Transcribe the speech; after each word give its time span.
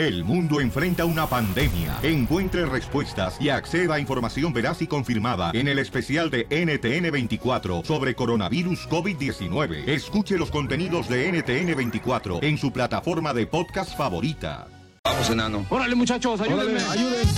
El 0.00 0.24
mundo 0.24 0.62
enfrenta 0.62 1.04
una 1.04 1.26
pandemia. 1.26 1.98
Encuentre 2.02 2.64
respuestas 2.64 3.36
y 3.38 3.50
acceda 3.50 3.96
a 3.96 4.00
información 4.00 4.50
veraz 4.50 4.80
y 4.80 4.86
confirmada 4.86 5.50
en 5.52 5.68
el 5.68 5.78
especial 5.78 6.30
de 6.30 6.48
NTN24 6.48 7.84
sobre 7.84 8.14
coronavirus 8.14 8.88
COVID-19. 8.88 9.86
Escuche 9.86 10.38
los 10.38 10.50
contenidos 10.50 11.06
de 11.06 11.30
NTN24 11.30 12.42
en 12.42 12.56
su 12.56 12.72
plataforma 12.72 13.34
de 13.34 13.46
podcast 13.46 13.94
favorita. 13.94 14.68
Vamos, 15.04 15.28
enano. 15.28 15.66
Órale, 15.68 15.94
muchachos, 15.94 16.40
ayúdenme, 16.40 16.80
ayuden. 16.80 17.28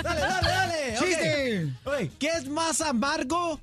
Dale, 0.00 0.20
dale, 0.20 0.48
dale. 0.48 0.96
¡Chiste! 0.96 1.68
Ok, 1.84 2.12
¿Qué 2.20 2.28
es 2.28 2.48
más 2.48 2.80
amargo? 2.80 3.58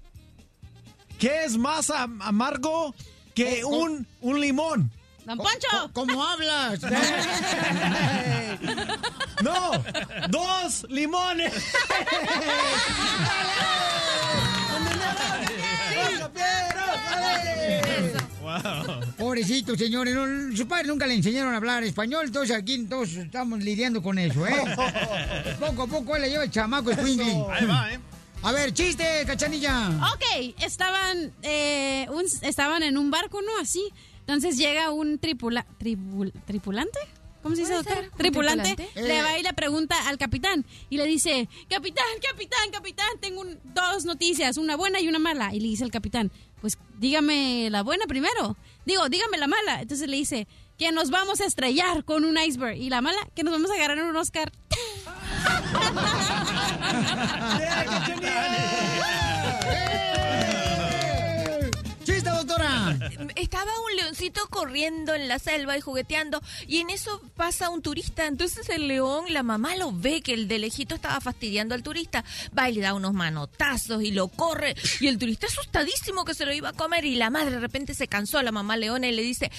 ¿Qué 1.19 1.45
es 1.45 1.57
más 1.57 1.89
am- 1.89 2.21
amargo 2.21 2.93
que 3.33 3.63
un, 3.65 4.05
un 4.21 4.39
limón? 4.39 4.91
¡Don 5.25 5.37
Poncho! 5.37 5.89
¿Cómo 5.93 6.23
hablas? 6.23 6.79
No, 9.43 9.71
dos 10.29 10.83
limones. 10.89 11.53
Pobrecito, 19.17 19.75
señores. 19.75 20.13
no, 20.15 20.55
sus 20.55 20.65
padres 20.65 20.87
nunca 20.87 21.07
le 21.07 21.15
enseñaron 21.15 21.53
a 21.53 21.57
hablar 21.57 21.83
español, 21.83 22.25
entonces 22.25 22.55
aquí 22.55 22.85
todos 22.89 23.09
estamos 23.13 23.59
lidiando 23.63 24.01
con 24.01 24.17
eso, 24.19 24.45
¿eh? 24.47 24.53
poco 25.59 25.83
a 25.83 25.87
poco 25.87 26.15
él 26.15 26.23
le 26.23 26.29
lleva 26.29 26.43
el 26.43 26.51
chamaco 26.51 26.93
Squinkly. 26.93 27.31
Ahí 27.51 27.65
va, 27.65 27.91
¿eh? 27.93 27.99
A 28.43 28.51
ver, 28.51 28.73
chiste, 28.73 29.03
cachanilla. 29.25 29.89
Ok, 30.13 30.55
estaban, 30.61 31.33
eh, 31.43 32.07
un- 32.11 32.25
estaban 32.41 32.81
en 32.83 32.97
un 32.97 33.11
barco, 33.11 33.41
¿no? 33.41 33.57
Así. 33.59 33.83
Entonces 34.21 34.57
llega 34.57 34.91
un 34.91 35.19
tripula, 35.19 35.65
tribul- 35.79 36.31
tripulante. 36.45 36.99
¿Cómo 37.43 37.55
se 37.55 37.61
dice, 37.61 37.73
doctor? 37.75 38.09
tripulante. 38.17 38.75
Le 38.95 39.19
Eh. 39.19 39.21
va 39.21 39.37
y 39.37 39.43
le 39.43 39.53
pregunta 39.53 39.95
al 40.07 40.17
capitán. 40.17 40.65
Y 40.89 40.97
le 40.97 41.05
dice, 41.05 41.47
capitán, 41.69 42.05
capitán, 42.29 42.71
capitán, 42.71 43.07
tengo 43.21 43.41
un- 43.41 43.59
dos 43.73 44.05
noticias, 44.05 44.57
una 44.57 44.75
buena 44.75 44.99
y 44.99 45.07
una 45.07 45.19
mala. 45.19 45.53
Y 45.53 45.59
le 45.59 45.67
dice 45.67 45.83
el 45.83 45.91
capitán, 45.91 46.31
pues 46.61 46.77
dígame 46.97 47.69
la 47.69 47.83
buena 47.83 48.05
primero. 48.05 48.57
Digo, 48.85 49.07
dígame 49.09 49.37
la 49.37 49.47
mala. 49.47 49.81
Entonces 49.81 50.07
le 50.09 50.17
dice, 50.17 50.47
que 50.77 50.91
nos 50.91 51.09
vamos 51.09 51.41
a 51.41 51.45
estrellar 51.45 52.03
con 52.03 52.25
un 52.25 52.37
iceberg. 52.37 52.77
Y 52.77 52.89
la 52.89 53.01
mala, 53.01 53.19
que 53.35 53.43
nos 53.43 53.53
vamos 53.53 53.71
a 53.71 53.77
ganar 53.77 53.99
un 54.03 54.15
Oscar. 54.15 54.51
Estaba 63.35 63.71
un 63.89 63.95
leoncito 63.95 64.47
corriendo 64.49 65.13
en 65.13 65.27
la 65.27 65.39
selva 65.39 65.77
y 65.77 65.81
jugueteando 65.81 66.41
y 66.67 66.79
en 66.79 66.89
eso 66.89 67.21
pasa 67.35 67.69
un 67.69 67.81
turista. 67.81 68.25
Entonces 68.25 68.69
el 68.69 68.87
león, 68.87 69.25
la 69.29 69.43
mamá 69.43 69.75
lo 69.75 69.91
ve 69.91 70.21
que 70.21 70.33
el 70.33 70.47
de 70.47 70.59
lejito 70.59 70.95
estaba 70.95 71.19
fastidiando 71.21 71.75
al 71.75 71.83
turista. 71.83 72.23
Va 72.57 72.69
y 72.69 72.75
le 72.75 72.81
da 72.81 72.93
unos 72.93 73.13
manotazos 73.13 74.03
y 74.03 74.11
lo 74.11 74.27
corre. 74.27 74.75
Y 74.99 75.07
el 75.07 75.17
turista 75.17 75.47
asustadísimo 75.47 76.25
que 76.25 76.33
se 76.33 76.45
lo 76.45 76.53
iba 76.53 76.69
a 76.69 76.73
comer 76.73 77.05
y 77.05 77.15
la 77.15 77.29
madre 77.29 77.51
de 77.51 77.59
repente 77.59 77.93
se 77.93 78.07
cansó, 78.07 78.41
la 78.41 78.51
mamá 78.51 78.77
leona, 78.77 79.07
y 79.07 79.11
le 79.11 79.21
dice, 79.21 79.51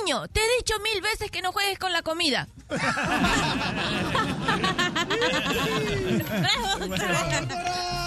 niño, 0.00 0.28
te 0.28 0.40
he 0.40 0.56
dicho 0.58 0.74
mil 0.80 1.00
veces 1.02 1.30
que 1.30 1.42
no 1.42 1.52
juegues 1.52 1.78
con 1.78 1.92
la 1.92 2.02
comida. 2.02 2.48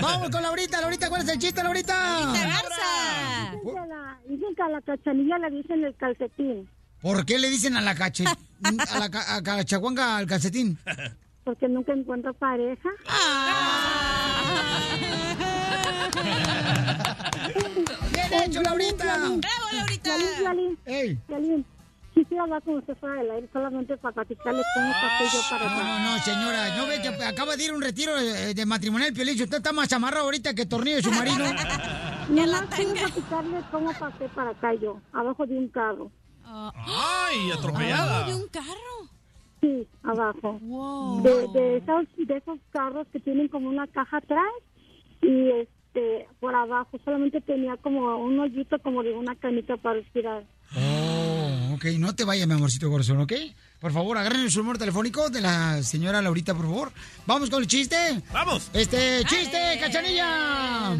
Vamos 0.00 0.30
con 0.30 0.42
Laurita, 0.42 0.80
Laurita, 0.80 1.08
¿cuál 1.08 1.22
es 1.22 1.28
el 1.28 1.38
chiste, 1.38 1.62
Laurita? 1.62 1.94
Garza! 2.32 3.52
Dicen 3.52 3.74
que 3.74 3.78
a 3.78 3.86
la- 3.86 4.18
Dicen 4.28 4.54
que 4.56 4.62
a 4.62 4.68
la 4.68 4.80
cachanilla 4.80 5.38
le 5.38 5.50
dicen 5.50 5.84
el 5.84 5.94
calcetín, 5.96 6.68
¿Por 7.02 7.24
qué 7.26 7.38
le 7.38 7.50
dicen 7.50 7.76
a 7.76 7.82
la 7.82 7.94
cache, 7.94 8.24
a 8.26 8.98
la 8.98 9.10
ca- 9.10 9.36
a 9.36 9.42
cachaguanga 9.42 10.16
al 10.16 10.26
calcetín? 10.26 10.78
porque 11.44 11.68
nunca 11.68 11.92
encuentra 11.92 12.32
pareja. 12.32 12.88
¡Bien 18.12 18.42
hecho, 18.44 18.62
Laurita! 18.62 19.18
¡Bravo, 19.18 19.40
Laurita! 19.72 20.16
Violín, 20.16 20.38
Violín, 20.38 20.78
¡Ey! 20.86 21.18
Violín, 21.28 21.66
quisiera 22.14 22.44
hablar 22.44 22.62
con 22.62 22.74
usted 22.76 22.96
fuera 22.98 23.16
del 23.16 23.30
aire 23.32 23.48
solamente 23.52 23.96
para 23.98 24.14
platicarle 24.14 24.62
cómo 24.74 24.92
pasé 24.92 25.24
yo 25.36 25.42
para 25.50 25.64
No, 25.64 25.76
acá. 25.76 25.84
no, 25.84 25.98
no, 26.12 26.18
señora. 26.22 26.76
¿No 26.76 26.86
ve 26.86 27.02
que 27.02 27.08
acaba 27.24 27.56
de 27.56 27.64
ir 27.64 27.70
a 27.70 27.74
un 27.74 27.82
retiro 27.82 28.16
de, 28.16 28.54
de 28.54 28.66
matrimonial 28.66 29.12
Piolín? 29.12 29.40
Usted 29.42 29.56
está 29.58 29.72
más 29.72 29.92
amarrado 29.92 30.24
ahorita 30.26 30.54
que 30.54 30.66
tornillo 30.66 30.96
de 30.96 31.02
su 31.02 31.10
marido. 31.10 31.36
No 32.30 32.46
más 32.46 32.64
quiero 32.74 32.94
platicarle 32.94 33.60
cómo 33.70 33.92
pasé 33.98 34.28
para 34.30 34.50
acá 34.50 34.72
yo, 34.74 34.98
abajo 35.12 35.44
de 35.46 35.58
un 35.58 35.68
carro. 35.68 36.10
¡Ay, 36.46 37.50
atropellada! 37.52 38.26
de 38.26 38.34
un 38.34 38.48
carro. 38.48 39.10
Sí, 39.60 39.86
abajo. 40.02 40.58
Wow. 40.62 41.22
De, 41.22 41.30
de, 41.48 41.76
esos, 41.78 42.06
de 42.16 42.36
esos 42.38 42.58
carros 42.72 43.06
que 43.12 43.20
tienen 43.20 43.48
como 43.48 43.68
una 43.68 43.86
caja 43.88 44.16
atrás 44.18 44.46
y 45.20 45.50
este 45.94 46.28
por 46.40 46.54
abajo 46.54 46.98
solamente 47.04 47.40
tenía 47.40 47.76
como 47.76 48.16
un 48.18 48.38
hoyito 48.40 48.78
como 48.80 49.02
de 49.02 49.12
una 49.12 49.34
canita 49.36 49.76
para 49.76 50.00
respirar. 50.00 50.44
Oh, 50.76 51.74
ok. 51.74 51.84
No 51.98 52.14
te 52.14 52.24
vayas, 52.24 52.46
mi 52.48 52.54
amorcito 52.54 52.90
corazón, 52.90 53.20
¿ok? 53.20 53.32
Por 53.80 53.92
favor, 53.92 54.18
agarren 54.18 54.50
su 54.50 54.58
número 54.60 54.78
telefónico 54.78 55.30
de 55.30 55.40
la 55.40 55.82
señora 55.82 56.20
Laurita, 56.20 56.54
por 56.54 56.64
favor. 56.66 56.92
Vamos 57.26 57.48
con 57.50 57.62
el 57.62 57.68
chiste. 57.68 57.96
¡Vamos! 58.32 58.70
Este, 58.72 59.22
chiste, 59.26 59.56
Dale. 59.56 59.80
cachanilla. 59.80 60.96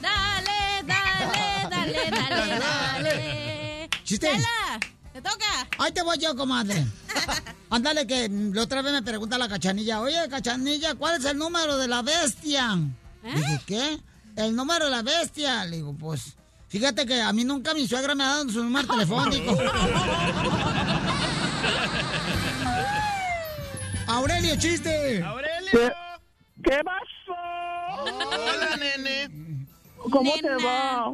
Dale, 0.00 0.86
dale, 0.86 1.68
dale, 1.70 2.10
dale, 2.10 2.58
dale. 2.58 3.90
Chiste. 4.04 4.28
Chela, 4.30 4.80
te 5.12 5.20
toca. 5.20 5.68
Ahí 5.78 5.92
te 5.92 6.02
voy 6.02 6.16
yo, 6.18 6.34
comadre. 6.34 6.84
Ándale, 7.70 8.06
que 8.06 8.28
la 8.28 8.62
otra 8.62 8.80
vez 8.82 8.92
me 8.92 9.02
pregunta 9.02 9.36
la 9.36 9.48
cachanilla, 9.48 10.00
oye, 10.00 10.16
cachanilla, 10.30 10.94
¿cuál 10.94 11.18
es 11.18 11.24
el 11.26 11.36
número 11.36 11.76
de 11.76 11.88
la 11.88 12.02
bestia? 12.02 12.78
Dije, 13.24 13.60
¿qué? 13.66 13.98
El 14.36 14.54
número 14.56 14.86
de 14.86 14.90
la 14.90 15.02
bestia. 15.02 15.64
Le 15.66 15.76
digo, 15.76 15.94
pues, 15.96 16.36
fíjate 16.68 17.06
que 17.06 17.20
a 17.20 17.32
mí 17.32 17.44
nunca 17.44 17.72
mi 17.74 17.86
suegra 17.86 18.14
me 18.14 18.24
ha 18.24 18.28
dado 18.28 18.48
su 18.50 18.62
número 18.62 18.86
telefónico. 18.88 19.56
Aurelio, 24.06 24.56
chiste. 24.56 25.22
¡Aurelio! 25.22 25.92
¿Qué 26.62 26.80
pasó? 26.84 27.34
¡Hola, 28.02 28.76
nene! 28.76 29.56
¿Cómo 30.10 30.32
Nena. 30.36 30.56
te 30.58 30.64
va? 30.64 31.12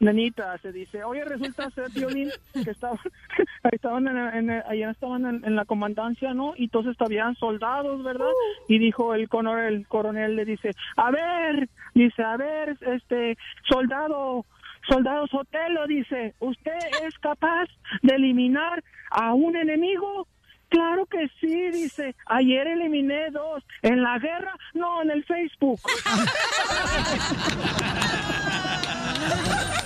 Nenita, 0.00 0.56
se 0.58 0.70
dice, 0.72 1.02
oye, 1.02 1.24
resulta 1.24 1.70
ser, 1.70 1.90
Violín, 1.90 2.30
que 2.52 2.70
estaba, 2.70 2.94
ahí 3.64 3.70
estaban 3.72 4.06
en, 4.06 4.50
en- 4.50 4.62
allá 4.66 4.90
estaban 4.90 5.26
en, 5.26 5.44
en 5.44 5.56
la 5.56 5.64
comandancia, 5.64 6.34
¿no? 6.34 6.54
Y 6.56 6.64
entonces 6.64 6.94
habían 7.00 7.34
soldados, 7.34 8.02
¿verdad? 8.04 8.30
Y 8.68 8.78
dijo 8.78 9.14
el 9.14 9.28
coronel, 9.28 9.74
el 9.74 9.88
coronel 9.88 10.36
le 10.36 10.44
dice, 10.44 10.70
a 10.96 11.10
ver, 11.10 11.68
dice, 11.94 12.22
a 12.22 12.36
ver, 12.36 12.76
este, 12.80 13.36
soldado, 13.68 14.46
soldado 14.88 15.26
Sotelo, 15.26 15.86
dice, 15.88 16.34
¿usted 16.38 16.78
es 17.04 17.18
capaz 17.18 17.66
de 18.02 18.14
eliminar 18.14 18.84
a 19.10 19.34
un 19.34 19.56
enemigo? 19.56 20.28
Claro 20.70 21.06
que 21.06 21.28
sí, 21.40 21.70
dice. 21.70 22.14
Ayer 22.26 22.66
eliminé 22.66 23.30
dos. 23.30 23.64
¿En 23.80 24.02
la 24.02 24.18
guerra? 24.18 24.54
No, 24.74 25.00
en 25.02 25.10
el 25.12 25.24
Facebook. 25.24 25.80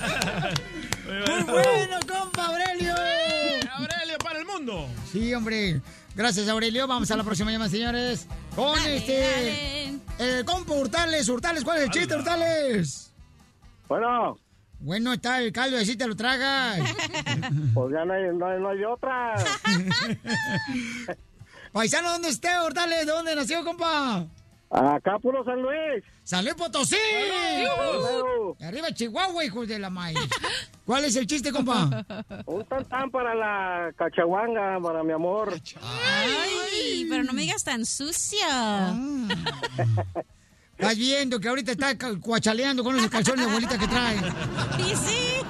Muy 1.07 1.43
bueno, 1.45 1.99
compa 2.07 2.47
Aurelio. 2.47 2.95
¡Aurelio 2.95 4.19
para 4.23 4.39
el 4.39 4.45
mundo! 4.47 4.89
Sí, 5.11 5.35
hombre. 5.35 5.81
Gracias, 6.15 6.49
Aurelio. 6.49 6.87
Vamos 6.87 7.11
a 7.11 7.17
la 7.17 7.25
próxima 7.25 7.51
llamada, 7.51 7.71
señores. 7.71 8.27
Con 8.55 8.75
Dale, 8.77 8.97
este. 8.97 9.21
dale. 9.21 9.99
Eh, 10.19 10.43
compa 10.45 10.75
Hurtales, 10.75 11.29
Hurtales, 11.29 11.65
¿cuál 11.65 11.79
es 11.79 11.85
el 11.85 11.91
chiste, 11.91 12.15
Hurtales? 12.15 13.13
Bueno, 13.89 14.37
Bueno, 14.81 15.13
está 15.15 15.41
el 15.41 15.53
caldo, 15.53 15.79
así 15.79 15.97
te 15.97 16.07
lo 16.07 16.15
tragas. 16.17 16.81
pues 17.75 17.93
ya 17.95 18.05
no 18.05 18.13
hay, 18.13 18.23
no 18.35 18.47
hay, 18.47 18.61
no 18.61 18.69
hay 18.71 18.85
otra. 18.85 19.35
Paisano, 21.73 22.11
¿dónde 22.11 22.29
esté, 22.29 22.49
Hurtales? 22.65 23.07
¿De 23.07 23.13
dónde 23.13 23.35
nació, 23.35 23.65
compa? 23.65 24.27
Acá 24.73 25.19
puro 25.19 25.45
San 25.45 25.61
Luis. 25.61 26.03
¡San 26.25 26.45
Luis 26.45 26.55
Potosí! 26.55 26.97
Arriba 28.63 28.91
Chihuahua, 28.93 29.45
hijos 29.45 29.69
de 29.69 29.79
la 29.79 29.91
maíz. 29.91 30.19
¿Cuál 30.87 31.05
es 31.05 31.15
el 31.17 31.27
chiste, 31.27 31.53
compa? 31.53 32.05
Un 32.47 32.65
tantán 32.65 33.11
para 33.11 33.35
la 33.35 33.93
cachahuanga, 33.97 34.81
para 34.81 35.03
mi 35.05 35.13
amor. 35.13 35.55
Ay, 35.83 37.07
pero 37.11 37.23
no 37.23 37.35
me 37.35 37.43
digas 37.43 37.63
tan 37.65 37.85
sucio. 37.85 38.39
Estás 40.79 40.97
viendo 40.97 41.39
que 41.39 41.49
ahorita 41.49 41.73
está 41.73 41.95
cuachaleando 42.21 42.83
con 42.83 42.97
esos 42.97 43.11
calzones 43.11 43.45
de 43.45 43.51
abuelita 43.51 43.79
que 43.79 43.87
trae. 43.89 44.17
Y 44.79 44.97
sí. 44.97 45.41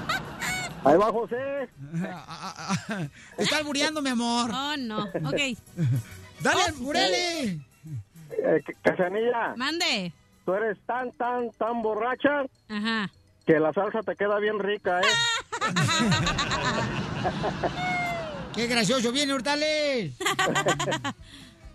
Ahí 0.84 0.96
va 0.96 1.12
José. 1.12 1.68
Está 3.38 3.58
albureando, 3.58 4.02
mi 4.02 4.10
amor. 4.10 4.50
Oh, 4.52 4.76
no. 4.76 5.04
Ok. 5.04 5.56
Dale, 6.40 6.60
Oh, 6.60 6.66
alburele. 6.66 7.60
Eh, 8.38 8.62
Cachanilla, 8.82 9.54
Mande. 9.56 10.12
tú 10.44 10.54
eres 10.54 10.78
tan, 10.86 11.10
tan, 11.12 11.50
tan 11.52 11.82
borracha 11.82 12.44
Ajá. 12.68 13.10
Que 13.46 13.58
la 13.58 13.72
salsa 13.72 14.02
te 14.02 14.14
queda 14.16 14.38
bien 14.38 14.58
rica, 14.58 15.00
¿eh? 15.00 15.02
¡Qué 18.54 18.66
gracioso! 18.66 19.12
¡Viene 19.12 19.32
Hortales! 19.32 20.12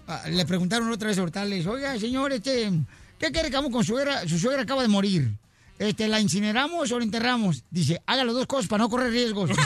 Ah, 0.09 0.21
Le 0.29 0.45
preguntaron 0.45 0.89
otra 0.89 1.09
vez 1.09 1.19
a 1.19 1.23
Hortales, 1.23 1.67
oiga, 1.67 1.99
señor, 1.99 2.31
este, 2.31 2.71
¿qué 3.19 3.29
quiere 3.29 3.49
que 3.49 3.57
hagamos 3.57 3.73
con 3.73 3.83
su 3.83 3.91
suegra? 3.91 4.25
Su 4.25 4.39
suegra 4.39 4.61
acaba 4.61 4.81
de 4.81 4.87
morir. 4.87 5.31
Este, 5.79 6.07
¿La 6.07 6.21
incineramos 6.21 6.89
o 6.93 6.97
la 6.97 7.03
enterramos? 7.03 7.65
Dice, 7.69 8.01
haga 8.05 8.23
las 8.23 8.33
dos 8.33 8.47
cosas 8.47 8.69
para 8.69 8.83
no 8.83 8.89
correr 8.89 9.11
riesgos. 9.11 9.49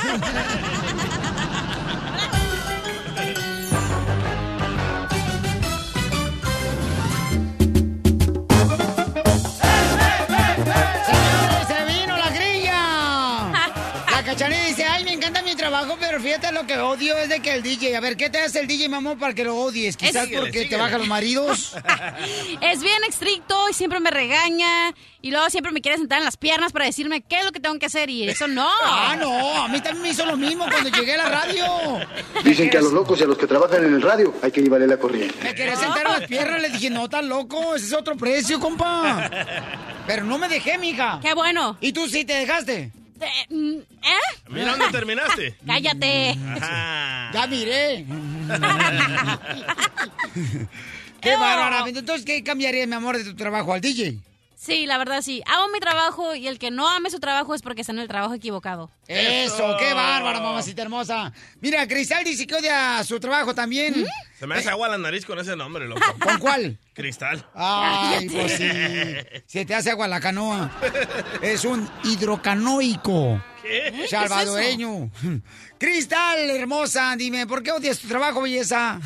trabajo, 15.81 15.97
pero 15.99 16.19
fíjate 16.19 16.51
lo 16.51 16.65
que 16.65 16.77
odio 16.77 17.17
es 17.17 17.29
de 17.29 17.39
que 17.39 17.53
el 17.53 17.63
DJ, 17.63 17.95
a 17.95 17.99
ver, 17.99 18.17
¿qué 18.17 18.29
te 18.29 18.39
hace 18.39 18.59
el 18.59 18.67
DJ, 18.67 18.89
mamón, 18.89 19.17
para 19.17 19.33
que 19.33 19.43
lo 19.43 19.55
odies? 19.55 19.97
Quizás 19.97 20.25
Síguele, 20.25 20.41
porque 20.41 20.65
te 20.65 20.75
bajan 20.77 20.99
los 20.99 21.07
maridos. 21.07 21.75
Es 22.61 22.81
bien 22.81 23.03
estricto 23.07 23.69
y 23.69 23.73
siempre 23.73 23.99
me 23.99 24.11
regaña. 24.11 24.93
Y 25.21 25.31
luego 25.31 25.49
siempre 25.49 25.71
me 25.71 25.81
quiere 25.81 25.97
sentar 25.97 26.19
en 26.19 26.25
las 26.25 26.37
piernas 26.37 26.71
para 26.71 26.85
decirme 26.85 27.21
qué 27.21 27.39
es 27.39 27.45
lo 27.45 27.51
que 27.51 27.59
tengo 27.59 27.77
que 27.79 27.85
hacer. 27.85 28.09
Y 28.09 28.27
eso 28.27 28.47
no. 28.47 28.69
Ah, 28.83 29.15
no, 29.19 29.63
a 29.63 29.67
mí 29.67 29.79
también 29.81 30.03
me 30.03 30.09
hizo 30.09 30.25
lo 30.25 30.37
mismo 30.37 30.65
cuando 30.69 30.89
llegué 30.89 31.13
a 31.13 31.17
la 31.17 31.29
radio. 31.29 31.65
Dicen 32.43 32.69
que 32.69 32.77
a 32.77 32.81
los 32.81 32.91
locos 32.91 33.19
y 33.19 33.23
a 33.23 33.27
los 33.27 33.37
que 33.37 33.47
trabajan 33.47 33.83
en 33.85 33.93
el 33.93 34.01
radio 34.01 34.33
hay 34.41 34.51
que 34.51 34.61
llevarle 34.61 34.87
la 34.87 34.97
corriente. 34.97 35.35
Me 35.43 35.55
quería 35.55 35.75
sentar 35.75 36.05
en 36.05 36.13
las 36.19 36.27
piernas, 36.27 36.61
le 36.61 36.69
dije, 36.69 36.89
no, 36.89 37.09
tan 37.09 37.29
loco, 37.29 37.75
ese 37.75 37.87
es 37.87 37.93
otro 37.93 38.15
precio, 38.15 38.59
compa. 38.59 39.29
Pero 40.07 40.23
no 40.23 40.37
me 40.37 40.47
dejé, 40.47 40.77
mija. 40.77 41.19
Qué 41.21 41.33
bueno. 41.33 41.77
¿Y 41.81 41.93
tú 41.93 42.07
sí 42.07 42.25
te 42.25 42.33
dejaste? 42.33 42.91
¿Eh? 43.25 43.85
Mira 44.49 44.71
dónde 44.71 44.89
terminaste. 44.91 45.55
Cállate. 45.65 46.31
Ajá. 46.31 47.31
Ya 47.33 47.47
miré. 47.47 48.05
Qué 51.21 51.35
bárbara. 51.35 51.83
Entonces, 51.87 52.25
¿qué 52.25 52.43
cambiaría, 52.43 52.87
mi 52.87 52.95
amor, 52.95 53.17
de 53.17 53.23
tu 53.23 53.35
trabajo 53.35 53.73
al 53.73 53.81
DJ? 53.81 54.17
Sí, 54.63 54.85
la 54.85 54.99
verdad 54.99 55.23
sí. 55.23 55.41
Amo 55.47 55.73
mi 55.73 55.79
trabajo 55.79 56.35
y 56.35 56.47
el 56.47 56.59
que 56.59 56.69
no 56.69 56.87
ame 56.87 57.09
su 57.09 57.19
trabajo 57.19 57.55
es 57.55 57.63
porque 57.63 57.81
está 57.81 57.93
en 57.93 57.97
el 57.97 58.07
trabajo 58.07 58.35
equivocado. 58.35 58.91
Eso, 59.07 59.75
qué 59.79 59.91
bárbara, 59.91 60.39
mamacita 60.39 60.83
hermosa. 60.83 61.33
Mira, 61.61 61.87
Cristal 61.87 62.23
dice 62.23 62.45
que 62.45 62.53
odia 62.53 63.03
su 63.03 63.19
trabajo 63.19 63.55
también. 63.55 64.05
Se 64.37 64.45
me 64.45 64.53
hace 64.53 64.69
agua 64.69 64.87
la 64.87 64.99
nariz 64.99 65.25
con 65.25 65.39
ese 65.39 65.55
nombre, 65.55 65.87
loco. 65.87 66.01
¿Con 66.23 66.37
cuál? 66.37 66.77
Cristal. 66.93 67.43
Ay, 67.55 68.29
pues 68.31 68.51
sí. 68.51 68.69
Se 69.47 69.65
te 69.65 69.73
hace 69.73 69.89
agua 69.89 70.07
la 70.07 70.19
canoa. 70.19 70.69
Es 71.41 71.65
un 71.65 71.89
hidrocanoico. 72.03 73.41
¿Qué? 73.63 74.05
Salvadoreño. 74.11 75.09
Cristal, 75.79 76.37
hermosa, 76.51 77.15
dime, 77.17 77.47
¿por 77.47 77.63
qué 77.63 77.71
odias 77.71 77.97
tu 77.97 78.07
trabajo, 78.07 78.43
belleza? 78.43 78.99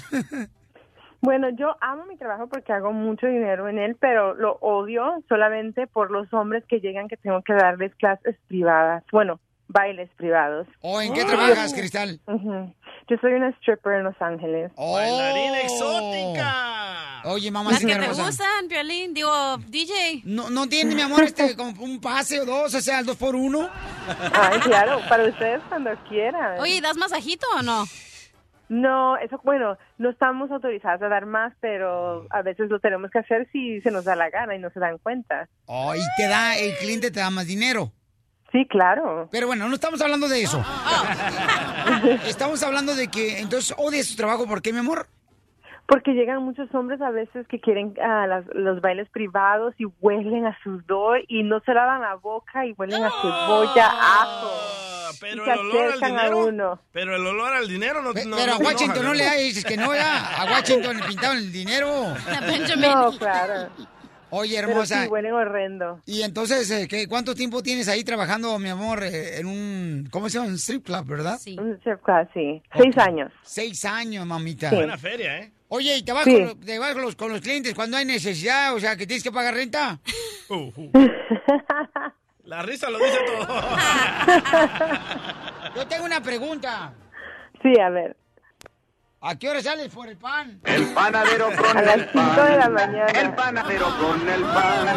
Bueno, 1.26 1.50
yo 1.50 1.76
amo 1.82 2.06
mi 2.06 2.18
trabajo 2.18 2.48
porque 2.48 2.72
hago 2.72 2.94
mucho 2.94 3.26
dinero 3.26 3.68
en 3.68 3.80
él, 3.80 3.98
pero 4.00 4.36
lo 4.36 4.60
odio 4.62 5.24
solamente 5.28 5.88
por 5.88 6.12
los 6.12 6.32
hombres 6.32 6.64
que 6.70 6.80
llegan 6.80 7.08
que 7.08 7.18
tengo 7.18 7.42
que 7.42 7.54
darles 7.54 7.96
clases 7.96 8.36
privadas. 8.48 9.04
Bueno, 9.12 9.40
bailes 9.68 10.08
privados. 10.18 10.68
¿O 10.82 11.02
en 11.02 11.14
qué 11.14 11.26
trabajas, 11.26 11.74
Cristal? 11.74 12.20
Yo 12.28 13.18
soy 13.22 13.34
una 13.34 13.50
stripper 13.58 13.94
en 13.94 14.04
Los 14.04 14.22
Ángeles. 14.22 14.72
Bailarina 14.78 15.62
exótica. 15.62 17.22
Oye, 17.24 17.50
mamá, 17.50 17.72
Las 17.72 17.84
que 17.84 17.96
te 17.96 18.08
gustan, 18.08 18.68
Piolín. 18.70 19.16
Digo, 19.16 19.58
DJ. 19.68 20.22
No, 20.26 20.52
no 20.52 20.68
tiene, 20.68 20.94
mi 20.94 21.02
amor, 21.02 21.24
este, 21.24 21.56
como 21.56 21.72
un 21.84 22.00
pase 22.00 22.40
o 22.40 22.46
dos, 22.46 22.76
o 22.76 22.82
sea, 22.82 23.00
el 23.00 23.06
dos 23.08 23.18
por 23.18 23.36
uno. 23.36 23.68
Ay, 24.32 24.60
claro, 24.60 25.00
para 25.10 25.26
ustedes 25.26 25.60
cuando 25.70 25.90
quieran. 26.08 26.60
Oye, 26.60 26.82
¿das 26.82 26.98
masajito 26.98 27.48
o 27.58 27.64
no? 27.64 27.86
No, 28.68 29.18
eso, 29.18 29.40
bueno, 29.44 29.78
no 29.98 30.10
estamos 30.10 30.50
autorizadas 30.52 31.02
a 31.02 31.08
dar 31.08 31.26
más, 31.26 31.54
pero 31.60 32.26
a 32.30 32.42
veces 32.42 32.70
lo 32.70 32.80
tenemos 32.80 33.12
que 33.12 33.20
hacer 33.20 33.48
si 33.52 33.82
se 33.82 33.92
nos 33.92 34.06
da 34.06 34.16
la 34.16 34.30
gana 34.30 34.56
y 34.56 34.60
no 34.60 34.70
se 34.72 34.80
dan 34.80 34.98
cuenta. 34.98 35.48
Oh, 35.66 35.94
y 35.96 36.00
te 36.18 36.28
da, 36.28 36.58
el 36.58 36.76
cliente 36.78 37.12
te 37.12 37.20
da 37.20 37.30
más 37.30 37.48
dinero. 37.48 37.92
Sí, 38.52 38.66
claro. 38.70 39.28
Pero 39.32 39.48
bueno, 39.48 39.68
no 39.68 39.76
estamos 39.76 40.02
hablando 40.02 40.30
de 40.30 40.42
eso. 40.42 40.64
Estamos 42.26 42.64
hablando 42.64 42.96
de 42.96 43.10
que 43.10 43.40
entonces 43.40 43.76
odias 43.78 44.08
tu 44.08 44.16
trabajo, 44.16 44.48
¿por 44.48 44.62
qué, 44.62 44.72
mi 44.72 44.80
amor? 44.80 45.08
Porque 45.88 46.14
llegan 46.14 46.42
muchos 46.44 46.74
hombres 46.74 47.00
a 47.02 47.12
veces 47.12 47.48
que 47.48 47.60
quieren 47.60 47.94
a 48.02 48.26
las- 48.26 48.46
los 48.54 48.82
bailes 48.82 49.08
privados 49.10 49.76
y 49.78 49.86
huelen 50.02 50.46
a 50.48 50.58
sudor 50.64 51.20
y 51.28 51.44
no 51.44 51.60
se 51.62 51.74
lavan 51.74 52.02
la 52.02 52.16
boca 52.16 52.66
y 52.66 52.72
huelen 52.74 53.04
a 53.04 53.10
cebolla, 53.22 53.88
ajo. 53.92 54.50
Pero 55.22 55.44
y 55.44 55.46
se 55.46 55.52
el 55.54 55.60
olor 55.60 55.92
al 55.94 56.04
a 56.04 56.08
dinero. 56.08 56.46
uno. 56.48 56.80
Pero 56.92 57.16
el 57.16 57.26
olor 57.26 57.54
al 57.54 57.68
dinero 57.68 58.02
no. 58.02 58.10
no 58.10 58.14
Pero 58.14 58.54
a 58.56 58.58
no 58.60 58.66
Washington 58.66 58.98
enoja, 58.98 59.08
no 59.08 59.14
le 59.14 59.24
hay, 59.28 59.44
dices 59.46 59.64
que 59.64 59.78
no, 59.78 59.94
ya. 59.94 60.42
A 60.42 60.46
Washington 60.52 60.98
le 60.98 61.04
pintaron 61.04 61.38
el 61.38 61.52
dinero. 61.52 61.88
No, 62.80 63.12
claro. 63.18 63.70
Oye, 64.32 64.56
Pero 64.58 64.70
hermosa. 64.72 65.04
sí, 65.04 65.08
huelen 65.10 65.34
horrendo. 65.34 66.02
Y 66.06 66.24
entonces, 66.24 66.70
eh, 66.72 66.88
¿qué, 66.90 67.08
¿cuánto 67.08 67.36
tiempo 67.36 67.62
tienes 67.64 67.88
ahí 67.88 68.04
trabajando, 68.04 68.58
mi 68.60 68.68
amor, 68.70 69.04
eh, 69.04 69.38
en 69.40 69.46
un, 69.46 70.10
¿cómo 70.12 70.28
se 70.28 70.38
llama? 70.40 70.50
Un 70.50 70.56
strip 70.56 70.84
club, 70.86 71.06
¿verdad? 71.06 71.38
Sí. 71.40 71.56
Un 71.60 71.74
strip 71.76 72.02
club, 72.02 72.28
sí. 72.34 72.62
Seis 72.76 72.98
años. 72.98 73.32
Seis 73.44 73.86
años, 73.86 74.26
mamita. 74.26 74.72
Sí. 74.72 74.76
Buena 74.76 74.98
feria, 74.98 75.38
¿eh? 75.38 75.52
Oye, 75.76 75.98
¿y 75.98 76.04
te 76.04 76.14
vas, 76.14 76.24
Sí. 76.24 76.46
con, 76.46 76.60
te 76.62 76.80
vas 76.80 76.94
con 76.94 77.02
los, 77.02 77.16
con 77.16 77.32
los 77.34 77.42
clientes 77.42 77.74
cuando 77.74 77.98
hay 77.98 78.06
necesidad? 78.06 78.74
O 78.74 78.80
sea, 78.80 78.96
que 78.96 79.06
tienes 79.06 79.24
que 79.24 79.32
pagar 79.32 79.54
renta. 79.54 80.00
Uh, 80.48 80.72
uh. 80.76 80.92
La 82.44 82.62
risa 82.62 82.92
lo 82.92 83.00
dice 83.00 83.18
todo. 83.26 83.48
Yo 85.76 85.88
tengo 85.88 86.06
una 86.06 86.22
pregunta. 86.22 86.94
Sí, 87.64 87.74
a 87.80 87.90
ver. 87.90 88.16
¿A 89.22 89.36
qué 89.40 89.50
hora 89.50 89.60
sales 89.64 89.92
por 89.92 90.08
el 90.08 90.18
pan? 90.18 90.62
El 90.66 90.94
panadero 90.94 91.48
con 91.48 91.76
A 91.76 91.82
las 91.82 91.96
el 91.96 92.10
cinco 92.12 92.44
de 92.44 92.58
la 92.58 92.64
pan. 92.66 92.74
mañana. 92.74 93.06
El 93.20 93.34
panadero 93.34 93.98
con 93.98 94.30
el 94.30 94.44
pan. 94.44 94.88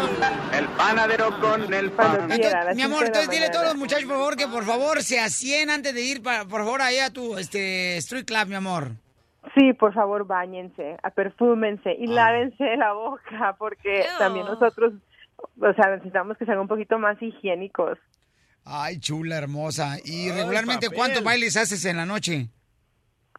El 0.53 0.67
panadero 0.67 1.39
con 1.41 1.73
el 1.73 1.91
pan. 1.91 2.29
quiera, 2.29 2.61
a 2.61 2.65
las 2.65 2.75
Mi 2.75 2.83
amor, 2.83 3.05
entonces 3.07 3.31
dile 3.31 3.45
a 3.47 3.51
todos 3.51 3.65
los 3.65 3.75
muchachos, 3.75 4.05
por 4.05 4.17
favor, 4.17 4.35
que 4.37 4.47
por 4.47 4.63
favor 4.65 5.01
se 5.01 5.19
asien 5.19 5.71
antes 5.71 5.95
de 5.95 6.01
ir, 6.03 6.21
para, 6.21 6.45
por 6.45 6.61
favor, 6.61 6.83
ahí 6.83 6.99
a 6.99 7.11
tu 7.11 7.39
este, 7.39 7.97
street 7.97 8.25
club, 8.25 8.45
mi 8.49 8.55
amor. 8.55 8.91
Sí, 9.59 9.73
por 9.73 9.93
favor, 9.93 10.25
bañense, 10.25 10.95
perfúmense 11.15 11.93
y 11.99 12.07
lávense 12.07 12.63
la 12.77 12.93
boca, 12.93 13.55
porque 13.59 13.99
Ew. 14.03 14.17
también 14.17 14.45
nosotros, 14.45 14.93
o 15.37 15.73
sea, 15.73 15.89
necesitamos 15.91 16.37
que 16.37 16.45
sean 16.45 16.59
un 16.59 16.67
poquito 16.69 16.97
más 16.97 17.21
higiénicos. 17.21 17.97
Ay, 18.63 18.99
chula, 18.99 19.37
hermosa. 19.37 19.97
¿Y 20.05 20.29
Ay, 20.29 20.31
regularmente 20.31 20.85
papel. 20.87 20.97
cuántos 20.97 21.23
bailes 21.23 21.57
haces 21.57 21.83
en 21.83 21.97
la 21.97 22.05
noche? 22.05 22.47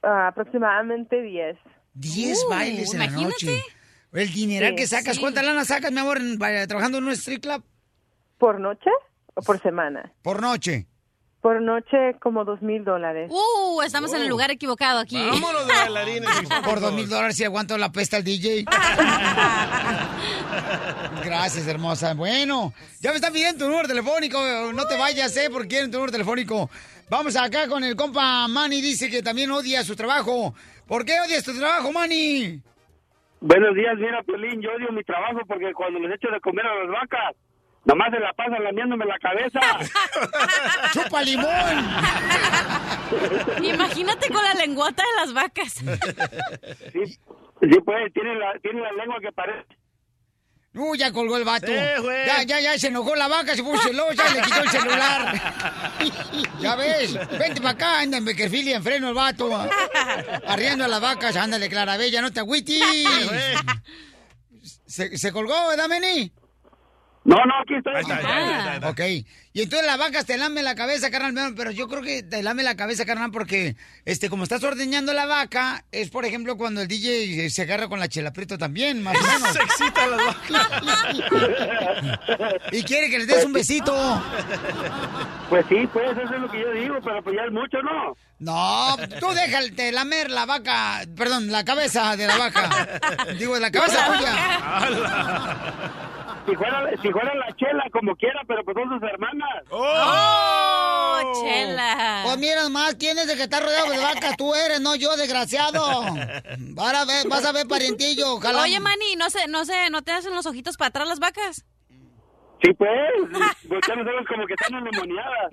Ah, 0.03 0.29
aproximadamente 0.29 1.23
10. 1.23 1.57
Diez 1.95 2.45
Uh, 2.47 2.51
bailes 2.51 2.93
en 2.93 2.99
la 3.01 3.07
noche. 3.09 3.63
El 4.13 4.33
dineral 4.33 4.71
Sí, 4.71 4.77
que 4.77 4.87
sacas, 4.87 5.15
sí. 5.17 5.21
¿cuánta 5.21 5.43
lana 5.43 5.65
sacas, 5.65 5.91
mi 5.93 6.01
amor, 6.01 6.19
en- 6.19 6.39
trabajando 6.39 6.99
en 6.99 7.05
un 7.05 7.11
street 7.13 7.41
club? 7.41 7.63
¿Por 8.39 8.61
noche 8.61 8.91
o 9.35 9.41
por 9.43 9.59
semana? 9.61 10.13
Por 10.23 10.43
noche. 10.43 10.87
Por 11.41 11.63
noche 11.63 12.17
como 12.21 12.45
dos 12.45 12.61
mil 12.61 12.85
dólares. 12.85 13.31
Uh, 13.31 13.81
estamos 13.83 14.13
en 14.13 14.23
el 14.23 14.29
lugar 14.29 14.51
equivocado 14.51 14.99
aquí. 14.99 15.17
Vámonos 15.17 15.67
de 15.67 15.73
bailarines. 15.73 16.29
Por 16.65 16.81
dos 16.81 16.93
mil 16.93 17.09
dólares 17.09 17.37
si 17.37 17.45
aguanto 17.45 17.79
la 17.79 17.91
pesta 17.91 18.19
al 18.19 18.25
DJ. 18.25 18.65
Gracias, 21.25 21.67
hermosa. 21.67 22.13
Bueno, 22.13 22.75
ya 23.01 23.11
me 23.11 23.17
están 23.17 23.33
pidiendo 23.33 23.65
tu 23.65 23.71
número 23.71 23.89
telefónico. 23.89 24.39
No 24.75 24.87
te 24.87 24.99
vayas, 24.99 25.35
eh, 25.39 25.49
porque 25.51 25.69
quieren 25.69 25.91
tu 25.91 25.97
número 25.97 26.13
telefónico. 26.13 26.69
Vamos 27.09 27.35
acá 27.37 27.69
con 27.69 27.85
el 27.85 27.97
compa 27.97 28.47
Manny. 28.47 28.83
Dice 28.83 29.09
que 29.09 29.23
también 29.23 29.51
odia 29.51 29.83
su 29.83 29.97
trabajo. 29.97 30.55
¿Por 30.87 31.07
qué 31.07 31.15
odias 31.25 31.43
tu 31.43 31.59
trabajo, 31.59 31.91
Manny? 31.91 32.61
Buenos 33.41 33.75
días, 33.75 33.97
mira, 33.97 34.23
Piolín, 34.23 34.61
yo 34.61 34.73
odio 34.75 34.93
mi 34.93 35.03
trabajo 35.03 35.41
porque 35.49 35.73
cuando 35.73 35.99
les 35.99 36.17
echo 36.17 36.29
de 36.31 36.39
comer 36.41 36.67
a 36.67 36.85
las 36.85 36.89
vacas, 36.89 37.35
nomás 37.85 38.11
se 38.11 38.21
la 38.21 38.33
pasan 38.33 38.63
lamiéndome 38.63 39.05
la 39.05 39.19
cabeza. 39.19 39.61
¡Chupa 40.93 41.23
limón! 41.23 41.87
Imagínate 43.63 44.29
con 44.29 44.43
la 44.43 44.55
lengüota 44.55 45.03
de 45.03 45.21
las 45.21 45.33
vacas. 45.33 45.75
Sí, 46.93 47.05
sí 47.05 47.81
pues, 47.85 48.13
tiene 48.13 48.35
la, 48.37 48.53
tiene 48.63 48.81
la 48.81 48.93
lengua 48.93 49.19
que 49.21 49.33
parece... 49.33 49.67
Uh, 50.73 50.95
ya 50.95 51.11
colgó 51.11 51.37
el 51.37 51.45
vato. 51.45 51.67
Sí, 51.67 51.73
ya, 52.27 52.45
ya, 52.45 52.61
ya 52.61 52.79
se 52.79 52.89
enojó 52.89 53.17
la 53.17 53.27
vaca, 53.27 53.57
se 53.57 53.63
puso 53.65 53.83
celosa, 53.83 54.25
ya 54.29 54.35
le 54.35 54.41
quitó 54.43 54.63
el 54.63 54.69
celular. 54.69 55.43
ya 56.61 56.77
ves, 56.77 57.15
vente 57.39 57.61
para 57.61 57.71
acá, 57.71 58.01
anda 58.01 58.19
en 58.19 58.25
Beckerfield 58.25 58.69
y 58.69 58.73
en 58.75 58.83
freno 58.85 59.09
el 59.09 59.15
vato. 59.15 59.51
Arriendo 60.47 60.85
a 60.85 60.89
las 60.89 61.01
vacas, 61.01 61.35
ándale, 61.35 61.69
Clarabella, 61.69 62.23
no 62.23 62.33
te 62.33 62.39
agüitis. 62.39 62.85
Se, 64.87 65.19
se 65.19 65.33
colgó, 65.33 65.69
¿verdad, 65.71 65.89
Meni? 65.89 66.33
No, 67.23 67.37
no, 67.45 67.53
aquí 67.63 67.75
estoy. 67.75 68.01
Ok. 68.89 69.01
Y 69.53 69.63
entonces 69.63 69.87
las 69.87 69.99
vacas 69.99 70.25
te 70.25 70.39
lamen 70.39 70.65
la 70.65 70.75
cabeza, 70.75 71.11
carnal, 71.11 71.53
pero 71.55 71.71
yo 71.71 71.87
creo 71.87 72.01
que 72.03 72.23
te 72.23 72.43
lame 72.43 72.63
la 72.63 72.77
cabeza, 72.77 73.05
carnal, 73.05 73.31
porque 73.31 73.77
este, 74.07 74.31
como 74.31 74.45
estás 74.45 74.65
ordeñando 74.65 75.13
la 75.13 75.27
vaca, 75.27 75.85
es 75.93 76.09
por 76.09 76.25
ejemplo 76.25 76.57
cuando 76.57 76.81
el 76.81 76.89
DJ 76.89 77.51
se 77.51 77.61
agarra 77.63 77.89
con 77.89 78.01
la 78.01 78.09
chela 78.09 78.33
prieto 78.33 78.57
también, 78.57 79.03
más 79.03 79.19
o 79.19 79.23
menos. 79.23 79.53
Se 79.57 79.63
excita 79.63 80.07
las 80.07 80.25
vacas. 80.25 80.71
y 82.73 82.83
quiere 82.85 83.11
que 83.11 83.19
les 83.19 83.27
des 83.27 83.45
un 83.45 83.53
besito. 83.53 83.93
Pues 85.51 85.67
sí, 85.69 85.87
pues 85.93 86.13
eso 86.13 86.23
es 86.23 86.31
lo 86.41 86.51
que 86.51 86.61
yo 86.61 86.73
digo, 86.73 86.97
pero 87.05 87.23
pues 87.23 87.37
ya 87.37 87.45
es 87.45 87.53
mucho, 87.53 87.83
¿no? 87.83 88.17
No, 88.39 88.97
tú 89.19 89.27
déjate 89.35 89.93
lamer 89.93 90.31
la 90.31 90.47
vaca, 90.47 91.03
perdón, 91.17 91.51
la 91.51 91.65
cabeza 91.65 92.17
de 92.17 92.27
la 92.27 92.39
vaca. 92.39 92.89
Digo, 93.39 93.59
la 93.59 93.71
cabeza 93.71 94.07
tuya. 94.07 94.39
Si 96.51 96.57
fuera, 96.57 96.91
si 97.01 97.11
fuera 97.11 97.33
la 97.37 97.55
chela, 97.55 97.85
como 97.93 98.17
quiera, 98.17 98.41
pero 98.49 98.65
pues 98.65 98.77
son 98.77 98.89
sus 98.99 99.09
hermanas. 99.09 99.63
¡Oh, 99.71 101.43
chela! 101.45 102.23
Pues 102.25 102.39
mira 102.39 102.69
más, 102.69 102.97
¿quién 102.97 103.17
es 103.19 103.29
el 103.29 103.37
que 103.37 103.45
está 103.45 103.61
rodeado 103.61 103.89
de 103.89 103.99
vacas? 103.99 104.37
Tú 104.37 104.53
eres, 104.57 104.81
no 104.81 104.97
yo, 104.97 105.17
desgraciado. 105.17 106.03
Vas 106.59 106.95
a 106.95 107.05
ver, 107.05 107.29
vas 107.29 107.45
a 107.45 107.53
ver 107.53 107.69
parientillo, 107.69 108.35
ojalá. 108.35 108.63
Oye, 108.63 108.81
Manny, 108.81 109.15
¿no 109.17 109.31
se, 109.31 109.47
no 109.47 109.65
se, 109.65 109.91
no 109.91 110.03
te 110.03 110.11
hacen 110.11 110.35
los 110.35 110.45
ojitos 110.47 110.77
para 110.77 110.89
atrás 110.89 111.07
las 111.07 111.21
vacas? 111.21 111.65
Sí, 112.63 112.73
pues, 112.73 112.91
pues 113.69 113.81
ya 113.87 113.95
no 113.95 114.05
sabes 114.05 114.27
como 114.27 114.45
que 114.45 114.55
están 114.55 114.75
endemoniadas. 114.75 115.51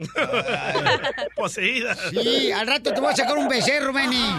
Poseídas. 1.35 1.99
Sí, 2.09 2.51
al 2.51 2.65
rato 2.65 2.91
te 2.91 2.99
voy 2.99 3.13
a 3.13 3.15
sacar 3.15 3.37
un 3.37 3.47
becerro, 3.47 3.93
Manny. 3.93 4.33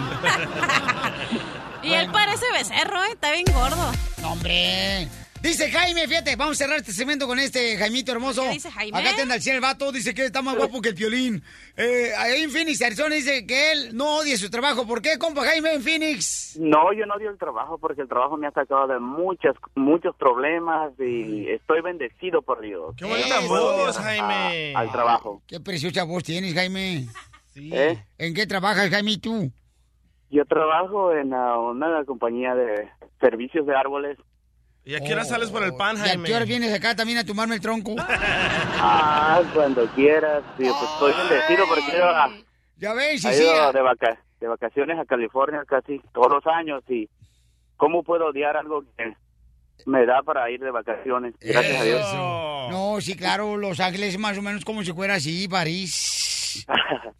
Y 1.83 1.93
él 1.93 2.11
parece 2.11 2.45
becerro, 2.51 3.01
¿eh? 3.05 3.11
Está 3.13 3.31
bien 3.31 3.45
gordo. 3.53 3.91
Hombre. 4.23 5.07
Dice 5.41 5.71
Jaime, 5.71 6.05
fíjate, 6.05 6.35
vamos 6.35 6.59
a 6.59 6.65
cerrar 6.65 6.79
este 6.79 6.91
segmento 6.91 7.25
con 7.25 7.39
este 7.39 7.77
Jaimito 7.77 8.11
hermoso. 8.11 8.43
¿Qué 8.43 8.49
dice 8.49 8.69
Jaime? 8.71 8.97
Acá 8.97 9.21
anda 9.21 9.35
el 9.35 9.41
cielo 9.41 9.57
el 9.57 9.61
vato, 9.61 9.91
dice 9.91 10.13
que 10.13 10.25
está 10.25 10.41
más 10.41 10.57
guapo 10.57 10.81
que 10.81 10.89
el 10.89 10.95
piolín. 10.95 11.41
Eh, 11.77 12.11
ahí 12.17 12.41
en 12.43 12.51
Phoenix, 12.51 12.81
Arizona, 12.81 13.15
dice 13.15 13.47
que 13.47 13.71
él 13.71 13.95
no 13.95 14.17
odia 14.17 14.37
su 14.37 14.49
trabajo. 14.49 14.85
¿Por 14.85 15.01
qué, 15.01 15.17
compa 15.17 15.45
Jaime, 15.45 15.73
en 15.75 15.81
Phoenix? 15.81 16.57
No, 16.59 16.91
yo 16.91 17.05
no 17.05 17.15
odio 17.15 17.29
el 17.29 17.37
trabajo 17.37 17.77
porque 17.77 18.01
el 18.01 18.09
trabajo 18.09 18.35
me 18.35 18.47
ha 18.47 18.51
sacado 18.51 18.87
de 18.87 18.99
muchos, 18.99 19.55
muchos 19.75 20.13
problemas 20.17 20.91
y 20.99 21.47
estoy 21.49 21.81
bendecido 21.81 22.41
por 22.41 22.59
Dios. 22.59 22.95
Qué 22.97 23.05
bonita 23.05 23.39
voz, 23.39 23.97
A- 23.97 24.03
Jaime. 24.03 24.73
al 24.75 24.91
trabajo. 24.91 25.41
Qué 25.47 25.61
preciosa 25.61 26.03
voz 26.03 26.23
tienes, 26.23 26.53
Jaime. 26.53 27.07
¿Eh? 27.55 27.97
¿En 28.17 28.33
qué 28.33 28.45
trabajas, 28.45 28.89
Jaime, 28.89 29.17
tú? 29.17 29.49
Yo 30.31 30.45
trabajo 30.45 31.13
en 31.13 31.33
ah, 31.33 31.57
una 31.57 32.03
compañía 32.05 32.53
de 32.55 32.89
servicios 33.21 33.65
de 33.65 33.75
árboles. 33.75 34.17
¿Y 34.89 34.95
a 34.95 35.01
qué 35.01 35.13
hora 35.13 35.23
sales 35.23 35.51
por 35.51 35.61
el 35.61 35.75
pan, 35.75 35.97
¿Y 35.97 35.99
a 35.99 36.03
Jaime? 36.03 36.23
qué 36.27 36.33
hora 36.35 36.45
vienes 36.45 36.73
acá 36.73 36.95
también 36.95 37.19
a 37.19 37.23
tomarme 37.23 37.53
el 37.53 37.61
tronco? 37.61 37.93
Ah, 37.99 39.39
cuando 39.53 39.85
quieras. 39.93 40.41
Sí, 40.57 40.63
pues 40.63 40.91
estoy 40.93 41.13
bendecido 41.13 41.65
porque 41.67 41.91
yo 41.95 42.05
ah, 42.05 42.29
Ya 42.77 42.93
ves, 42.93 43.21
sí, 43.21 43.27
de, 43.29 43.81
vaca- 43.83 44.19
de 44.39 44.47
vacaciones 44.47 44.97
a 44.97 45.05
California 45.05 45.63
casi 45.67 46.01
todos 46.11 46.31
los 46.31 46.47
años 46.47 46.81
y 46.89 47.07
¿cómo 47.77 48.01
puedo 48.01 48.29
odiar 48.29 48.57
algo 48.57 48.83
que 48.97 49.13
me 49.85 50.07
da 50.07 50.23
para 50.23 50.49
ir 50.49 50.59
de 50.59 50.71
vacaciones? 50.71 51.35
Gracias 51.39 51.81
a 51.81 51.83
Dios. 51.83 52.01
No, 52.71 52.97
sí, 52.99 53.15
claro, 53.15 53.57
Los 53.57 53.79
Ángeles 53.79 54.15
es 54.15 54.19
más 54.19 54.39
o 54.39 54.41
menos 54.41 54.65
como 54.65 54.83
si 54.83 54.91
fuera 54.91 55.13
así, 55.15 55.47
París. 55.47 56.28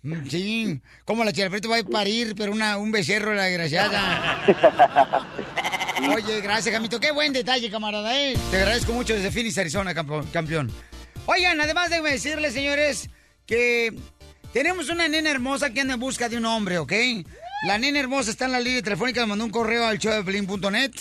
Mm, 0.01 0.29
Sí, 0.29 0.79
como 1.03 1.25
la 1.25 1.33
chilafrito 1.33 1.67
va 1.67 1.79
a 1.79 1.83
parir, 1.83 2.33
pero 2.37 2.53
una, 2.53 2.77
un 2.77 2.89
becerro, 2.89 3.33
la 3.33 3.43
desgraciada. 3.43 4.45
Oye, 6.15 6.39
gracias, 6.39 6.73
Camito. 6.73 6.99
Qué 7.01 7.11
buen 7.11 7.33
detalle, 7.33 7.69
camarada, 7.69 8.17
¿eh? 8.17 8.37
Te 8.49 8.57
agradezco 8.57 8.93
mucho 8.93 9.13
desde 9.13 9.29
Phoenix, 9.31 9.57
Arizona, 9.57 9.93
campeón. 9.93 10.71
Oigan, 11.25 11.59
además 11.59 11.89
déjenme 11.89 12.11
decirles, 12.11 12.53
señores, 12.53 13.09
que 13.45 13.93
tenemos 14.53 14.89
una 14.89 15.07
nena 15.09 15.29
hermosa 15.31 15.71
que 15.71 15.81
anda 15.81 15.95
en 15.95 15.99
busca 15.99 16.29
de 16.29 16.37
un 16.37 16.45
hombre, 16.45 16.77
¿ok? 16.77 16.93
La 17.67 17.77
nena 17.77 17.99
hermosa 17.99 18.31
está 18.31 18.45
en 18.45 18.53
la 18.53 18.61
línea 18.61 18.81
telefónica, 18.81 19.21
me 19.21 19.27
mandó 19.27 19.43
un 19.45 19.51
correo 19.51 19.85
al 19.85 19.97
showdeplin.net 19.97 20.91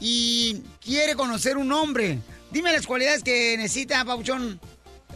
y 0.00 0.62
quiere 0.80 1.16
conocer 1.16 1.56
un 1.56 1.72
hombre. 1.72 2.20
Dime 2.52 2.72
las 2.72 2.86
cualidades 2.86 3.24
que 3.24 3.56
necesita, 3.56 4.04
Pauchón, 4.04 4.60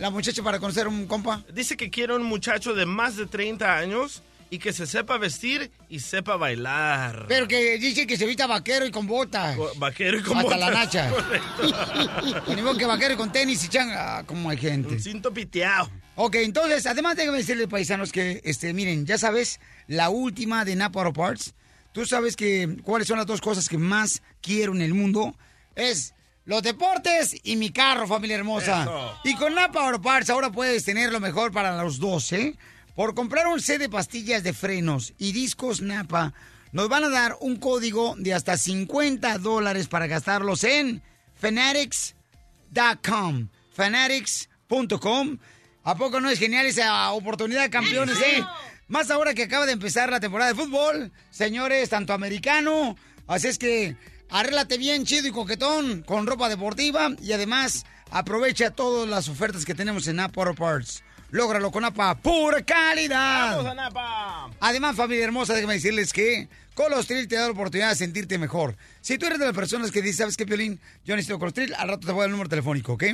la 0.01 0.11
muchacha 0.11 0.43
para 0.43 0.59
conocer 0.59 0.89
un 0.89 1.07
compa. 1.07 1.45
Dice 1.53 1.77
que 1.77 1.91
quiere 1.91 2.15
un 2.17 2.23
muchacho 2.23 2.75
de 2.75 2.87
más 2.87 3.17
de 3.17 3.27
30 3.27 3.77
años 3.77 4.23
y 4.49 4.59
que 4.59 4.73
se 4.73 4.87
sepa 4.87 5.19
vestir 5.19 5.71
y 5.89 6.01
sepa 6.01 6.37
bailar. 6.37 7.27
Pero 7.29 7.47
que 7.47 7.79
dice 7.79 8.07
que 8.07 8.17
se 8.17 8.27
vista 8.27 8.47
vaquero 8.47 8.87
y 8.87 8.91
con 8.91 9.07
botas. 9.07 9.57
Vaquero 9.77 10.19
y 10.19 10.23
con 10.23 10.39
Hasta 10.39 10.57
botas. 10.57 10.59
la 10.61 10.71
nacha. 10.71 11.11
Correcto. 12.31 12.53
Y 12.53 12.63
modo 12.63 12.77
que 12.79 12.87
vaquero 12.87 13.17
con 13.17 13.31
tenis 13.31 13.63
y 13.65 13.69
changa, 13.69 14.25
como 14.25 14.49
hay 14.51 14.57
gente. 14.57 14.95
Un 14.95 15.01
cinto 15.01 15.33
piteado. 15.33 15.91
Ok, 16.17 16.37
entonces, 16.37 16.87
además 16.87 17.17
déjame 17.17 17.39
decirles, 17.39 17.69
paisanos, 17.69 18.11
que, 18.11 18.41
este, 18.45 18.73
miren, 18.73 19.07
ya 19.07 19.19
sabes, 19.19 19.61
la 19.87 20.11
última 20.11 20.65
de 20.65 20.77
Napa 20.77 21.03
Auto 21.03 21.13
Parts, 21.13 21.55
tú 21.93 22.05
sabes 22.07 22.37
que 22.37 22.77
cuáles 22.83 23.07
son 23.07 23.19
las 23.19 23.27
dos 23.27 23.41
cosas 23.41 23.69
que 23.69 23.79
más 23.79 24.23
quiero 24.43 24.75
en 24.75 24.83
el 24.83 24.95
mundo, 24.95 25.35
es 25.77 26.15
los 26.45 26.63
deportes 26.63 27.37
y 27.43 27.57
mi 27.57 27.71
carro, 27.71 28.07
familia 28.07 28.37
hermosa. 28.37 28.83
Eso. 28.83 29.19
Y 29.25 29.35
con 29.37 29.55
Napa 29.55 29.87
Auto 29.87 30.01
Parts 30.01 30.31
ahora 30.31 30.51
puedes 30.51 30.85
tener 30.85 31.13
lo 31.13 31.21
mejor 31.21 31.53
para 31.53 31.83
los 31.83 31.99
dos, 31.99 32.33
¿eh? 32.33 32.57
Por 32.95 33.15
comprar 33.15 33.47
un 33.47 33.61
set 33.61 33.79
de 33.79 33.89
pastillas 33.89 34.43
de 34.43 34.53
frenos 34.53 35.15
y 35.19 35.33
discos 35.33 35.81
Napa, 35.81 36.35
nos 36.73 36.89
van 36.89 37.05
a 37.05 37.09
dar 37.09 37.37
un 37.41 37.57
código 37.57 38.15
de 38.19 38.35
hasta 38.35 38.57
50 38.57 39.39
dólares 39.39 39.89
para 39.89 40.07
gastarlos 40.07 40.65
en 40.65 41.03
fanatics.com. 41.37 43.49
Fanatics.com. 43.73 45.39
¿A 45.83 45.97
poco 45.97 46.21
no 46.21 46.29
es 46.31 46.39
genial 46.39 46.67
esa 46.67 47.11
oportunidad, 47.13 47.71
campeones, 47.71 48.21
eh? 48.21 48.45
Más 48.89 49.11
ahora 49.11 49.35
que 49.35 49.45
acaba 49.45 49.67
de 49.67 49.73
empezar 49.73 50.11
la 50.11 50.21
temporada 50.21 50.53
de 50.53 50.61
fútbol, 50.61 51.13
señores, 51.31 51.89
tanto 51.89 52.13
americano. 52.13 52.97
Así 53.27 53.49
es 53.49 53.57
que 53.57 53.97
arréglate 54.31 54.79
bien, 54.79 55.05
chido 55.05 55.29
y 55.29 55.33
coquetón, 55.33 56.03
con 56.03 56.27
ropa 56.27 56.49
deportiva 56.49 57.11
y 57.23 57.33
además 57.33 57.85
aprovecha 58.11 58.71
todas 58.71 59.09
las 59.09 59.29
ofertas 59.29 59.65
que 59.65 59.75
tenemos 59.75 60.07
en 60.09 60.17
Napa 60.17 60.43
Auto 60.43 60.55
Parts. 60.55 61.03
Lógralo 61.31 61.71
con 61.71 61.83
Napa, 61.83 62.17
pura 62.17 62.61
calidad. 62.63 63.57
¡Vamos 63.57 63.67
a 63.71 63.75
Napa! 63.75 64.51
Además, 64.59 64.97
familia 64.97 65.25
hermosa, 65.25 65.55
déjame 65.55 65.75
decirles 65.75 66.13
que 66.13 66.49
Colostril 66.75 67.29
te 67.29 67.37
da 67.37 67.45
la 67.45 67.53
oportunidad 67.53 67.91
de 67.91 67.97
sentirte 67.97 68.39
mejor. 68.39 68.77
Si 69.01 69.17
tú 69.17 69.27
eres 69.27 69.39
de 69.39 69.45
las 69.45 69.55
personas 69.55 69.91
que 69.91 70.03
dicen, 70.03 70.19
¿sabes 70.19 70.37
qué, 70.37 70.47
Piolín? 70.47 70.81
Yo 71.05 71.15
necesito 71.15 71.39
Colostril, 71.39 71.75
al 71.75 71.89
rato 71.89 72.07
te 72.07 72.13
voy 72.13 72.21
a 72.21 72.23
dar 72.23 72.29
el 72.29 72.33
número 72.33 72.49
telefónico, 72.49 72.95
¿ok? 72.95 73.05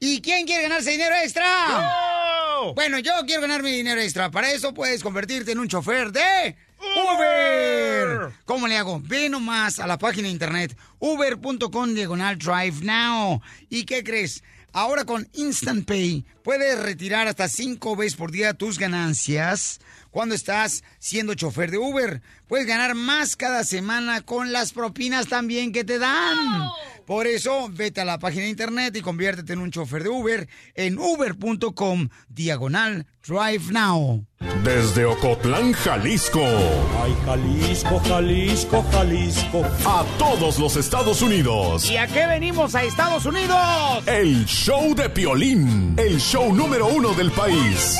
¿Y 0.00 0.20
quién 0.20 0.46
quiere 0.46 0.64
ganarse 0.64 0.90
dinero 0.90 1.14
extra? 1.22 1.44
Bueno, 2.74 2.98
yo 2.98 3.12
quiero 3.26 3.42
ganarme 3.42 3.70
dinero 3.70 4.00
extra. 4.00 4.30
Para 4.30 4.52
eso 4.52 4.74
puedes 4.74 5.02
convertirte 5.02 5.52
en 5.52 5.58
un 5.58 5.68
chofer 5.68 6.12
de 6.12 6.56
Uber. 6.80 8.32
¿Cómo 8.44 8.66
le 8.66 8.76
hago? 8.76 9.00
Ve 9.02 9.28
nomás 9.28 9.78
a 9.78 9.86
la 9.86 9.98
página 9.98 10.28
de 10.28 10.32
internet 10.32 10.76
uber.com 10.98 11.94
diagonal 11.94 12.38
drive 12.38 12.82
now. 12.82 13.40
¿Y 13.68 13.84
qué 13.84 14.04
crees? 14.04 14.42
Ahora 14.72 15.04
con 15.04 15.28
Instant 15.32 15.84
Pay 15.84 16.24
puedes 16.44 16.78
retirar 16.78 17.26
hasta 17.26 17.48
cinco 17.48 17.96
veces 17.96 18.16
por 18.16 18.30
día 18.30 18.54
tus 18.54 18.78
ganancias 18.78 19.80
cuando 20.10 20.34
estás 20.34 20.84
siendo 20.98 21.34
chofer 21.34 21.70
de 21.70 21.78
Uber. 21.78 22.22
Puedes 22.46 22.66
ganar 22.66 22.94
más 22.94 23.36
cada 23.36 23.64
semana 23.64 24.20
con 24.20 24.52
las 24.52 24.72
propinas 24.72 25.26
también 25.26 25.72
que 25.72 25.84
te 25.84 25.98
dan. 25.98 26.68
Por 27.10 27.26
eso, 27.26 27.68
vete 27.68 28.00
a 28.00 28.04
la 28.04 28.20
página 28.20 28.44
de 28.44 28.50
internet 28.50 28.94
y 28.94 29.00
conviértete 29.00 29.54
en 29.54 29.58
un 29.58 29.72
chofer 29.72 30.04
de 30.04 30.10
Uber 30.10 30.48
en 30.76 30.96
uber.com 30.96 32.08
diagonal 32.28 33.04
drive 33.26 33.72
now. 33.72 34.24
Desde 34.62 35.06
Ocotlán, 35.06 35.72
Jalisco. 35.72 36.40
Ay, 37.02 37.12
Jalisco, 37.26 38.00
Jalisco, 38.06 38.86
Jalisco. 38.92 39.64
A 39.84 40.04
todos 40.20 40.60
los 40.60 40.76
Estados 40.76 41.20
Unidos. 41.20 41.90
¿Y 41.90 41.96
a 41.96 42.06
qué 42.06 42.28
venimos 42.28 42.76
a 42.76 42.84
Estados 42.84 43.26
Unidos? 43.26 44.06
El 44.06 44.46
show 44.46 44.94
de 44.94 45.10
Piolín. 45.10 45.96
El 45.98 46.20
show 46.20 46.54
número 46.54 46.86
uno 46.86 47.12
del 47.14 47.32
país. 47.32 47.98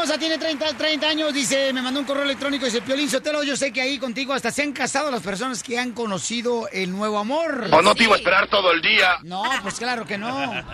Hermosa, 0.00 0.18
tiene 0.18 0.38
30, 0.38 0.78
30 0.78 1.08
años, 1.08 1.34
dice, 1.34 1.74
me 1.74 1.82
mandó 1.82 2.00
un 2.00 2.06
correo 2.06 2.22
electrónico, 2.22 2.64
dice, 2.64 2.80
Piolín 2.80 3.10
Sotelo, 3.10 3.42
yo 3.42 3.54
sé 3.54 3.70
que 3.70 3.82
ahí 3.82 3.98
contigo 3.98 4.32
hasta 4.32 4.50
se 4.50 4.62
han 4.62 4.72
casado 4.72 5.10
las 5.10 5.22
personas 5.22 5.62
que 5.62 5.78
han 5.78 5.92
conocido 5.92 6.68
el 6.72 6.90
nuevo 6.90 7.18
amor. 7.18 7.68
¿O 7.70 7.82
no 7.82 7.94
te 7.94 8.04
iba 8.04 8.14
a 8.14 8.16
esperar 8.18 8.48
todo 8.48 8.72
el 8.72 8.80
día? 8.80 9.18
No, 9.24 9.42
pues 9.62 9.74
claro 9.74 10.06
que 10.06 10.16
no. 10.16 10.64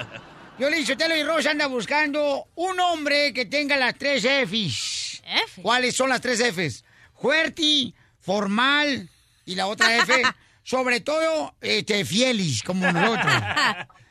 Piolín 0.56 0.86
Sotelo 0.86 1.16
y 1.16 1.24
Rosa 1.24 1.50
anda 1.50 1.66
buscando 1.66 2.46
un 2.54 2.78
hombre 2.78 3.32
que 3.32 3.46
tenga 3.46 3.76
las 3.76 3.96
tres 3.98 4.24
Fs. 4.24 5.22
¿Cuáles 5.60 5.96
son 5.96 6.10
las 6.10 6.20
tres 6.20 6.40
Fs? 6.40 6.84
Fuerti, 7.20 7.96
formal 8.20 9.08
y 9.44 9.56
la 9.56 9.66
otra 9.66 9.96
F, 9.96 10.22
sobre 10.62 11.00
todo, 11.00 11.56
este, 11.60 12.04
fielis, 12.04 12.62
como 12.62 12.90
nosotros. 12.92 13.32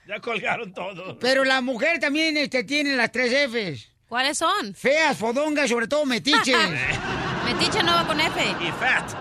Ya 0.08 0.20
colgaron 0.20 0.72
todo. 0.72 1.18
Pero 1.18 1.44
la 1.44 1.62
mujer 1.62 2.00
también 2.00 2.38
este, 2.38 2.64
tiene 2.64 2.96
las 2.96 3.12
tres 3.12 3.50
Fs. 3.50 3.95
¿Cuáles 4.10 4.38
son? 4.38 4.74
Feas, 4.76 5.18
fodongas, 5.18 5.70
sobre 5.70 5.88
todo 5.88 6.06
metiches. 6.06 6.56
Metiche 7.46 7.84
no 7.84 7.94
va 7.94 8.06
con 8.08 8.20
F. 8.20 8.42
Y 8.62 8.72
fat. 8.72 9.12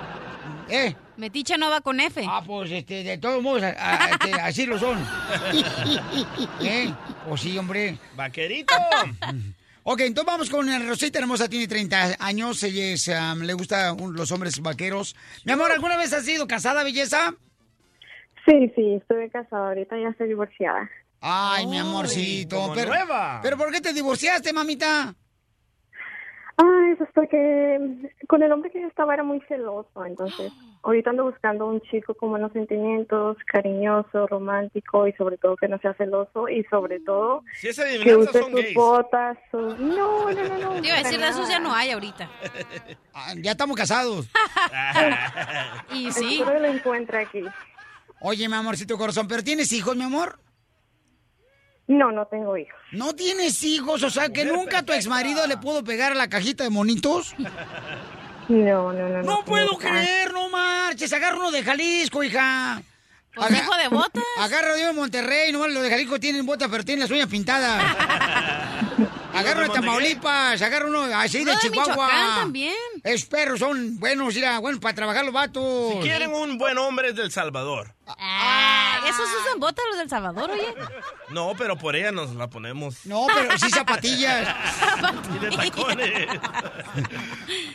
¿Eh? 0.68 0.94
Metiche 1.16 1.56
no 1.58 1.70
va 1.70 1.80
con 1.80 2.00
F. 2.00 2.24
Ah, 2.26 2.42
pues 2.46 2.70
este, 2.70 3.02
de 3.04 3.18
todos 3.18 3.42
modos, 3.42 3.62
a- 3.62 3.68
a- 4.04 4.10
este, 4.10 4.32
así 4.34 4.66
lo 4.66 4.78
son. 4.78 4.98
¿Eh? 6.62 6.92
Pues 7.28 7.40
sí, 7.40 7.56
hombre. 7.58 7.98
Vaquerito. 8.16 8.74
Ok, 9.86 10.00
entonces 10.00 10.24
vamos 10.32 10.48
con 10.48 10.88
Rosita 10.88 11.18
Hermosa, 11.18 11.46
tiene 11.46 11.68
30 11.68 12.16
años, 12.18 12.62
ella 12.62 12.94
es, 12.94 13.06
um, 13.08 13.42
le 13.42 13.52
gustan 13.52 13.98
los 14.14 14.32
hombres 14.32 14.58
vaqueros. 14.60 15.14
Mi 15.44 15.52
amor, 15.52 15.70
¿alguna 15.72 15.98
vez 15.98 16.10
has 16.14 16.24
sido 16.24 16.48
casada, 16.48 16.82
belleza? 16.84 17.34
Sí, 18.46 18.72
sí, 18.74 18.94
estuve 18.94 19.28
casada, 19.28 19.68
ahorita 19.68 19.94
ya 20.00 20.08
estoy 20.08 20.28
divorciada. 20.28 20.88
Ay, 21.26 21.66
mi 21.66 21.78
amorcito. 21.78 22.56
como 22.56 22.74
pero, 22.74 22.90
nueva. 22.90 23.40
pero 23.42 23.56
¿por 23.56 23.72
qué 23.72 23.80
te 23.80 23.94
divorciaste, 23.94 24.52
mamita? 24.52 25.14
Ay, 26.56 26.94
pues 26.98 27.08
porque 27.14 28.12
con 28.28 28.42
el 28.42 28.52
hombre 28.52 28.70
que 28.70 28.80
yo 28.80 28.86
estaba 28.86 29.14
era 29.14 29.24
muy 29.24 29.40
celoso, 29.48 30.04
entonces 30.04 30.52
ahorita 30.84 31.10
ando 31.10 31.24
buscando 31.24 31.66
un 31.66 31.80
chico 31.80 32.12
con 32.14 32.28
buenos 32.30 32.52
sentimientos, 32.52 33.38
cariñoso, 33.46 34.26
romántico 34.26 35.08
y 35.08 35.12
sobre 35.14 35.38
todo 35.38 35.56
que 35.56 35.66
no 35.66 35.78
sea 35.78 35.94
celoso 35.94 36.48
y 36.48 36.62
sobre 36.64 37.00
todo 37.00 37.42
Si 37.58 37.68
esa 37.68 37.84
que 37.86 38.14
use 38.14 38.30
son 38.38 38.52
sus 38.52 38.60
gays. 38.60 38.74
botas, 38.74 39.38
sus... 39.50 39.78
No, 39.78 40.30
no, 40.30 40.42
no, 40.48 40.58
no. 40.58 40.72
A 40.94 40.98
decir, 41.02 41.20
esos 41.22 41.48
ya 41.48 41.58
no 41.58 41.74
hay 41.74 41.90
ahorita. 41.90 42.28
Ah, 43.16 43.32
ya 43.36 43.52
estamos 43.52 43.76
casados. 43.76 44.28
Y 45.92 46.10
sí. 46.12 46.34
Espero 46.40 46.52
que 46.52 46.60
lo 46.60 46.66
encuentre 46.74 47.18
aquí. 47.18 47.44
Oye, 48.20 48.48
mi 48.48 48.54
amorcito 48.54 48.98
corazón, 48.98 49.26
¿pero 49.28 49.42
tienes 49.44 49.72
hijos, 49.72 49.96
mi 49.96 50.02
amor? 50.02 50.38
No, 51.86 52.10
no 52.12 52.26
tengo 52.26 52.56
hijos. 52.56 52.78
¿No 52.92 53.14
tienes 53.14 53.62
hijos? 53.62 54.02
O 54.02 54.10
sea, 54.10 54.30
que 54.30 54.44
nunca 54.44 54.82
tu 54.82 54.92
exmarido 54.92 55.46
le 55.46 55.56
pudo 55.58 55.84
pegar 55.84 56.12
a 56.12 56.14
la 56.14 56.28
cajita 56.28 56.64
de 56.64 56.70
monitos. 56.70 57.34
No, 58.46 58.92
no, 58.92 59.08
no. 59.08 59.22
No 59.22 59.42
puedo 59.44 59.68
tengo 59.68 59.78
creer, 59.78 60.30
no 60.32 60.50
marches. 60.50 61.10
Agarra 61.14 61.36
uno 61.38 61.50
de 61.50 61.62
Jalisco, 61.62 62.22
hija. 62.22 62.82
Pues 63.34 63.50
hijo 63.50 63.74
de 63.76 63.88
botas. 63.96 64.22
Agarra 64.38 64.74
uno 64.76 64.86
de 64.86 64.92
Monterrey, 64.92 65.50
nomás 65.50 65.72
los 65.72 65.82
de 65.82 65.88
Jalisco 65.88 66.20
tienen 66.20 66.44
botas, 66.44 66.68
pero 66.70 66.84
tienen 66.84 67.00
las 67.00 67.10
uñas 67.10 67.26
pintadas. 67.28 67.82
agarra 69.34 69.60
uno 69.60 69.68
de 69.72 69.80
Tamaulipas, 69.80 70.60
agarra 70.60 70.86
uno 70.86 71.04
así 71.04 71.38
de 71.38 71.44
Uno 71.44 71.52
de 71.54 71.58
Chihuahua. 71.58 72.08
También. 72.40 72.74
Es 73.02 73.24
perros, 73.24 73.60
son 73.60 73.98
buenos, 73.98 74.34
mira, 74.34 74.58
buenos 74.58 74.80
para 74.80 74.94
trabajar 74.94 75.24
los 75.24 75.32
vatos. 75.32 75.94
Si 75.94 76.00
quieren 76.00 76.32
un 76.32 76.58
buen 76.58 76.76
hombre 76.78 77.08
es 77.08 77.16
del 77.16 77.32
Salvador. 77.32 77.94
Ah, 78.06 79.00
esos 79.08 79.26
usan 79.42 79.60
botas 79.60 79.84
los 79.90 79.98
del 79.98 80.08
Salvador, 80.10 80.50
oye. 80.50 80.66
No, 81.30 81.52
pero 81.56 81.76
por 81.78 81.96
ella 81.96 82.12
nos 82.12 82.34
la 82.34 82.48
ponemos. 82.48 83.06
No, 83.06 83.26
pero 83.34 83.56
sí 83.58 83.70
zapatillas. 83.70 84.46
Y 85.34 85.38
de 85.38 85.50
tacones. 85.50 86.28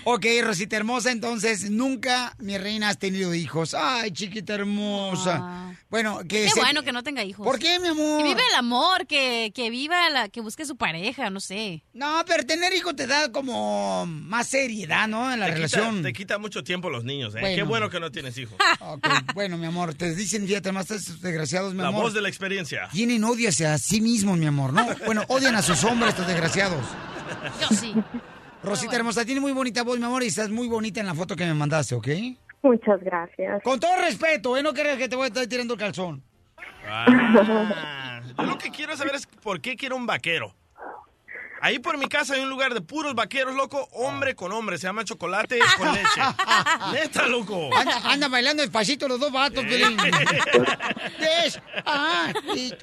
Ok, 0.03 0.25
Rosita 0.43 0.75
hermosa, 0.77 1.11
entonces 1.11 1.69
nunca, 1.69 2.35
mi 2.39 2.57
reina, 2.57 2.89
has 2.89 2.97
tenido 2.99 3.33
hijos. 3.33 3.73
Ay, 3.73 4.11
chiquita 4.11 4.53
hermosa. 4.53 5.75
Bueno, 5.89 6.19
que 6.19 6.43
Qué 6.43 6.49
se- 6.49 6.59
bueno 6.59 6.83
que 6.83 6.91
no 6.91 7.03
tenga 7.03 7.23
hijos. 7.23 7.43
¿Por 7.45 7.57
qué, 7.57 7.79
mi 7.79 7.87
amor? 7.87 8.17
Que 8.21 8.23
vive 8.29 8.41
el 8.51 8.55
amor, 8.55 9.07
que, 9.07 9.51
que 9.55 9.69
viva 9.71 10.09
la, 10.11 10.29
que 10.29 10.41
busque 10.41 10.65
su 10.65 10.75
pareja, 10.77 11.29
no 11.31 11.39
sé. 11.39 11.83
No, 11.93 12.23
pero 12.27 12.45
tener 12.45 12.73
hijos 12.73 12.95
te 12.95 13.07
da 13.07 13.31
como 13.31 14.05
más 14.05 14.47
seriedad, 14.47 15.07
¿no? 15.07 15.31
En 15.33 15.39
la 15.39 15.47
Te 15.47 15.53
relación. 15.53 15.89
Quita, 15.97 16.03
te 16.03 16.13
quita 16.13 16.37
mucho 16.37 16.63
tiempo 16.63 16.89
los 16.91 17.03
niños, 17.03 17.33
¿eh? 17.35 17.39
Bueno. 17.41 17.55
Qué 17.55 17.63
bueno 17.63 17.89
que 17.89 17.99
no 17.99 18.11
tienes 18.11 18.37
hijos. 18.37 18.55
Ok, 18.81 19.07
bueno, 19.33 19.57
mi 19.57 19.65
amor, 19.65 19.95
te 19.95 20.13
dicen, 20.19 20.45
fíjate 20.47 20.71
más 20.71 20.89
estos 20.91 21.21
desgraciados, 21.21 21.73
mi 21.73 21.81
La 21.81 21.87
amor. 21.89 22.03
voz 22.03 22.13
de 22.13 22.21
la 22.21 22.29
experiencia. 22.29 22.87
Tienen 22.91 23.23
odio 23.23 23.49
hacia 23.49 23.77
sí 23.77 24.01
mismos, 24.01 24.37
mi 24.37 24.45
amor, 24.45 24.73
¿no? 24.73 24.85
Bueno, 25.05 25.23
odian 25.27 25.55
a 25.55 25.61
sus 25.61 25.83
hombres, 25.83 26.09
estos 26.11 26.27
desgraciados. 26.27 26.83
Yo 27.61 27.75
sí. 27.75 27.93
Rosita 28.63 28.95
hermosa, 28.97 29.23
tiene 29.25 29.39
muy 29.41 29.51
bonita 29.53 29.83
voz, 29.83 29.97
mi 29.99 30.05
amor, 30.05 30.23
y 30.23 30.27
estás 30.27 30.49
muy 30.49 30.67
bonita 30.67 30.99
en 30.99 31.05
la 31.05 31.15
foto 31.15 31.35
que 31.35 31.45
me 31.45 31.53
mandaste, 31.53 31.95
¿ok? 31.95 32.07
Muchas 32.61 32.99
gracias. 33.01 33.63
Con 33.63 33.79
todo 33.79 33.95
respeto, 34.01 34.57
¿eh? 34.57 34.63
No 34.63 34.73
creas 34.73 34.97
que 34.97 35.07
te 35.07 35.15
voy 35.15 35.25
a 35.25 35.27
estar 35.27 35.47
tirando 35.47 35.73
el 35.75 35.79
calzón. 35.79 36.21
Ah, 36.85 38.21
yo 38.37 38.43
lo 38.43 38.57
que 38.57 38.69
quiero 38.71 38.95
saber 38.97 39.15
es 39.15 39.25
por 39.25 39.61
qué 39.61 39.75
quiero 39.75 39.95
un 39.95 40.05
vaquero. 40.05 40.53
Ahí 41.61 41.79
por 41.79 41.97
mi 41.97 42.07
casa 42.07 42.33
hay 42.35 42.41
un 42.41 42.49
lugar 42.49 42.73
de 42.73 42.81
puros 42.81 43.15
vaqueros, 43.15 43.55
loco, 43.55 43.87
hombre 43.93 44.35
con 44.35 44.51
hombre. 44.51 44.77
Se 44.77 44.87
llama 44.87 45.03
chocolate 45.03 45.59
con 45.77 45.91
leche. 45.93 46.21
Neta, 46.93 47.27
loco. 47.27 47.69
Anda, 47.75 48.01
anda 48.05 48.27
bailando 48.27 48.61
despacito 48.63 49.07
los 49.07 49.19
dos 49.19 49.31
vatos, 49.31 49.63
Pelín. 49.65 49.97
Ah, 51.85 52.31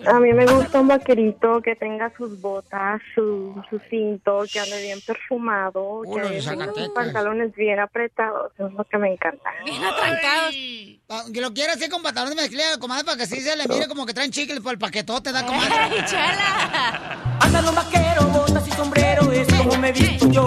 A 0.06 0.20
mí 0.20 0.32
me 0.32 0.46
gusta 0.46 0.80
un 0.80 0.88
vaquerito 0.88 1.60
que 1.62 1.76
tenga 1.76 2.12
sus 2.16 2.40
botas, 2.40 3.00
su, 3.14 3.62
su 3.70 3.78
cinto, 3.90 4.42
que 4.50 4.58
ande 4.60 4.80
bien 4.82 5.00
perfumado, 5.00 6.02
que 6.02 6.40
sus 6.42 6.88
pantalones 6.94 7.54
bien 7.54 7.78
apretados. 7.78 8.52
Eso 8.54 8.68
es 8.68 8.72
lo 8.74 8.84
que 8.84 8.98
me 8.98 9.12
encanta. 9.12 9.50
Bien 9.64 9.82
atrancados. 9.84 10.54
Aunque 11.08 11.40
lo 11.40 11.52
quiera 11.54 11.74
hacer 11.74 11.88
con 11.90 12.02
pantalones 12.02 12.36
de 12.36 12.42
mezclilla, 12.42 12.78
comadre, 12.78 13.04
para 13.04 13.16
que 13.16 13.22
así 13.24 13.40
se 13.40 13.56
le 13.56 13.68
mire 13.68 13.86
como 13.86 14.06
que 14.06 14.14
traen 14.14 14.30
chicles 14.30 14.60
por 14.60 14.72
el 14.72 14.78
paquetote, 14.78 15.30
da 15.32 15.44
comadre. 15.46 15.96
¡Ey, 15.96 16.04
chala! 16.06 17.38
Andan 17.40 17.64
los 17.64 17.74
vaqueros, 17.74 18.32
botas 18.32 18.65
y 18.66 18.70
sombrero, 18.72 19.32
es 19.32 19.46
como 19.54 19.76
me 19.78 19.92
visto 19.92 20.28
yo. 20.30 20.44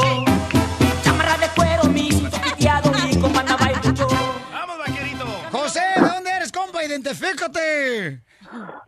Chamarra 1.03 1.37
de 1.37 1.47
cuero, 1.55 1.83
mi 1.85 2.09
piteado, 2.09 2.91
mi 2.91 3.19
compa 3.19 3.39
anda 3.41 3.55
bailo 3.57 3.93
yo. 3.93 4.07
¡Vamos, 4.51 4.77
vaquerito! 4.77 5.25
José, 5.51 5.81
¿de 5.95 6.01
dónde 6.01 6.29
eres, 6.29 6.51
compa? 6.51 6.83
Identifícate. 6.83 8.21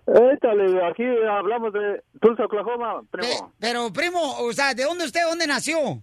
Échale, 0.08 0.86
aquí 0.88 1.04
hablamos 1.30 1.72
de 1.74 2.04
Tulsa, 2.20 2.46
Oklahoma, 2.46 3.02
primo. 3.12 3.54
Pero, 3.60 3.94
primo, 3.94 4.20
o 4.40 4.52
sea, 4.54 4.74
¿de 4.74 4.84
dónde 4.84 5.06
usted, 5.06 5.22
dónde 5.28 5.48
nació? 5.48 6.02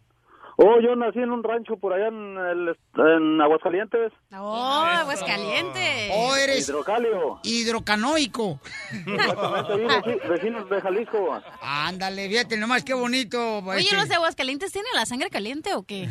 Oh, 0.61 0.81
yo 0.81 0.97
nací 0.97 1.21
en 1.21 1.31
un 1.31 1.44
rancho 1.44 1.77
por 1.77 1.92
allá 1.92 2.09
en, 2.09 2.37
el, 2.37 2.77
en 2.97 3.40
Aguascalientes. 3.40 4.12
¡Oh, 4.37 4.83
Aguascalientes! 4.85 6.11
Oh, 6.12 6.35
eres 6.35 6.68
Hidrocalio. 6.68 7.38
hidrocanoico. 7.44 8.59
Exactamente, 9.07 10.21
vecinos 10.29 10.68
de 10.68 10.81
Jalisco. 10.81 11.40
Ándale, 11.62 12.29
fíjate 12.29 12.57
nomás 12.57 12.83
qué 12.83 12.92
bonito. 12.94 13.59
Oye, 13.59 13.83
este. 13.83 13.94
¿los 13.94 14.09
de 14.09 14.16
Aguascalientes 14.16 14.73
tienen 14.73 14.90
la 14.97 15.07
sangre 15.07 15.31
caliente 15.31 15.75
o 15.75 15.85
qué? 15.85 16.09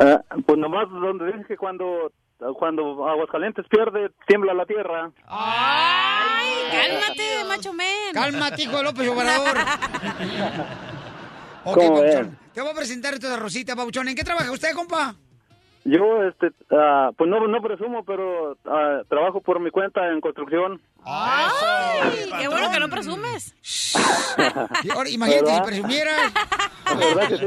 Ah, 0.00 0.22
pues 0.44 0.58
nomás 0.58 0.90
donde 0.90 1.26
dije 1.26 1.44
que 1.46 1.56
cuando, 1.56 2.10
cuando 2.58 3.08
Aguascalientes 3.08 3.64
pierde, 3.70 4.10
tiembla 4.26 4.54
la 4.54 4.66
tierra. 4.66 5.12
¡Ay, 5.28 6.48
cálmate, 6.72 7.44
macho 7.46 7.72
men! 7.72 8.12
Cálmate, 8.12 8.60
hijo 8.62 8.76
de 8.76 8.82
López 8.82 9.08
Obrador. 9.08 9.56
ok, 11.70 11.74
¿Cómo 11.76 12.00
ven? 12.00 12.12
Pabuchón. 12.12 12.38
Te 12.54 12.60
voy 12.60 12.70
a 12.70 12.74
presentar 12.74 13.14
esto 13.14 13.28
de 13.28 13.36
Rosita, 13.36 13.76
Pabuchón. 13.76 14.08
¿En 14.08 14.14
qué 14.14 14.24
trabaja 14.24 14.50
usted, 14.50 14.72
compa? 14.74 15.14
Yo, 15.84 16.22
este, 16.24 16.50
ah, 16.70 17.10
pues 17.16 17.30
no, 17.30 17.46
no 17.46 17.62
presumo, 17.62 18.04
pero 18.04 18.58
ah, 18.66 19.00
trabajo 19.08 19.40
por 19.40 19.58
mi 19.60 19.70
cuenta 19.70 20.06
en 20.10 20.20
construcción. 20.20 20.80
¡Ay! 21.04 22.28
¡Qué 22.40 22.48
bueno 22.48 22.70
que 22.70 22.80
no 22.80 22.90
presumes! 22.90 23.54
Ahora, 24.94 25.08
imagínate 25.08 25.54
si 25.54 25.60
presumieras. 25.62 26.32
¿Verdad 26.98 27.28
que 27.28 27.36
sí? 27.38 27.46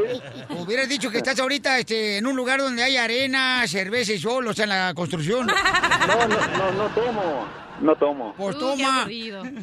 Hubieras 0.58 0.90
dicho 0.90 1.12
que 1.12 1.18
estás 1.18 1.40
ahorita 1.40 1.78
este, 1.80 2.18
en 2.18 2.26
un 2.26 2.36
lugar 2.36 2.60
donde 2.62 2.82
hay 2.82 2.98
arena, 2.98 3.68
cerveza 3.68 4.14
y 4.14 4.18
sol, 4.18 4.48
o 4.48 4.54
sea, 4.54 4.64
en 4.64 4.70
la 4.70 4.94
construcción. 4.96 5.46
No, 5.46 6.28
no, 6.28 6.48
no, 6.58 6.72
no 6.72 6.90
tomo, 6.96 7.48
no 7.82 7.96
tomo. 7.96 8.34
Pues 8.38 8.56
Uh, 8.56 8.60
qué 8.60 8.66
toma. 8.66 9.00
aburrido. 9.02 9.44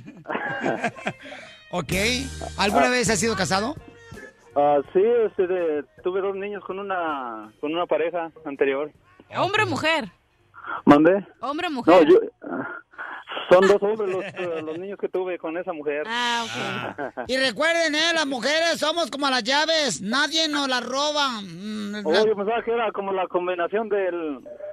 Ok. 1.71 1.93
¿Alguna 2.57 2.89
vez 2.89 3.11
has 3.11 3.19
sido 3.21 3.37
casado? 3.37 3.77
Ah, 4.57 4.79
sí, 4.93 5.03
este, 5.27 5.47
de- 5.47 5.85
tuve 6.03 6.21
dos 6.21 6.35
niños 6.35 6.65
con 6.65 6.79
una, 6.79 7.53
con 7.61 7.73
una 7.75 7.87
pareja 7.87 8.31
anterior. 8.45 8.91
¿Hombre 9.37 9.63
o 9.65 9.67
mujer? 9.67 10.11
¿Mandé? 10.85 11.27
¿Hombre 11.41 11.67
o 11.69 11.71
No, 11.71 11.77
mujer? 11.77 12.07
yo, 12.09 12.19
ah, 12.43 12.69
son 13.51 13.67
dos 13.69 13.83
hombres 13.83 14.11
los, 14.11 14.25
eh, 14.25 14.63
los 14.63 14.79
niños 14.79 14.99
que 14.99 15.09
tuve 15.09 15.39
con 15.39 15.57
esa 15.57 15.73
mujer. 15.73 16.03
Ah, 16.07 16.45
ok. 16.45 17.25
Y 17.29 17.37
recuerden, 17.37 17.95
¿eh? 17.95 18.13
Las 18.15 18.27
mujeres 18.27 18.79
somos 18.79 19.11
como 19.11 19.29
las 19.31 19.43
llaves. 19.43 20.03
Nadie 20.03 20.49
nos 20.49 20.69
las 20.69 20.85
roba. 20.85 21.41
Mm, 21.43 21.79
Oh, 22.05 22.13
yo 22.27 22.37
pensaba 22.37 22.63
que 22.63 22.71
era 22.73 22.93
como 22.93 23.13
la 23.13 23.27
combinación 23.27 23.89
de 23.89 24.11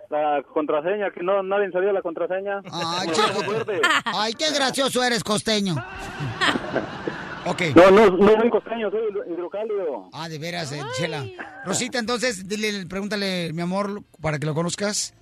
la 0.09 0.43
contraseña, 0.53 1.09
que 1.11 1.23
no 1.23 1.41
nadie 1.43 1.71
sabía 1.71 1.91
la 1.93 2.01
contraseña. 2.01 2.61
Ay, 2.71 3.07
la. 3.07 3.81
Ay, 4.13 4.33
qué 4.33 4.51
gracioso 4.53 5.03
eres, 5.03 5.23
costeño. 5.23 5.75
Ok. 7.45 7.61
No, 7.75 7.91
no, 7.91 8.09
no 8.17 8.27
soy 8.41 8.49
costeño, 8.49 8.89
soy 8.89 9.01
hidro- 9.11 9.25
hidrocálido. 9.31 10.09
Ah, 10.13 10.27
de 10.29 10.39
veras, 10.39 10.71
eh, 10.71 10.81
Chela. 10.97 11.23
Rosita, 11.63 11.99
entonces, 11.99 12.47
dile, 12.47 12.85
pregúntale, 12.87 13.51
mi 13.53 13.61
amor, 13.61 14.01
para 14.21 14.39
que 14.39 14.45
lo 14.45 14.53
conozcas. 14.55 15.13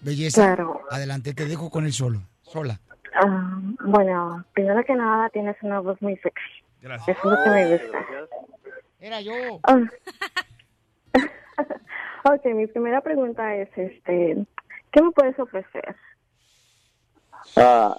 Belleza. 0.00 0.42
Claro. 0.54 0.80
Adelante, 0.90 1.34
te 1.34 1.46
dejo 1.46 1.70
con 1.70 1.84
él 1.86 1.92
solo. 1.92 2.20
Sola. 2.42 2.80
Ah, 3.14 3.58
bueno, 3.84 4.44
primero 4.54 4.82
que 4.84 4.94
nada 4.94 5.28
tienes 5.30 5.56
una 5.62 5.80
voz 5.80 6.00
muy 6.02 6.16
sexy. 6.16 6.64
Gracias. 6.80 7.16
Eso 7.16 7.32
es 7.32 7.38
lo 7.38 7.44
que 7.44 7.50
me 7.50 7.76
gusta. 7.76 7.98
Era 8.98 9.20
yo. 9.20 9.32
Ah. 9.62 9.78
ok, 12.24 12.44
mi 12.54 12.66
primera 12.66 13.00
pregunta 13.00 13.54
es, 13.54 13.68
este, 13.76 14.44
¿qué 14.90 15.02
me 15.02 15.10
puedes 15.12 15.38
ofrecer? 15.38 15.94
Ah, 17.56 17.96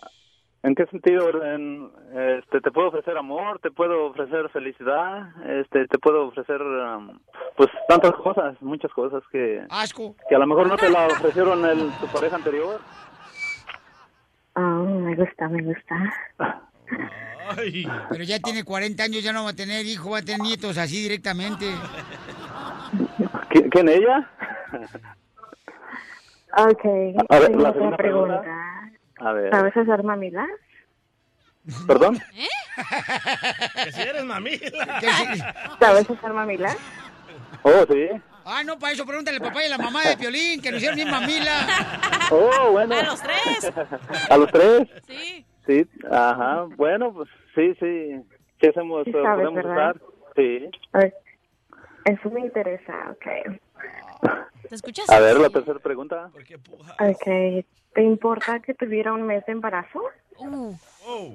¿En 0.64 0.76
qué 0.76 0.86
sentido? 0.86 1.30
En, 1.44 1.92
este, 2.38 2.62
te 2.62 2.72
puedo 2.72 2.88
ofrecer 2.88 3.18
amor, 3.18 3.60
te 3.60 3.70
puedo 3.70 4.06
ofrecer 4.06 4.50
felicidad, 4.50 5.30
este, 5.60 5.88
te 5.88 6.00
puedo 6.00 6.28
ofrecer, 6.28 6.62
um, 6.62 7.20
pues, 7.58 7.70
tantas 7.90 8.14
cosas, 8.14 8.60
muchas 8.62 8.92
cosas 8.94 9.22
que, 9.30 9.62
Asco. 9.70 10.16
que 10.30 10.36
a 10.36 10.40
lo 10.40 10.48
mejor 10.48 10.68
no 10.68 10.78
te 10.78 10.90
la 10.90 11.06
ofrecieron 11.08 11.66
el, 11.66 11.92
tu 12.00 12.08
pareja 12.08 12.38
anterior. 12.38 12.80
Ah, 14.56 14.84
me 14.88 15.16
gusta, 15.16 15.50
me 15.50 15.64
gusta. 15.64 16.14
Pero 18.10 18.24
ya 18.24 18.40
tiene 18.40 18.64
40 18.64 19.04
años, 19.04 19.22
ya 19.22 19.34
no 19.34 19.44
va 19.44 19.50
a 19.50 19.56
tener 19.56 19.86
hijo, 19.86 20.12
va 20.12 20.20
a 20.20 20.22
tener 20.22 20.40
nietos 20.42 20.78
así 20.78 21.02
directamente. 21.02 21.66
¿Qui- 23.50 23.70
¿Quién 23.70 23.90
ella? 23.90 24.30
Ok, 26.56 26.86
A 27.30 27.40
ver, 27.40 27.56
la 27.58 27.74
segunda 27.74 27.98
pregunta. 27.98 28.42
pregunta. 28.42 28.73
A 29.18 29.32
ver, 29.34 29.52
¿Sabes 29.52 29.76
hacer 29.78 30.04
mamilas? 30.04 30.50
¿perdón? 31.88 32.20
Que 33.84 33.92
si 33.92 34.02
eres 34.02 34.26
mamila. 34.26 35.00
¿Sabes 35.80 36.10
hacer 36.10 36.34
mamilas? 36.34 36.78
Oh, 37.64 37.86
sí. 37.90 38.10
Ah, 38.46 38.62
no, 38.66 38.78
para 38.78 38.92
eso 38.92 39.06
pregúntale 39.06 39.38
al 39.38 39.44
papá 39.44 39.64
y 39.64 39.68
a 39.68 39.70
la 39.70 39.78
mamá 39.78 40.02
de 40.04 40.18
Piolín, 40.18 40.62
que 40.62 40.70
nos 40.72 40.78
hicieron 40.80 40.98
bien 40.98 41.10
mamila. 41.10 41.66
Oh, 42.32 42.72
bueno. 42.74 42.96
A 42.96 43.04
los 43.04 43.22
tres. 43.22 43.74
¿A 44.30 44.38
los 44.38 44.52
tres? 44.52 44.90
Sí. 45.08 45.46
Sí, 45.66 45.88
ajá. 46.12 46.64
Bueno, 46.76 47.14
pues 47.14 47.30
sí, 47.56 47.74
sí. 47.80 48.22
Sí 48.60 48.68
hacemos, 48.68 49.06
Sí 49.06 49.12
eh, 49.12 49.22
sabes, 49.24 49.46
podemos 49.48 49.64
¿verdad? 49.64 49.96
usar. 49.96 50.02
Sí. 50.36 50.70
Ay, 50.94 51.14
Eso 52.06 52.30
me 52.32 52.42
interesa, 52.42 52.94
ok. 53.12 53.60
¿Te 54.74 54.78
escuchas? 54.78 55.08
A 55.12 55.20
ver, 55.20 55.38
la 55.38 55.52
tercera 55.52 55.78
pregunta. 55.78 56.32
Ok, 57.00 57.26
¿te 57.94 58.02
importa 58.02 58.60
que 58.60 58.74
tuviera 58.74 59.14
un 59.14 59.22
mes 59.22 59.46
de 59.46 59.52
embarazo? 59.52 60.02
Uh. 60.40 60.76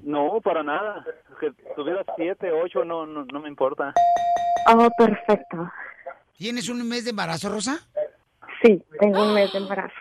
No, 0.02 0.40
para 0.42 0.64
nada. 0.64 1.04
Que 1.38 1.52
tuviera 1.76 2.04
siete, 2.16 2.50
ocho, 2.50 2.84
no, 2.84 3.06
no, 3.06 3.24
no 3.26 3.38
me 3.38 3.48
importa. 3.48 3.94
Oh, 4.66 4.88
perfecto. 4.98 5.70
¿Tienes 6.36 6.68
un 6.68 6.88
mes 6.88 7.04
de 7.04 7.10
embarazo, 7.10 7.48
Rosa? 7.48 7.78
Sí, 8.60 8.82
tengo 8.98 9.22
un 9.22 9.32
mes 9.34 9.52
de 9.52 9.58
embarazo. 9.58 9.94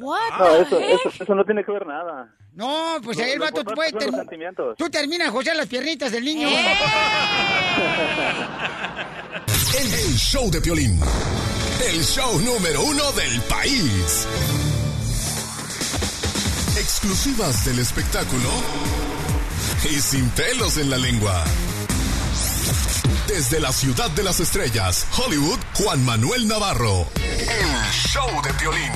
No, 0.00 0.16
eso, 0.56 0.80
eso, 0.80 1.10
eso 1.10 1.34
no 1.36 1.44
tiene 1.44 1.62
que 1.62 1.70
ver 1.70 1.86
nada. 1.86 2.34
No, 2.54 2.96
pues 3.04 3.20
ahí 3.20 3.30
el 3.30 3.38
vato 3.38 3.60
importante 3.60 3.74
puede... 3.76 3.90
son 3.90 4.00
los 4.00 4.10
term- 4.10 4.18
sentimientos. 4.18 4.76
Tú 4.76 4.90
terminas, 4.90 5.30
José, 5.30 5.54
las 5.54 5.68
piernitas 5.68 6.10
del 6.10 6.24
niño. 6.24 6.48
El, 9.78 9.86
el 9.94 10.16
show 10.16 10.50
de 10.50 10.60
Piolín. 10.60 10.98
El 11.80 12.02
show 12.04 12.40
número 12.40 12.82
uno 12.82 13.12
del 13.12 13.40
país. 13.42 14.26
Exclusivas 16.76 17.64
del 17.64 17.78
espectáculo 17.78 18.50
y 19.84 20.00
sin 20.00 20.28
pelos 20.30 20.76
en 20.76 20.90
la 20.90 20.98
lengua. 20.98 21.44
Desde 23.28 23.60
la 23.60 23.72
ciudad 23.72 24.10
de 24.10 24.24
las 24.24 24.40
estrellas, 24.40 25.06
Hollywood, 25.16 25.58
Juan 25.74 26.04
Manuel 26.04 26.48
Navarro. 26.48 27.06
El 27.16 27.92
show 27.92 28.28
de 28.42 28.52
Piolín. 28.54 28.92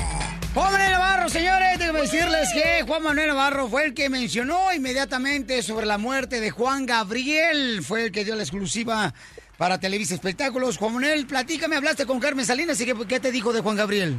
Juan 0.53 0.73
Manuel 0.73 0.92
Navarro, 0.92 1.29
señores, 1.29 1.79
déjenme 1.79 2.01
decirles 2.03 2.49
que 2.53 2.85
Juan 2.87 3.03
Manuel 3.05 3.29
Navarro 3.29 3.68
fue 3.68 3.85
el 3.87 3.95
que 3.95 4.11
mencionó 4.11 4.73
inmediatamente 4.75 5.62
sobre 5.62 5.87
la 5.87 5.99
muerte 5.99 6.40
de 6.40 6.51
Juan 6.51 6.85
Gabriel. 6.85 7.83
Fue 7.83 8.07
el 8.07 8.12
que 8.12 8.25
dio 8.25 8.35
la 8.35 8.42
exclusiva 8.42 9.14
para 9.62 9.79
Televisa 9.79 10.16
Espectáculos. 10.16 10.77
Juan 10.77 10.94
Manuel, 10.94 11.25
platícame, 11.25 11.77
hablaste 11.77 12.05
con 12.05 12.18
Carmen 12.18 12.44
Salinas 12.44 12.81
y 12.81 13.07
qué, 13.07 13.20
te 13.20 13.31
dijo 13.31 13.53
de 13.53 13.61
Juan 13.61 13.77
Gabriel. 13.77 14.16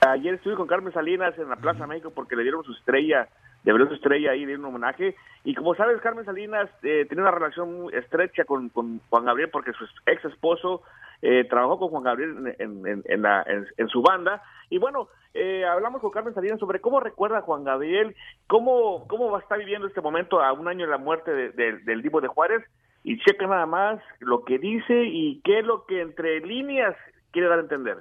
Ayer 0.00 0.34
estuve 0.34 0.56
con 0.56 0.66
Carmen 0.66 0.92
Salinas 0.92 1.32
en 1.38 1.48
la 1.48 1.54
Plaza 1.54 1.86
México 1.86 2.10
porque 2.12 2.34
le 2.34 2.42
dieron 2.42 2.64
su 2.64 2.72
estrella, 2.72 3.28
le 3.62 3.70
dieron 3.72 3.86
su 3.86 3.94
estrella 3.94 4.32
ahí, 4.32 4.40
le 4.40 4.46
dieron 4.46 4.64
un 4.64 4.70
homenaje. 4.74 5.14
Y 5.44 5.54
como 5.54 5.76
sabes, 5.76 6.00
Carmen 6.00 6.24
Salinas 6.24 6.68
eh, 6.82 7.06
tenía 7.08 7.22
una 7.22 7.30
relación 7.30 7.72
muy 7.82 7.94
estrecha 7.94 8.42
con, 8.44 8.68
Juan 8.70 9.24
Gabriel 9.24 9.50
porque 9.52 9.70
su 9.74 9.84
ex 10.06 10.24
esposo 10.24 10.82
eh, 11.22 11.44
trabajó 11.48 11.78
con 11.78 11.90
Juan 11.90 12.02
Gabriel 12.02 12.56
en, 12.58 12.84
en- 12.84 13.02
en 13.04 13.22
la- 13.22 13.44
en- 13.76 13.88
su 13.88 14.02
banda. 14.02 14.42
Y 14.70 14.78
bueno, 14.78 15.06
eh, 15.34 15.64
hablamos 15.66 16.00
con 16.00 16.10
Carmen 16.10 16.34
Salinas 16.34 16.58
sobre 16.58 16.80
cómo 16.80 16.98
recuerda 16.98 17.38
a 17.38 17.42
Juan 17.42 17.62
Gabriel, 17.62 18.16
cómo, 18.48 19.06
cómo 19.06 19.30
va 19.30 19.38
a 19.38 19.42
estar 19.42 19.56
viviendo 19.60 19.86
este 19.86 20.00
momento 20.00 20.42
a 20.42 20.52
un 20.52 20.66
año 20.66 20.84
de 20.86 20.90
la 20.90 20.98
muerte 20.98 21.30
de- 21.30 21.78
del 21.78 22.02
Divo 22.02 22.20
de 22.20 22.26
Juárez. 22.26 22.64
Y 23.02 23.18
checa 23.18 23.46
nada 23.46 23.66
más 23.66 24.00
lo 24.18 24.44
que 24.44 24.58
dice 24.58 25.04
y 25.04 25.40
qué 25.44 25.60
es 25.60 25.64
lo 25.64 25.86
que 25.86 26.00
entre 26.00 26.40
líneas 26.40 26.94
quiere 27.32 27.48
dar 27.48 27.58
a 27.58 27.62
entender. 27.62 27.98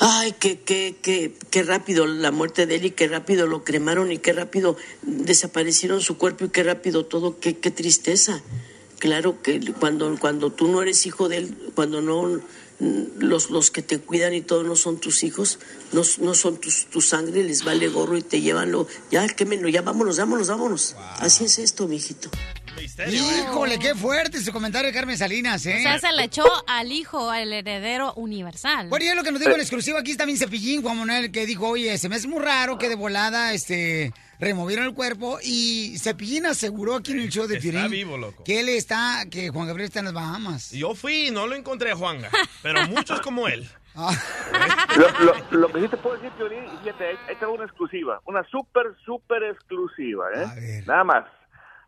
Ay, 0.00 0.32
qué, 0.38 0.60
qué, 0.60 0.96
qué, 1.02 1.32
qué 1.50 1.62
rápido 1.62 2.06
la 2.06 2.30
muerte 2.30 2.66
de 2.66 2.76
él 2.76 2.86
y 2.86 2.90
qué 2.92 3.08
rápido 3.08 3.46
lo 3.46 3.64
cremaron 3.64 4.12
y 4.12 4.18
qué 4.18 4.32
rápido 4.32 4.76
desaparecieron 5.02 6.00
su 6.00 6.18
cuerpo 6.18 6.44
y 6.44 6.50
qué 6.50 6.62
rápido 6.62 7.06
todo, 7.06 7.38
qué, 7.40 7.58
qué 7.58 7.70
tristeza. 7.70 8.42
Claro 8.98 9.42
que 9.42 9.60
cuando, 9.78 10.14
cuando 10.18 10.50
tú 10.50 10.68
no 10.68 10.82
eres 10.82 11.06
hijo 11.06 11.28
de 11.28 11.38
él, 11.38 11.54
cuando 11.74 12.00
no 12.00 12.40
los, 12.80 13.50
los 13.50 13.70
que 13.70 13.82
te 13.82 13.98
cuidan 13.98 14.34
y 14.34 14.40
todo 14.40 14.62
no 14.62 14.76
son 14.76 14.98
tus 14.98 15.24
hijos, 15.24 15.58
no, 15.92 16.02
no 16.20 16.34
son 16.34 16.58
tus, 16.58 16.86
tu 16.86 17.00
sangre, 17.00 17.42
les 17.42 17.64
vale 17.64 17.88
gorro 17.88 18.16
y 18.16 18.22
te 18.22 18.40
llevan 18.40 18.70
lo, 18.72 18.86
ya 19.10 19.26
quémenlo, 19.28 19.68
ya 19.68 19.82
vámonos, 19.82 20.18
vámonos, 20.18 20.48
vámonos. 20.48 20.96
Así 21.18 21.44
es 21.44 21.58
esto, 21.58 21.88
mijito. 21.88 22.30
Híjole, 22.82 23.78
qué 23.78 23.94
fuerte 23.94 24.40
su 24.40 24.52
comentario 24.52 24.88
de 24.88 24.94
Carmen 24.94 25.16
Salinas, 25.18 25.64
¿eh? 25.66 25.76
O 25.78 25.82
sea, 25.82 25.98
se 25.98 26.12
le 26.12 26.24
echó 26.24 26.44
al 26.66 26.92
hijo, 26.92 27.30
al 27.30 27.52
heredero 27.52 28.12
universal. 28.14 28.88
Bueno, 28.88 29.04
y 29.04 29.08
es 29.08 29.16
lo 29.16 29.22
que 29.22 29.32
nos 29.32 29.40
dijo 29.40 29.52
en 29.52 29.60
exclusiva 29.60 30.00
aquí 30.00 30.12
está 30.12 30.22
también 30.22 30.38
Cepillín, 30.38 30.82
Juan 30.82 30.98
Manuel, 30.98 31.30
que 31.32 31.46
dijo, 31.46 31.68
oye, 31.68 31.96
se 31.98 32.08
me 32.08 32.16
hace 32.16 32.28
muy 32.28 32.42
raro 32.42 32.78
que 32.78 32.88
de 32.88 32.94
volada, 32.96 33.52
este, 33.52 34.12
removieron 34.38 34.84
el 34.86 34.94
cuerpo 34.94 35.38
y 35.42 35.96
Cepillín 35.98 36.46
aseguró 36.46 36.96
aquí 36.96 37.12
en 37.12 37.20
el 37.20 37.28
show 37.30 37.46
de 37.46 37.58
Está 37.58 37.86
vivo, 37.88 38.16
loco. 38.18 38.44
que 38.44 38.60
él 38.60 38.68
está, 38.68 39.24
que 39.30 39.48
Juan 39.50 39.66
Gabriel 39.66 39.86
está 39.88 39.98
en 40.00 40.06
las 40.06 40.14
Bahamas. 40.14 40.70
Yo 40.72 40.94
fui 40.94 41.28
y 41.28 41.30
no 41.30 41.46
lo 41.46 41.54
encontré 41.56 41.90
a 41.92 41.96
Juanga, 41.96 42.30
pero 42.62 42.86
muchos 42.88 43.20
como 43.20 43.48
él. 43.48 43.68
Lo, 44.96 45.08
lo- 45.24 45.34
lo 45.50 45.72
que 45.72 45.80
sí 45.80 45.88
te 45.88 45.96
puedo 45.96 46.14
decir, 46.16 46.30
Piolín, 46.36 46.64
y 46.64 46.84
fíjate, 46.84 47.04
ahí 47.28 47.34
tengo 47.40 47.52
una 47.54 47.64
exclusiva, 47.64 48.20
una 48.26 48.44
súper, 48.48 48.86
súper 49.04 49.42
exclusiva, 49.44 50.26
¿eh? 50.36 50.84
Nada 50.86 51.02
más. 51.04 51.24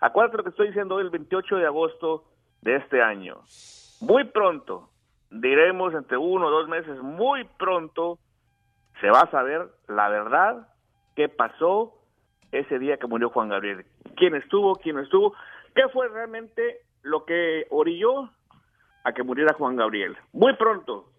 Acuérdate 0.00 0.38
lo 0.38 0.44
que 0.44 0.50
estoy 0.50 0.68
diciendo 0.68 0.94
hoy, 0.94 1.04
el 1.04 1.10
28 1.10 1.56
de 1.56 1.66
agosto 1.66 2.24
de 2.62 2.76
este 2.76 3.02
año. 3.02 3.42
Muy 4.00 4.24
pronto, 4.24 4.88
diremos 5.30 5.94
entre 5.94 6.16
uno 6.16 6.46
o 6.46 6.50
dos 6.50 6.68
meses, 6.68 6.98
muy 7.00 7.44
pronto, 7.58 8.18
se 9.00 9.10
va 9.10 9.20
a 9.20 9.30
saber 9.30 9.68
la 9.88 10.08
verdad, 10.08 10.68
qué 11.14 11.28
pasó 11.28 11.94
ese 12.50 12.78
día 12.78 12.96
que 12.96 13.06
murió 13.06 13.30
Juan 13.30 13.50
Gabriel. 13.50 13.84
¿Quién 14.16 14.34
estuvo, 14.34 14.76
quién 14.76 14.96
no 14.96 15.02
estuvo? 15.02 15.34
¿Qué 15.74 15.88
fue 15.92 16.08
realmente 16.08 16.80
lo 17.02 17.24
que 17.24 17.66
orilló 17.70 18.30
a 19.04 19.12
que 19.12 19.22
muriera 19.22 19.54
Juan 19.54 19.76
Gabriel? 19.76 20.16
Muy 20.32 20.56
pronto. 20.56 21.09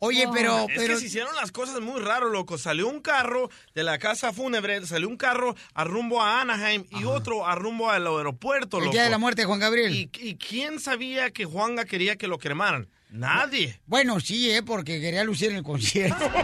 Oye, 0.00 0.28
pero... 0.32 0.66
Es 0.68 0.78
que 0.82 0.96
se 0.96 1.06
hicieron 1.06 1.34
las 1.36 1.50
cosas 1.52 1.80
muy 1.80 2.00
raro, 2.00 2.28
loco. 2.28 2.58
Salió 2.58 2.88
un 2.88 3.00
carro 3.00 3.48
de 3.74 3.84
la 3.84 3.98
casa 3.98 4.32
fúnebre, 4.32 4.84
salió 4.86 5.08
un 5.08 5.16
carro 5.16 5.54
a 5.72 5.84
rumbo 5.84 6.20
a 6.20 6.40
Anaheim 6.42 6.84
y 6.90 7.04
otro 7.04 7.46
a 7.46 7.54
rumbo 7.54 7.90
al 7.90 8.06
aeropuerto, 8.06 8.78
El 8.78 8.84
loco. 8.84 8.92
día 8.92 9.04
de 9.04 9.10
la 9.10 9.18
muerte 9.18 9.42
de 9.42 9.46
Juan 9.46 9.60
Gabriel. 9.60 9.94
¿Y, 9.94 10.10
y 10.20 10.36
quién 10.36 10.78
sabía 10.80 11.30
que 11.30 11.44
Juanga 11.46 11.84
quería 11.84 12.16
que 12.16 12.26
lo 12.28 12.38
cremaran? 12.38 12.88
Nadie. 13.10 13.80
Bueno, 13.86 14.18
sí, 14.20 14.50
¿eh? 14.50 14.62
Porque 14.62 15.00
quería 15.00 15.22
lucir 15.24 15.50
en 15.50 15.56
el 15.58 15.62
concierto. 15.62 16.16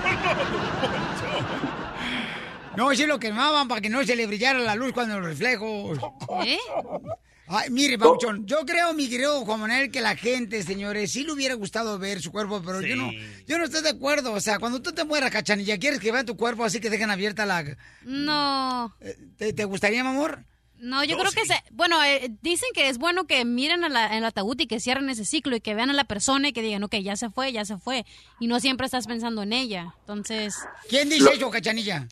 No, 2.76 2.94
sí 2.94 3.04
lo 3.04 3.18
quemaban 3.18 3.66
para 3.66 3.80
que 3.80 3.90
no 3.90 4.02
se 4.04 4.14
le 4.14 4.26
brillara 4.26 4.60
la 4.60 4.76
luz 4.76 4.92
cuando 4.92 5.18
los 5.18 5.28
reflejos. 5.28 5.98
¿Eh? 6.46 6.56
Ay, 7.52 7.68
mire, 7.70 7.98
Pauchón, 7.98 8.46
yo 8.46 8.64
creo, 8.64 8.94
mi 8.94 9.08
querido 9.08 9.44
Juan 9.44 9.58
Manuel, 9.58 9.90
que 9.90 10.00
la 10.00 10.14
gente, 10.14 10.62
señores, 10.62 11.10
sí 11.10 11.24
le 11.24 11.32
hubiera 11.32 11.54
gustado 11.54 11.98
ver 11.98 12.22
su 12.22 12.30
cuerpo, 12.30 12.62
pero 12.64 12.80
yo 12.80 12.94
no 12.94 13.10
yo 13.46 13.58
no 13.58 13.64
estoy 13.64 13.82
de 13.82 13.88
acuerdo. 13.88 14.32
O 14.32 14.40
sea, 14.40 14.60
cuando 14.60 14.80
tú 14.80 14.92
te 14.92 15.02
mueras, 15.04 15.32
cachanilla, 15.32 15.76
¿quieres 15.76 15.98
que 15.98 16.12
vean 16.12 16.26
tu 16.26 16.36
cuerpo 16.36 16.64
así 16.64 16.78
que 16.78 16.90
dejen 16.90 17.10
abierta 17.10 17.46
la... 17.46 17.64
No. 18.04 18.94
¿Te, 19.36 19.52
te 19.52 19.64
gustaría, 19.64 20.04
mi 20.04 20.10
amor? 20.10 20.44
No, 20.78 21.04
yo 21.04 21.18
creo 21.18 21.30
que 21.32 21.44
se, 21.44 21.54
bueno, 21.72 22.02
eh, 22.04 22.30
dicen 22.40 22.68
que 22.72 22.88
es 22.88 22.96
bueno 22.96 23.26
que 23.26 23.44
miren 23.44 23.84
a 23.84 23.90
la- 23.90 24.16
el 24.16 24.24
ataúd 24.24 24.58
y 24.60 24.66
que 24.66 24.80
cierren 24.80 25.10
ese 25.10 25.26
ciclo 25.26 25.54
y 25.54 25.60
que 25.60 25.74
vean 25.74 25.90
a 25.90 25.92
la 25.92 26.04
persona 26.04 26.48
y 26.48 26.52
que 26.54 26.62
digan, 26.62 26.82
ok, 26.84 26.94
ya 27.02 27.16
se 27.16 27.28
fue, 27.28 27.52
ya 27.52 27.66
se 27.66 27.76
fue. 27.76 28.06
Y 28.38 28.46
no 28.46 28.60
siempre 28.60 28.86
estás 28.86 29.06
pensando 29.06 29.42
en 29.42 29.52
ella. 29.52 29.94
Entonces... 30.00 30.54
¿Quién 30.88 31.10
dice 31.10 31.28
eso, 31.34 31.50
cachanilla? 31.50 32.06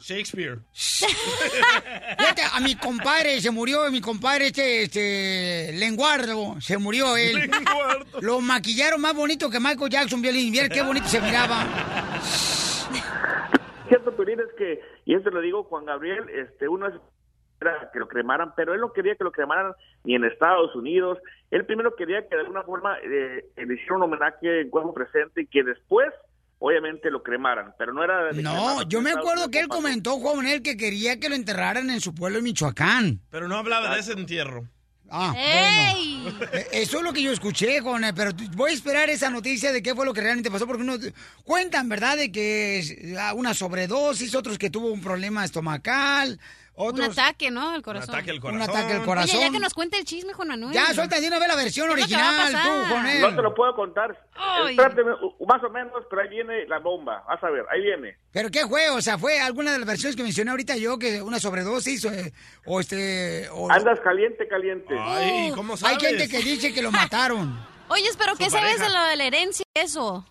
Shakespeare. 0.00 0.58
Fíjate, 0.72 2.42
a 2.52 2.60
mi 2.60 2.74
compadre 2.76 3.40
se 3.40 3.50
murió, 3.50 3.90
mi 3.90 4.00
compadre 4.00 4.46
este, 4.46 4.84
este, 4.84 5.72
Lenguardo, 5.78 6.60
se 6.60 6.78
murió 6.78 7.16
él. 7.16 7.50
Lo 8.20 8.40
maquillaron 8.40 9.00
más 9.00 9.14
bonito 9.14 9.50
que 9.50 9.60
Michael 9.60 9.90
Jackson, 9.90 10.22
Violín. 10.22 10.50
Mira 10.50 10.68
qué 10.68 10.82
bonito 10.82 11.06
se 11.06 11.20
miraba. 11.20 11.64
Cierto, 13.88 14.14
Piolín, 14.16 14.40
es 14.40 14.52
que, 14.56 14.80
y 15.04 15.14
esto 15.14 15.30
lo 15.30 15.40
digo, 15.40 15.64
Juan 15.64 15.84
Gabriel, 15.84 16.28
este, 16.30 16.68
uno 16.68 16.88
es 16.88 16.94
era 17.60 17.90
que 17.92 17.98
lo 17.98 18.08
cremaran, 18.08 18.54
pero 18.56 18.74
él 18.74 18.80
no 18.80 18.92
quería 18.92 19.14
que 19.14 19.24
lo 19.24 19.32
cremaran 19.32 19.72
ni 20.04 20.14
en 20.14 20.24
Estados 20.24 20.74
Unidos. 20.74 21.18
Él 21.50 21.66
primero 21.66 21.94
quería 21.94 22.26
que 22.26 22.34
de 22.34 22.40
alguna 22.40 22.62
forma 22.62 22.98
eh, 23.02 23.44
le 23.56 23.74
hiciera 23.74 23.96
un 23.96 24.02
homenaje 24.04 24.62
en 24.62 24.70
cuerpo 24.70 24.94
presente 24.94 25.42
y 25.42 25.46
que 25.46 25.62
después 25.62 26.08
obviamente 26.60 27.10
lo 27.10 27.22
cremaran, 27.22 27.74
pero 27.76 27.92
no 27.92 28.04
era... 28.04 28.32
de 28.32 28.42
No, 28.42 28.82
yo 28.88 29.00
me 29.00 29.10
acuerdo 29.10 29.50
que 29.50 29.58
él 29.58 29.68
comentó, 29.68 30.18
Juan 30.18 30.36
Manuel, 30.36 30.62
que 30.62 30.76
quería 30.76 31.18
que 31.18 31.28
lo 31.28 31.34
enterraran 31.34 31.90
en 31.90 32.00
su 32.00 32.14
pueblo 32.14 32.38
en 32.38 32.44
Michoacán. 32.44 33.20
Pero 33.30 33.48
no 33.48 33.56
hablaba 33.56 33.94
de 33.94 34.00
ese 34.00 34.12
entierro. 34.12 34.68
Ah, 35.10 35.32
bueno. 35.32 36.38
Eh, 36.52 36.68
Eso 36.72 36.98
es 36.98 37.02
lo 37.02 37.12
que 37.12 37.22
yo 37.22 37.32
escuché, 37.32 37.80
Juan, 37.80 38.04
eh, 38.04 38.12
pero 38.14 38.30
voy 38.54 38.70
a 38.70 38.74
esperar 38.74 39.10
esa 39.10 39.28
noticia 39.28 39.72
de 39.72 39.82
qué 39.82 39.94
fue 39.94 40.04
lo 40.04 40.14
que 40.14 40.20
realmente 40.20 40.50
pasó, 40.50 40.66
porque 40.66 40.82
unos 40.82 41.00
cuentan, 41.42 41.88
¿verdad?, 41.88 42.16
de 42.16 42.30
que 42.30 42.78
es, 42.78 42.96
ah, 43.18 43.34
una 43.34 43.54
sobredosis, 43.54 44.34
otros 44.34 44.56
que 44.56 44.70
tuvo 44.70 44.92
un 44.92 45.00
problema 45.00 45.44
estomacal, 45.44 46.38
otros... 46.80 47.06
Un 47.06 47.12
ataque, 47.12 47.50
¿no? 47.50 47.70
Al 47.70 47.82
corazón. 47.82 48.14
ataque 48.14 48.30
al 48.30 48.44
Un 48.44 48.62
ataque 48.62 48.92
al 48.94 49.04
corazón. 49.04 49.36
Oye, 49.36 49.46
ya 49.46 49.52
que 49.52 49.58
nos 49.60 49.74
cuente 49.74 49.98
el 49.98 50.04
chisme, 50.04 50.32
Juan 50.32 50.48
Manuel. 50.48 50.72
Ya, 50.72 50.92
suelta 50.94 51.20
de 51.20 51.28
una 51.28 51.38
vez 51.38 51.48
la 51.48 51.56
versión 51.56 51.88
¿Qué 51.88 51.94
es 51.94 52.00
lo 52.00 52.06
que 52.06 52.14
va 52.14 52.28
a 52.28 52.44
original, 52.44 52.88
tú, 52.88 53.08
él. 53.08 53.20
No 53.22 53.36
te 53.36 53.42
lo 53.42 53.54
puedo 53.54 53.74
contar. 53.74 54.10
Uh, 54.36 55.46
más 55.46 55.62
o 55.62 55.70
menos, 55.70 56.04
pero 56.08 56.22
ahí 56.22 56.28
viene 56.28 56.66
la 56.66 56.78
bomba. 56.78 57.24
Vas 57.28 57.42
a 57.42 57.50
ver, 57.50 57.64
ahí 57.70 57.82
viene. 57.82 58.16
¿Pero 58.32 58.50
qué 58.50 58.66
fue? 58.66 58.88
O 58.90 59.00
sea, 59.00 59.18
¿fue 59.18 59.40
alguna 59.40 59.72
de 59.72 59.78
las 59.78 59.86
versiones 59.86 60.16
que 60.16 60.22
mencioné 60.22 60.50
ahorita 60.50 60.76
yo, 60.76 60.98
que 60.98 61.22
una 61.22 61.38
sobredosis, 61.38 62.04
o, 62.04 62.10
o 62.66 62.80
este... 62.80 63.48
O, 63.50 63.70
Andas 63.70 64.00
caliente, 64.00 64.48
caliente. 64.48 64.94
Ay, 64.98 65.52
¿cómo 65.54 65.74
Hay 65.74 65.78
sabes? 65.78 65.98
gente 65.98 66.28
que 66.28 66.38
dice 66.38 66.72
que 66.72 66.82
lo 66.82 66.90
mataron. 66.90 67.58
Oye, 67.88 68.08
pero 68.16 68.36
¿qué 68.36 68.48
sabes 68.48 68.78
de 68.78 68.88
lo 68.88 69.02
de 69.04 69.16
la 69.16 69.24
herencia 69.24 69.64
y 69.74 69.80
eso? 69.80 70.24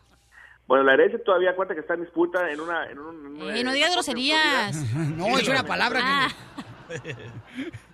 Bueno, 0.69 0.83
la 0.83 0.93
herencia 0.93 1.21
todavía 1.23 1.55
cuenta 1.55 1.73
que 1.73 1.79
está 1.81 1.95
en 1.95 2.01
disputa 2.01 2.49
en 2.51 2.61
una... 2.61 2.85
En 2.91 2.99
un, 2.99 3.25
en 3.25 3.41
una- 3.41 3.57
Eh, 3.57 3.63
no 3.63 3.71
en 3.71 3.75
digas 3.75 3.91
groserías. 3.93 4.75
No, 5.17 5.25
es 5.37 5.47
una 5.49 5.63
palabra 5.63 5.99
Ah, 6.03 6.27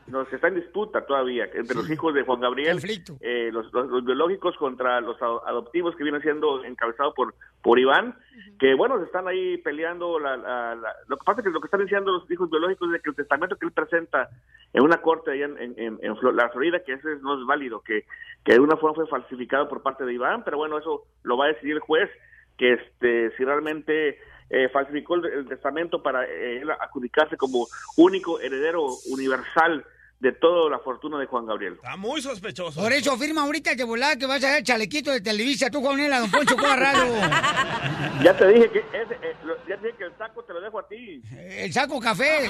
No, 0.08 0.26
que 0.28 0.36
está 0.36 0.50
en 0.50 0.56
disputa 0.56 1.06
todavía 1.06 1.46
entre 1.54 1.76
los 1.76 1.90
hijos 1.90 2.14
de 2.14 2.22
Juan 2.24 2.40
Gabriel, 2.40 2.78
eh, 3.22 3.50
los, 3.52 3.74
los- 3.74 3.88
los 3.90 4.06
biológicos 4.06 4.56
contra 4.58 5.02
los 5.02 5.20
ado- 5.22 5.42
adoptivos 5.48 5.96
que 5.96 6.04
vienen 6.04 6.22
siendo 6.22 6.64
encabezados 6.66 7.14
por 7.16 7.34
por 7.64 7.80
Iván, 7.80 8.14
que 8.60 8.76
bueno, 8.76 9.00
se 9.00 9.06
están 9.06 9.28
ahí 9.28 9.58
peleando. 9.58 10.20
La, 10.20 10.38
la- 10.38 10.76
la- 10.76 10.94
lo 11.08 11.18
que 11.18 11.24
pasa 11.26 11.40
es 11.42 11.46
que 11.46 11.52
lo 11.52 11.60
que 11.60 11.66
están 11.68 11.82
diciendo 11.82 12.12
los 12.12 12.30
hijos 12.30 12.50
biológicos 12.52 12.94
es 12.94 13.02
que 13.02 13.10
el 13.10 13.16
testamento 13.16 13.56
que 13.56 13.66
él 13.66 13.72
presenta 13.72 14.30
en 14.74 14.84
una 14.84 15.02
corte 15.02 15.32
allá 15.32 15.46
en, 15.46 15.58
en, 15.80 15.98
en- 16.02 16.18
la 16.36 16.50
Florida, 16.50 16.84
que 16.86 16.94
ese 16.94 17.16
no 17.22 17.40
es 17.40 17.46
válido, 17.48 17.82
que, 17.82 18.06
que 18.44 18.54
de 18.54 18.60
una 18.60 18.78
forma 18.78 18.94
fue 18.96 19.08
falsificado 19.08 19.68
por 19.68 19.82
parte 19.82 20.06
de 20.06 20.14
Iván, 20.14 20.44
pero 20.44 20.58
bueno, 20.58 20.78
eso 20.78 21.06
lo 21.24 21.36
va 21.38 21.46
a 21.46 21.48
decidir 21.48 21.74
el 21.78 21.80
juez, 21.80 22.10
que 22.58 22.74
este 22.74 23.32
si 23.38 23.44
realmente 23.44 24.18
eh, 24.50 24.70
falsificó 24.72 25.16
el, 25.16 25.26
el 25.26 25.48
testamento 25.48 26.02
para 26.04 26.24
eh, 26.26 26.60
él 26.62 26.70
adjudicarse 26.72 27.36
como 27.38 27.68
único 27.98 28.40
heredero 28.40 28.86
universal 29.12 29.84
de 30.20 30.32
toda 30.32 30.70
la 30.72 30.80
fortuna 30.80 31.20
de 31.20 31.26
Juan 31.26 31.46
Gabriel. 31.46 31.74
Está 31.76 31.98
muy 31.98 32.22
sospechoso. 32.22 32.80
Por 32.82 32.94
eso 32.94 33.18
firma 33.18 33.42
ahorita 33.42 33.76
que 33.76 33.84
volá 33.84 34.16
que 34.16 34.26
vas 34.26 34.42
a 34.46 34.54
ver 34.54 34.64
chalequito 34.64 35.12
de 35.12 35.20
Televisa, 35.22 35.70
tú 35.70 35.82
con 35.82 36.00
él 36.00 36.12
a 36.14 36.20
Don 36.22 36.32
Poncho 36.32 36.56
Corrado. 36.58 37.06
Ya 38.24 38.36
te 38.36 38.48
dije 38.48 38.72
que 38.72 38.80
ese, 38.80 39.14
eh, 39.22 39.36
lo- 39.44 39.58
ya 39.68 39.78
te 39.78 39.88
dije 39.88 39.98
que 39.98 40.04
el 40.06 40.18
saco 40.18 40.42
te 40.44 40.54
lo 40.54 40.62
dejo 40.62 40.80
a 40.80 40.88
ti, 40.88 41.22
El 41.38 41.72
saco 41.74 42.00
café. 42.00 42.50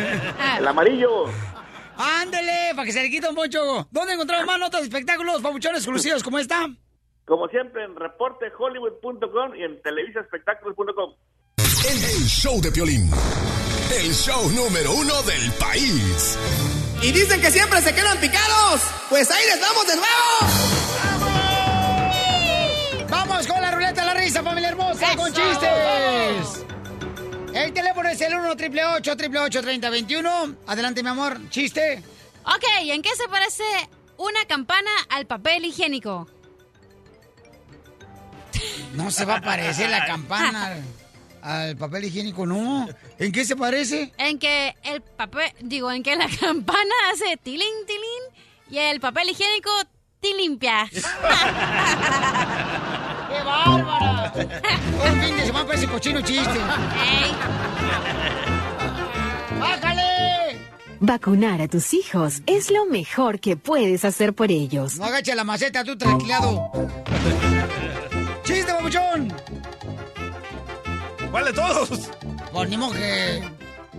el 0.58 0.66
amarillo. 0.68 1.24
Ándele, 1.96 2.72
para 2.74 2.84
que 2.84 2.92
se 2.92 3.02
le 3.02 3.10
quite 3.10 3.28
un 3.28 3.34
Poncho. 3.34 3.88
¿Dónde 3.90 4.12
encontramos 4.12 4.46
más 4.46 4.58
notas 4.58 4.82
de 4.82 4.86
espectáculos, 4.88 5.40
papuchones 5.40 5.78
exclusivos 5.80 6.22
como 6.22 6.38
esta? 6.38 6.68
Como 7.26 7.48
siempre 7.48 7.82
en 7.84 7.96
reportehollywood.com 7.96 9.56
y 9.56 9.64
en 9.64 9.82
televisaespectáculos.com. 9.82 11.14
El, 11.58 12.04
el 12.04 12.24
show 12.28 12.60
de 12.60 12.70
Piolín. 12.70 13.10
El 13.92 14.12
show 14.12 14.48
número 14.52 14.92
uno 14.92 15.22
del 15.22 15.50
país. 15.58 16.38
Y 17.02 17.10
dicen 17.10 17.40
que 17.40 17.50
siempre 17.50 17.80
se 17.80 17.92
quedan 17.94 18.18
picados. 18.18 18.80
Pues 19.08 19.28
ahí 19.30 19.44
les 19.46 19.60
vamos 19.60 19.86
de 19.88 19.96
nuevo. 19.96 20.36
Vamos 23.10 23.46
con 23.48 23.60
la 23.60 23.70
ruleta 23.72 24.00
de 24.02 24.06
la 24.06 24.14
risa, 24.14 24.42
familia 24.44 24.68
hermosa, 24.68 25.16
con 25.16 25.32
chistes. 25.32 26.64
El 27.52 27.72
teléfono 27.72 28.08
es 28.08 28.20
el 28.20 28.34
1 28.34 28.50
888 28.50 29.62
3021 29.62 30.56
Adelante, 30.66 31.02
mi 31.02 31.08
amor. 31.08 31.38
¿Chiste? 31.50 32.02
Ok, 32.44 32.64
¿en 32.82 33.02
qué 33.02 33.10
se 33.16 33.26
parece 33.28 33.64
una 34.16 34.44
campana 34.46 34.90
al 35.10 35.26
papel 35.26 35.64
higiénico? 35.64 36.28
No 38.94 39.10
se 39.10 39.24
va 39.24 39.36
a 39.36 39.40
parecer 39.40 39.90
la 39.90 40.04
campana 40.06 40.66
al, 40.66 40.82
al 41.42 41.76
papel 41.76 42.04
higiénico, 42.04 42.46
¿no? 42.46 42.88
¿En 43.18 43.32
qué 43.32 43.44
se 43.44 43.56
parece? 43.56 44.12
En 44.18 44.38
que 44.38 44.74
el 44.84 45.00
papel, 45.02 45.50
digo, 45.60 45.90
en 45.92 46.02
que 46.02 46.16
la 46.16 46.28
campana 46.40 46.94
hace 47.12 47.36
tilín, 47.42 47.68
tilín 47.86 48.22
y 48.70 48.78
el 48.78 49.00
papel 49.00 49.30
higiénico 49.30 49.70
ti 50.20 50.32
limpia. 50.36 50.88
¡Qué 53.28 53.42
bárbara! 53.42 54.32
Un 54.34 55.20
fin 55.22 55.36
de 55.36 55.46
semana 55.46 55.66
parece 55.66 55.86
cochino 55.88 56.20
chiste. 56.20 56.58
¡Bájale! 59.58 60.02
Vacunar 61.00 61.60
a 61.60 61.68
tus 61.68 61.92
hijos 61.92 62.40
es 62.46 62.70
lo 62.70 62.86
mejor 62.86 63.38
que 63.40 63.56
puedes 63.56 64.04
hacer 64.04 64.32
por 64.32 64.50
ellos. 64.50 64.96
No 64.96 65.04
agache 65.04 65.34
la 65.34 65.44
maceta, 65.44 65.84
tú 65.84 65.96
tranquilado. 65.98 66.70
¡Chiste, 68.46 68.72
babuchón! 68.72 69.32
¿Cuál 71.32 71.44
de 71.46 71.52
todos? 71.52 72.10
Pues 72.52 72.68
ni 72.70 72.76
modo 72.76 72.92
que... 72.92 73.42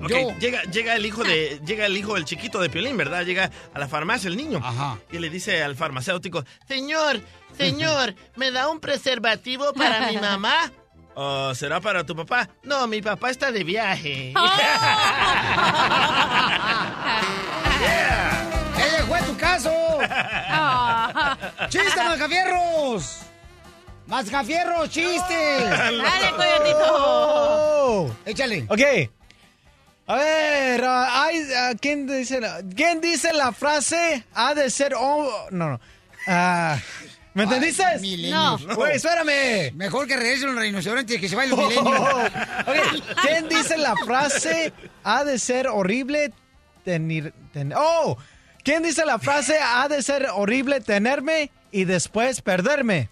Ok, 0.02 0.10
Yo. 0.10 0.32
llega, 0.40 0.62
llega 0.64 0.96
el 0.96 1.06
hijo 1.06 1.22
de, 1.24 1.60
llega 1.66 1.86
el 1.86 1.98
hijo 1.98 2.14
del 2.14 2.24
chiquito 2.24 2.62
de 2.62 2.70
Piolín, 2.70 2.96
¿verdad? 2.96 3.26
Llega 3.26 3.52
a 3.74 3.80
la 3.80 3.90
farmacia 3.90 4.30
el 4.30 4.38
niño. 4.38 4.62
Ajá. 4.64 4.98
Y 5.12 5.20
le 5.20 5.30
dice 5.30 5.62
al 5.64 5.76
farmacéutico, 5.76 6.46
señor, 6.66 7.20
señor, 7.58 8.16
¿me 8.38 8.52
da 8.52 8.70
un 8.70 8.80
preservativo 8.80 9.74
para 9.74 10.08
mi 10.10 10.18
mamá? 10.18 10.72
¿O 11.16 11.54
será 11.54 11.82
para 11.82 12.06
tu 12.06 12.16
papá? 12.16 12.48
No, 12.64 12.88
mi 12.88 13.02
papá 13.02 13.32
está 13.32 13.52
de 13.52 13.66
viaje. 13.66 14.30
¡Ese 18.78 19.04
fue 19.08 19.22
tu 19.24 19.36
caso! 19.36 19.72
¡Chiste, 21.70 22.00
Mascafierros! 24.08 24.90
¡Mascafierros, 24.90 24.90
chiste! 24.90 25.34
Dale, 25.70 26.32
coyotito. 26.36 28.16
Échale. 28.26 28.66
Ok. 28.70 28.82
A 30.10 30.16
ver, 30.16 30.86
hay, 30.86 31.42
ah, 31.58 31.72
¿quién, 31.80 32.08
dice 32.08 32.40
la, 32.40 32.62
¿quién 32.76 33.02
dice 33.02 33.34
la 33.34 33.52
frase 33.52 34.24
ha 34.34 34.54
de 34.54 34.70
ser 34.70 34.94
hom- 34.94 35.50
No, 35.52 35.72
no. 35.72 35.80
Ah, 36.28 36.78
¿Me 37.34 37.44
entendiste? 37.44 37.84
No. 38.32 38.58
Güey, 38.76 38.96
espérame. 38.96 39.74
Mejor 39.76 40.08
que 40.08 40.16
regresen 40.16 40.54
los 40.56 40.62
rinocerontes 40.64 41.20
que 41.20 41.28
se 41.30 41.36
vayan 41.36 41.52
los 41.58 41.60
Oh, 41.60 41.68
milenios. 41.68 42.00
ok, 42.68 43.22
¿Quién 43.22 43.50
dice 43.50 43.78
la 43.78 43.96
frase 43.98 44.72
ha 45.04 45.24
de 45.26 45.38
ser 45.40 45.68
horrible 45.68 46.32
tener... 46.86 47.34
ten- 47.52 47.74
oh, 47.76 48.18
¿quién 48.64 48.82
dice 48.84 49.06
la 49.06 49.20
frase 49.20 49.60
ha 49.62 49.88
de 49.90 50.02
ser 50.02 50.28
horrible 50.34 50.80
tenerme 50.82 51.52
y 51.72 51.84
después 51.84 52.42
perderme? 52.42 53.10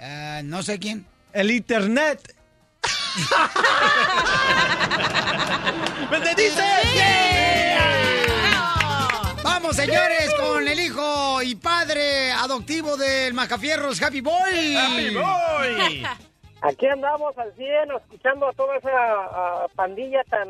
Ah, 0.00 0.40
no 0.44 0.62
sé 0.62 0.78
quién. 0.78 1.06
El 1.32 1.50
internet. 1.50 2.34
¿Me 6.10 6.16
entendiste? 6.16 6.62
Vamos, 9.42 9.76
señores, 9.76 10.34
con 10.34 10.66
el 10.66 10.80
hijo 10.80 11.42
y 11.42 11.54
padre 11.54 12.32
adoptivo 12.32 12.96
del 12.96 13.34
Mascafierros, 13.34 14.02
Happy 14.02 14.20
Boy. 14.20 14.76
¡Happy 14.76 15.14
Boy! 15.14 16.06
Aquí 16.62 16.86
andamos 16.86 17.36
al 17.38 17.54
100 17.54 17.92
escuchando 18.00 18.48
a 18.48 18.52
toda 18.52 18.76
esa 18.76 18.90
ah, 18.90 19.66
pandilla 19.74 20.24
tan 20.24 20.48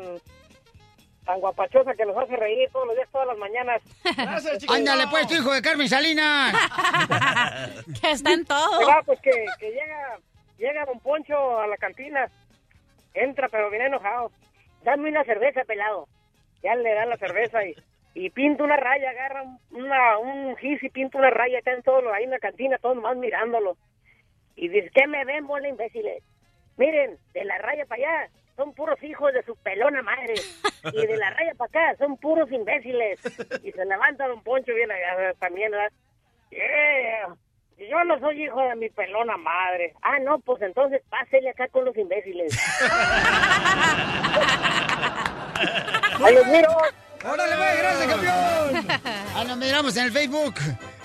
tan 1.25 1.39
guapachosa 1.39 1.93
que 1.95 2.05
nos 2.05 2.15
hace 2.17 2.35
reír 2.35 2.69
todos 2.71 2.87
los 2.87 2.95
días, 2.95 3.09
todas 3.11 3.27
las 3.27 3.37
mañanas. 3.37 3.81
Ándale, 4.69 5.05
pues, 5.09 5.27
tu 5.27 5.33
hijo 5.35 5.53
de 5.53 5.61
Carmen 5.61 5.89
Salinas. 5.89 6.53
que 8.01 8.11
está 8.11 8.31
en 8.33 8.45
todo. 8.45 8.89
Ah, 8.89 9.01
pues 9.05 9.19
que, 9.21 9.31
que 9.59 9.71
llega, 9.71 10.19
llega 10.57 10.85
Don 10.85 10.99
Poncho 10.99 11.59
a 11.59 11.67
la 11.67 11.77
cantina. 11.77 12.29
Entra, 13.13 13.49
pero 13.49 13.69
viene 13.69 13.87
enojado. 13.87 14.31
Dame 14.83 15.09
una 15.09 15.23
cerveza, 15.23 15.63
pelado. 15.65 16.07
Ya 16.63 16.75
le 16.75 16.93
dan 16.93 17.09
la 17.09 17.17
cerveza 17.17 17.63
y, 17.65 17.75
y 18.13 18.29
pinta 18.29 18.63
una 18.63 18.77
raya, 18.77 19.09
agarra 19.09 19.41
un- 19.43 19.59
una, 19.71 20.17
un 20.19 20.55
gis 20.57 20.81
y 20.83 20.89
pinta 20.89 21.17
una 21.17 21.29
raya. 21.29 21.57
Están 21.59 21.81
todos 21.83 22.03
ahí 22.13 22.25
en 22.25 22.31
la 22.31 22.39
cantina, 22.39 22.77
todos 22.77 22.97
más 22.97 23.15
mirándolo. 23.17 23.77
Y 24.55 24.67
dice, 24.69 24.89
¿qué 24.93 25.07
me 25.07 25.25
ven, 25.25 25.47
bola 25.47 25.67
imbéciles? 25.67 26.23
Miren, 26.77 27.17
de 27.33 27.45
la 27.45 27.57
raya 27.57 27.85
para 27.85 28.01
allá 28.03 28.29
son 28.55 28.73
puros 28.73 29.01
hijos 29.03 29.33
de 29.33 29.43
su 29.43 29.55
pelona 29.57 30.01
madre. 30.01 30.35
Y 30.93 31.05
de 31.05 31.17
la 31.17 31.29
raya 31.31 31.53
para 31.57 31.69
acá 31.69 31.97
son 31.97 32.17
puros 32.17 32.51
imbéciles. 32.51 33.19
Y 33.63 33.71
se 33.71 33.85
levanta 33.85 34.27
Don 34.27 34.41
Poncho 34.43 34.73
bien 34.73 34.91
allá 34.91 35.33
también, 35.39 35.71
¿verdad? 35.71 35.91
Yeah. 36.51 37.35
Yo 37.77 38.03
no 38.05 38.19
soy 38.19 38.43
hijo 38.43 38.61
de 38.61 38.75
mi 38.75 38.89
pelona 38.89 39.35
madre. 39.37 39.93
Ah, 40.01 40.17
no, 40.19 40.39
pues 40.39 40.61
entonces 40.61 41.01
pásele 41.09 41.49
acá 41.49 41.67
con 41.67 41.83
los 41.83 41.97
imbéciles. 41.97 42.57
¡Ahí 46.23 46.35
los 46.35 46.47
miro! 46.47 46.69
¡Órale, 47.25 47.55
pues, 47.55 47.77
gracias, 47.79 48.07
campeón! 48.07 48.87
Ahí 49.35 49.47
nos 49.47 49.57
miramos 49.57 49.97
en 49.97 50.05
el 50.05 50.11
Facebook, 50.11 50.55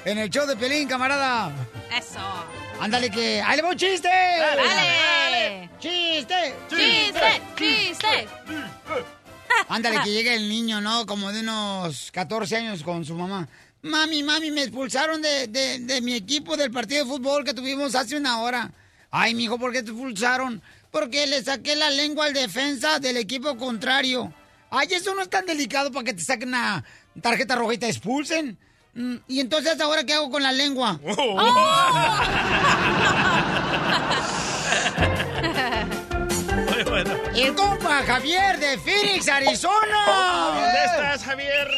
en 0.04 0.18
el 0.18 0.30
show 0.30 0.46
de 0.46 0.54
Pelín, 0.56 0.86
camarada. 0.88 1.50
Eso. 1.96 2.20
Ándale, 2.80 3.10
que... 3.10 3.42
¡Ahí 3.42 3.56
le 3.56 3.62
va 3.62 3.70
un 3.70 3.76
chiste! 3.76 4.08
Dale. 4.08 5.70
¡Chiste! 5.78 6.54
¡Chiste! 6.70 7.42
¡Chiste! 7.54 8.28
Ándale, 9.68 10.00
que 10.02 10.10
llegue 10.10 10.34
el 10.34 10.48
niño, 10.48 10.80
¿no? 10.80 11.04
Como 11.04 11.30
de 11.30 11.40
unos 11.40 12.10
14 12.10 12.56
años 12.56 12.82
con 12.82 13.04
su 13.04 13.14
mamá. 13.14 13.46
Mami, 13.82 14.22
mami, 14.22 14.50
me 14.50 14.62
expulsaron 14.62 15.20
de, 15.20 15.46
de, 15.48 15.80
de 15.80 16.00
mi 16.00 16.14
equipo 16.14 16.56
del 16.56 16.70
partido 16.70 17.04
de 17.04 17.10
fútbol 17.10 17.44
que 17.44 17.52
tuvimos 17.52 17.94
hace 17.94 18.16
una 18.16 18.40
hora. 18.40 18.70
Ay, 19.10 19.34
mijo, 19.34 19.58
¿por 19.58 19.72
qué 19.72 19.82
te 19.82 19.90
expulsaron? 19.90 20.62
Porque 20.90 21.26
le 21.26 21.42
saqué 21.42 21.76
la 21.76 21.90
lengua 21.90 22.26
al 22.26 22.32
defensa 22.32 22.98
del 22.98 23.18
equipo 23.18 23.56
contrario. 23.58 24.32
Ay, 24.70 24.88
eso 24.92 25.14
no 25.14 25.20
es 25.22 25.28
tan 25.28 25.44
delicado 25.44 25.92
para 25.92 26.04
que 26.04 26.14
te 26.14 26.22
saquen 26.22 26.48
una 26.48 26.82
tarjeta 27.20 27.56
roja 27.56 27.74
y 27.74 27.78
te 27.78 27.88
expulsen. 27.88 28.56
Mm, 28.94 29.16
Y 29.28 29.40
entonces, 29.40 29.80
¿ahora 29.80 30.04
qué 30.04 30.14
hago 30.14 30.30
con 30.30 30.42
la 30.42 30.52
lengua? 30.52 30.98
El 37.34 37.54
compa 37.54 38.02
Javier 38.06 38.58
de 38.58 38.78
Phoenix, 38.78 39.28
Arizona. 39.28 40.54
¿Dónde 40.54 40.84
estás, 40.84 41.24
Javier? 41.24 41.68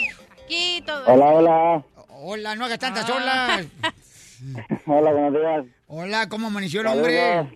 Aquí 0.45 0.83
todo. 0.87 1.05
Hola, 1.07 1.27
hola. 1.27 1.83
Hola, 2.25 2.57
no 2.57 2.65
hagas 2.67 2.79
tantas 2.79 3.09
olas. 3.09 3.67
Hola, 4.87 5.13
buenos 5.13 5.33
días. 5.33 5.65
Hola, 5.87 6.29
¿cómo 6.29 6.49
amaneció 6.49 6.81
el 6.81 6.89
hombre? 6.89 7.49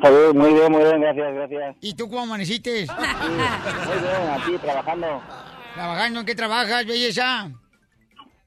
Saludos, 0.00 0.34
muy 0.34 0.52
bien, 0.54 0.70
muy 0.72 0.82
bien, 0.84 1.00
gracias, 1.00 1.34
gracias. 1.34 1.76
¿Y 1.80 1.94
tú 1.94 2.08
cómo 2.08 2.22
amaneciste? 2.22 2.86
Muy 2.86 3.98
bien, 3.98 4.30
aquí 4.32 4.58
trabajando. 4.58 5.22
¿Trabajando 5.74 6.20
en 6.20 6.26
qué 6.26 6.34
trabajas, 6.34 6.86
belleza? 6.86 7.50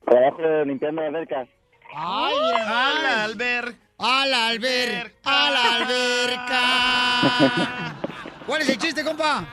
Trabajo 0.09 0.65
limpiando 0.65 1.03
albercas. 1.03 1.47
¡Ay, 1.95 2.35
A 2.35 2.59
la 2.63 2.89
al 2.89 3.29
alber. 3.31 3.75
¡A 3.99 4.25
la 4.25 4.47
alber! 4.47 5.11
¡A 5.23 5.51
la 5.51 5.75
alberca! 5.75 6.61
¿Cuál 8.47 8.61
es 8.61 8.69
el 8.69 8.77
chiste, 8.77 9.03
compa? 9.03 9.45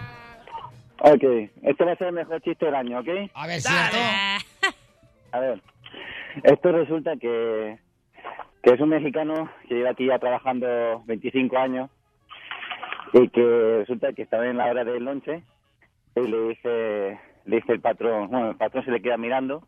Ok, 1.00 1.24
este 1.62 1.84
va 1.84 1.92
a 1.92 1.96
ser 1.96 2.06
el 2.06 2.14
mejor 2.14 2.40
chiste 2.40 2.64
del 2.64 2.74
año, 2.74 3.00
¿ok? 3.00 3.08
A 3.34 3.46
ver, 3.46 3.60
¿cierto? 3.60 3.98
A 5.32 5.40
ver, 5.40 5.60
esto 6.44 6.72
resulta 6.72 7.16
que, 7.16 7.78
que 8.62 8.72
es 8.72 8.80
un 8.80 8.88
mexicano 8.88 9.50
que 9.68 9.74
lleva 9.74 9.90
aquí 9.90 10.06
ya 10.06 10.18
trabajando 10.18 11.02
25 11.06 11.58
años 11.58 11.90
y 13.12 13.28
que 13.28 13.78
resulta 13.80 14.14
que 14.14 14.22
estaba 14.22 14.46
en 14.46 14.56
la 14.56 14.66
hora 14.66 14.84
del 14.84 15.04
lonche 15.04 15.42
y 16.14 16.20
le 16.20 16.48
dice, 16.48 17.20
le 17.44 17.56
dice 17.56 17.72
el 17.72 17.80
patrón, 17.80 18.28
bueno, 18.30 18.50
el 18.50 18.56
patrón 18.56 18.84
se 18.86 18.90
le 18.90 19.02
queda 19.02 19.18
mirando 19.18 19.62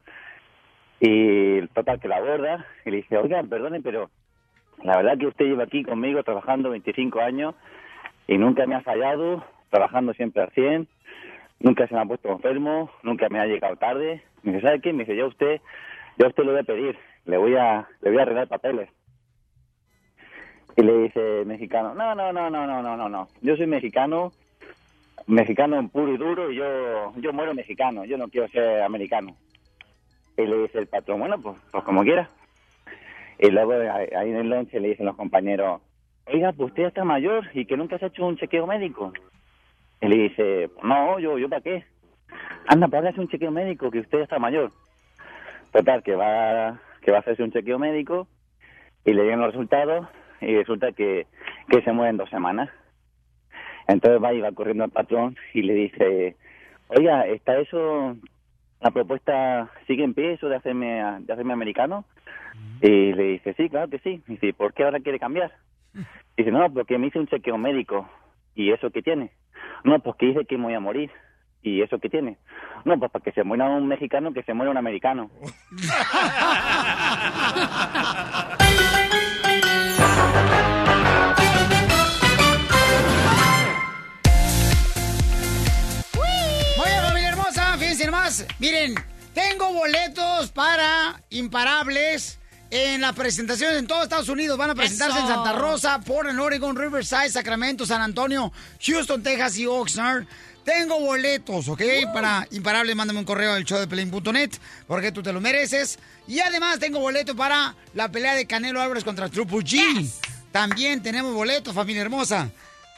y 1.00 1.58
el 1.58 1.68
total 1.68 2.00
que 2.00 2.08
la 2.08 2.16
aborda 2.16 2.66
y 2.84 2.90
le 2.90 2.96
dice, 2.98 3.16
oiga, 3.16 3.42
perdone, 3.42 3.80
pero 3.80 4.11
la 4.82 4.96
verdad 4.96 5.18
que 5.18 5.26
usted 5.26 5.46
lleva 5.46 5.64
aquí 5.64 5.82
conmigo 5.82 6.22
trabajando 6.22 6.70
25 6.70 7.20
años 7.20 7.54
y 8.26 8.38
nunca 8.38 8.66
me 8.66 8.74
ha 8.74 8.80
fallado, 8.80 9.44
trabajando 9.70 10.12
siempre 10.14 10.42
al 10.42 10.50
100, 10.50 10.88
nunca 11.61 11.87
se 11.87 11.94
me 11.94 12.00
ha 12.00 12.04
puesto 12.04 12.30
enfermo, 12.30 12.90
nunca 13.02 13.28
me 13.28 13.40
ha 13.40 13.46
llegado 13.46 13.76
tarde. 13.76 14.22
Me 14.42 14.52
dice, 14.52 14.66
¿sabe 14.66 14.80
qué? 14.80 14.92
Me 14.92 15.04
dice, 15.04 15.16
ya 15.16 15.26
usted, 15.26 15.61
ya 16.18 16.28
usted 16.28 16.44
lo 16.44 16.52
voy 16.52 16.61
a 16.61 16.64
pedir, 16.64 16.96
le 17.24 17.37
voy 17.37 17.56
a, 17.56 17.88
le 18.00 18.11
voy 18.11 18.18
a 18.18 18.22
arreglar 18.22 18.48
papeles. 18.48 18.88
Y 20.76 20.82
le 20.82 20.96
dice 20.98 21.44
mexicano, 21.44 21.94
no, 21.94 22.14
no, 22.14 22.32
no, 22.32 22.50
no, 22.50 22.66
no, 22.66 22.82
no, 22.82 22.96
no, 22.96 23.08
no, 23.08 23.28
yo 23.40 23.56
soy 23.56 23.66
mexicano, 23.66 24.32
mexicano 25.26 25.88
puro 25.88 26.14
y 26.14 26.16
duro 26.16 26.52
y 26.52 26.56
yo, 26.56 27.12
yo 27.16 27.32
muero 27.32 27.52
mexicano, 27.52 28.04
yo 28.04 28.16
no 28.16 28.28
quiero 28.28 28.48
ser 28.48 28.82
americano. 28.82 29.34
Y 30.38 30.46
le 30.46 30.57
dice 30.62 30.79
el 30.79 30.87
patrón, 30.87 31.18
bueno, 31.18 31.38
pues, 31.40 31.57
pues 31.72 31.85
como 31.85 32.03
quiera. 32.03 32.29
Y 33.40 33.51
luego 33.51 33.72
ahí 33.72 34.09
ahí 34.16 34.31
en 34.31 34.37
el 34.37 34.48
lonche 34.48 34.81
le 34.81 34.88
dicen 34.88 35.07
los 35.07 35.16
compañeros, 35.16 35.83
oiga, 36.27 36.53
pues 36.53 36.70
usted 36.70 36.85
está 36.85 37.05
mayor 37.05 37.44
y 37.55 37.66
que 37.66 37.77
nunca 37.77 37.98
se 37.98 38.05
ha 38.05 38.09
hecho 38.09 38.24
un 38.24 38.37
chequeo 38.37 38.66
médico. 38.66 39.12
Y 40.01 40.07
le 40.07 40.16
dice, 40.16 40.70
no, 40.83 41.18
yo, 41.18 41.38
yo 41.38 41.48
para 41.48 41.61
qué. 41.61 41.85
Anda, 42.68 42.87
pues 42.87 43.03
hágase 43.03 43.20
un 43.20 43.29
chequeo 43.29 43.51
médico, 43.51 43.90
que 43.90 43.98
usted 43.98 44.20
está 44.20 44.38
mayor. 44.38 44.70
Total, 45.72 46.03
que 46.05 46.14
va, 46.14 46.81
que 47.03 47.11
va 47.11 47.18
a 47.18 47.20
hacerse 47.20 47.42
un 47.42 47.53
chequeo 47.53 47.79
médico 47.79 48.29
y 49.05 49.14
le 49.14 49.24
llegan 49.24 49.40
los 49.40 49.53
resultados 49.53 50.07
y 50.40 50.57
resulta 50.57 50.92
que, 50.92 51.27
que 51.68 51.83
se 51.83 51.92
muere 51.92 52.11
en 52.11 52.16
dos 52.16 52.31
semanas. 52.31 52.70
Entonces 53.88 54.22
va 54.22 54.33
y 54.33 54.40
va 54.40 54.53
corriendo 54.53 54.85
al 54.85 54.90
patrón 54.90 55.37
y 55.53 55.62
le 55.62 55.74
dice, 55.74 56.37
oiga, 56.88 57.27
¿está 57.27 57.59
eso, 57.59 58.16
la 58.80 58.90
propuesta 58.90 59.70
sigue 59.86 60.04
en 60.04 60.14
pie, 60.14 60.34
eso 60.34 60.48
de 60.48 60.56
hacerme, 60.56 61.02
de 61.20 61.32
hacerme 61.32 61.52
americano? 61.52 62.04
Y 62.80 63.12
le 63.12 63.22
dice, 63.24 63.54
sí, 63.54 63.68
claro 63.68 63.88
que 63.88 63.98
sí. 63.98 64.22
Y 64.28 64.32
dice, 64.32 64.52
¿por 64.52 64.72
qué 64.72 64.84
ahora 64.84 65.00
quiere 65.00 65.18
cambiar? 65.18 65.52
Dice, 66.36 66.52
no, 66.52 66.72
porque 66.72 66.98
me 66.98 67.08
hice 67.08 67.18
un 67.18 67.26
chequeo 67.26 67.58
médico. 67.58 68.08
¿Y 68.54 68.70
eso 68.70 68.90
qué 68.90 69.02
tiene? 69.02 69.32
No, 69.82 69.98
pues 69.98 70.16
que 70.16 70.26
dice 70.26 70.44
que 70.44 70.56
me 70.56 70.64
voy 70.64 70.74
a 70.74 70.80
morir. 70.80 71.10
¿Y 71.62 71.82
eso 71.82 71.98
qué 71.98 72.08
tiene? 72.08 72.38
No, 72.84 72.96
pues 72.98 73.10
para 73.10 73.24
que 73.24 73.32
se 73.32 73.42
muera 73.42 73.68
un 73.68 73.88
mexicano, 73.88 74.32
que 74.32 74.44
se 74.44 74.54
muera 74.54 74.70
un 74.70 74.76
americano. 74.76 75.30
Miren, 88.58 88.94
tengo 89.32 89.72
boletos 89.72 90.50
para 90.50 91.22
imparables 91.30 92.38
en 92.70 93.00
las 93.00 93.14
presentaciones 93.14 93.78
en 93.78 93.86
todo 93.86 94.02
Estados 94.02 94.28
Unidos. 94.28 94.58
Van 94.58 94.68
a 94.68 94.74
presentarse 94.74 95.18
Eso. 95.18 95.28
en 95.28 95.34
Santa 95.34 95.52
Rosa, 95.54 95.98
Portland, 96.00 96.38
Oregon, 96.38 96.76
Riverside, 96.76 97.30
Sacramento, 97.30 97.86
San 97.86 98.02
Antonio, 98.02 98.52
Houston, 98.82 99.22
Texas 99.22 99.56
y 99.56 99.66
Oxnard. 99.66 100.26
Tengo 100.62 101.00
boletos, 101.00 101.68
¿ok? 101.68 101.80
Para 102.12 102.46
imparables, 102.50 102.94
mándame 102.94 103.20
un 103.20 103.24
correo 103.24 103.54
al 103.54 103.64
show 103.64 103.78
de 103.78 103.86
porque 104.86 105.10
tú 105.10 105.22
te 105.22 105.32
lo 105.32 105.40
mereces. 105.40 105.98
Y 106.26 106.40
además 106.40 106.78
tengo 106.78 106.98
boletos 106.98 107.34
para 107.34 107.74
la 107.94 108.12
pelea 108.12 108.34
de 108.34 108.46
Canelo 108.46 108.82
Álvarez 108.82 109.04
contra 109.04 109.30
Triple 109.30 109.60
G. 109.60 110.06
También 110.52 111.02
tenemos 111.02 111.32
boletos, 111.32 111.74
familia 111.74 112.02
hermosa. 112.02 112.50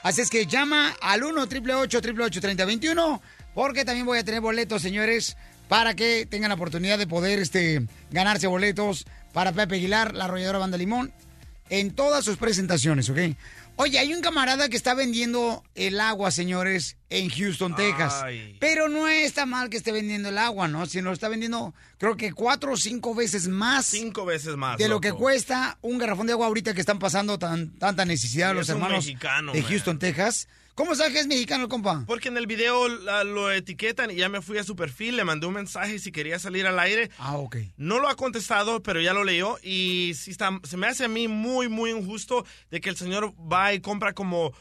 Así 0.02 0.22
es 0.22 0.30
que 0.30 0.46
llama 0.46 0.96
al 1.00 1.22
1 1.22 1.42
888 1.42 2.40
3021 2.40 3.22
porque 3.54 3.84
también 3.84 4.06
voy 4.06 4.18
a 4.18 4.24
tener 4.24 4.40
boletos, 4.40 4.82
señores, 4.82 5.36
para 5.68 5.94
que 5.94 6.26
tengan 6.26 6.48
la 6.48 6.54
oportunidad 6.54 6.98
de 6.98 7.06
poder 7.06 7.38
este, 7.38 7.86
ganarse 8.10 8.46
boletos 8.46 9.06
para 9.32 9.52
Pepe 9.52 9.76
Aguilar, 9.76 10.14
la 10.14 10.24
arrolladora 10.24 10.58
Banda 10.58 10.76
Limón, 10.76 11.12
en 11.68 11.92
todas 11.92 12.24
sus 12.24 12.36
presentaciones, 12.36 13.08
¿ok? 13.08 13.18
Oye, 13.76 13.98
hay 13.98 14.12
un 14.12 14.20
camarada 14.20 14.68
que 14.68 14.76
está 14.76 14.92
vendiendo 14.92 15.64
el 15.74 16.00
agua, 16.00 16.30
señores, 16.32 16.98
en 17.08 17.30
Houston, 17.30 17.74
Texas. 17.76 18.20
Ay. 18.22 18.56
Pero 18.60 18.88
no 18.88 19.08
está 19.08 19.46
mal 19.46 19.70
que 19.70 19.78
esté 19.78 19.90
vendiendo 19.90 20.28
el 20.28 20.36
agua, 20.36 20.68
¿no? 20.68 20.84
Sino 20.84 21.04
lo 21.08 21.14
está 21.14 21.28
vendiendo, 21.28 21.72
creo 21.96 22.14
que 22.16 22.32
cuatro 22.32 22.72
o 22.72 22.76
cinco 22.76 23.14
veces 23.14 23.48
más 23.48 23.86
Cinco 23.86 24.26
veces 24.26 24.56
más. 24.56 24.76
de 24.76 24.88
lo 24.88 25.00
que 25.00 25.12
cuesta 25.12 25.78
un 25.80 25.96
garrafón 25.96 26.26
de 26.26 26.34
agua 26.34 26.48
ahorita 26.48 26.74
que 26.74 26.80
están 26.80 26.98
pasando 26.98 27.38
tan, 27.38 27.70
tanta 27.78 28.04
necesidad 28.04 28.54
los 28.54 28.68
hermanos 28.68 29.06
mexicano, 29.06 29.52
de 29.52 29.62
man. 29.62 29.70
Houston, 29.70 29.98
Texas. 29.98 30.48
¿Cómo 30.74 30.94
sabes 30.94 31.12
que 31.12 31.20
es 31.20 31.26
mexicano 31.26 31.68
compa? 31.68 32.04
Porque 32.06 32.28
en 32.28 32.36
el 32.38 32.46
video 32.46 32.88
la- 32.88 33.24
lo 33.24 33.50
etiquetan 33.52 34.10
y 34.10 34.14
ya 34.16 34.28
me 34.28 34.40
fui 34.40 34.56
a 34.58 34.64
su 34.64 34.76
perfil, 34.76 35.16
le 35.16 35.24
mandé 35.24 35.46
un 35.46 35.54
mensaje 35.54 35.98
si 35.98 36.10
quería 36.12 36.38
salir 36.38 36.66
al 36.66 36.78
aire. 36.78 37.10
Ah, 37.18 37.36
ok. 37.36 37.56
No 37.76 37.98
lo 37.98 38.08
ha 38.08 38.16
contestado, 38.16 38.82
pero 38.82 39.00
ya 39.00 39.12
lo 39.12 39.24
leyó 39.24 39.58
y 39.62 40.12
sí 40.14 40.30
está, 40.30 40.58
se 40.62 40.76
me 40.76 40.86
hace 40.86 41.04
a 41.04 41.08
mí 41.08 41.28
muy, 41.28 41.68
muy 41.68 41.90
injusto 41.90 42.46
de 42.70 42.80
que 42.80 42.88
el 42.88 42.96
señor 42.96 43.34
va 43.52 43.74
y 43.74 43.80
compra 43.80 44.12
como 44.14 44.52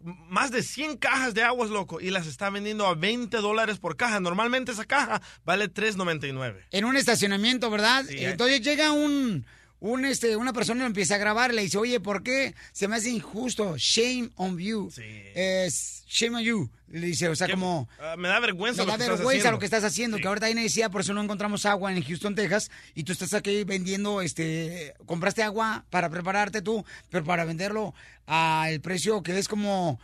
más 0.00 0.50
de 0.50 0.62
100 0.62 0.98
cajas 0.98 1.32
de 1.32 1.42
aguas, 1.42 1.70
loco, 1.70 1.98
y 2.00 2.10
las 2.10 2.26
está 2.26 2.50
vendiendo 2.50 2.86
a 2.86 2.94
20 2.94 3.38
dólares 3.38 3.78
por 3.78 3.96
caja. 3.96 4.20
Normalmente 4.20 4.72
esa 4.72 4.84
caja 4.84 5.22
vale 5.46 5.68
3.99. 5.72 6.60
En 6.72 6.84
un 6.84 6.94
estacionamiento, 6.96 7.70
¿verdad? 7.70 8.04
Sí, 8.06 8.16
Entonces 8.18 8.60
llega 8.60 8.92
un, 8.92 9.46
un 9.84 10.06
este, 10.06 10.34
una 10.36 10.54
persona 10.54 10.80
lo 10.80 10.86
empieza 10.86 11.16
a 11.16 11.18
grabar 11.18 11.52
y 11.52 11.56
le 11.56 11.62
dice, 11.62 11.76
oye, 11.76 12.00
¿por 12.00 12.22
qué 12.22 12.54
se 12.72 12.88
me 12.88 12.96
hace 12.96 13.10
injusto? 13.10 13.74
Shame 13.76 14.30
on 14.36 14.58
you. 14.58 14.90
Es 15.34 16.04
shame 16.08 16.38
on 16.38 16.42
you. 16.42 16.70
Le 16.88 17.08
dice, 17.08 17.28
o 17.28 17.36
sea, 17.36 17.50
como... 17.50 17.86
Ah, 18.00 18.14
me 18.16 18.28
da 18.28 18.40
vergüenza 18.40 18.80
Me 18.82 18.86
lo 18.86 18.92
da 18.92 18.96
que 18.96 19.02
estás 19.02 19.18
vergüenza 19.18 19.40
haciendo. 19.40 19.52
lo 19.52 19.58
que 19.58 19.64
estás 19.66 19.84
haciendo, 19.84 20.16
que 20.16 20.26
ahorita 20.26 20.46
hay 20.46 20.54
necesidad, 20.54 20.90
por 20.90 21.02
eso 21.02 21.12
no 21.12 21.22
encontramos 21.22 21.66
agua 21.66 21.92
en 21.92 22.02
Houston, 22.02 22.34
Texas, 22.34 22.70
y 22.94 23.04
tú 23.04 23.12
estás 23.12 23.34
aquí 23.34 23.64
vendiendo, 23.64 24.22
este, 24.22 24.94
compraste 25.04 25.42
agua 25.42 25.84
para 25.90 26.08
prepararte 26.08 26.62
tú, 26.62 26.82
pero 27.10 27.24
para 27.24 27.44
venderlo 27.44 27.94
al 28.26 28.80
precio 28.80 29.22
que 29.22 29.38
es 29.38 29.48
como 29.48 30.00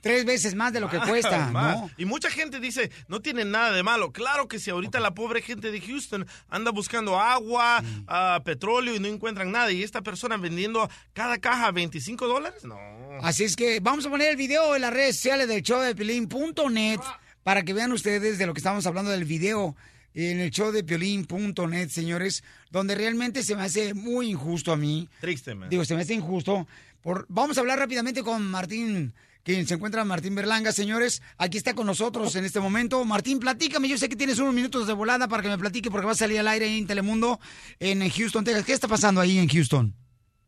tres 0.00 0.24
veces 0.24 0.54
más 0.54 0.72
de 0.72 0.80
lo 0.80 0.88
que 0.88 0.98
cuesta. 0.98 1.90
Y 1.96 2.04
mucha 2.04 2.30
gente 2.30 2.60
dice, 2.60 2.90
no 3.08 3.20
tiene 3.20 3.44
nada 3.44 3.72
de 3.72 3.82
malo. 3.82 4.12
Claro 4.12 4.48
que 4.48 4.58
si 4.58 4.70
ahorita 4.70 5.00
la 5.00 5.14
pobre 5.14 5.42
gente 5.42 5.70
de 5.70 5.80
Houston 5.80 6.26
anda 6.48 6.70
buscando 6.70 7.18
agua, 7.18 7.82
ah, 8.06 8.40
petróleo 8.44 8.94
y 8.94 9.00
no 9.00 9.08
encuentran 9.08 9.50
nada, 9.50 9.72
y 9.72 9.82
esta 9.82 10.02
persona 10.02 10.36
vendiendo 10.36 10.88
cada 11.12 11.38
caja 11.38 11.70
25 11.72 12.26
dólares, 12.26 12.64
no. 12.64 12.78
Así 13.22 13.44
es 13.44 13.56
que 13.56 13.80
vamos 13.80 14.06
a 14.06 14.10
poner 14.10 14.30
el 14.30 14.36
video 14.36 14.76
en 14.76 14.82
las 14.82 14.92
redes 14.92 15.16
sociales 15.16 15.48
del 15.48 15.62
show 15.62 15.80
de 15.80 15.94
Pilín.net 15.94 17.00
para 17.42 17.62
que 17.62 17.72
vean 17.72 17.92
ustedes 17.92 18.38
de 18.38 18.46
lo 18.46 18.54
que 18.54 18.58
estamos 18.58 18.86
hablando 18.86 19.10
del 19.10 19.24
video 19.24 19.76
en 20.16 20.40
el 20.40 20.50
show 20.50 20.72
de 20.72 20.82
piolín.net, 20.82 21.90
señores, 21.90 22.42
donde 22.70 22.94
realmente 22.94 23.42
se 23.42 23.54
me 23.54 23.62
hace 23.62 23.92
muy 23.92 24.30
injusto 24.30 24.72
a 24.72 24.76
mí. 24.76 25.08
Triste, 25.20 25.54
man. 25.54 25.68
Digo, 25.68 25.84
se 25.84 25.94
me 25.94 26.00
hace 26.00 26.14
injusto. 26.14 26.66
Por... 27.02 27.26
Vamos 27.28 27.58
a 27.58 27.60
hablar 27.60 27.78
rápidamente 27.78 28.22
con 28.22 28.42
Martín, 28.42 29.12
quien 29.46 29.64
se 29.64 29.74
encuentra 29.74 30.04
Martín 30.04 30.34
Berlanga, 30.34 30.72
señores. 30.72 31.22
Aquí 31.38 31.56
está 31.56 31.72
con 31.72 31.86
nosotros 31.86 32.34
en 32.34 32.44
este 32.44 32.58
momento. 32.58 33.04
Martín, 33.04 33.38
platícame. 33.38 33.88
Yo 33.88 33.96
sé 33.96 34.08
que 34.08 34.16
tienes 34.16 34.40
unos 34.40 34.52
minutos 34.52 34.88
de 34.88 34.92
volada 34.92 35.28
para 35.28 35.40
que 35.40 35.48
me 35.48 35.56
platique 35.56 35.88
porque 35.88 36.04
va 36.04 36.12
a 36.12 36.16
salir 36.16 36.40
al 36.40 36.48
aire 36.48 36.66
en 36.76 36.84
Telemundo 36.84 37.38
en 37.78 38.00
Houston, 38.10 38.42
Texas. 38.42 38.66
¿Qué 38.66 38.72
está 38.72 38.88
pasando 38.88 39.20
ahí 39.20 39.38
en 39.38 39.46
Houston? 39.46 39.94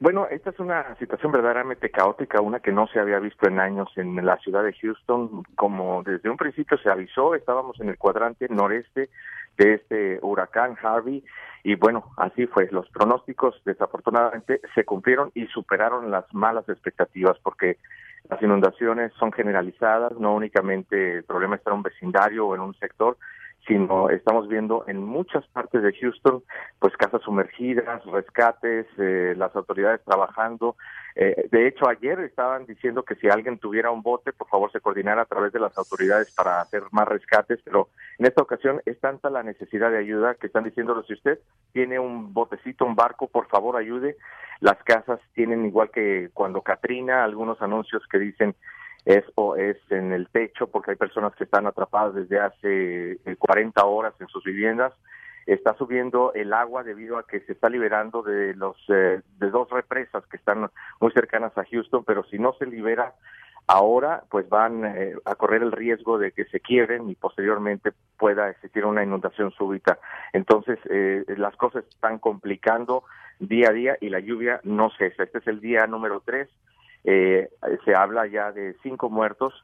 Bueno, 0.01 0.27
esta 0.29 0.51
es 0.51 0.59
una 0.59 0.97
situación 0.99 1.31
verdaderamente 1.31 1.91
caótica, 1.91 2.41
una 2.41 2.59
que 2.59 2.73
no 2.73 2.89
se 2.89 2.99
había 2.99 3.21
visto 3.21 3.47
en 3.47 3.61
años 3.61 3.89
en 3.95 4.17
la 4.27 4.37
ciudad 4.39 4.65
de 4.65 4.73
Houston. 4.73 5.45
Como 5.55 6.03
desde 6.03 6.29
un 6.29 6.37
principio 6.37 6.77
se 6.79 6.91
avisó, 6.91 7.37
estábamos 7.37 7.79
en 7.79 7.91
el 7.91 7.99
cuadrante 7.99 8.49
noreste 8.49 9.11
de 9.59 9.75
este 9.75 10.19
huracán 10.23 10.77
Harvey 10.81 11.23
y 11.65 11.75
bueno, 11.75 12.13
así 12.17 12.47
fue. 12.47 12.69
Los 12.71 12.89
pronósticos 12.91 13.61
desafortunadamente 13.65 14.61
se 14.75 14.85
cumplieron 14.85 15.31
y 15.35 15.47
superaron 15.49 16.11
las 16.11 16.33
malas 16.33 16.69
expectativas 16.69 17.37
porque 17.43 17.77
las 18.31 18.41
inundaciones 18.41 19.13
son 19.19 19.33
generalizadas, 19.33 20.13
no 20.19 20.35
únicamente 20.35 21.19
el 21.19 21.25
problema 21.25 21.57
está 21.57 21.71
en 21.71 21.77
un 21.77 21.83
vecindario 21.83 22.47
o 22.47 22.55
en 22.55 22.61
un 22.61 22.75
sector, 22.75 23.17
sino 23.69 24.09
estamos 24.09 24.49
viendo 24.49 24.85
en 24.89 25.05
muchas 25.05 25.47
partes 25.49 25.83
de 25.83 25.93
Houston, 25.93 26.43
pues 26.79 26.97
casas 26.97 27.21
sumergidas, 27.23 28.05
rescates, 28.07 28.87
eh, 28.97 29.35
las 29.37 29.55
autoridades 29.55 30.03
trabajando. 30.05 30.75
Eh, 31.15 31.49
de 31.53 31.69
hecho, 31.69 31.87
ayer 31.87 32.19
estaban 32.21 32.65
diciendo 32.65 33.03
que 33.03 33.15
si 33.17 33.29
alguien 33.29 33.59
tuviera 33.59 33.91
un 33.91 34.03
bote, 34.03 34.33
por 34.33 34.49
favor 34.49 34.73
se 34.73 34.81
coordinara 34.81 35.23
a 35.23 35.27
través 35.27 35.53
de 35.53 35.61
las 35.61 35.77
autoridades 35.77 36.35
para 36.35 36.63
hacer 36.63 36.85
más 36.93 37.07
rescates, 37.07 37.61
pero 37.63 37.89
en 38.19 38.27
esta 38.27 38.43
ocasión 38.43 38.81
es 38.87 38.99
tanta 39.01 39.29
la 39.29 39.43
necesidad 39.43 39.91
de 39.91 39.99
ayuda 39.99 40.35
que 40.35 40.47
están 40.47 40.65
diciéndolo, 40.65 41.03
si 41.03 41.13
usted 41.13 41.39
tiene 41.73 41.99
un 41.99 42.33
botecito, 42.33 42.87
un 42.87 42.97
barco, 42.97 43.29
por 43.29 43.49
favor 43.49 43.77
ayude. 43.77 44.17
Las 44.61 44.83
casas 44.83 45.21
tienen 45.35 45.67
igual 45.67 45.91
que 45.91 46.31
cuando 46.33 46.63
Katrina, 46.63 47.23
algunos 47.23 47.61
anuncios 47.61 48.03
que 48.11 48.19
dicen 48.19 48.57
es 49.05 49.25
o 49.37 49.57
es 49.57 49.77
en 49.91 50.13
el 50.13 50.29
techo 50.29 50.67
porque 50.67 50.93
hay 50.93 50.97
personas 50.97 51.35
que 51.35 51.45
están 51.45 51.67
atrapadas 51.67 52.15
desde 52.15 52.41
hace 52.41 53.19
40 53.39 53.85
horas 53.85 54.15
en 54.21 54.29
sus 54.29 54.45
viviendas. 54.45 54.93
Está 55.47 55.75
subiendo 55.77 56.33
el 56.35 56.53
agua 56.53 56.83
debido 56.83 57.17
a 57.17 57.27
que 57.27 57.41
se 57.41 57.53
está 57.53 57.71
liberando 57.71 58.23
de 58.23 58.55
los 58.55 58.77
eh, 58.89 59.23
de 59.39 59.51
dos 59.51 59.71
represas 59.71 60.27
que 60.27 60.37
están 60.37 60.71
muy 61.01 61.11
cercanas 61.13 61.57
a 61.57 61.65
Houston 61.65 62.05
pero 62.05 62.23
si 62.25 62.39
no 62.39 62.53
se 62.59 62.67
libera 62.67 63.15
ahora 63.67 64.25
pues 64.31 64.47
van 64.51 64.85
eh, 64.85 65.15
a 65.25 65.35
correr 65.37 65.63
el 65.63 65.73
riesgo 65.73 66.19
de 66.19 66.33
que 66.33 66.45
se 66.47 66.61
quiebren 66.61 67.09
y 67.09 67.15
posteriormente 67.15 67.93
pueda 68.19 68.51
existir 68.51 68.85
una 68.85 69.03
inundación 69.03 69.51
súbita. 69.53 69.99
Entonces 70.35 70.79
eh, 70.91 71.25
las 71.39 71.57
cosas 71.57 71.85
están 71.89 72.19
complicando 72.19 73.05
día 73.39 73.71
a 73.71 73.73
día 73.73 73.97
y 74.03 74.11
la 74.11 74.21
lluvia 74.21 74.61
no 74.65 74.91
cesa. 74.99 75.23
Este 75.23 75.39
es 75.39 75.47
el 75.47 75.61
día 75.61 75.87
número 75.87 76.23
tres 76.27 76.51
eh, 77.05 77.49
se 77.85 77.95
habla 77.95 78.27
ya 78.27 78.53
de 78.53 78.75
cinco 78.83 79.11
muertos, 79.11 79.55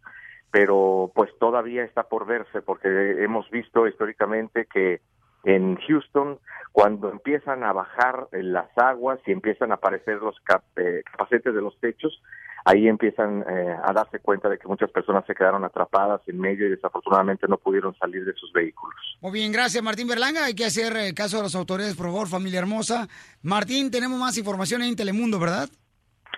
pero 0.51 1.11
pues 1.15 1.31
todavía 1.39 1.85
está 1.85 2.05
por 2.05 2.27
verse 2.27 2.63
porque 2.63 2.89
hemos 3.23 3.51
visto 3.51 3.87
históricamente 3.87 4.67
que 4.73 5.01
en 5.45 5.77
Houston, 5.77 6.39
cuando 6.73 7.11
empiezan 7.11 7.65
a 7.65 7.73
bajar 7.73 8.29
las 8.33 8.71
aguas 8.77 9.21
y 9.27 9.33
empiezan 9.33 9.73
a 9.73 9.75
aparecer 9.75 10.17
los 10.17 10.37
eh, 10.77 11.03
capacetes 11.11 11.55
de 11.55 11.61
los 11.61 11.79
techos, 11.81 12.23
ahí 12.65 12.89
empiezan 12.89 13.45
eh, 13.49 13.77
a 13.83 13.93
darse 13.93 14.21
cuenta 14.21 14.49
de 14.49 14.59
que 14.59 14.67
muchas 14.67 14.91
personas 14.91 15.25
se 15.27 15.35
quedaron 15.35 15.65
atrapadas 15.65 16.23
en 16.27 16.39
medio 16.39 16.67
y 16.67 16.71
desafortunadamente 16.71 17.47
no 17.47 17.59
pudieron 17.59 17.95
salir 17.97 18.25
de 18.25 18.33
sus 18.35 18.53
vehículos. 18.53 18.97
Muy 19.21 19.33
bien, 19.33 19.53
gracias 19.53 19.83
Martín 19.83 20.09
Berlanga. 20.09 20.47
Hay 20.47 20.55
que 20.55 20.65
hacer 20.65 20.97
el 20.97 21.15
caso 21.15 21.37
de 21.37 21.45
las 21.45 21.55
autoridades, 21.55 21.97
por 21.97 22.07
favor, 22.07 22.27
familia 22.27 22.61
hermosa. 22.61 23.07
Martín, 23.43 23.91
tenemos 23.91 24.19
más 24.19 24.39
información 24.39 24.83
en 24.83 24.97
Telemundo, 24.97 25.39
¿verdad? 25.39 25.69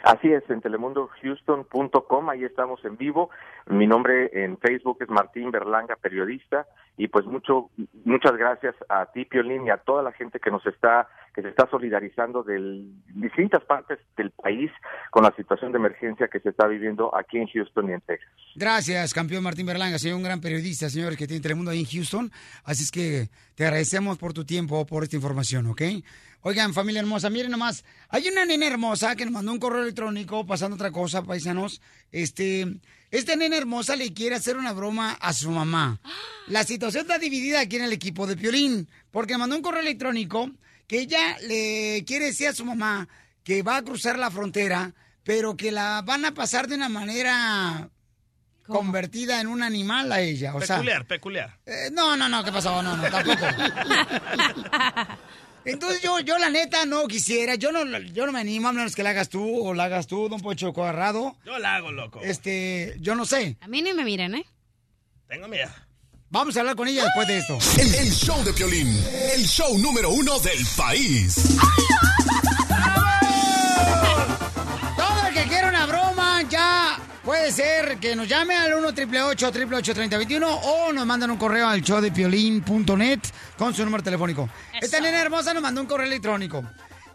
Así 0.02 0.32
es, 0.32 0.48
en 0.50 0.60
telemundohouston.com, 0.60 2.30
ahí 2.30 2.44
estamos 2.44 2.84
en 2.84 2.96
vivo. 2.96 3.30
Mi 3.66 3.86
nombre 3.86 4.30
en 4.32 4.58
Facebook 4.58 4.98
es 5.00 5.08
Martín 5.08 5.50
Berlanga, 5.50 5.96
periodista, 5.96 6.66
y 6.96 7.08
pues 7.08 7.26
mucho, 7.26 7.70
muchas 8.04 8.36
gracias 8.36 8.74
a 8.88 9.06
ti, 9.06 9.24
Piolín, 9.24 9.66
y 9.66 9.70
a 9.70 9.78
toda 9.78 10.02
la 10.02 10.12
gente 10.12 10.38
que 10.38 10.50
nos 10.50 10.64
está, 10.66 11.08
que 11.36 11.42
se 11.42 11.50
está 11.50 11.68
solidarizando 11.70 12.42
de 12.42 12.82
distintas 13.14 13.62
partes 13.64 13.98
del 14.16 14.30
país 14.30 14.70
con 15.10 15.22
la 15.22 15.36
situación 15.36 15.70
de 15.70 15.76
emergencia 15.76 16.28
que 16.28 16.40
se 16.40 16.48
está 16.48 16.66
viviendo 16.66 17.14
aquí 17.14 17.36
en 17.36 17.46
Houston 17.46 17.90
y 17.90 17.92
en 17.92 18.00
Texas. 18.00 18.32
Gracias, 18.54 19.12
campeón 19.12 19.44
Martín 19.44 19.66
Berlanga, 19.66 19.98
soy 19.98 20.12
un 20.12 20.22
gran 20.22 20.40
periodista, 20.40 20.88
señores, 20.88 21.18
que 21.18 21.26
tiene 21.26 21.42
Telemundo 21.42 21.70
ahí 21.70 21.80
en 21.80 21.86
Houston, 21.86 22.32
así 22.64 22.84
es 22.84 22.90
que 22.90 23.28
te 23.54 23.64
agradecemos 23.64 24.16
por 24.16 24.32
tu 24.32 24.46
tiempo, 24.46 24.86
por 24.86 25.02
esta 25.02 25.16
información, 25.16 25.66
¿ok? 25.66 25.82
Oigan, 26.40 26.72
familia 26.72 27.00
hermosa, 27.00 27.28
miren 27.28 27.50
nomás, 27.50 27.84
hay 28.08 28.28
una 28.28 28.46
nena 28.46 28.66
hermosa 28.66 29.14
que 29.14 29.26
nos 29.26 29.34
mandó 29.34 29.52
un 29.52 29.58
correo 29.58 29.82
electrónico 29.82 30.46
pasando 30.46 30.76
otra 30.76 30.90
cosa, 30.90 31.22
paisanos. 31.22 31.82
Este, 32.12 32.66
esta 33.10 33.36
nena 33.36 33.58
hermosa 33.58 33.94
le 33.94 34.14
quiere 34.14 34.36
hacer 34.36 34.56
una 34.56 34.72
broma 34.72 35.18
a 35.20 35.34
su 35.34 35.50
mamá. 35.50 36.00
La 36.46 36.64
situación 36.64 37.02
está 37.02 37.18
dividida 37.18 37.60
aquí 37.60 37.76
en 37.76 37.82
el 37.82 37.92
equipo 37.92 38.26
de 38.26 38.36
Piolín, 38.36 38.88
porque 39.10 39.36
mandó 39.36 39.56
un 39.56 39.62
correo 39.62 39.82
electrónico 39.82 40.50
que 40.86 41.00
ella 41.00 41.36
le 41.40 42.04
quiere 42.06 42.26
decir 42.26 42.48
a 42.48 42.52
su 42.52 42.64
mamá 42.64 43.08
que 43.44 43.62
va 43.62 43.76
a 43.76 43.82
cruzar 43.82 44.18
la 44.18 44.30
frontera, 44.30 44.92
pero 45.24 45.56
que 45.56 45.72
la 45.72 46.02
van 46.02 46.24
a 46.24 46.34
pasar 46.34 46.68
de 46.68 46.74
una 46.76 46.88
manera 46.88 47.88
convertida 48.66 49.40
en 49.40 49.46
un 49.46 49.62
animal 49.62 50.10
a 50.12 50.20
ella. 50.20 50.54
O 50.54 50.58
peculiar, 50.58 50.98
sea, 51.02 51.04
peculiar. 51.08 51.58
eh, 51.66 51.88
no, 51.92 52.16
no, 52.16 52.28
no, 52.28 52.42
¿qué 52.44 52.50
pasó? 52.52 52.82
No, 52.82 52.96
no, 52.96 53.02
tampoco. 53.10 53.46
Entonces 55.64 56.00
yo, 56.00 56.20
yo 56.20 56.38
la 56.38 56.48
neta 56.48 56.86
no 56.86 57.08
quisiera, 57.08 57.56
yo 57.56 57.72
no, 57.72 57.84
yo 57.98 58.24
no 58.26 58.30
me 58.32 58.38
animo 58.40 58.68
a 58.68 58.72
menos 58.72 58.94
que 58.94 59.02
la 59.02 59.10
hagas 59.10 59.28
tú 59.28 59.66
o 59.66 59.74
la 59.74 59.84
hagas 59.84 60.06
tú, 60.06 60.28
don 60.28 60.40
Pocho 60.40 60.72
Corrado. 60.72 61.36
Yo 61.44 61.58
la 61.58 61.74
hago, 61.74 61.90
loco. 61.90 62.20
Este, 62.22 62.96
yo 63.00 63.16
no 63.16 63.24
sé. 63.26 63.56
A 63.60 63.66
mí 63.66 63.82
ni 63.82 63.92
me 63.92 64.04
miren, 64.04 64.36
¿eh? 64.36 64.46
Tengo 65.28 65.48
miedo. 65.48 65.70
Vamos 66.28 66.56
a 66.56 66.60
hablar 66.60 66.74
con 66.76 66.88
ella 66.88 67.04
después 67.04 67.28
de 67.28 67.38
esto. 67.38 67.58
El, 67.80 67.94
el 67.94 68.10
show 68.12 68.42
de 68.42 68.52
Piolín, 68.52 68.88
el 69.34 69.46
show 69.46 69.78
número 69.78 70.10
uno 70.10 70.38
del 70.40 70.58
país. 70.76 71.36
Todo 74.96 75.26
el 75.28 75.34
que 75.34 75.44
quiera 75.44 75.68
una 75.68 75.86
broma 75.86 76.42
ya 76.42 76.98
puede 77.24 77.52
ser 77.52 77.98
que 77.98 78.16
nos 78.16 78.26
llame 78.26 78.56
al 78.56 78.74
1 78.74 78.88
888 78.88 79.94
3021 79.94 80.48
o 80.48 80.92
nos 80.92 81.06
mandan 81.06 81.30
un 81.30 81.36
correo 81.36 81.68
al 81.68 81.80
show 81.82 82.00
de 82.00 82.10
piolín.net 82.10 83.20
con 83.56 83.72
su 83.72 83.84
número 83.84 84.02
telefónico. 84.02 84.48
Esta 84.80 85.00
nena 85.00 85.20
hermosa 85.20 85.54
nos 85.54 85.62
mandó 85.62 85.80
un 85.80 85.86
correo 85.86 86.06
electrónico 86.06 86.64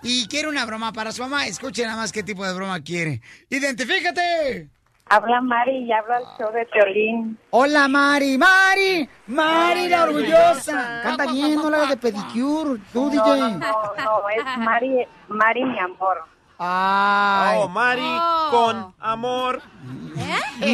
y 0.03 0.25
quiere 0.27 0.47
una 0.47 0.65
broma 0.65 0.93
para 0.93 1.11
su 1.11 1.21
mamá. 1.21 1.47
Escuchen 1.47 1.85
nada 1.85 1.97
más 1.97 2.13
qué 2.13 2.23
tipo 2.23 2.45
de 2.47 2.53
broma 2.53 2.81
quiere. 2.81 3.21
¡Identifícate! 3.49 4.69
Habla 5.13 5.41
Mari 5.41 5.83
y 5.83 5.91
habla 5.91 6.19
el 6.19 6.23
show 6.37 6.53
de 6.53 6.65
Piolín. 6.67 7.37
Hola 7.49 7.89
Mari, 7.89 8.37
Mari, 8.37 9.09
Mari 9.27 9.89
la 9.89 10.03
orgullosa. 10.03 11.01
Canta 11.03 11.25
bien, 11.25 11.55
no 11.55 11.69
la 11.69 11.85
de 11.85 11.97
pedicure, 11.97 12.79
tú 12.93 13.05
No, 13.05 13.09
DJ. 13.09 13.41
no, 13.41 13.49
no, 13.57 13.93
no, 13.97 14.29
es 14.29 14.57
Mari, 14.59 15.05
Mari 15.27 15.65
mi 15.65 15.79
amor. 15.79 16.23
Ay. 16.57 17.57
Oh, 17.59 17.67
Mari 17.67 18.17
con 18.51 18.93
amor. 19.01 19.61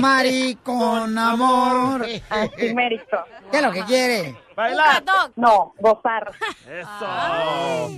Mari 0.01 0.55
con 0.61 1.17
amor. 1.17 2.05
Así 2.29 2.75
mérito. 2.75 3.17
¿Qué 3.49 3.57
es 3.57 3.63
lo 3.63 3.71
que 3.71 3.85
quiere? 3.85 4.35
Bailar. 4.55 5.03
No, 5.35 5.73
gozar. 5.79 6.31
Eso. 6.69 7.89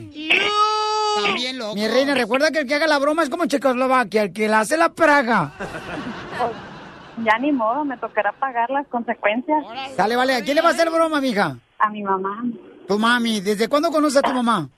También 1.25 1.57
loco. 1.57 1.75
Mi 1.75 1.87
reina, 1.87 2.13
recuerda 2.13 2.51
que 2.51 2.59
el 2.59 2.67
que 2.67 2.75
haga 2.75 2.87
la 2.87 2.99
broma 2.99 3.23
es 3.23 3.29
como 3.29 3.45
Checoslovaquia, 3.45 4.21
el 4.21 4.33
que 4.33 4.47
la 4.47 4.61
hace 4.61 4.77
la 4.77 4.89
praga. 4.89 5.51
Ya 7.23 7.37
ni 7.37 7.51
modo, 7.51 7.83
me 7.83 7.97
tocará 7.97 8.31
pagar 8.31 8.69
las 8.69 8.87
consecuencias. 8.87 9.65
Dale, 9.97 10.15
vale. 10.15 10.35
¿A 10.35 10.41
quién 10.41 10.55
le 10.55 10.61
va 10.61 10.69
a 10.69 10.71
hacer 10.71 10.89
broma, 10.89 11.19
mija? 11.19 11.57
A 11.79 11.89
mi 11.89 12.01
mamá. 12.01 12.43
Tu 12.87 12.97
mami. 12.97 13.41
¿Desde 13.41 13.67
cuándo 13.67 13.91
conoce 13.91 14.19
a 14.19 14.21
tu 14.21 14.31
mamá? 14.31 14.69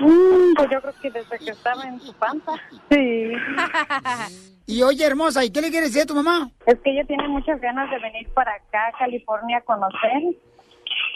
Mm, 0.00 0.54
pues 0.56 0.70
yo 0.70 0.80
creo 0.80 0.94
que 1.02 1.10
desde 1.10 1.38
que 1.38 1.50
estaba 1.50 1.84
en 1.84 2.00
su 2.00 2.12
panza. 2.14 2.52
Sí. 2.90 3.32
Y 4.66 4.82
oye, 4.82 5.04
hermosa, 5.04 5.44
¿y 5.44 5.50
qué 5.50 5.60
le 5.60 5.70
quieres 5.70 5.90
decir 5.90 6.04
a 6.04 6.06
tu 6.06 6.14
mamá? 6.14 6.50
Es 6.64 6.80
que 6.80 6.90
ella 6.90 7.04
tiene 7.06 7.28
muchas 7.28 7.60
ganas 7.60 7.90
de 7.90 7.98
venir 7.98 8.26
para 8.32 8.54
acá, 8.54 8.88
a 8.88 8.98
California, 8.98 9.58
a 9.58 9.60
conocer. 9.60 10.22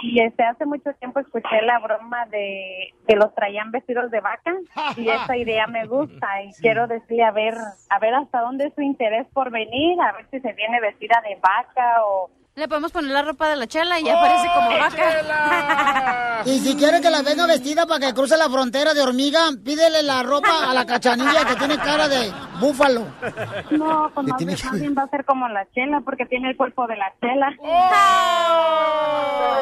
Y 0.03 0.21
este, 0.21 0.45
hace 0.45 0.65
mucho 0.65 0.93
tiempo 0.95 1.21
escuché 1.21 1.63
la 1.63 1.79
broma 1.79 2.27
de 2.27 2.95
que 3.07 3.17
los 3.17 3.35
traían 3.35 3.71
vestidos 3.71 4.11
de 4.11 4.21
vaca 4.21 4.55
y 4.97 5.09
esa 5.09 5.37
idea 5.37 5.67
me 5.67 5.87
gusta 5.87 6.43
y 6.43 6.53
quiero 6.55 6.87
decirle 6.87 7.25
a 7.25 7.33
ver, 7.33 7.55
a 7.89 7.99
ver 7.99 8.15
hasta 8.15 8.41
dónde 8.41 8.67
es 8.67 8.75
su 8.75 8.83
interés 8.83 9.27
por 9.33 9.51
venir, 9.51 10.01
a 10.01 10.13
ver 10.13 10.27
si 10.31 10.41
se 10.41 10.53
viene 10.53 10.81
vestida 10.81 11.23
de 11.29 11.37
vaca 11.37 12.05
o 12.07 12.31
Le 12.59 12.67
podemos 12.67 12.91
poner 12.91 13.13
la 13.13 13.23
ropa 13.23 13.49
de 13.49 13.55
la 13.55 13.69
chela 13.69 14.01
y 14.01 14.05
ya 14.05 14.15
parece 14.15 14.49
como 14.53 14.71
vaca. 14.71 16.43
Y 16.45 16.59
si 16.59 16.75
quiere 16.75 17.01
que 17.01 17.09
la 17.09 17.23
venga 17.23 17.47
vestida 17.47 17.87
para 17.87 18.05
que 18.05 18.13
cruce 18.13 18.37
la 18.37 18.51
frontera 18.51 18.95
de 18.95 19.01
hormiga, 19.01 19.51
pídele 19.65 20.03
la 20.03 20.25
ropa 20.25 20.69
a 20.69 20.75
la 20.75 20.85
cachanilla 20.85 21.45
que 21.45 21.55
tiene 21.55 21.79
cara 21.79 22.09
de 22.09 22.33
búfalo. 22.59 23.07
no, 23.71 24.11
pues 24.13 24.27
tiene 24.39 24.57
bien 24.73 24.93
va 24.99 25.05
a 25.05 25.09
ser 25.09 25.25
como 25.25 25.47
la 25.49 25.69
chela 25.73 26.01
porque 26.05 26.27
tiene 26.27 26.51
el 26.51 26.57
cuerpo 26.57 26.89
de 26.89 26.97
la 26.97 27.13
chela. 27.21 27.55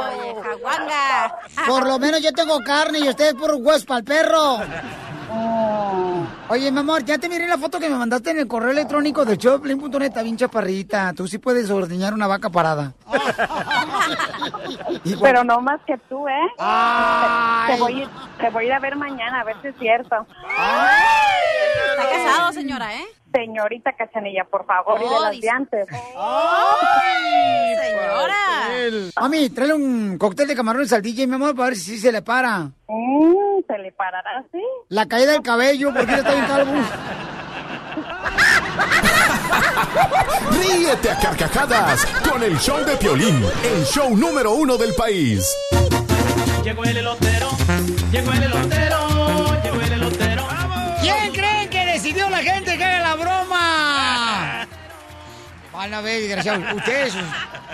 Oye, 0.09 0.35
jaguanga. 0.43 1.37
Por 1.67 1.87
lo 1.87 1.99
menos 1.99 2.23
yo 2.23 2.33
tengo 2.33 2.61
carne 2.61 3.01
y 3.01 3.11
ustedes 3.11 3.35
por 3.35 3.57
hueso 3.57 3.85
para 3.85 3.99
el 3.99 4.05
perro. 4.05 4.59
Oye, 6.49 6.71
mi 6.71 6.79
amor, 6.79 7.05
ya 7.05 7.19
te 7.19 7.29
miré 7.29 7.49
la 7.49 7.59
foto 7.59 7.79
que 7.81 7.89
me 7.89 7.97
mandaste 7.97 8.31
en 8.31 8.39
el 8.39 8.47
correo 8.49 8.71
electrónico 8.71 9.25
de 9.25 9.37
showplane.net, 9.37 10.13
bien 10.23 10.37
chaparrita. 10.37 11.13
Tú 11.15 11.27
sí 11.27 11.39
puedes 11.39 11.71
ordeñar 11.71 12.15
una 12.15 12.27
vaca 12.27 12.51
parada. 12.51 12.93
Pero 15.23 15.45
no 15.45 15.61
más 15.61 15.81
que 15.87 15.97
tú, 16.09 16.27
¿eh? 16.29 16.47
Ay. 16.59 17.75
Te 17.75 17.81
voy, 17.81 18.01
a 18.01 18.05
ir- 18.05 18.11
te 18.39 18.51
voy 18.51 18.65
a 18.65 18.67
ir 18.69 18.73
a 18.75 18.79
ver 18.79 18.97
mañana, 18.97 19.41
a 19.41 19.45
ver 19.45 19.57
si 19.63 19.69
es 19.69 19.75
cierto. 19.79 20.27
Está 20.49 22.11
casado, 22.11 22.53
señora, 22.53 22.95
¿eh? 22.95 23.05
Señorita 23.37 23.93
Cachanilla, 23.93 24.45
por 24.45 24.65
favor, 24.65 24.99
y 24.99 25.03
de 25.05 25.11
Oh, 25.15 25.21
las 25.21 25.39
de 25.39 25.51
antes. 25.51 25.87
señora. 27.85 29.11
Mami, 29.21 29.51
tráele 29.51 29.75
un 29.75 30.17
cóctel 30.17 30.49
de 30.49 30.57
camarones 30.57 30.91
al 30.95 31.03
DJ, 31.03 31.27
mi 31.27 31.35
amor, 31.35 31.55
para 31.55 31.69
ver 31.69 31.77
si 31.77 31.83
sí 31.93 31.99
se 31.99 32.11
le 32.13 32.23
para. 32.23 32.61
Mm, 32.89 33.61
¿Se 33.67 33.77
le 33.79 33.93
parará 33.93 34.39
así? 34.39 34.63
La 34.89 35.07
caída 35.07 35.33
del 35.33 35.43
cabello, 35.43 35.93
porque 35.95 36.13
él 36.15 36.19
está 36.21 36.33
bien 36.33 36.47
calvo. 36.47 36.73
Ríete 40.53 41.11
a 41.11 41.19
carcajadas 41.19 42.07
con 42.29 42.43
el 42.43 42.59
show 42.59 42.79
de 42.85 42.97
Piolín, 42.97 43.45
el 43.65 43.85
show 43.85 44.17
número 44.17 44.53
uno 44.55 44.77
del 44.79 44.95
país. 44.95 45.55
Llegó 46.65 46.85
el 46.85 46.97
elotero, 46.97 47.51
llegó 48.11 48.33
el 48.33 48.43
elotero, 48.43 49.63
llegó 49.63 49.81
el 49.81 49.93
elotero. 49.93 50.43
¿Quién 51.01 51.33
creen 51.33 51.69
que 51.71 51.85
decidió 51.87 52.29
la 52.31 52.39
gente 52.39 52.76
Van 55.87 55.95
a 55.95 56.01
ver, 56.01 56.21
desgraciados. 56.21 56.65
Ustedes 56.75 57.15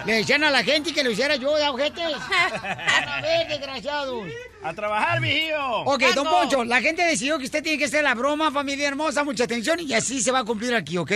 le 0.04 0.12
decían 0.16 0.44
a 0.44 0.50
la 0.50 0.62
gente 0.62 0.92
que 0.92 1.02
lo 1.02 1.10
hiciera 1.10 1.36
yo, 1.36 1.58
¿ya, 1.58 1.70
ojetes? 1.70 2.04
Van 2.10 3.08
a 3.08 3.22
ver, 3.22 3.48
desgraciados. 3.48 4.26
A 4.62 4.74
trabajar, 4.74 5.18
mijillo. 5.18 5.78
Ok, 5.86 6.02
don. 6.14 6.26
Poncho, 6.26 6.62
la 6.62 6.82
gente 6.82 7.02
decidió 7.04 7.38
que 7.38 7.46
usted 7.46 7.62
tiene 7.62 7.78
que 7.78 7.86
hacer 7.86 8.04
la 8.04 8.14
broma, 8.14 8.52
familia 8.52 8.88
hermosa, 8.88 9.24
mucha 9.24 9.44
atención, 9.44 9.80
y 9.80 9.94
así 9.94 10.20
se 10.20 10.30
va 10.30 10.40
a 10.40 10.44
cumplir 10.44 10.74
aquí, 10.74 10.98
¿ok? 10.98 11.10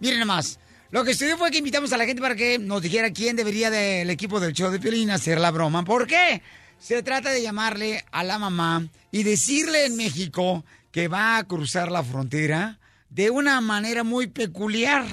Miren 0.00 0.20
nomás. 0.20 0.60
Lo 0.90 1.02
que 1.02 1.12
estudió 1.12 1.38
fue 1.38 1.50
que 1.50 1.58
invitamos 1.58 1.94
a 1.94 1.96
la 1.96 2.04
gente 2.04 2.20
para 2.20 2.36
que 2.36 2.58
nos 2.58 2.82
dijera 2.82 3.10
quién 3.10 3.34
debería 3.34 3.70
del 3.70 4.10
equipo 4.10 4.38
del 4.38 4.52
show 4.52 4.70
de 4.70 4.78
Piolín 4.78 5.10
hacer 5.10 5.40
la 5.40 5.50
broma. 5.50 5.82
¿Por 5.82 6.06
qué? 6.06 6.42
Se 6.78 7.02
trata 7.02 7.30
de 7.30 7.40
llamarle 7.40 8.04
a 8.12 8.22
la 8.22 8.38
mamá 8.38 8.86
y 9.10 9.22
decirle 9.22 9.86
en 9.86 9.96
México 9.96 10.62
que 10.92 11.08
va 11.08 11.38
a 11.38 11.44
cruzar 11.44 11.90
la 11.90 12.04
frontera 12.04 12.78
de 13.08 13.30
una 13.30 13.62
manera 13.62 14.04
muy 14.04 14.26
peculiar. 14.26 15.06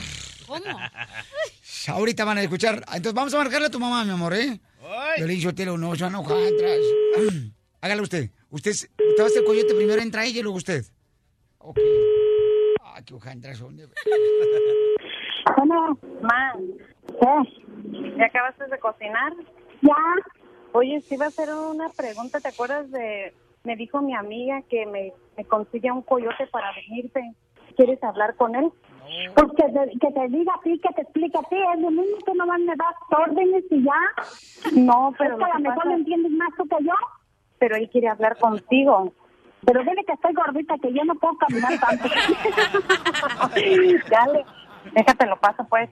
¿Cómo? 0.47 0.79
Ahorita 1.87 2.25
van 2.25 2.37
a 2.37 2.41
escuchar. 2.41 2.75
Entonces 2.87 3.13
vamos 3.13 3.33
a 3.33 3.37
marcarle 3.37 3.67
a 3.67 3.71
tu 3.71 3.79
mamá, 3.79 4.03
mi 4.03 4.11
amor, 4.11 4.33
¿eh? 4.33 4.59
Yo 5.17 5.25
le 5.25 5.33
dije, 5.33 5.53
Telo, 5.53 5.77
no, 5.77 5.95
se 5.95 6.03
va 6.03 6.09
a 6.09 6.19
atrás. 6.19 6.79
Hágalo 7.81 8.03
usted. 8.03 8.29
Usted, 8.49 8.71
usted 8.71 9.23
va 9.23 9.25
a 9.25 9.29
ser 9.29 9.43
coyote, 9.43 9.73
primero 9.75 10.01
entra 10.01 10.25
ella 10.25 10.39
y 10.39 10.43
luego 10.43 10.57
usted. 10.57 10.83
Ok. 11.59 11.79
Ah, 12.83 13.01
qué 13.05 13.13
hojandras 13.13 13.57
son. 13.57 13.75
Bueno, 15.57 15.99
ma, 16.21 16.53
¿qué? 17.07 18.15
¿Ya 18.17 18.25
acabaste 18.25 18.65
de 18.67 18.79
cocinar? 18.79 19.33
Ya. 19.81 19.95
Oye, 20.73 21.01
sí 21.01 21.15
iba 21.15 21.25
a 21.25 21.29
hacer 21.29 21.49
una 21.53 21.89
pregunta. 21.89 22.39
¿Te 22.39 22.49
acuerdas 22.49 22.89
de...? 22.91 23.33
Me 23.63 23.75
dijo 23.75 23.99
mi 24.01 24.13
amiga 24.13 24.61
que 24.69 24.85
me, 24.85 25.11
me 25.37 25.45
consigue 25.45 25.91
un 25.91 26.03
coyote 26.03 26.45
para 26.51 26.71
venirte. 26.73 27.21
¿Quieres 27.75 28.01
hablar 28.03 28.35
con 28.35 28.55
él? 28.55 28.71
Pues 29.35 29.47
que 29.57 29.63
te, 29.63 29.99
que 29.99 30.11
te 30.13 30.27
diga 30.29 30.53
a 30.53 30.61
ti, 30.61 30.79
que 30.79 30.93
te 30.95 31.01
explique 31.01 31.37
a 31.37 31.41
ti, 31.43 31.55
es 31.75 31.81
lo 31.81 31.91
mismo 31.91 32.17
que 32.25 32.33
nomás 32.33 32.59
me 32.59 32.75
das 32.75 32.95
órdenes 33.09 33.63
y 33.71 33.83
ya. 33.83 34.71
No, 34.73 35.13
pero 35.17 35.33
Es 35.33 35.37
que 35.39 35.43
a 35.45 35.53
lo 35.55 35.59
mejor 35.59 35.75
pasa- 35.77 35.89
lo 35.89 35.95
entiendes 35.95 36.31
más 36.33 36.49
tú 36.57 36.67
que 36.67 36.83
yo. 36.83 36.93
Pero 37.59 37.75
él 37.77 37.89
quiere 37.89 38.09
hablar 38.09 38.37
contigo. 38.37 39.13
Pero 39.65 39.79
dile 39.81 40.03
que 40.05 40.13
estoy 40.13 40.33
gordita, 40.33 40.75
que 40.81 40.93
yo 40.93 41.03
no 41.05 41.15
puedo 41.15 41.35
caminar 41.37 41.79
tanto. 41.79 42.03
Dale, 44.09 44.45
déjate 44.93 45.25
lo 45.25 45.39
paso, 45.39 45.65
pues. 45.69 45.89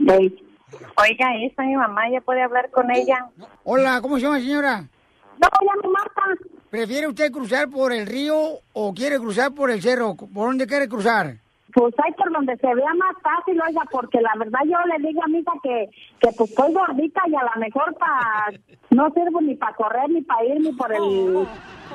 Oiga, 0.00 1.28
ahí 1.28 1.46
está 1.46 1.62
mi 1.62 1.76
mamá, 1.76 2.08
ya 2.10 2.20
puede 2.20 2.42
hablar 2.42 2.70
con 2.70 2.90
ella. 2.90 3.26
Hola, 3.62 4.00
¿cómo 4.00 4.16
se 4.16 4.22
llama, 4.22 4.40
señora? 4.40 4.80
No, 4.80 5.48
ya 5.60 5.82
me 5.82 5.88
mata. 5.88 6.22
¿Prefiere 6.70 7.06
usted 7.06 7.30
cruzar 7.30 7.68
por 7.68 7.92
el 7.92 8.06
río 8.06 8.34
o 8.72 8.94
quiere 8.94 9.18
cruzar 9.18 9.52
por 9.52 9.70
el 9.70 9.80
cerro? 9.80 10.16
¿Por 10.16 10.28
dónde 10.48 10.66
quiere 10.66 10.88
cruzar? 10.88 11.36
Pues 11.74 11.92
hay 12.04 12.12
por 12.12 12.32
donde 12.32 12.56
se 12.56 12.72
vea 12.72 12.94
más 12.94 13.16
fácil, 13.20 13.60
oiga, 13.60 13.82
porque 13.90 14.20
la 14.20 14.32
verdad 14.38 14.60
yo 14.64 14.78
le 14.86 15.08
digo 15.08 15.24
a 15.24 15.26
mi 15.26 15.38
hija 15.38 15.52
que, 15.60 15.90
que 16.20 16.30
pues 16.36 16.50
estoy 16.50 16.72
gordita 16.72 17.20
y 17.26 17.34
a 17.34 17.42
lo 17.42 17.60
mejor 17.60 17.92
para 17.98 18.52
no 18.90 19.10
sirvo 19.10 19.40
ni 19.40 19.56
para 19.56 19.74
correr, 19.74 20.08
ni 20.08 20.22
para 20.22 20.44
ir, 20.44 20.60
ni 20.60 20.72
por 20.72 20.94
el, 20.94 21.48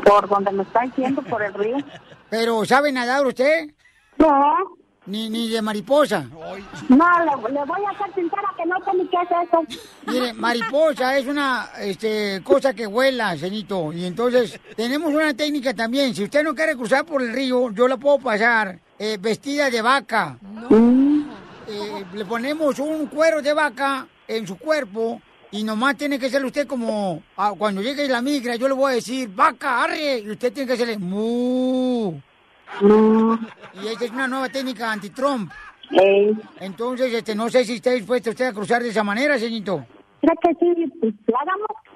por 0.04 0.28
donde 0.28 0.52
me 0.52 0.64
está 0.64 0.82
diciendo, 0.82 1.22
por 1.22 1.42
el 1.42 1.54
río. 1.54 1.78
¿Pero 2.30 2.66
sabe 2.66 2.92
nadar 2.92 3.26
usted? 3.26 3.70
No. 4.18 4.58
Ni, 5.06 5.30
ni 5.30 5.50
de 5.50 5.62
mariposa. 5.62 6.26
No, 6.90 7.08
le, 7.24 7.54
le 7.54 7.66
voy 7.66 7.82
a 7.90 7.98
ser 7.98 8.14
sincera 8.14 8.54
que 8.58 8.66
no 8.66 8.76
sé 8.84 8.94
ni 8.98 9.08
qué 9.08 9.18
es 9.24 9.48
eso. 9.48 9.64
Mire, 10.08 10.34
mariposa 10.34 11.18
es 11.18 11.26
una 11.26 11.70
este, 11.80 12.42
cosa 12.44 12.74
que 12.74 12.86
vuela, 12.86 13.38
señorito. 13.38 13.94
Y 13.94 14.06
entonces 14.06 14.60
tenemos 14.76 15.14
una 15.14 15.34
técnica 15.34 15.74
también. 15.74 16.14
Si 16.14 16.26
usted 16.26 16.44
no 16.44 16.54
quiere 16.54 16.76
cruzar 16.76 17.06
por 17.06 17.22
el 17.22 17.32
río, 17.32 17.72
yo 17.72 17.88
la 17.88 17.96
puedo 17.96 18.20
pasar 18.20 18.78
eh, 19.00 19.18
vestida 19.20 19.70
de 19.70 19.82
vaca. 19.82 20.38
Eh, 21.68 22.06
le 22.14 22.26
ponemos 22.26 22.78
un 22.80 23.08
cuero 23.08 23.41
de 23.41 23.54
vaca 23.54 24.06
en 24.28 24.45
su 24.45 24.58
cuerpo 24.58 25.22
y 25.52 25.64
nomás 25.64 25.97
tiene 25.97 26.20
que 26.20 26.30
ser 26.30 26.43
usted 26.43 26.68
como 26.68 27.24
ah, 27.38 27.54
cuando 27.58 27.82
llegue 27.82 28.08
la 28.08 28.22
migra, 28.22 28.56
yo 28.58 28.68
le 28.68 28.74
voy 28.74 28.91
a 28.91 28.95
decir 28.95 29.30
vaca, 29.34 29.84
arre, 29.84 30.20
y 30.20 30.30
usted 30.30 30.52
tiene 30.52 30.68
que 30.68 30.74
hacerle 30.74 30.97
mu. 30.97 32.20
Y 33.82 33.88
esa 33.88 34.06
es 34.06 34.12
una 34.12 34.28
nueva 34.28 34.50
técnica 34.50 34.91
anti-Trump. 34.91 35.52
Entonces, 36.60 37.14
este, 37.14 37.34
no 37.34 37.50
sé 37.50 37.66
si 37.66 37.76
está 37.76 37.91
dispuesto 37.91 38.30
usted 38.30 38.47
a 38.47 38.54
cruzar 38.54 38.84
de 38.84 38.89
esa 38.89 39.04
manera, 39.04 39.39
señorito. 39.39 39.86
¿Cree 40.22 40.36
que 40.43 40.54
sí? 40.60 40.91
Pues. 41.00 41.14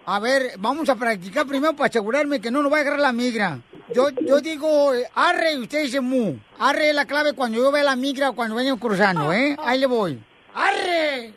A 0.06 0.20
ver, 0.20 0.54
vamos 0.58 0.90
a 0.90 0.96
practicar 0.96 1.46
primero 1.46 1.74
para 1.74 1.90
asegurarme 1.90 2.42
que 2.42 2.50
no 2.50 2.64
nos 2.64 2.72
va 2.72 2.78
a 2.78 2.82
agarrar 2.82 3.00
la 3.00 3.14
migra. 3.14 3.60
Yo, 3.94 4.10
yo 4.10 4.40
digo 4.40 4.94
eh, 4.94 5.08
arre 5.16 5.54
y 5.54 5.60
usted 5.60 5.84
dice 5.84 6.00
mu. 6.02 6.36
Arre 6.60 6.90
es 6.90 6.96
la 6.96 7.06
clave 7.06 7.34
cuando 7.34 7.58
yo 7.58 7.72
vea 7.72 7.84
la 7.84 7.96
migra 7.96 8.30
o 8.30 8.34
cuando 8.36 8.56
vengan 8.56 8.78
cruzando, 8.78 9.34
¿eh? 9.34 9.56
Ahí 9.64 9.80
le 9.80 9.86
voy. 9.88 10.24
¡Arre! 10.54 11.34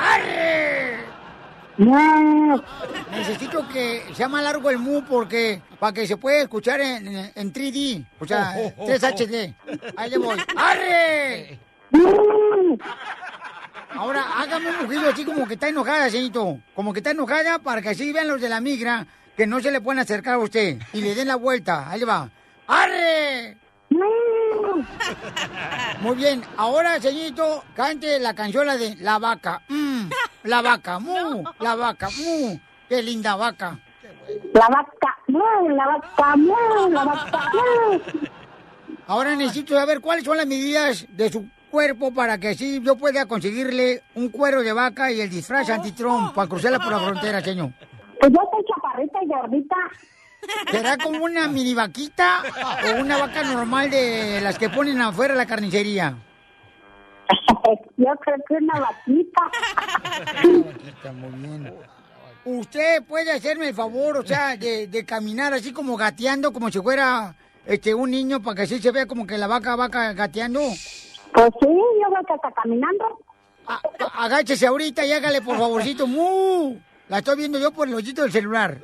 ¡Arre! 0.00 0.96
Necesito 3.10 3.66
que 3.68 4.02
sea 4.14 4.28
más 4.28 4.42
largo 4.42 4.70
el 4.70 4.78
mu 4.78 5.02
porque 5.04 5.60
para 5.78 5.92
que 5.92 6.06
se 6.06 6.16
pueda 6.16 6.40
escuchar 6.42 6.80
en, 6.80 7.06
en- 7.06 7.32
en 7.34 7.52
3D, 7.52 8.06
o 8.20 8.26
sea, 8.26 8.54
3 8.86 9.02
HD. 9.04 9.54
Ahí 9.96 10.10
le 10.10 10.18
voy. 10.18 10.36
¡Arre! 10.56 11.58
Ahora 13.94 14.24
hágame 14.38 14.70
un 14.70 14.82
mugido 14.84 15.08
así 15.10 15.24
como 15.24 15.46
que 15.46 15.54
está 15.54 15.68
enojada, 15.68 16.08
señorito. 16.10 16.58
Como 16.74 16.92
que 16.92 17.00
está 17.00 17.10
enojada 17.10 17.58
para 17.58 17.80
que 17.82 17.90
así 17.90 18.12
vean 18.12 18.28
los 18.28 18.40
de 18.40 18.48
la 18.48 18.60
migra 18.60 19.06
que 19.36 19.46
no 19.46 19.60
se 19.60 19.70
le 19.70 19.80
pueden 19.80 20.00
acercar 20.00 20.34
a 20.34 20.38
usted 20.38 20.78
y 20.92 21.00
le 21.00 21.14
den 21.14 21.28
la 21.28 21.36
vuelta. 21.36 21.90
Ahí 21.90 22.00
le 22.00 22.06
va. 22.06 22.28
¡Arre! 22.66 23.56
Muy 26.00 26.16
bien, 26.16 26.42
ahora, 26.56 27.00
señorito, 27.00 27.64
cante 27.74 28.18
la 28.18 28.34
canción 28.34 28.66
de 28.78 28.96
La 28.96 29.18
Vaca. 29.18 29.62
Mm, 29.68 30.08
la 30.44 30.62
vaca, 30.62 30.98
mu, 31.00 31.44
la 31.60 31.74
vaca, 31.76 32.08
mu. 32.10 32.58
Qué 32.88 33.02
linda 33.02 33.36
vaca. 33.36 33.78
La 34.52 34.68
vaca, 34.68 35.16
mu, 35.28 35.68
la 35.68 35.86
vaca, 35.86 36.36
mu, 36.36 36.90
la 36.90 37.04
vaca, 37.04 37.50
mu. 37.52 38.00
Ahora 39.06 39.36
necesito 39.36 39.74
saber 39.74 40.00
cuáles 40.00 40.24
son 40.24 40.36
las 40.36 40.46
medidas 40.46 41.06
de 41.10 41.30
su 41.30 41.48
cuerpo 41.70 42.12
para 42.12 42.38
que 42.38 42.48
así 42.48 42.80
yo 42.82 42.96
pueda 42.96 43.26
conseguirle 43.26 44.02
un 44.14 44.30
cuero 44.30 44.62
de 44.62 44.72
vaca 44.72 45.12
y 45.12 45.20
el 45.20 45.30
disfraz 45.30 45.68
antitrón 45.70 46.32
para 46.32 46.48
cruzarla 46.48 46.78
por 46.78 46.90
la 46.90 46.98
frontera, 47.00 47.40
señor. 47.40 47.70
Pues 48.20 48.32
yo 48.32 48.40
soy 48.50 48.64
chaparrita 48.64 49.18
y 49.22 49.26
gordita. 49.28 49.76
¿Será 50.70 50.96
como 50.98 51.24
una 51.24 51.48
mini 51.48 51.74
vaquita 51.74 52.42
o 52.86 53.00
una 53.00 53.16
vaca 53.18 53.42
normal 53.42 53.90
de 53.90 54.40
las 54.40 54.58
que 54.58 54.68
ponen 54.68 55.00
afuera 55.00 55.34
de 55.34 55.38
la 55.38 55.46
carnicería? 55.46 56.16
Yo 57.96 58.14
creo 58.20 58.36
que 58.48 58.54
una 58.54 58.78
vaquita. 58.78 59.40
Está 60.86 61.12
muy 61.12 61.30
bien. 61.40 61.74
¿Usted 62.44 63.02
puede 63.02 63.32
hacerme 63.32 63.68
el 63.70 63.74
favor, 63.74 64.18
o 64.18 64.22
sea, 64.24 64.56
de, 64.56 64.86
de 64.86 65.04
caminar 65.04 65.52
así 65.52 65.72
como 65.72 65.96
gateando, 65.96 66.52
como 66.52 66.70
si 66.70 66.78
fuera 66.80 67.34
este 67.64 67.92
un 67.92 68.12
niño, 68.12 68.40
para 68.40 68.54
que 68.54 68.62
así 68.62 68.78
se 68.78 68.92
vea 68.92 69.06
como 69.06 69.26
que 69.26 69.36
la 69.36 69.48
vaca 69.48 69.74
va 69.74 69.88
ca- 69.88 70.12
gateando? 70.12 70.60
Pues 70.60 71.50
sí, 71.60 71.66
yo 71.68 72.10
veo 72.10 72.22
que 72.24 72.34
está 72.34 72.52
caminando. 72.52 73.18
Agáchese 74.14 74.64
ahorita 74.68 75.04
y 75.04 75.12
hágale, 75.12 75.42
por 75.42 75.58
favorcito. 75.58 76.06
¡Mu! 76.06 76.76
La 77.08 77.18
estoy 77.18 77.36
viendo 77.36 77.58
yo 77.58 77.70
por 77.70 77.88
el 77.88 77.94
hoyito 77.94 78.22
del 78.22 78.32
celular. 78.32 78.80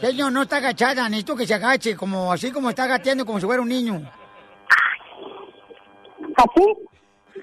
Señor, 0.00 0.32
no 0.32 0.42
está 0.42 0.56
agachada, 0.58 1.08
necesito 1.08 1.36
que 1.36 1.46
se 1.46 1.54
agache, 1.54 1.96
como 1.96 2.32
así 2.32 2.50
como 2.50 2.70
está 2.70 2.86
gateando, 2.86 3.24
como 3.24 3.40
si 3.40 3.46
fuera 3.46 3.62
un 3.62 3.68
niño. 3.68 4.02
¿Así? 6.36 6.76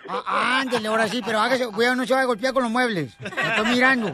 Ah, 0.08 0.60
ándele, 0.62 0.88
ahora 0.88 1.08
sí, 1.08 1.22
pero 1.26 1.39
hágase, 1.39 1.68
cuidado, 1.68 1.96
no 1.96 2.06
se 2.06 2.14
vaya 2.14 2.24
a 2.24 2.28
golpear 2.28 2.54
con 2.54 2.64
los 2.64 2.72
muebles. 2.72 3.16
Lo 3.20 3.28
estoy 3.28 3.66
mirando. 3.74 4.14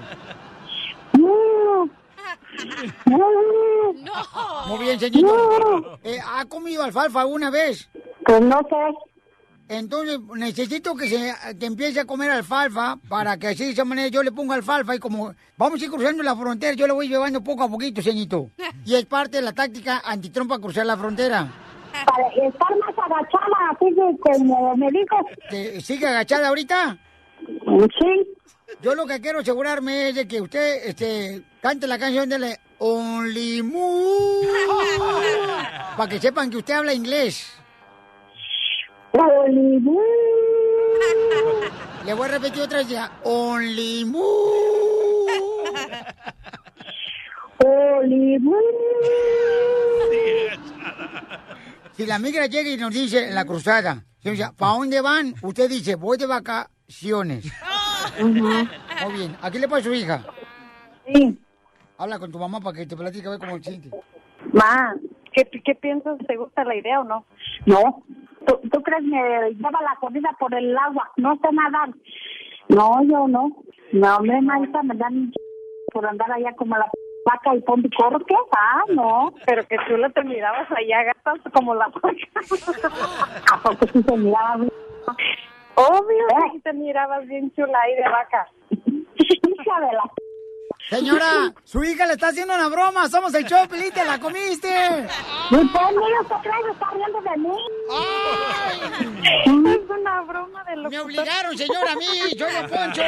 Muy 4.67 4.79
bien, 4.79 4.99
señorito. 4.99 5.99
Eh, 6.03 6.19
¿Ha 6.25 6.45
comido 6.45 6.83
alfalfa 6.83 7.21
alguna 7.21 7.49
vez? 7.49 7.89
Pues 8.25 8.41
no 8.41 8.59
sé. 8.69 9.10
Entonces, 9.71 10.19
necesito 10.35 10.93
que, 10.95 11.07
se, 11.07 11.33
que 11.57 11.65
empiece 11.65 12.01
a 12.01 12.05
comer 12.05 12.29
alfalfa 12.29 12.97
para 13.07 13.37
que 13.37 13.47
así 13.47 13.63
de 13.63 13.71
esa 13.71 13.85
manera 13.85 14.09
yo 14.09 14.21
le 14.21 14.33
ponga 14.33 14.55
alfalfa 14.55 14.97
y 14.97 14.99
como 14.99 15.33
vamos 15.55 15.81
a 15.81 15.85
ir 15.85 15.89
cruzando 15.89 16.21
la 16.23 16.35
frontera, 16.35 16.73
yo 16.73 16.87
le 16.87 16.91
voy 16.91 17.07
llevando 17.07 17.41
poco 17.41 17.63
a 17.63 17.69
poquito, 17.69 18.01
señorito. 18.01 18.51
Y 18.85 18.95
es 18.95 19.05
parte 19.05 19.37
de 19.37 19.43
la 19.43 19.53
táctica 19.53 20.01
antitrompa 20.03 20.59
cruzar 20.59 20.85
la 20.85 20.97
frontera. 20.97 21.49
Para 22.05 22.27
estar 22.27 22.69
más 22.79 22.97
agachada, 22.97 23.71
así 23.71 23.85
que 23.95 24.19
como 24.19 24.75
me 24.75 24.87
dijo. 24.91 25.15
¿Que 25.49 25.79
¿Sigue 25.79 26.05
agachada 26.05 26.49
ahorita? 26.49 26.97
Sí. 27.47 28.27
Yo 28.81 28.93
lo 28.93 29.05
que 29.05 29.21
quiero 29.21 29.39
asegurarme 29.39 30.09
es 30.09 30.15
de 30.15 30.27
que 30.27 30.41
usted 30.41 30.85
este, 30.85 31.43
cante 31.61 31.87
la 31.87 31.97
canción 31.97 32.27
de 32.27 32.39
la 32.39 32.59
Only 32.79 33.63
Moo. 33.63 34.41
para 35.95 36.09
que 36.09 36.19
sepan 36.19 36.49
que 36.49 36.57
usted 36.57 36.73
habla 36.73 36.93
inglés. 36.93 37.60
Only 39.13 39.79
Moo. 39.79 40.01
Le 42.05 42.13
voy 42.13 42.25
a 42.27 42.31
repetir 42.31 42.61
otra 42.63 42.79
vez 42.79 42.89
ya. 42.89 43.11
Only 43.23 44.05
Moo. 44.05 45.25
Only 47.65 48.39
Moo. 48.39 48.55
Si 51.93 52.05
la 52.05 52.19
migra 52.19 52.47
llega 52.47 52.69
y 52.69 52.77
nos 52.77 52.93
dice 52.93 53.27
en 53.27 53.35
la 53.35 53.45
cruzada, 53.45 54.03
¿para 54.57 54.71
dónde 54.73 55.01
van? 55.01 55.35
Usted 55.41 55.69
dice, 55.69 55.95
voy 55.95 56.17
de 56.17 56.25
vacaciones. 56.25 57.45
Muy 58.19 59.13
bien. 59.13 59.37
¿Aquí 59.41 59.59
le 59.59 59.67
pasa 59.67 59.83
su 59.83 59.93
hija? 59.93 60.23
Sí. 61.13 61.37
Habla 61.97 62.17
con 62.17 62.31
tu 62.31 62.39
mamá 62.39 62.59
para 62.59 62.77
que 62.77 62.85
te 62.85 62.95
platique 62.95 63.27
a 63.27 63.31
ver 63.31 63.39
cómo 63.39 63.59
siente. 63.59 63.91
Ma, 64.53 64.95
¿qué, 65.33 65.47
¿qué 65.63 65.75
piensas? 65.75 66.17
¿Te 66.27 66.35
gusta 66.37 66.63
la 66.63 66.75
idea 66.75 67.01
o 67.01 67.03
no? 67.03 67.25
No. 67.65 68.03
¿Tú, 68.45 68.59
¿Tú 68.71 68.81
crees 68.81 69.03
que 69.03 69.55
lleva 69.55 69.81
la 69.81 69.95
comida 69.99 70.29
por 70.39 70.53
el 70.53 70.77
agua? 70.77 71.11
No 71.17 71.35
sé 71.35 71.47
nadar. 71.51 71.89
No, 72.69 73.03
yo 73.03 73.27
no. 73.27 73.51
No, 73.91 74.15
hombre, 74.15 74.41
maestra, 74.41 74.83
me 74.83 74.95
dan 74.95 75.33
por 75.91 76.05
andar 76.05 76.31
allá 76.31 76.53
como 76.55 76.77
la 76.77 76.89
vaca 77.25 77.55
y 77.55 77.61
pon 77.61 77.83
corte. 77.97 78.33
Ah, 78.51 78.83
no. 78.89 79.33
Pero 79.45 79.65
que 79.67 79.77
tú 79.87 79.97
la 79.97 80.09
te 80.09 80.23
mirabas 80.23 80.71
allá, 80.71 81.03
gatas 81.03 81.39
como 81.53 81.75
la 81.75 81.87
vaca. 81.87 82.09
¿A 83.53 83.57
poco 83.61 83.87
sí 83.91 84.01
se 84.01 84.17
miraba 84.17 84.57
bien? 84.57 84.71
Obvio, 85.75 86.27
¿Eh? 86.29 86.61
te 86.63 86.73
mirabas 86.73 87.25
bien 87.27 87.51
chula 87.53 87.79
ahí 87.81 87.95
de 87.95 88.09
vaca. 88.09 88.47
Hija 88.69 89.79
de 89.81 89.93
la... 89.93 90.03
Señora, 90.91 91.53
su 91.63 91.81
hija 91.85 92.05
le 92.05 92.13
está 92.13 92.27
haciendo 92.27 92.53
una 92.53 92.67
broma. 92.67 93.07
Somos 93.07 93.33
el 93.33 93.45
show, 93.45 93.65
Pelín, 93.69 93.93
te 93.93 94.03
la 94.03 94.19
comiste. 94.19 94.67
¿Y 95.49 95.55
por 95.55 95.91
mí 95.95 96.03
usted 96.21 96.35
cree 96.43 96.63
que 96.65 96.71
está 96.71 96.89
riendo 96.91 97.21
de 97.21 97.37
mí? 97.37 97.55
Es 99.71 99.89
una 99.89 100.21
broma 100.23 100.63
de 100.65 100.75
lo 100.75 100.89
Me 100.89 100.99
obligaron, 100.99 101.57
señora, 101.57 101.93
a 101.93 101.95
mí. 101.95 102.05
Soy 102.37 102.55
el 102.55 102.69
Poncho. 102.69 103.03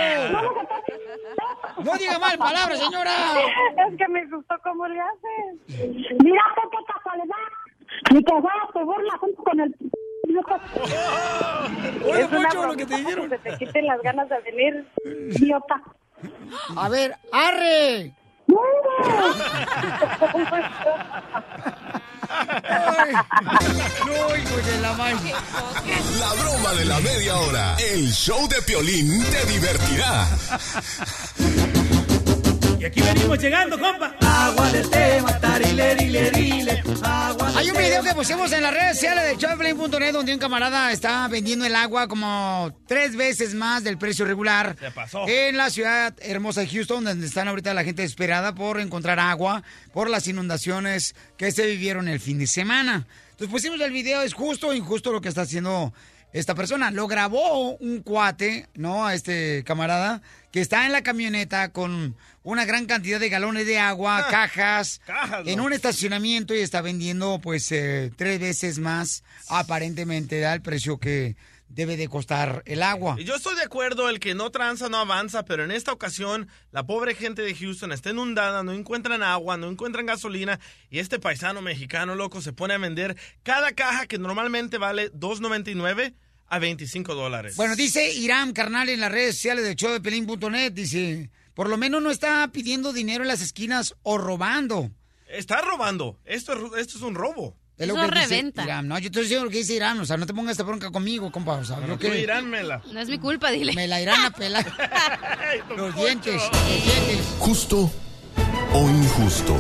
No 1.84 1.94
diga 1.98 2.20
mal 2.20 2.38
palabras, 2.38 2.80
señora. 2.80 3.12
Es 3.86 3.98
que 3.98 4.08
me 4.08 4.26
gustó 4.28 4.56
cómo 4.64 4.88
le 4.88 5.02
haces. 5.02 5.60
Mira 6.24 6.42
qué 6.56 6.78
casualidad. 6.88 7.36
Ni 8.14 8.24
que 8.24 8.32
fuera 8.32 8.70
te 8.74 8.84
burla 8.84 9.18
junto 9.18 9.44
con 9.44 9.60
el... 9.60 9.76
es 12.18 12.32
una 12.32 12.50
broma 12.50 12.78
que 12.78 12.86
te 12.86 12.96
dijeron. 12.96 13.30
Que 13.30 13.38
se 13.40 13.44
te 13.44 13.58
quiten 13.58 13.88
las 13.88 14.02
ganas 14.02 14.30
de 14.30 14.40
venir. 14.40 14.88
Idiota. 15.36 15.82
A 16.76 16.90
ver, 16.90 17.16
arre. 17.32 18.14
Ay, 22.30 23.14
no, 24.06 24.36
de 24.66 24.82
la. 24.82 25.34
La 26.20 26.34
broma 26.42 26.74
de 26.74 26.86
la 26.86 27.00
media 27.00 27.36
hora. 27.38 27.76
El 27.78 28.12
show 28.12 28.48
de 28.48 28.62
Piolín 28.62 29.24
te 29.24 29.46
divertirá. 29.46 30.28
Y 32.84 32.86
aquí 32.86 33.02
venimos 33.02 33.40
llegando, 33.40 33.80
compa. 33.80 34.14
Agua 34.20 34.70
de 34.74 34.84
tema, 34.84 35.40
tarile, 35.40 35.96
rile, 35.96 36.30
rile. 36.32 36.84
Agua 37.02 37.50
de 37.54 37.58
Hay 37.60 37.72
un 37.72 37.78
video 37.78 38.04
que 38.04 38.14
pusimos 38.14 38.52
en 38.52 38.62
las 38.62 38.74
redes 38.74 38.96
sociales 38.96 39.24
de 39.24 39.38
showplane.net 39.38 40.12
donde 40.12 40.34
un 40.34 40.40
camarada 40.40 40.92
está 40.92 41.26
vendiendo 41.30 41.64
el 41.64 41.76
agua 41.76 42.10
como 42.10 42.78
tres 42.86 43.16
veces 43.16 43.54
más 43.54 43.86
del 43.86 43.98
precio 43.98 44.26
regular. 44.26 44.76
Se 44.78 44.92
pasó. 44.92 45.26
En 45.30 45.56
la 45.56 45.70
ciudad 45.70 46.14
hermosa 46.20 46.60
de 46.60 46.68
Houston, 46.68 47.06
donde 47.06 47.26
están 47.26 47.48
ahorita 47.48 47.74
la 47.74 47.86
gente 47.86 48.02
desesperada 48.02 48.54
por 48.54 48.82
encontrar 48.82 49.18
agua 49.18 49.64
por 49.94 50.10
las 50.10 50.28
inundaciones 50.28 51.16
que 51.38 51.54
se 51.54 51.66
vivieron 51.66 52.10
el 52.10 52.20
fin 52.20 52.38
de 52.38 52.48
semana. 52.48 53.08
Entonces 53.32 53.48
pusimos 53.48 53.80
el 53.80 53.94
video, 53.94 54.24
es 54.24 54.34
justo 54.34 54.68
o 54.68 54.74
injusto 54.74 55.14
lo 55.14 55.22
que 55.22 55.30
está 55.30 55.44
haciendo 55.44 55.94
esta 56.34 56.56
persona. 56.56 56.92
Lo 56.92 57.08
grabó 57.08 57.78
un 57.78 58.02
cuate, 58.02 58.68
¿no? 58.74 59.06
A 59.06 59.14
este 59.14 59.64
camarada, 59.66 60.22
que 60.52 60.60
está 60.60 60.86
en 60.86 60.92
la 60.92 61.04
camioneta 61.04 61.72
con 61.72 62.16
una 62.44 62.66
gran 62.66 62.86
cantidad 62.86 63.20
de 63.20 63.30
galones 63.30 63.66
de 63.66 63.80
agua, 63.80 64.28
cajas, 64.30 65.00
cajas, 65.06 65.48
en 65.48 65.62
un 65.62 65.72
estacionamiento 65.72 66.54
y 66.54 66.60
está 66.60 66.82
vendiendo 66.82 67.40
pues 67.40 67.72
eh, 67.72 68.12
tres 68.18 68.40
veces 68.40 68.80
más 68.80 69.24
aparentemente 69.48 70.40
da 70.40 70.54
el 70.54 70.62
precio 70.62 71.00
que 71.00 71.38
debe 71.70 71.98
de 71.98 72.08
costar 72.08 72.62
el 72.66 72.84
agua. 72.84 73.16
Y 73.18 73.24
yo 73.24 73.36
estoy 73.36 73.56
de 73.56 73.64
acuerdo, 73.64 74.10
el 74.10 74.20
que 74.20 74.36
no 74.36 74.52
tranza 74.52 74.90
no 74.90 74.98
avanza, 74.98 75.44
pero 75.44 75.64
en 75.64 75.72
esta 75.72 75.92
ocasión 75.92 76.48
la 76.72 76.86
pobre 76.86 77.16
gente 77.16 77.42
de 77.42 77.56
Houston 77.56 77.92
está 77.92 78.12
inundada, 78.12 78.64
no 78.64 78.74
encuentran 78.74 79.24
agua, 79.24 79.58
no 79.58 79.70
encuentran 79.70 80.06
gasolina 80.06 80.60
y 80.90 81.00
este 81.00 81.20
paisano 81.20 81.62
mexicano 81.62 82.16
loco 82.16 82.42
se 82.42 82.54
pone 82.54 82.76
a 82.76 82.78
vender 82.78 83.18
cada 83.42 83.72
caja 83.72 84.06
que 84.06 84.20
normalmente 84.20 84.78
vale 84.78 85.12
2.99 85.14 86.14
a 86.54 86.60
25 86.60 87.16
dólares. 87.16 87.56
Bueno, 87.56 87.76
dice 87.76 88.14
Irán 88.14 88.54
Carnal 88.54 88.90
en 88.90 89.00
las 89.00 89.12
redes 89.12 89.36
sociales 89.36 89.66
de 89.66 89.76
showdepelín.net, 89.76 90.72
dice, 90.72 91.30
por 91.56 91.68
lo 91.68 91.78
menos 91.78 92.02
no 92.02 92.12
está 92.12 92.48
pidiendo 92.52 92.94
dinero 92.94 93.24
en 93.24 93.28
las 93.28 93.42
esquinas 93.42 93.96
o 94.04 94.18
robando. 94.18 94.92
Está 95.28 95.62
robando. 95.62 96.20
Esto 96.26 96.54
es, 96.54 96.82
esto 96.82 96.98
es 96.98 97.04
un 97.04 97.16
robo. 97.16 97.58
Es 97.76 97.88
lo 97.88 97.96
que 97.96 98.20
dice 98.20 98.52
Irán. 98.64 98.88
No, 98.88 99.00
yo 99.00 99.08
estoy 99.08 99.24
diciendo 99.24 99.46
lo 99.46 99.52
que 99.52 99.58
dice 99.58 99.74
Irán, 99.74 100.00
o 100.00 100.06
sea, 100.06 100.16
no 100.16 100.28
te 100.28 100.34
pongas 100.36 100.52
esta 100.52 100.64
bronca 100.64 100.92
conmigo, 100.92 101.32
compa, 101.32 101.54
o 101.54 101.66
sea, 101.66 101.80
yo 101.88 101.94
Tú, 101.94 102.00
que- 102.08 102.22
Irán, 102.22 102.48
mela. 102.48 102.84
No 102.92 103.00
es 103.00 103.10
mi 103.10 103.18
culpa, 103.18 103.50
dile. 103.50 103.74
Me 103.74 103.88
la 103.88 104.00
irán 104.00 104.24
a 104.26 104.30
pelar. 104.36 104.64
los 105.76 105.96
dientes, 105.96 106.36
los 106.36 106.84
dientes. 106.86 107.26
¿Justo 107.40 107.92
o 108.74 108.90
injusto? 108.90 109.58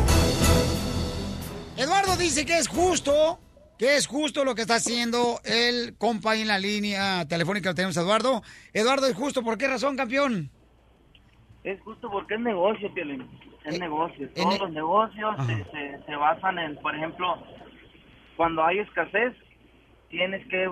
Eduardo 1.75 2.15
dice 2.17 2.45
que 2.45 2.59
es 2.59 2.67
justo, 2.67 3.39
que 3.77 3.95
es 3.97 4.07
justo 4.07 4.45
lo 4.45 4.55
que 4.55 4.61
está 4.61 4.75
haciendo 4.75 5.39
el 5.43 5.95
compa 5.97 6.35
en 6.35 6.47
la 6.47 6.59
línea 6.59 7.25
telefónica 7.27 7.69
que 7.71 7.75
tenemos 7.75 7.97
Eduardo. 7.97 8.41
Eduardo, 8.73 9.07
es 9.07 9.15
justo, 9.15 9.43
¿por 9.43 9.57
qué 9.57 9.67
razón, 9.67 9.97
campeón? 9.97 10.49
Es 11.63 11.79
justo 11.81 12.09
porque 12.11 12.35
es 12.35 12.39
negocio, 12.41 12.93
Piolín. 12.93 13.27
Es 13.65 13.79
negocio. 13.79 14.27
en 14.27 14.33
Todos 14.33 14.53
ne- 14.53 14.59
los 14.59 14.71
negocios 14.71 15.35
se, 15.47 15.63
se, 15.71 16.03
se 16.05 16.15
basan 16.15 16.59
en, 16.59 16.75
por 16.77 16.93
ejemplo, 16.95 17.41
cuando 18.35 18.63
hay 18.65 18.79
escasez, 18.79 19.33
tienes 20.09 20.45
que, 20.47 20.69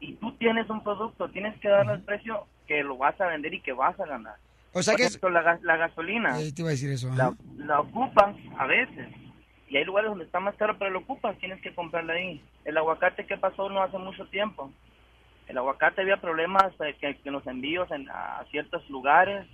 y 0.00 0.14
tú 0.14 0.32
tienes 0.38 0.68
un 0.68 0.82
producto, 0.82 1.28
tienes 1.30 1.58
que 1.60 1.68
darle 1.68 1.94
el 1.94 2.02
precio 2.02 2.46
que 2.66 2.82
lo 2.82 2.96
vas 2.96 3.18
a 3.20 3.26
vender 3.28 3.54
y 3.54 3.60
que 3.60 3.72
vas 3.72 3.98
a 4.00 4.06
ganar. 4.06 4.34
O 4.72 4.82
sea 4.82 4.92
por 4.94 5.00
que 5.00 5.04
es- 5.06 5.10
ejemplo, 5.16 5.30
la, 5.30 5.42
ga- 5.42 5.60
la 5.62 5.76
gasolina, 5.76 6.40
Eh, 6.40 6.52
te 6.52 6.62
iba 6.62 6.68
a 6.70 6.72
decir 6.72 6.90
eso. 6.90 7.08
la, 7.14 7.32
la 7.58 7.80
ocupan 7.80 8.36
a 8.58 8.66
veces. 8.66 9.08
Y 9.72 9.78
hay 9.78 9.84
lugares 9.86 10.10
donde 10.10 10.26
está 10.26 10.38
más 10.38 10.54
caro, 10.56 10.76
pero 10.78 10.90
lo 10.90 10.98
ocupan, 10.98 11.34
tienes 11.38 11.58
que 11.62 11.74
comprarla 11.74 12.12
ahí. 12.12 12.42
El 12.66 12.76
aguacate, 12.76 13.24
¿qué 13.24 13.38
pasó 13.38 13.70
no 13.70 13.82
hace 13.82 13.96
mucho 13.96 14.26
tiempo? 14.26 14.70
El 15.48 15.56
aguacate 15.56 16.02
había 16.02 16.18
problemas 16.18 16.74
eh, 16.84 16.94
que, 17.00 17.16
que 17.16 17.30
los 17.30 17.46
envíos 17.46 17.90
en, 17.90 18.06
a 18.10 18.44
ciertos 18.50 18.86
lugares 18.90 19.46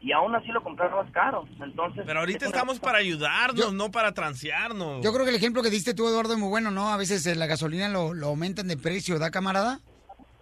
y 0.00 0.10
aún 0.10 0.34
así 0.34 0.48
lo 0.48 0.60
compraron 0.60 1.04
más 1.04 1.12
caro. 1.12 1.44
Entonces, 1.62 2.02
Pero 2.04 2.18
ahorita 2.18 2.46
estamos 2.46 2.80
para 2.80 2.98
ayudarnos, 2.98 3.72
no 3.72 3.92
para 3.92 4.10
transearnos. 4.12 5.04
Yo 5.04 5.12
creo 5.12 5.24
que 5.24 5.30
el 5.30 5.36
ejemplo 5.36 5.62
que 5.62 5.70
diste 5.70 5.94
tú, 5.94 6.08
Eduardo, 6.08 6.32
es 6.32 6.38
muy 6.40 6.48
bueno, 6.48 6.72
¿no? 6.72 6.88
A 6.92 6.96
veces 6.96 7.24
eh, 7.28 7.36
la 7.36 7.46
gasolina 7.46 7.88
lo, 7.88 8.12
lo 8.12 8.26
aumentan 8.26 8.66
de 8.66 8.76
precio, 8.76 9.20
¿da, 9.20 9.30
camarada? 9.30 9.78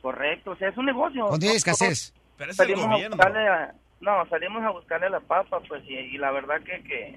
Correcto, 0.01 0.53
o 0.53 0.57
sea, 0.57 0.71
es 0.71 0.77
un 0.79 0.87
negocio. 0.87 1.27
Cuando 1.29 1.47
hay 1.51 1.57
escasez. 1.57 2.15
no 2.17 2.21
Pero 2.39 2.51
es 2.53 2.59
el 2.59 2.67
salimos 2.67 2.87
a 2.87 2.93
gobierno. 2.95 3.17
buscarle 3.17 3.47
a- 3.49 3.75
no, 4.01 4.27
salimos 4.31 4.63
a 4.65 4.71
buscarle 4.71 5.11
la 5.11 5.21
papa, 5.21 5.61
pues, 5.69 5.85
y, 5.87 5.95
y 5.97 6.17
la 6.19 6.31
verdad 6.33 6.61
que, 6.63 6.83
que 6.83 7.15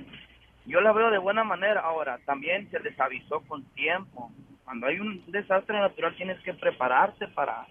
yo 0.66 0.82
la 0.82 0.91
veo 0.93 1.11
de 1.11 1.18
buena 1.18 1.43
manera. 1.43 1.82
Ahora, 1.82 2.20
también 2.26 2.70
se 2.72 2.80
les 2.80 2.99
avisó 2.99 3.41
con 3.41 3.63
tiempo. 3.74 4.32
Cuando 4.63 4.88
hay 4.88 4.99
un 4.99 5.24
desastre 5.28 5.80
natural 5.80 6.16
tienes 6.16 6.41
que 6.43 6.53
prepararte 6.53 7.28
para, 7.30 7.68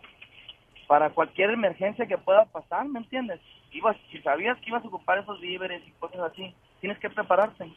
para 0.87 1.11
cualquier 1.11 1.51
emergencia 1.51 2.07
que 2.07 2.19
pueda 2.19 2.45
pasar, 2.47 2.87
¿me 2.87 3.01
entiendes? 3.01 3.41
Ibas, 3.73 3.97
si 4.13 4.21
sabías 4.23 4.57
que 4.61 4.69
ibas 4.69 4.85
a 4.85 4.89
ocupar 4.89 5.19
esos 5.19 5.41
víveres 5.41 5.83
y 5.87 5.91
cosas 5.93 6.21
así, 6.33 6.55
tienes 6.81 6.99
que 6.99 7.11
prepararte. 7.11 7.73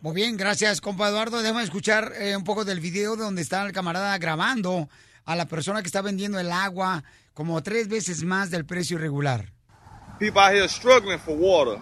Muy 0.00 0.14
bien, 0.14 0.36
gracias, 0.36 0.80
compa 0.80 1.08
Eduardo. 1.08 1.42
Déjame 1.42 1.62
escuchar 1.62 2.12
eh, 2.20 2.36
un 2.36 2.44
poco 2.44 2.64
del 2.64 2.80
video 2.80 3.16
donde 3.16 3.42
está 3.42 3.64
el 3.64 3.72
camarada 3.72 4.16
grabando 4.18 4.88
a 5.24 5.36
la 5.36 5.46
persona 5.46 5.82
que 5.82 5.86
está 5.86 6.02
vendiendo 6.02 6.40
el 6.40 6.50
agua 6.50 7.04
como 7.34 7.62
tres 7.62 7.88
veces 7.88 8.24
más 8.24 8.50
del 8.50 8.64
precio 8.64 8.98
regular. 8.98 9.52
People 10.18 10.40
out 10.40 10.52
here 10.52 10.68
struggling 10.68 11.18
for 11.18 11.36
water. 11.36 11.78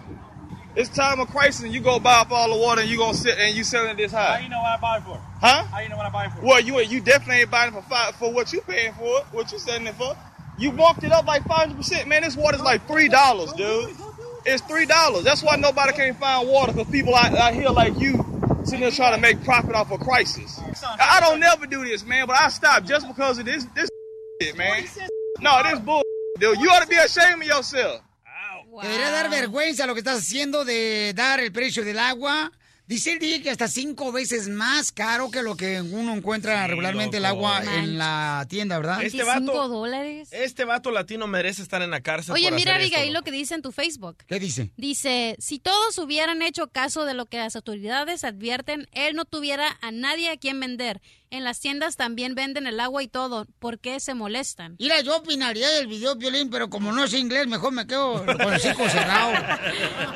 It's 0.77 0.89
time 0.89 1.19
of 1.19 1.27
crisis 1.29 1.63
and 1.63 1.73
you 1.73 1.81
go 1.81 1.97
buy 1.99 2.19
up 2.19 2.29
all 2.31 2.53
the 2.53 2.59
water 2.59 2.81
and 2.81 2.89
you 2.89 2.99
gonna 2.99 3.15
sit 3.15 3.35
and 3.39 3.55
you 3.55 3.63
selling 3.63 3.89
it 3.89 3.97
this 3.97 4.11
high. 4.11 4.35
How 4.37 4.43
you 4.43 4.47
know 4.49 4.59
what 4.59 4.77
I 4.77 4.79
buy 4.79 4.97
it 4.97 5.03
for? 5.05 5.19
Huh? 5.41 5.63
How 5.63 5.79
you 5.79 5.89
know 5.89 5.97
what 5.97 6.05
I 6.05 6.09
buy 6.11 6.25
it 6.25 6.33
for? 6.33 6.41
Well, 6.45 6.59
you 6.59 6.79
you 6.81 7.01
definitely 7.01 7.41
ain't 7.41 7.49
buying 7.49 7.73
it 7.73 7.73
for 7.73 7.81
five, 7.89 8.15
for 8.17 8.31
what 8.31 8.53
you 8.53 8.61
paying 8.61 8.93
for 8.93 9.21
what 9.31 9.51
you 9.51 9.57
selling 9.57 9.87
it 9.87 9.95
for. 9.95 10.15
You 10.59 10.71
marked 10.71 11.03
it 11.03 11.11
up 11.11 11.25
like 11.25 11.43
500%. 11.45 12.05
man. 12.05 12.21
This 12.21 12.37
water's 12.37 12.61
like 12.61 12.85
three 12.85 13.07
dollars, 13.09 13.53
dude. 13.53 13.95
It's 14.45 14.61
three 14.67 14.85
dollars. 14.85 15.23
That's 15.23 15.41
why 15.41 15.55
nobody 15.55 15.93
can't 15.93 16.15
find 16.19 16.47
water 16.47 16.73
because 16.73 16.91
people 16.91 17.15
out, 17.15 17.33
out 17.33 17.55
here 17.55 17.69
like 17.69 17.97
you 17.99 18.13
sitting 18.63 18.81
there 18.81 18.91
trying 18.91 19.15
to 19.15 19.19
make 19.21 19.43
profit 19.43 19.73
off 19.73 19.89
a 19.89 19.97
crisis. 19.97 20.59
I 20.83 21.17
I 21.17 21.19
don't 21.21 21.39
never 21.39 21.65
do 21.65 21.85
this, 21.85 22.05
man, 22.05 22.27
but 22.27 22.37
I 22.39 22.49
stopped 22.49 22.85
just 22.85 23.07
because 23.07 23.39
of 23.39 23.45
this 23.45 23.65
this 23.73 23.89
shit, 24.43 24.55
man. 24.55 24.85
No, 25.39 25.63
this 25.63 25.79
bull, 25.79 26.03
dude. 26.39 26.59
You 26.59 26.69
ought 26.69 26.83
to 26.83 26.87
be 26.87 26.97
ashamed 26.97 27.41
of 27.41 27.47
yourself. 27.47 28.01
Te 28.81 28.87
debería 28.87 29.11
dar 29.11 29.29
vergüenza 29.29 29.85
lo 29.85 29.93
que 29.93 29.99
estás 29.99 30.19
haciendo 30.19 30.65
de 30.65 31.13
dar 31.15 31.39
el 31.39 31.51
precio 31.51 31.83
del 31.83 31.99
agua. 31.99 32.51
Dice 32.87 33.11
el 33.11 33.19
DJ 33.19 33.41
que 33.41 33.49
hasta 33.49 33.67
cinco 33.67 34.13
veces 34.13 34.47
más 34.47 34.93
caro 34.93 35.29
que 35.29 35.41
lo 35.41 35.57
que 35.57 35.81
uno 35.81 36.13
encuentra 36.13 36.65
regularmente 36.67 37.17
el 37.17 37.25
agua 37.25 37.61
en 37.61 37.97
la 37.97 38.45
tienda, 38.47 38.77
¿verdad? 38.77 39.03
Este 39.03 39.23
vato, 39.23 39.67
dólares. 39.67 40.29
este 40.31 40.63
vato 40.63 40.89
latino 40.91 41.27
merece 41.27 41.61
estar 41.63 41.81
en 41.81 41.91
la 41.91 41.99
cárcel. 41.99 42.33
Oye, 42.33 42.47
por 42.47 42.55
mira, 42.55 42.75
hacer 42.75 42.85
esto, 42.85 42.95
Abigail, 42.95 43.13
lo 43.13 43.23
que 43.23 43.31
dice 43.31 43.55
en 43.55 43.61
tu 43.61 43.73
Facebook. 43.73 44.23
¿Qué 44.25 44.39
dice? 44.39 44.71
Dice, 44.77 45.35
si 45.37 45.59
todos 45.59 45.97
hubieran 45.97 46.41
hecho 46.41 46.67
caso 46.67 47.03
de 47.03 47.13
lo 47.13 47.25
que 47.25 47.39
las 47.39 47.57
autoridades 47.57 48.23
advierten, 48.23 48.87
él 48.93 49.17
no 49.17 49.25
tuviera 49.25 49.77
a 49.81 49.91
nadie 49.91 50.29
a 50.29 50.37
quien 50.37 50.57
vender. 50.61 51.01
En 51.29 51.43
las 51.43 51.59
tiendas 51.59 51.97
también 51.97 52.35
venden 52.35 52.67
el 52.67 52.79
agua 52.79 53.03
y 53.03 53.09
todo. 53.09 53.47
¿Por 53.59 53.79
qué 53.79 53.99
se 53.99 54.13
molestan? 54.13 54.77
Mira, 54.79 55.01
yo 55.01 55.17
opinaría 55.17 55.69
del 55.71 55.87
video, 55.87 56.15
Violín, 56.15 56.49
pero 56.49 56.69
como 56.69 56.93
no 56.93 57.05
sé 57.05 57.19
inglés, 57.19 57.47
mejor 57.47 57.73
me 57.73 57.85
quedo 57.85 58.25
con 58.25 58.53
el 58.53 58.59
cerrado. 58.61 59.33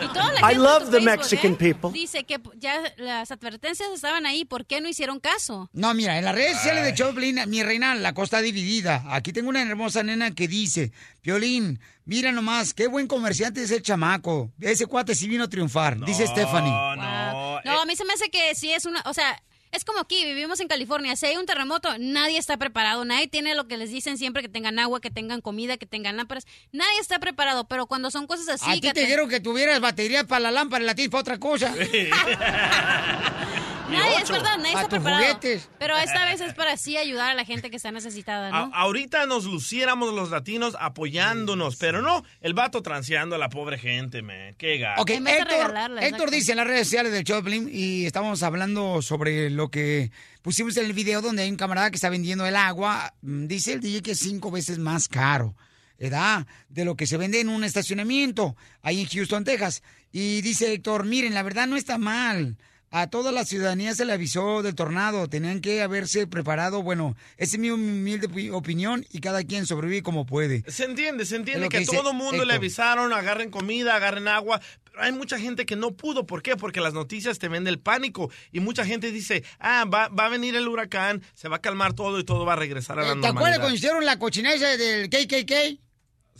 Y 0.03 0.07
toda 0.07 0.32
la 0.32 0.51
I 0.51 0.55
love 0.55 0.86
the 0.86 0.91
Facebook, 0.91 1.03
Mexican 1.03 1.51
¿eh? 1.53 1.55
people. 1.57 1.91
Dice 1.91 2.24
que 2.24 2.39
ya 2.55 2.82
las 2.97 3.30
advertencias 3.30 3.89
estaban 3.93 4.26
ahí. 4.26 4.45
¿Por 4.45 4.66
qué 4.66 4.80
no 4.80 4.88
hicieron 4.88 5.20
caso? 5.20 5.70
No, 5.74 5.93
mira, 5.93 6.18
en 6.18 6.26
las 6.26 6.34
redes 6.34 6.55
sociales 6.57 6.86
de 6.86 6.93
Choplin, 6.93 7.39
mi 7.47 7.62
reina, 7.62 7.93
la 7.95 8.14
costa 8.14 8.41
dividida. 8.41 9.03
Aquí 9.09 9.34
tengo 9.34 9.49
una 9.49 9.62
hermosa 9.62 10.03
nena 10.03 10.32
que 10.32 10.47
dice, 10.47 10.93
Violín, 11.24 11.82
mira 12.05 12.32
nomás, 12.32 12.74
qué 12.74 12.88
buen 12.88 13.07
comerciante 13.07 13.62
es 13.62 13.72
el 13.72 13.82
chamaco. 13.82 14.53
Ese 14.62 14.86
cuate 14.86 15.14
sí 15.14 15.28
vino 15.28 15.43
a 15.43 15.49
triunfar, 15.49 15.99
dice 16.05 16.26
Stephanie. 16.26 16.72
No, 16.72 17.62
No, 17.66 17.82
a 17.82 17.86
mí 17.86 17.95
se 17.97 18.05
me 18.05 18.14
hace 18.14 18.30
que 18.30 18.55
sí 18.55 18.72
es 18.72 18.86
una, 18.86 19.01
o 19.05 19.14
sea, 19.14 19.41
es 19.72 19.86
como 19.86 20.00
aquí, 20.00 20.26
vivimos 20.26 20.60
en 20.60 20.68
California, 20.68 21.16
si 21.16 21.28
hay 21.28 21.38
un 21.38 21.46
terremoto, 21.46 21.90
nadie 22.00 22.38
está 22.38 22.58
preparado, 22.58 23.06
nadie 23.06 23.28
tiene 23.28 23.56
lo 23.56 23.68
que 23.68 23.78
les 23.78 23.90
dicen 23.90 24.18
siempre, 24.18 24.42
que 24.42 24.50
tengan 24.50 24.80
agua, 24.80 25.00
que 25.00 25.10
tengan 25.10 25.42
comida, 25.42 25.78
que 25.78 25.86
tengan 25.86 26.18
lámparas, 26.18 26.46
nadie 26.72 27.00
está 27.00 27.20
preparado, 27.20 27.66
pero 27.68 27.88
cuando 27.88 28.12
son 28.12 28.28
cosas 28.28 28.50
así... 28.50 28.70
a 28.70 28.74
ti 28.74 28.92
te 28.92 29.02
dijeron 29.02 29.30
que 29.30 29.40
tuvieras 29.40 29.80
batería 29.80 30.26
para 30.26 30.42
la 30.42 30.52
lámpara 30.52 30.84
y 30.84 30.88
la 30.88 30.96
tienes 30.96 31.12
para 31.12 31.22
otra 31.22 31.40
cosa. 31.40 31.74
Nadie, 34.00 34.18
es 34.24 34.30
verdad, 34.30 34.58
nadie 34.58 34.74
está 34.74 34.89
preparado. 34.89 35.24
juguetes. 35.26 35.70
Pero 35.80 35.98
esta 35.98 36.26
vez 36.26 36.42
es 36.42 36.54
para 36.54 36.74
así 36.74 36.98
ayudar 36.98 37.32
a 37.32 37.34
la 37.34 37.46
gente 37.46 37.70
que 37.70 37.76
está 37.78 37.92
necesitada, 37.92 38.48
A- 38.48 38.52
¿no? 38.68 38.72
ahorita 38.76 39.26
nos 39.26 39.46
luciéramos 39.46 40.14
los 40.14 40.30
latinos 40.32 40.76
apoyándonos, 40.80 41.76
pero 41.76 42.02
no, 42.02 42.24
el 42.42 42.54
vato 42.54 42.82
transeando 42.82 43.36
a 43.36 43.39
la 43.39 43.50
pobre 43.50 43.78
gente, 43.78 44.22
man. 44.22 44.56
Qué 44.58 44.78
gato. 44.78 45.02
Ok, 45.02 45.10
Héctor, 45.12 45.74
Héctor 46.02 46.32
dice 46.32 46.52
en 46.52 46.58
las 46.58 46.68
redes 46.68 46.88
sociales 46.88 47.12
del 47.12 47.24
Choplin 47.24 47.70
y 47.72 48.06
estamos 48.06 48.44
hablando 48.44 49.02
sobre 49.02 49.50
lo 49.50 49.70
que 49.70 50.12
pusimos 50.42 50.78
en 50.78 50.86
el 50.86 50.94
video 50.94 51.22
donde 51.22 51.44
hay 51.44 51.50
un 51.50 51.58
camarada 51.58 51.89
que 51.92 51.96
está 51.96 52.10
vendiendo 52.10 52.46
el 52.46 52.56
agua. 52.56 53.14
Mm, 53.22 53.48
Dice 53.48 53.74
el 53.74 53.82
DJ 53.82 54.02
que 54.02 54.12
es 54.12 54.20
cinco 54.20 54.52
veces 54.52 54.78
más 54.80 55.08
caro, 55.08 55.56
¿verdad? 56.00 56.48
De 56.70 56.86
lo 56.86 56.96
que 56.96 57.08
se 57.08 57.18
vende 57.18 57.39
en 57.39 57.50
un 57.50 57.64
estacionamiento 57.64 58.56
ahí 58.82 59.02
en 59.02 59.08
Houston, 59.08 59.44
Texas. 59.44 59.84
Y 60.12 60.42
dice 60.42 60.74
Héctor, 60.74 61.06
miren, 61.06 61.34
la 61.34 61.44
verdad 61.44 61.68
no 61.68 61.76
está 61.76 61.98
mal. 61.98 62.58
A 62.94 63.08
toda 63.08 63.32
la 63.32 63.46
ciudadanía 63.46 63.96
se 63.96 64.04
le 64.04 64.12
avisó 64.12 64.62
del 64.64 64.76
tornado, 64.76 65.30
tenían 65.30 65.62
que 65.62 65.82
haberse 65.82 66.28
preparado. 66.28 66.84
Bueno, 66.84 67.16
esa 67.38 67.56
es 67.56 67.60
mi 67.60 67.70
humilde 67.72 68.28
opi- 68.28 68.52
opinión 68.54 69.06
y 69.12 69.22
cada 69.22 69.46
quien 69.46 69.66
sobrevive 69.66 70.04
como 70.04 70.26
puede. 70.26 70.66
Se 70.70 70.84
entiende, 70.84 71.26
se 71.26 71.38
entiende 71.38 71.70
que, 71.70 71.78
que 71.78 71.80
dice 71.80 71.96
todo 71.96 72.12
mundo 72.14 72.44
le 72.44 72.54
avisaron, 72.54 73.14
agarren 73.14 73.50
comida, 73.50 73.96
agarren 73.96 74.28
agua, 74.28 74.60
pero 74.84 75.04
hay 75.04 75.14
mucha 75.14 75.39
gente 75.39 75.66
que 75.66 75.78
no 75.78 75.92
pudo. 75.92 76.26
¿Por 76.28 76.42
qué? 76.44 76.58
Porque 76.58 76.82
las 76.82 76.94
noticias 76.94 77.39
te 77.39 77.48
venden 77.48 77.72
el 77.74 77.80
pánico 77.80 78.30
y 78.52 78.60
mucha 78.60 78.84
gente 78.84 79.10
dice, 79.14 79.46
ah, 79.60 79.86
va, 79.86 80.10
va 80.10 80.26
a 80.26 80.30
venir 80.30 80.58
el 80.58 80.68
huracán, 80.68 81.24
se 81.34 81.48
va 81.48 81.56
a 81.56 81.62
calmar 81.62 81.94
todo 81.94 82.20
y 82.20 82.26
todo 82.26 82.44
va 82.46 82.54
a 82.54 82.58
regresar 82.58 83.00
a 83.00 83.04
la 83.04 83.08
¿Te 83.08 83.16
normalidad. 83.16 83.38
acuerdas 83.38 83.60
cuando 83.60 83.76
hicieron 83.78 84.06
la 84.06 84.20
cochinada 84.20 84.56
esa 84.56 84.76
del 84.76 85.10
KKK? 85.10 85.80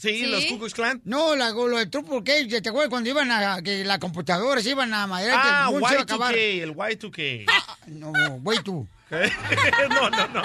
Sí, 0.02 0.26
los 0.26 0.46
Ku 0.46 0.58
Klux 0.58 0.74
Klan. 0.74 1.00
No, 1.06 1.36
la, 1.36 1.52
lo 1.52 1.78
del 1.78 1.90
Triple 1.92 2.24
K, 2.24 2.62
¿te 2.62 2.70
acuerdas 2.70 2.90
cuando 2.90 3.08
iban 3.08 3.32
a, 3.32 3.62
que 3.62 3.86
la 3.86 4.00
computadora 4.00 4.60
se 4.60 4.72
iban 4.72 4.92
a 4.96 5.06
madera 5.06 5.34
que 5.34 5.48
Ah, 5.48 5.66
el 5.68 5.74
mundo 5.74 5.88
se 5.88 5.94
iba 5.94 6.02
a 6.02 6.04
acabar? 6.04 6.34
Y2K, 6.34 6.64
el 6.64 6.76
Y2K. 6.76 7.46
No, 7.88 8.12
güey 8.40 8.58
tú. 8.64 8.88
no, 9.12 10.10
no, 10.10 10.28
no. 10.28 10.42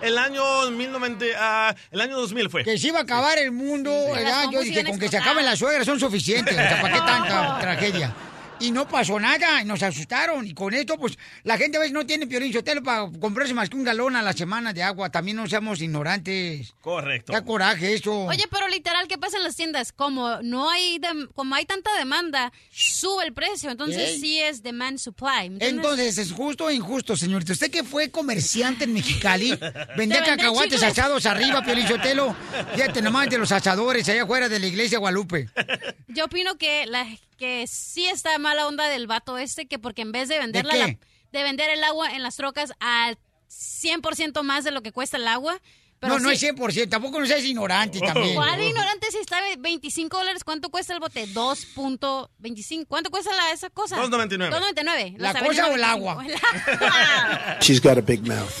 El 0.00 0.18
año 0.18 0.70
1990, 0.70 1.26
ah, 1.38 1.76
el 1.92 2.00
año 2.00 2.16
2000 2.16 2.50
fue. 2.50 2.64
Que 2.64 2.76
se 2.76 2.88
iba 2.88 2.98
a 2.98 3.02
acabar 3.02 3.38
el 3.38 3.52
mundo, 3.52 3.92
Sí, 4.14 4.18
sí. 4.18 4.24
Las 4.24 4.50
Yo 4.50 4.60
dije, 4.62 4.84
con 4.84 4.98
que 4.98 5.08
se 5.08 5.18
acaben 5.18 5.44
las 5.44 5.60
suegras 5.60 5.86
son 5.86 6.00
suficientes. 6.00 6.54
O 6.54 6.56
sea, 6.56 6.80
¿para 6.82 6.94
qué 6.94 7.00
tanta 7.00 7.58
tragedia? 7.60 8.14
Y 8.60 8.70
no 8.72 8.88
pasó 8.88 9.20
nada, 9.20 9.62
y 9.62 9.64
nos 9.64 9.82
asustaron. 9.82 10.46
Y 10.46 10.54
con 10.54 10.74
esto, 10.74 10.98
pues, 10.98 11.16
la 11.44 11.56
gente 11.56 11.76
a 11.76 11.80
veces 11.80 11.92
no 11.92 12.04
tiene 12.06 12.26
Piolín 12.26 12.52
Sotelo 12.52 12.82
para 12.82 13.08
comprarse 13.20 13.54
más 13.54 13.70
que 13.70 13.76
un 13.76 13.84
galón 13.84 14.16
a 14.16 14.22
la 14.22 14.32
semana 14.32 14.72
de 14.72 14.82
agua. 14.82 15.10
También 15.10 15.36
no 15.36 15.46
seamos 15.46 15.80
ignorantes. 15.80 16.74
Correcto. 16.80 17.32
Da 17.32 17.44
coraje 17.44 17.94
eso. 17.94 18.24
Oye, 18.24 18.44
pero 18.50 18.66
literal, 18.68 19.06
¿qué 19.06 19.16
pasa 19.18 19.36
en 19.36 19.44
las 19.44 19.54
tiendas? 19.56 19.92
Como 19.92 20.42
no 20.42 20.68
hay 20.70 21.00
como 21.34 21.54
hay 21.54 21.64
tanta 21.66 21.96
demanda, 21.98 22.52
sube 22.70 23.24
el 23.24 23.32
precio. 23.32 23.70
Entonces 23.70 24.20
sí 24.20 24.40
es 24.40 24.62
demand 24.62 24.98
supply. 24.98 25.56
Entonces, 25.60 26.18
¿es 26.18 26.32
justo 26.32 26.64
o 26.66 26.70
injusto, 26.70 27.16
señorita? 27.16 27.52
Usted 27.52 27.70
que 27.70 27.84
fue 27.84 28.10
comerciante 28.10 28.84
en 28.84 28.92
Mexicali, 28.92 29.50
vendía 29.96 29.96
Te 29.96 29.96
vendí 29.96 30.14
cacahuates 30.14 30.72
chicles. 30.80 30.98
asados 30.98 31.26
arriba, 31.26 31.62
Piolichotelo. 31.62 32.34
Fíjate 32.74 33.02
nomás 33.02 33.30
de 33.30 33.38
los 33.38 33.52
asadores 33.52 34.08
allá 34.08 34.24
afuera 34.24 34.48
de 34.48 34.58
la 34.58 34.66
iglesia 34.66 34.98
Guadalupe. 34.98 35.48
Yo 36.08 36.24
opino 36.24 36.56
que 36.56 36.86
la 36.86 37.06
que 37.38 37.66
sí 37.66 38.06
está 38.06 38.36
mala 38.38 38.66
onda 38.66 38.88
del 38.88 39.06
vato 39.06 39.38
este, 39.38 39.66
que 39.66 39.78
porque 39.78 40.02
en 40.02 40.12
vez 40.12 40.28
de 40.28 40.38
venderla 40.38 40.74
la- 40.74 40.86
de 41.32 41.42
vender 41.42 41.70
el 41.70 41.82
agua 41.84 42.12
en 42.14 42.22
las 42.22 42.36
trocas 42.36 42.72
al 42.80 43.16
100% 43.48 44.42
más 44.42 44.64
de 44.64 44.70
lo 44.70 44.82
que 44.82 44.92
cuesta 44.92 45.16
el 45.16 45.26
agua. 45.28 45.60
Pero 46.00 46.14
no, 46.14 46.20
no 46.20 46.30
es 46.30 46.40
100%, 46.40 46.88
tampoco 46.88 47.18
no 47.18 47.26
seas 47.26 47.44
ignorante 47.44 47.98
también. 47.98 48.36
¿Cuál 48.36 48.62
ignorante 48.62 49.10
si 49.10 49.18
está 49.18 49.38
25 49.58 50.16
dólares? 50.16 50.44
¿Cuánto 50.44 50.70
cuesta 50.70 50.94
el 50.94 51.00
bote? 51.00 51.26
2.25. 51.26 52.86
¿Cuánto 52.86 53.10
cuesta 53.10 53.34
la, 53.34 53.52
esa 53.52 53.68
cosa? 53.70 53.96
2.99. 53.96 54.50
2.99. 54.50 55.14
¿La 55.18 55.32
cosa 55.32 55.68
o 55.68 55.74
el 55.74 55.80
25. 55.80 55.84
agua? 55.84 56.24
She's 57.60 57.80
got 57.80 57.98
a 57.98 58.00
big 58.00 58.26
mouth. 58.26 58.52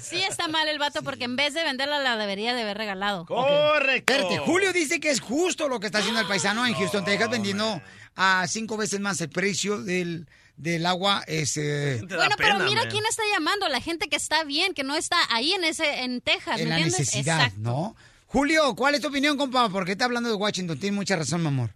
Sí 0.00 0.22
está 0.22 0.48
mal 0.48 0.66
el 0.68 0.78
vato 0.78 1.02
porque 1.02 1.24
en 1.24 1.36
vez 1.36 1.54
de 1.54 1.62
venderla 1.62 2.00
la 2.00 2.16
debería 2.16 2.54
de 2.54 2.62
haber 2.62 2.76
regalado. 2.76 3.26
Correcto. 3.26 4.12
Espérate, 4.12 4.38
Julio 4.38 4.72
dice 4.72 4.98
que 4.98 5.10
es 5.10 5.20
justo 5.20 5.68
lo 5.68 5.78
que 5.78 5.86
está 5.86 5.98
haciendo 5.98 6.20
el 6.20 6.26
paisano 6.26 6.66
en 6.66 6.74
Houston, 6.74 7.04
Texas, 7.04 7.30
vendiendo 7.30 7.80
a 8.16 8.46
cinco 8.48 8.76
veces 8.76 8.98
más 8.98 9.20
el 9.20 9.28
precio 9.28 9.82
del, 9.82 10.26
del 10.56 10.86
agua. 10.86 11.22
Es, 11.26 11.56
eh, 11.56 12.00
Bueno, 12.08 12.34
pero 12.38 12.58
mira 12.60 12.88
quién 12.88 13.04
está 13.08 13.22
llamando, 13.32 13.68
la 13.68 13.80
gente 13.80 14.08
que 14.08 14.16
está 14.16 14.44
bien, 14.44 14.74
que 14.74 14.84
no 14.84 14.96
está 14.96 15.16
ahí 15.30 15.52
en 15.52 15.64
ese 15.64 16.02
en 16.04 16.20
Texas, 16.20 16.58
en 16.60 16.64
¿me 16.64 16.70
la 16.70 16.76
entiendes? 16.78 16.98
necesidad, 17.00 17.38
Exacto. 17.40 17.60
¿no? 17.60 17.96
Julio, 18.26 18.74
¿cuál 18.74 18.94
es 18.94 19.00
tu 19.00 19.08
opinión, 19.08 19.36
compa? 19.36 19.68
Porque 19.68 19.92
está 19.92 20.06
hablando 20.06 20.28
de 20.28 20.34
Washington. 20.34 20.78
Tienes 20.78 20.96
mucha 20.96 21.16
razón, 21.16 21.42
mi 21.42 21.48
amor. 21.48 21.70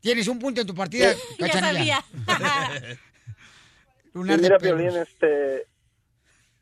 Tienes 0.00 0.26
un 0.28 0.38
punto 0.38 0.60
en 0.60 0.66
tu 0.66 0.74
partida, 0.74 1.14
Ya 1.38 1.48
Cachanilla. 1.48 2.04
sabía. 2.26 2.98
Lunar 4.12 4.38
Sí, 4.38 4.42
de 4.42 4.74
mira, 4.74 5.02
este, 5.02 5.66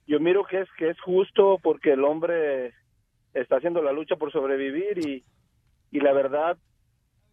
yo 0.07 0.21
miro 0.21 0.45
que 0.49 0.61
es 0.61 0.69
que 0.79 0.91
es 0.91 1.01
justo 1.01 1.59
porque 1.63 1.93
el 1.95 2.05
hombre 2.05 2.75
está 3.35 3.57
haciendo 3.57 3.83
la 3.83 3.93
lucha 3.93 4.17
por 4.17 4.31
sobrevivir 4.33 4.99
y, 4.99 5.25
y 5.91 6.01
la 6.01 6.13
verdad, 6.13 6.57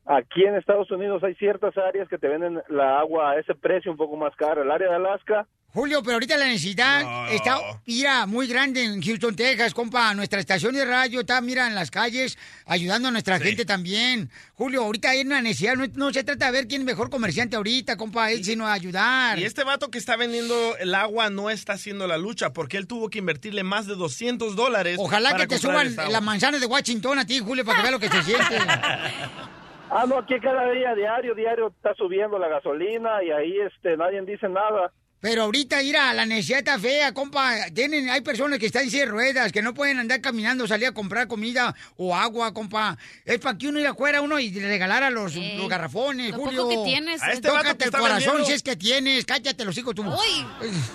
aquí 0.08 0.44
en 0.44 0.56
Estados 0.56 0.90
Unidos 0.92 1.24
hay 1.24 1.36
ciertas 1.36 1.78
áreas 1.78 2.08
que 2.10 2.18
te 2.18 2.28
venden 2.28 2.62
la 2.70 3.00
agua 3.00 3.32
a 3.32 3.40
ese 3.40 3.54
precio 3.56 3.92
un 3.92 3.98
poco 3.98 4.16
más 4.16 4.36
caro. 4.36 4.64
El 4.64 4.72
área 4.72 4.90
de 4.90 4.96
Alaska, 4.96 5.48
Julio, 5.74 6.02
pero 6.02 6.14
ahorita 6.14 6.38
la 6.38 6.46
necesidad 6.48 7.04
No. 7.04 7.28
está, 7.28 7.60
mira, 7.86 8.26
muy 8.26 8.48
grande 8.48 8.84
en 8.84 9.02
Houston, 9.02 9.36
Texas, 9.36 9.74
compa. 9.74 10.14
Nuestra 10.16 10.40
estación 10.40 10.74
de 10.74 10.86
radio 10.86 11.20
está, 11.20 11.40
mira, 11.42 11.68
en 11.68 11.76
las 11.76 11.92
calles, 11.92 12.38
ayudando 12.66 13.10
a 13.10 13.12
nuestra 13.12 13.38
gente 13.38 13.66
también. 13.66 14.32
Julio, 14.54 14.84
ahorita 14.84 15.10
hay 15.12 15.22
una 15.22 15.42
necesidad. 15.42 15.76
No, 15.76 15.86
no 15.94 16.12
se 16.14 16.24
trata 16.24 16.48
de 16.48 16.52
ver 16.54 16.68
quién 16.68 16.82
es 16.82 16.86
mejor 16.88 17.10
comerciante 17.10 17.58
ahorita, 17.58 17.98
compa, 17.98 18.32
él, 18.32 18.44
sino 18.44 18.66
ayudar. 18.66 19.38
Y 19.38 19.44
este 19.44 19.64
vato 19.66 19.92
que 19.92 19.98
está 20.00 20.16
vendiendo 20.16 20.78
el 20.78 20.96
agua 20.96 21.30
no 21.30 21.50
está 21.50 21.74
haciendo 21.74 22.08
la 22.08 22.18
lucha 22.18 22.54
porque 22.54 22.78
él 22.78 22.88
tuvo 22.88 23.10
que 23.10 23.20
invertirle 23.20 23.64
más 23.64 23.86
de 23.88 23.96
200 23.96 24.56
dólares. 24.56 24.98
Ojalá 25.00 25.32
para 25.32 25.44
que 25.44 25.56
te 25.56 25.60
suban 25.60 25.96
las 25.96 26.24
manzanas 26.24 26.62
de 26.62 26.66
Washington 26.66 27.20
a 27.20 27.26
ti, 27.26 27.40
Julio, 27.40 27.64
para 27.66 27.78
que 27.78 27.82
veas 27.84 27.94
lo 27.94 28.00
que 28.00 28.10
se 28.10 28.24
siente. 28.24 28.58
ah, 29.92 30.06
no, 30.08 30.18
aquí 30.20 30.40
cada 30.40 30.70
día, 30.72 30.94
diario, 30.96 31.34
diario 31.36 31.68
está 31.68 31.94
subiendo 31.96 32.38
la 32.40 32.48
gasolina 32.48 33.24
y 33.24 33.32
ahí 33.32 33.56
este 33.60 33.98
nadie 33.98 34.22
dice 34.22 34.48
nada. 34.50 34.92
Pero 35.20 35.42
ahorita 35.44 35.82
ir 35.82 35.98
a 35.98 36.14
la 36.14 36.28
necesidad 36.28 36.60
está 36.60 36.78
fea, 36.78 37.12
compa. 37.12 37.52
Tienen, 37.74 38.08
hay 38.08 38.22
personas 38.22 38.60
que 38.60 38.68
están 38.68 38.84
en 38.84 38.92
silla 38.92 39.08
ruedas, 39.08 39.52
que 39.52 39.64
no 39.64 39.74
pueden 39.74 39.98
andar 39.98 40.22
caminando, 40.22 40.68
salir 40.68 40.88
a 40.90 40.92
comprar 40.92 41.28
comida 41.28 41.74
o 41.96 42.16
agua, 42.16 42.54
compa. 42.54 42.96
Es 43.26 43.40
para 43.40 43.58
que 43.58 43.68
uno 43.68 43.80
ir 43.80 43.88
afuera 43.88 44.22
uno 44.22 44.40
y 44.40 44.52
le 44.52 44.68
regalara 44.68 45.10
los, 45.10 45.34
los 45.36 45.68
garrafones, 45.68 46.30
lo 46.32 46.38
poco 46.38 46.50
Julio. 46.52 46.70
que 46.70 46.76
tienes, 46.92 47.24
A 47.24 47.32
este 47.32 47.48
vato 47.50 47.62
Tócate 47.64 47.78
que 47.80 47.84
el 47.86 47.88
está 47.88 48.00
corazón 48.00 48.20
vendiendo- 48.36 48.46
si 48.46 48.54
es 48.54 48.62
que 48.64 48.76
tienes. 48.76 49.26
Cállate 49.26 49.66
los 49.66 49.76
hijos 49.80 49.96
tú. 49.96 50.04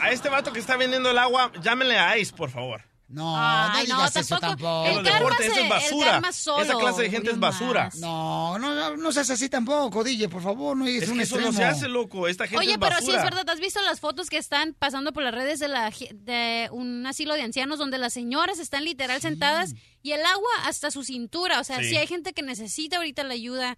A 0.00 0.12
este 0.12 0.28
vato 0.28 0.52
que 0.52 0.60
está 0.60 0.76
vendiendo 0.76 1.10
el 1.10 1.18
agua, 1.18 1.50
llámenle 1.60 1.98
a 1.98 2.16
Ice, 2.16 2.32
por 2.32 2.48
favor. 2.50 2.80
No, 3.08 3.34
Ay, 3.36 3.86
no 3.88 3.96
no, 3.96 4.00
digas 4.00 4.16
eso 4.16 4.38
tampoco. 4.38 4.84
tampoco. 4.84 4.98
El 4.98 5.04
deportes, 5.04 5.46
eso 5.46 5.54
se- 5.54 5.62
es 5.64 5.68
basura. 5.68 6.22
el 6.26 6.32
solo, 6.32 6.62
Esa 6.62 6.78
clase 6.78 7.02
de 7.02 7.10
gente 7.10 7.30
es 7.30 7.38
basura. 7.38 7.84
más. 7.84 7.96
No, 7.96 8.58
no, 8.58 8.74
no, 8.74 8.96
no 8.96 9.12
seas 9.12 9.28
así 9.28 9.50
tampoco, 9.50 10.02
DJ, 10.02 10.30
por 10.30 10.40
favor, 10.42 10.74
no 10.76 10.86
es, 10.86 11.02
Es 11.02 11.08
un 11.10 11.18
que 11.18 11.24
eso 11.24 11.34
extremo. 11.34 11.52
no 11.52 11.58
se 11.58 11.64
hace, 11.64 11.88
loco. 11.88 12.26
Esta 12.26 12.44
gente 12.46 12.58
Oye, 12.58 12.72
es 12.72 12.78
pero 12.78 12.92
basura. 12.94 13.12
sí 13.12 13.18
es 13.18 13.22
verdad, 13.22 13.50
¿has 13.50 13.60
visto 13.60 13.82
las 13.82 14.00
fotos 14.00 14.30
que 14.30 14.38
están 14.38 14.72
pasando 14.78 15.12
por 15.12 15.22
las 15.24 15.34
redes 15.34 15.58
de, 15.58 15.68
la, 15.68 15.92
de 16.14 16.68
un 16.72 17.04
asilo 17.06 17.34
de 17.34 17.42
ancianos 17.42 17.78
donde 17.78 17.98
las 17.98 18.14
señoras 18.14 18.58
están 18.58 18.84
literal 18.84 19.20
sentadas 19.20 19.74
y 20.02 20.12
el 20.12 20.24
agua 20.24 20.50
hasta 20.64 20.90
su 20.90 21.04
cintura? 21.04 21.60
O 21.60 21.64
sea, 21.64 21.80
Sí. 21.80 21.90
sí, 21.90 21.96
hay 21.98 22.06
gente 22.06 22.32
que 22.32 22.40
necesita 22.42 22.96
ahorita 22.96 23.24
la 23.24 23.34
ayuda 23.34 23.76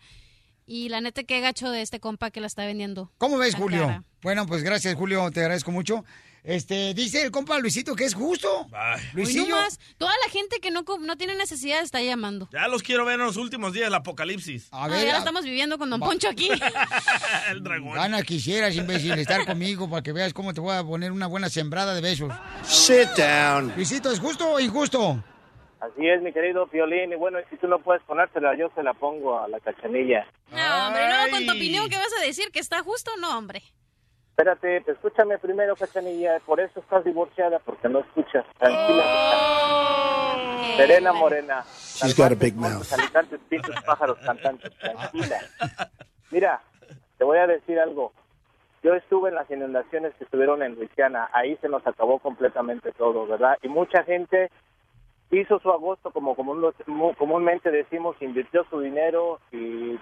y 0.65 0.91
la 0.91 1.01
neta 1.01 1.25
qué 1.25 1.41
gacho 1.41 1.71
de 1.71 1.83
este 1.83 1.99
compa 1.99 2.31
que 2.31 2.41
la 2.41 2.47
está 2.47 2.65
vendiendo. 2.67 3.11
¿Cómo 3.19 3.37
ves, 3.39 3.57
Julio? 3.57 3.87
cara. 3.87 4.05
Bueno, 4.23 4.47
pues 4.47 4.63
gracias, 4.63 4.95
Julio, 4.95 5.29
te 5.33 5.41
agradezco 5.41 5.73
mucho. 5.73 6.05
Este, 6.45 6.93
dice 6.93 7.23
el 7.23 7.31
compa 7.31 7.59
Luisito 7.59 7.97
que 7.97 8.05
es 8.05 8.13
justo. 8.15 8.67
Hoy 8.71 9.01
Luisillo. 9.15 9.49
nomás, 9.49 9.81
toda 9.97 10.13
la 10.23 10.31
gente 10.31 10.61
que 10.61 10.71
no, 10.71 10.85
no 11.01 11.17
tiene 11.17 11.35
necesidad 11.37 11.81
está 11.81 12.03
llamando. 12.03 12.51
Ya 12.53 12.69
los 12.69 12.83
quiero 12.83 13.07
ver 13.07 13.19
en 13.19 13.25
los 13.25 13.39
últimos 13.39 13.73
días, 13.73 13.89
el 13.89 13.95
apocalipsis. 13.95 14.69
A 14.71 14.87
No, 14.87 14.95
ya 14.95 15.13
la 15.13 15.19
estamos 15.19 15.45
viviendo 15.45 15.79
con 15.79 15.89
Don 15.89 16.01
Poncho 16.01 16.29
aquí. 16.29 16.51
el 17.51 17.63
dragón. 17.63 17.95
Gana 17.95 18.23
quisieras, 18.23 18.77
imbécil, 18.77 19.13
estar 19.13 19.47
conmigo 19.47 19.89
para 19.89 20.03
que 20.03 20.13
veas 20.13 20.35
cómo 20.35 20.53
te 20.53 20.61
voy 20.61 20.77
a 20.77 20.85
poner 20.85 21.13
una 21.13 21.29
buena 21.29 21.49
sembrada 21.49 21.95
de 21.95 22.03
besos. 22.03 22.31
Sit 22.63 23.09
down. 23.17 23.73
Luisito, 23.75 24.11
¿es 24.13 24.21
justo 24.21 24.47
o 24.51 24.61
injusto? 24.61 25.25
Así 25.81 26.07
es, 26.07 26.21
mi 26.21 26.31
querido 26.31 26.67
Piolín. 26.67 27.11
Y 27.11 27.17
bueno, 27.17 27.39
si 27.49 27.57
tú 27.57 27.69
no 27.69 27.79
puedes 27.79 28.03
ponérsela, 28.03 28.55
yo 28.55 28.71
se 28.75 28.83
la 28.83 28.93
pongo 28.93 29.41
a 29.41 29.49
la 29.49 29.61
cachanilla. 29.61 30.27
No, 30.51 30.89
hombre, 30.89 31.09
luego 31.09 31.31
con 31.31 31.47
tu 31.47 31.53
opinión, 31.53 31.89
¿qué 31.89 31.97
vas 31.97 32.13
a 32.21 32.23
decir? 32.23 32.51
¿Que 32.53 32.61
está 32.61 32.83
justo 32.83 33.11
o 33.15 33.17
no, 33.19 33.39
hombre? 33.39 33.63
Espérate, 34.37 34.81
te 34.81 34.91
escúchame 34.93 35.39
primero, 35.39 35.77
cachanilla. 35.77 36.41
Por 36.45 36.59
eso 36.59 36.81
estás 36.81 37.05
divorciada, 37.05 37.61
porque 37.61 37.89
no 37.89 38.01
escuchas. 38.01 38.45
Tranquila. 38.59 39.05
Oh. 39.07 40.77
Serena 40.77 41.13
Morena. 41.13 41.63
She's 41.73 42.17
got 42.17 42.33
a 42.33 42.35
big 42.35 42.57
mouth. 42.57 42.93
Habitantes, 42.93 43.39
pintos, 43.49 43.77
pájaros, 43.87 44.19
cantantes. 44.27 44.77
Tranquila. 44.79 45.39
Mira, 46.33 46.61
te 47.17 47.23
voy 47.23 47.39
a 47.39 47.47
decir 47.47 47.79
algo. 47.79 48.13
Yo 48.83 48.95
estuve 48.95 49.29
en 49.29 49.37
las 49.37 49.49
inundaciones 49.51 50.13
que 50.17 50.25
estuvieron 50.25 50.65
en 50.65 50.75
Luisiana. 50.75 51.29
Ahí 51.33 51.57
se 51.61 51.69
nos 51.69 51.87
acabó 51.87 52.19
completamente 52.19 52.91
todo, 52.91 53.29
¿verdad? 53.29 53.57
Y 53.63 53.69
mucha 53.69 54.03
gente 54.03 54.51
hizo 55.31 55.61
su 55.61 55.71
agosto, 55.71 56.11
como 56.11 56.35
común- 56.35 56.75
mu- 56.87 57.15
comúnmente 57.15 57.71
decimos, 57.71 58.17
invirtió 58.21 58.65
su 58.69 58.81
dinero 58.81 59.39
y 59.53 59.97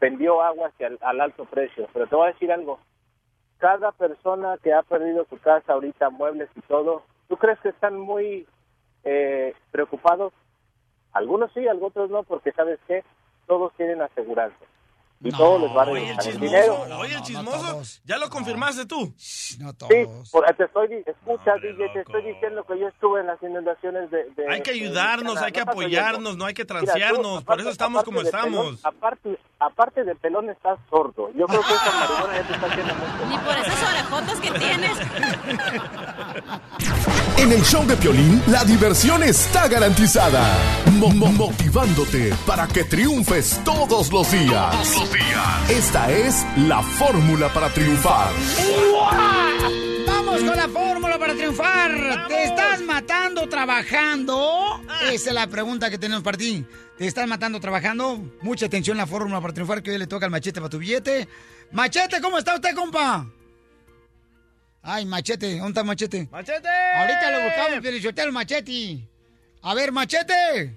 vendió 0.00 0.42
agua 0.42 0.68
hacia 0.68 0.88
el- 0.88 0.98
al 1.02 1.20
alto 1.20 1.44
precio. 1.44 1.88
Pero 1.92 2.08
te 2.08 2.16
voy 2.16 2.28
a 2.28 2.32
decir 2.32 2.50
algo. 2.50 2.80
Cada 3.58 3.92
persona 3.92 4.58
que 4.62 4.72
ha 4.72 4.82
perdido 4.82 5.24
su 5.30 5.38
casa 5.38 5.72
ahorita, 5.72 6.10
muebles 6.10 6.50
y 6.54 6.60
todo, 6.62 7.02
¿tú 7.28 7.36
crees 7.36 7.58
que 7.60 7.70
están 7.70 7.98
muy 7.98 8.46
eh, 9.04 9.54
preocupados? 9.70 10.32
Algunos 11.12 11.52
sí, 11.52 11.66
algunos 11.68 12.10
no, 12.10 12.22
porque 12.24 12.52
¿sabes 12.52 12.78
qué? 12.86 13.04
Todos 13.46 13.72
tienen 13.74 14.02
aseguranza. 14.02 14.64
Y 15.24 15.30
todos 15.32 15.60
les 15.62 15.70
va 15.74 15.82
a 15.82 15.86
Oye, 15.86 16.02
el 16.02 16.08
regresar 16.16 16.26
el 16.26 16.32
chismoso, 16.40 16.82
dinero. 16.84 16.98
oye, 17.00 17.14
el 17.14 17.22
chismoso, 17.22 17.82
ya 18.04 18.18
lo 18.18 18.28
confirmaste 18.28 18.84
tú. 18.86 19.14
No 19.58 19.70
Sí, 19.70 20.06
por- 20.30 20.44
te 20.54 20.64
estoy, 20.64 20.88
escucha, 21.06 21.54
DJ, 21.62 21.88
te 21.94 22.00
estoy 22.00 22.22
diciendo 22.24 22.62
que 22.68 22.78
yo 22.78 22.88
estuve 22.88 23.20
en 23.20 23.26
las 23.28 23.42
inundaciones 23.42 24.10
de... 24.10 24.18
de- 24.36 24.52
Hay 24.52 24.60
que 24.62 24.72
ayudarnos, 24.72 25.38
hay 25.38 25.52
que 25.52 25.60
apoyarnos, 25.62 26.36
no 26.36 26.44
hay 26.44 26.52
que 26.54 26.64
transearnos. 26.64 27.42
Por 27.42 27.58
eso 27.60 27.70
estamos 27.70 28.02
aparte 28.02 28.04
como 28.14 28.20
estamos. 28.20 28.60
pelón, 28.66 28.78
aparte, 28.84 29.38
aparte 29.58 30.04
de 30.04 30.14
pelón 30.14 30.50
estás 30.50 30.78
sordo. 30.90 31.30
Yo 31.34 31.46
creo 31.46 31.60
que 31.62 31.72
esa 31.72 31.90
marihuana 31.92 32.36
ya 32.40 32.46
te 32.46 32.52
está 32.54 32.66
haciendo 32.66 32.94
mucho 32.94 33.26
Ni 33.28 33.38
por 33.38 33.56
esas 33.56 33.90
orejotas 33.90 34.40
que 34.40 34.50
tienes. 34.58 34.98
En 37.36 37.52
el 37.52 37.62
show 37.62 37.84
de 37.86 37.96
Piolín, 37.96 38.42
la 38.46 38.64
diversión 38.64 39.22
está 39.22 39.68
garantizada. 39.68 40.42
Mo- 40.92 41.10
mo- 41.10 41.32
motivándote 41.32 42.32
para 42.46 42.66
que 42.66 42.84
triunfes 42.84 43.60
todos 43.64 44.10
los 44.12 44.30
días. 44.30 44.74
Esta 45.68 46.10
es 46.10 46.44
la 46.56 46.82
fórmula 46.82 47.48
para 47.48 47.68
triunfar. 47.70 48.32
Vamos 50.06 50.42
con 50.42 50.56
la 50.56 50.68
fórmula 50.68 51.18
para 51.18 51.34
triunfar. 51.34 52.26
¿Te 52.28 52.44
estás 52.44 52.82
matando 52.82 53.48
trabajando? 53.48 54.80
Esa 55.10 55.30
es 55.30 55.34
la 55.34 55.46
pregunta 55.46 55.88
que 55.90 55.98
tenemos 55.98 56.22
para 56.22 56.36
ti. 56.36 56.66
¿Te 56.98 57.06
estás 57.06 57.26
matando 57.26 57.60
trabajando? 57.60 58.18
Mucha 58.42 58.66
atención 58.66 58.96
la 58.96 59.06
fórmula 59.06 59.40
para 59.40 59.54
triunfar 59.54 59.82
que 59.82 59.92
hoy 59.92 59.98
le 59.98 60.06
toca 60.06 60.26
al 60.26 60.32
machete 60.32 60.60
para 60.60 60.70
tu 60.70 60.78
billete. 60.78 61.28
Machete, 61.72 62.20
¿cómo 62.20 62.38
está 62.38 62.54
usted, 62.54 62.74
compa? 62.74 63.26
Ay, 64.82 65.06
machete, 65.06 65.56
¿dónde 65.58 65.68
está 65.70 65.82
machete? 65.82 66.28
¡Machete! 66.30 66.68
Ahorita 66.68 67.30
lo 67.30 67.44
buscamos, 67.44 67.80
Pelichotelo, 67.80 68.32
machete. 68.32 69.08
A 69.62 69.74
ver, 69.74 69.92
machete. 69.92 70.76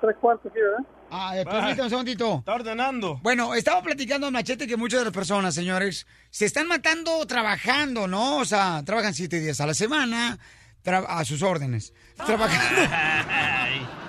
Tres 0.00 0.16
cuartos, 0.20 0.52
¿verdad? 0.52 0.84
Ah, 1.14 1.38
eh, 1.38 1.44
permítame 1.44 1.82
un 1.82 1.90
segundito. 1.90 2.38
Está 2.38 2.54
ordenando. 2.54 3.20
Bueno, 3.22 3.54
estaba 3.54 3.82
platicando 3.82 4.30
Machete 4.30 4.66
que 4.66 4.78
muchas 4.78 5.00
de 5.00 5.04
las 5.04 5.12
personas, 5.12 5.54
señores, 5.54 6.06
se 6.30 6.46
están 6.46 6.66
matando 6.66 7.26
trabajando, 7.26 8.08
¿no? 8.08 8.38
O 8.38 8.46
sea, 8.46 8.82
trabajan 8.86 9.12
siete 9.12 9.38
días 9.38 9.60
a 9.60 9.66
la 9.66 9.74
semana 9.74 10.38
a 10.86 11.24
sus 11.26 11.42
órdenes. 11.42 11.92
Trabajando. 12.16 12.94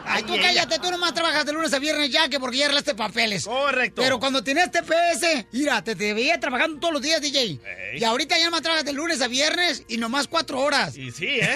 Ay, 0.06 0.24
tú 0.24 0.34
cállate, 0.40 0.80
tú 0.80 0.92
nomás 0.92 1.14
trabajas 1.14 1.46
de 1.46 1.54
lunes 1.54 1.74
a 1.74 1.80
viernes 1.80 2.10
ya 2.12 2.28
que 2.30 2.40
porque 2.40 2.58
ya 2.58 2.66
arreglaste 2.66 2.94
papeles. 2.94 3.46
Correcto. 3.46 4.02
Pero 4.02 4.20
cuando 4.20 4.44
tenías 4.44 4.70
TPS, 4.70 5.46
mira, 5.52 5.84
te, 5.84 5.96
te 5.96 6.14
veía 6.14 6.40
trabajando 6.40 6.80
todos 6.80 6.94
los 6.94 7.02
días, 7.02 7.22
DJ. 7.22 7.60
Y 7.96 8.04
ahorita 8.04 8.38
ya 8.38 8.46
nomás 8.46 8.62
trabajas 8.62 8.86
de 8.86 8.94
lunes 8.94 9.22
a 9.22 9.28
viernes 9.28 9.84
y 9.88 9.98
nomás 9.98 10.28
cuatro 10.28 10.60
horas. 10.60 10.96
Y 10.98 11.12
sí, 11.12 11.40
¿eh? 11.40 11.56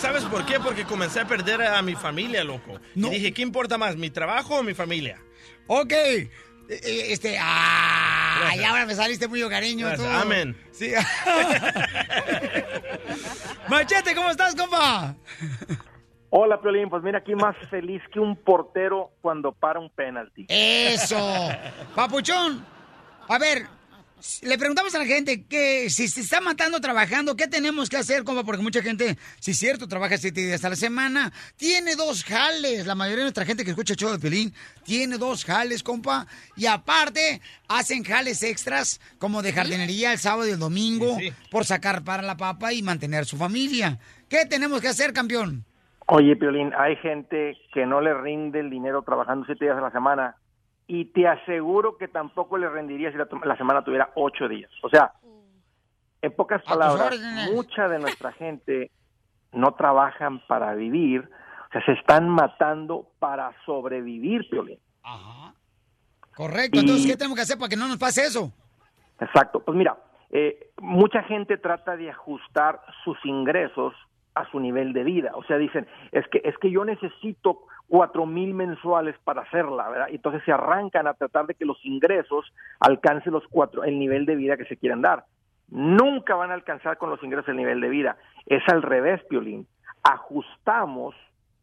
¿Sabes 0.00 0.24
por 0.24 0.46
qué? 0.46 0.60
Porque 0.60 0.84
comencé 0.84 1.20
a 1.20 1.26
perder 1.26 1.62
a 1.62 1.82
mi 1.82 1.94
familia, 1.94 2.44
loco. 2.44 2.80
Y 2.94 3.08
dije, 3.10 3.32
¿qué 3.32 3.42
importa 3.42 3.76
más, 3.76 3.96
mi 3.96 4.10
trabajo 4.10 4.56
o 4.56 4.62
mi 4.62 4.74
familia? 4.74 5.20
Ok. 5.66 5.92
Eh, 5.92 6.30
eh, 6.68 7.12
Este, 8.34 8.46
ah, 8.46 8.56
y 8.56 8.64
ahora 8.64 8.86
me 8.86 8.94
saliste 8.94 9.28
muy 9.28 9.42
hogareño 9.42 9.94
tú. 9.94 10.04
Amén. 10.04 10.56
Sí. 10.72 10.92
Machete, 13.68 14.14
¿cómo 14.14 14.30
estás, 14.30 14.54
compa? 14.54 15.14
Hola, 16.30 16.60
Piolín. 16.60 16.90
Pues 16.90 17.02
mira, 17.02 17.18
aquí 17.18 17.34
más 17.34 17.54
feliz 17.70 18.02
que 18.12 18.20
un 18.20 18.36
portero 18.36 19.12
cuando 19.20 19.52
para 19.52 19.78
un 19.78 19.90
penalti. 19.90 20.46
Eso. 20.48 21.48
Papuchón, 21.94 22.64
a 23.28 23.38
ver, 23.38 23.66
le 24.42 24.56
preguntamos 24.56 24.94
a 24.94 24.98
la 24.98 25.04
gente 25.04 25.44
que 25.44 25.90
si 25.90 26.08
se 26.08 26.22
está 26.22 26.40
matando 26.40 26.80
trabajando, 26.80 27.36
¿qué 27.36 27.46
tenemos 27.46 27.90
que 27.90 27.98
hacer, 27.98 28.24
compa? 28.24 28.42
Porque 28.42 28.62
mucha 28.62 28.80
gente, 28.80 29.16
si 29.38 29.50
es 29.50 29.58
cierto, 29.58 29.86
trabaja 29.86 30.16
siete 30.16 30.40
días 30.40 30.64
a 30.64 30.70
la 30.70 30.76
semana, 30.76 31.32
tiene 31.56 31.94
dos 31.94 32.24
jales. 32.24 32.86
La 32.86 32.94
mayoría 32.94 33.18
de 33.18 33.24
nuestra 33.24 33.44
gente 33.44 33.64
que 33.64 33.70
escucha 33.70 33.92
el 33.92 33.98
show 33.98 34.10
de 34.10 34.18
Pelín 34.18 34.52
tiene 34.84 35.18
dos 35.18 35.44
jales, 35.44 35.82
compa. 35.82 36.26
Y 36.56 36.66
aparte, 36.66 37.40
hacen 37.68 38.02
jales 38.02 38.42
extras 38.42 39.00
como 39.18 39.42
de 39.42 39.52
jardinería 39.52 40.12
el 40.12 40.18
sábado 40.18 40.48
y 40.48 40.52
el 40.52 40.58
domingo 40.58 41.18
por 41.50 41.64
sacar 41.64 42.02
para 42.02 42.22
la 42.22 42.36
papa 42.36 42.72
y 42.72 42.82
mantener 42.82 43.26
su 43.26 43.36
familia. 43.36 43.98
¿Qué 44.28 44.46
tenemos 44.46 44.80
que 44.80 44.88
hacer, 44.88 45.12
campeón? 45.12 45.64
Oye, 46.06 46.36
Piolín, 46.36 46.72
hay 46.76 46.96
gente 46.96 47.56
que 47.72 47.86
no 47.86 48.00
le 48.00 48.14
rinde 48.14 48.60
el 48.60 48.70
dinero 48.70 49.02
trabajando 49.02 49.44
siete 49.46 49.66
días 49.66 49.76
a 49.76 49.80
la 49.80 49.90
semana 49.90 50.36
y 50.86 51.06
te 51.06 51.26
aseguro 51.26 51.96
que 51.96 52.08
tampoco 52.08 52.58
le 52.58 52.68
rendiría 52.68 53.10
si 53.10 53.16
la, 53.16 53.28
la 53.44 53.56
semana 53.56 53.82
tuviera 53.82 54.10
ocho 54.14 54.48
días. 54.48 54.70
O 54.82 54.88
sea, 54.88 55.12
en 56.22 56.32
pocas 56.32 56.62
palabras, 56.62 57.18
mucha 57.52 57.88
de 57.88 57.98
nuestra 57.98 58.32
gente 58.32 58.90
no 59.52 59.72
trabajan 59.74 60.40
para 60.46 60.74
vivir, 60.74 61.28
o 61.68 61.72
sea, 61.72 61.84
se 61.84 61.92
están 61.92 62.28
matando 62.28 63.08
para 63.18 63.52
sobrevivir, 63.64 64.48
Piolín. 64.48 64.78
Correcto, 66.34 66.80
entonces, 66.80 67.06
¿qué 67.06 67.16
tenemos 67.16 67.36
que 67.36 67.42
hacer 67.42 67.58
para 67.58 67.68
que 67.68 67.76
no 67.76 67.88
nos 67.88 67.98
pase 67.98 68.22
eso? 68.22 68.52
Exacto. 69.20 69.60
Pues 69.60 69.76
mira, 69.76 69.96
eh, 70.30 70.70
mucha 70.80 71.22
gente 71.22 71.56
trata 71.58 71.96
de 71.96 72.10
ajustar 72.10 72.80
sus 73.04 73.16
ingresos 73.24 73.94
a 74.34 74.50
su 74.50 74.58
nivel 74.58 74.92
de 74.92 75.04
vida. 75.04 75.32
O 75.34 75.44
sea, 75.44 75.58
dicen, 75.58 75.86
es 76.10 76.26
que, 76.28 76.40
es 76.44 76.56
que 76.58 76.70
yo 76.70 76.84
necesito 76.84 77.60
cuatro 77.88 78.26
mil 78.26 78.54
mensuales 78.54 79.16
para 79.24 79.42
hacerla, 79.42 79.88
¿verdad? 79.88 80.08
Entonces 80.10 80.42
se 80.44 80.52
arrancan 80.52 81.06
a 81.06 81.14
tratar 81.14 81.46
de 81.46 81.54
que 81.54 81.64
los 81.64 81.78
ingresos 81.84 82.52
alcancen 82.80 83.32
los 83.32 83.46
cuatro, 83.48 83.84
el 83.84 83.98
nivel 83.98 84.26
de 84.26 84.36
vida 84.36 84.56
que 84.56 84.64
se 84.64 84.76
quieren 84.76 85.02
dar. 85.02 85.24
Nunca 85.68 86.34
van 86.34 86.50
a 86.50 86.54
alcanzar 86.54 86.98
con 86.98 87.10
los 87.10 87.22
ingresos 87.22 87.48
el 87.48 87.56
nivel 87.56 87.80
de 87.80 87.88
vida. 87.88 88.16
Es 88.46 88.62
al 88.68 88.82
revés, 88.82 89.22
Piolín. 89.24 89.66
Ajustamos 90.02 91.14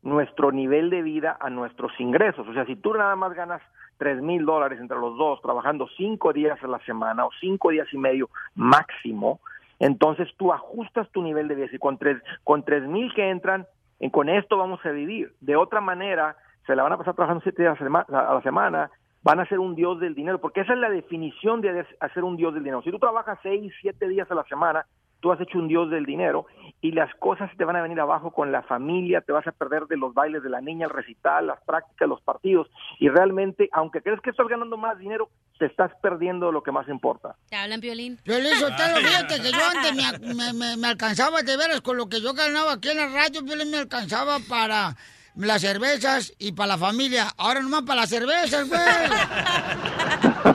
nuestro 0.01 0.51
nivel 0.51 0.89
de 0.89 1.01
vida 1.01 1.37
a 1.39 1.49
nuestros 1.49 1.91
ingresos. 1.99 2.47
O 2.47 2.53
sea, 2.53 2.65
si 2.65 2.75
tú 2.75 2.93
nada 2.93 3.15
más 3.15 3.33
ganas 3.33 3.61
tres 3.97 4.21
mil 4.21 4.45
dólares 4.45 4.79
entre 4.79 4.97
los 4.97 5.15
dos, 5.17 5.41
trabajando 5.41 5.87
cinco 5.95 6.33
días 6.33 6.61
a 6.63 6.67
la 6.67 6.79
semana 6.79 7.25
o 7.25 7.29
cinco 7.39 7.69
días 7.69 7.87
y 7.93 7.97
medio 7.97 8.29
máximo, 8.55 9.39
entonces 9.79 10.27
tú 10.37 10.51
ajustas 10.51 11.09
tu 11.11 11.21
nivel 11.21 11.47
de 11.47 11.55
vida. 11.55 11.67
Y 11.71 11.77
con 11.77 11.97
tres, 11.97 12.17
con 12.43 12.63
tres 12.63 12.83
mil 12.87 13.13
que 13.13 13.29
entran, 13.29 13.67
en- 14.01 14.09
con 14.09 14.27
esto 14.29 14.57
vamos 14.57 14.85
a 14.85 14.91
vivir. 14.91 15.31
De 15.39 15.55
otra 15.55 15.79
manera, 15.79 16.35
se 16.67 16.75
la 16.75 16.83
van 16.83 16.93
a 16.93 16.97
pasar 16.97 17.15
trabajando 17.15 17.41
siete 17.43 17.63
días 17.63 17.79
a 17.81 18.33
la 18.33 18.41
semana, 18.41 18.91
van 19.23 19.39
a 19.39 19.45
ser 19.45 19.59
un 19.59 19.75
dios 19.75 19.99
del 19.99 20.15
dinero, 20.15 20.39
porque 20.39 20.61
esa 20.61 20.73
es 20.73 20.79
la 20.79 20.89
definición 20.89 21.61
de 21.61 21.85
hacer 21.99 22.23
un 22.23 22.35
dios 22.37 22.53
del 22.53 22.63
dinero. 22.63 22.81
Si 22.81 22.91
tú 22.91 22.99
trabajas 22.99 23.39
seis, 23.41 23.71
siete 23.81 24.07
días 24.07 24.29
a 24.31 24.35
la 24.35 24.43
semana, 24.43 24.85
tú 25.21 25.31
has 25.31 25.39
hecho 25.39 25.57
un 25.57 25.67
dios 25.67 25.89
del 25.89 26.05
dinero 26.05 26.45
y 26.81 26.91
las 26.91 27.13
cosas 27.15 27.49
te 27.57 27.63
van 27.63 27.75
a 27.75 27.81
venir 27.81 27.99
abajo 27.99 28.31
con 28.31 28.51
la 28.51 28.63
familia, 28.63 29.21
te 29.21 29.31
vas 29.31 29.45
a 29.47 29.51
perder 29.51 29.83
de 29.85 29.95
los 29.97 30.13
bailes 30.13 30.41
de 30.43 30.49
la 30.49 30.61
niña, 30.61 30.85
el 30.87 30.91
recital, 30.91 31.47
las 31.47 31.61
prácticas, 31.63 32.09
los 32.09 32.21
partidos 32.21 32.67
y 32.99 33.07
realmente, 33.07 33.69
aunque 33.71 34.01
crees 34.01 34.19
que 34.21 34.31
estás 34.31 34.47
ganando 34.47 34.77
más 34.77 34.97
dinero, 34.97 35.29
te 35.59 35.67
estás 35.67 35.91
perdiendo 36.01 36.51
lo 36.51 36.63
que 36.63 36.71
más 36.71 36.87
importa. 36.87 37.35
¿Te 37.49 37.55
hablan, 37.55 37.79
Piolín? 37.81 38.17
Yo 38.25 38.33
le 38.39 38.49
hizo 38.51 38.67
usted, 38.67 38.95
fíjate 38.95 39.41
que 39.41 39.51
yo 39.51 39.59
antes 39.75 40.21
me, 40.21 40.33
me- 40.33 40.53
me- 40.53 40.77
me 40.77 40.87
alcanzaba 40.87 41.43
de 41.43 41.55
veras 41.55 41.81
con 41.81 41.97
lo 41.97 42.09
que 42.09 42.19
yo 42.19 42.33
ganaba 42.33 42.73
aquí 42.73 42.89
en 42.89 42.97
la 42.97 43.07
radio, 43.09 43.41
yo 43.45 43.65
me 43.65 43.77
alcanzaba 43.77 44.37
para 44.49 44.95
las 45.35 45.61
cervezas 45.61 46.33
y 46.39 46.51
para 46.53 46.69
la 46.69 46.77
familia. 46.79 47.27
Ahora 47.37 47.61
nomás 47.61 47.83
para 47.83 48.01
las 48.01 48.09
cervezas, 48.09 48.67
güey. 48.67 48.81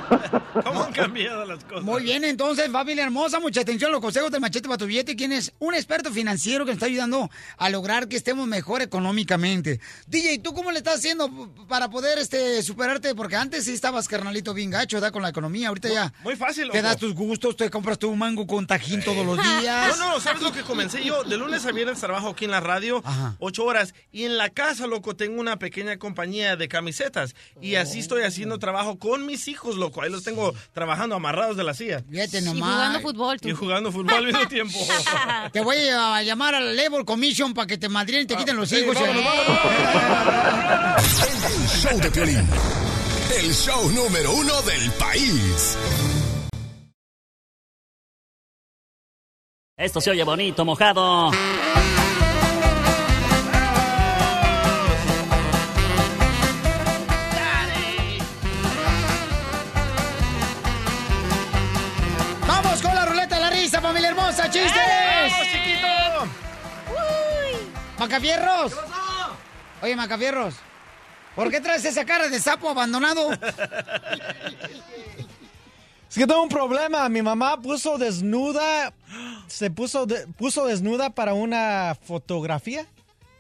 ¿Cómo 0.65 0.83
han 0.85 0.93
cambiado 0.93 1.45
las 1.45 1.65
cosas? 1.65 1.83
Muy 1.85 2.03
bien, 2.03 2.25
entonces, 2.25 2.71
familia 2.71 3.05
hermosa, 3.05 3.41
mucha 3.41 3.61
atención 3.61 3.91
a 3.91 3.93
los 3.93 4.01
consejos 4.01 4.31
del 4.31 4.41
machete 4.41 4.69
para 4.69 4.79
tu 4.79 4.87
billete, 4.87 5.17
quien 5.17 5.33
es 5.33 5.53
un 5.59 5.75
experto 5.75 6.13
financiero 6.13 6.65
que 6.65 6.71
nos 6.71 6.77
está 6.77 6.87
ayudando 6.87 7.31
a 7.57 7.71
lograr 7.71 8.09
que 8.09 8.17
estemos 8.17 8.47
mejor 8.47 8.83
económicamente. 8.83 9.81
DJ, 10.07 10.39
¿tú 10.39 10.53
cómo 10.55 10.71
le 10.73 10.79
estás 10.79 10.97
haciendo 10.97 11.31
para 11.69 11.89
poder 11.91 12.19
este 12.19 12.63
superarte? 12.63 13.15
Porque 13.15 13.37
antes 13.37 13.65
sí 13.65 13.73
estabas 13.73 14.09
carnalito 14.09 14.55
bien 14.55 14.71
gacho, 14.71 14.97
¿verdad? 14.97 15.13
Con 15.13 15.23
la 15.23 15.29
economía, 15.31 15.69
ahorita 15.69 15.89
ya. 15.89 16.13
Muy 16.23 16.37
fácil, 16.37 16.71
Te 16.71 16.79
loco. 16.79 16.89
das 16.89 16.97
tus 16.99 17.15
gustos, 17.15 17.57
te 17.57 17.71
compras 17.71 17.99
tu 17.99 18.15
mango 18.15 18.47
con 18.47 18.67
tajín 18.67 19.03
todos 19.03 19.25
los 19.25 19.37
días. 19.43 19.99
No, 19.99 20.15
no, 20.15 20.21
¿sabes 20.21 20.43
lo 20.43 20.53
que 20.53 20.63
comencé 20.63 21.05
yo? 21.05 21.23
De 21.25 21.37
lunes 21.37 21.65
a 21.67 21.73
viernes 21.73 22.01
trabajo 22.01 22.31
aquí 22.31 22.45
en 22.45 22.51
la 22.51 22.61
radio, 22.61 23.03
ocho 23.39 23.65
horas. 23.65 23.95
Y 24.13 24.25
en 24.25 24.37
la 24.37 24.51
casa, 24.51 24.87
loco, 24.87 25.17
tengo 25.17 25.41
una 25.41 25.59
pequeña 25.59 25.97
compañía 25.99 26.57
de 26.57 26.69
camisetas. 26.69 27.35
Y 27.61 27.77
así 27.77 28.01
estoy 28.01 28.23
haciendo 28.23 28.59
trabajo 28.59 28.99
con 28.99 29.27
mis 29.27 29.49
hijos, 29.49 29.77
loco. 29.77 30.03
Ahí 30.03 30.11
los 30.11 30.25
tengo 30.25 30.46
trabajando 30.73 31.15
amarrados 31.17 31.57
de 31.57 31.65
la 31.65 31.75
silla. 31.75 32.03
Fíjate 32.11 32.39
Y 32.39 32.47
jugando 32.47 33.01
fútbol, 33.01 33.41
tú. 33.41 33.49
Y 33.49 33.53
jugando 33.53 33.93
fútbol 33.93 34.15
al 34.15 34.27
mismo 34.27 34.47
tiempo. 34.49 34.79
Te 35.53 35.61
voy 35.61 35.77
a 35.89 36.23
llamar 36.23 36.55
a 36.55 36.61
la 36.61 36.73
Labor 36.73 37.05
Commission 37.05 37.55
para 37.55 37.67
que 37.67 37.79
te 37.79 37.89
madrien 37.89 38.23
y 38.23 38.27
te 38.27 38.37
quiten 38.37 38.57
los 38.57 38.69
sí, 38.69 38.77
hijos. 38.77 38.95
vámonos, 38.95 39.27
El 41.49 41.69
show 41.69 42.01
de 42.01 42.11
Piolín. 42.11 42.49
El 43.39 43.55
show 43.55 43.91
número 43.91 44.33
uno 44.33 44.63
del 44.63 44.91
país. 44.93 45.77
Esto 49.77 50.01
se 50.01 50.11
oye 50.11 50.25
bonito, 50.25 50.65
mojado. 50.65 51.31
¡Macafierros! 67.99 68.73
Oye, 69.83 69.97
Macafierros, 69.97 70.55
¿por 71.35 71.51
qué 71.51 71.61
traes 71.61 71.85
esa 71.85 72.05
cara 72.05 72.29
de 72.29 72.41
sapo 72.41 72.69
abandonado? 72.71 73.31
Es 76.09 76.15
que 76.21 76.27
tengo 76.27 76.43
un 76.43 76.49
problema. 76.49 77.09
Mi 77.11 77.21
mamá 77.21 77.61
puso 77.61 77.99
desnuda. 77.99 78.93
Se 79.49 79.71
puso, 79.71 80.07
de- 80.07 80.27
puso 80.29 80.65
desnuda 80.65 81.11
para 81.11 81.35
una 81.35 81.95
fotografía. 82.07 82.87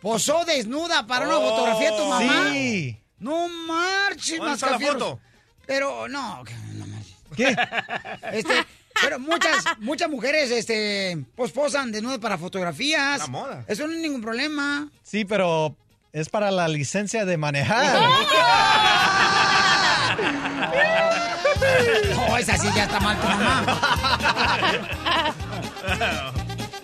¿Posó 0.03 0.45
desnuda 0.45 1.07
para 1.07 1.27
una 1.27 1.39
fotografía 1.39 1.97
tu 1.97 2.05
mamá? 2.05 2.51
Sí. 2.53 3.01
No 3.19 3.49
marches, 3.49 4.37
¿Dónde 4.39 4.53
está 4.55 4.67
la 4.67 4.73
Mascafierros. 4.73 5.03
foto? 5.03 5.21
Pero, 5.65 6.07
no, 6.09 6.43
no 6.75 6.87
marches. 6.87 7.17
¿Qué? 7.35 7.57
Este, 8.33 8.67
pero 9.03 9.18
muchas, 9.18 9.64
muchas 9.78 10.11
mujeres, 10.11 10.51
este, 10.51 11.24
pues 11.34 11.53
posan 11.53 11.92
desnudas 11.92 12.18
para 12.18 12.38
fotografías. 12.38 13.18
La 13.18 13.26
moda. 13.26 13.64
Eso 13.68 13.86
no 13.86 13.92
es 13.92 14.01
ningún 14.01 14.22
problema. 14.22 14.88
Sí, 15.03 15.24
pero 15.24 15.76
es 16.12 16.28
para 16.28 16.51
la 16.51 16.68
licencia 16.68 17.24
de 17.24 17.36
manejar. 17.36 17.97
No, 22.16 22.36
esa 22.36 22.57
sí 22.57 22.68
ya 22.74 22.84
está 22.84 23.01
mal 23.01 23.20
tu 23.20 23.26
mamá. 23.26 23.64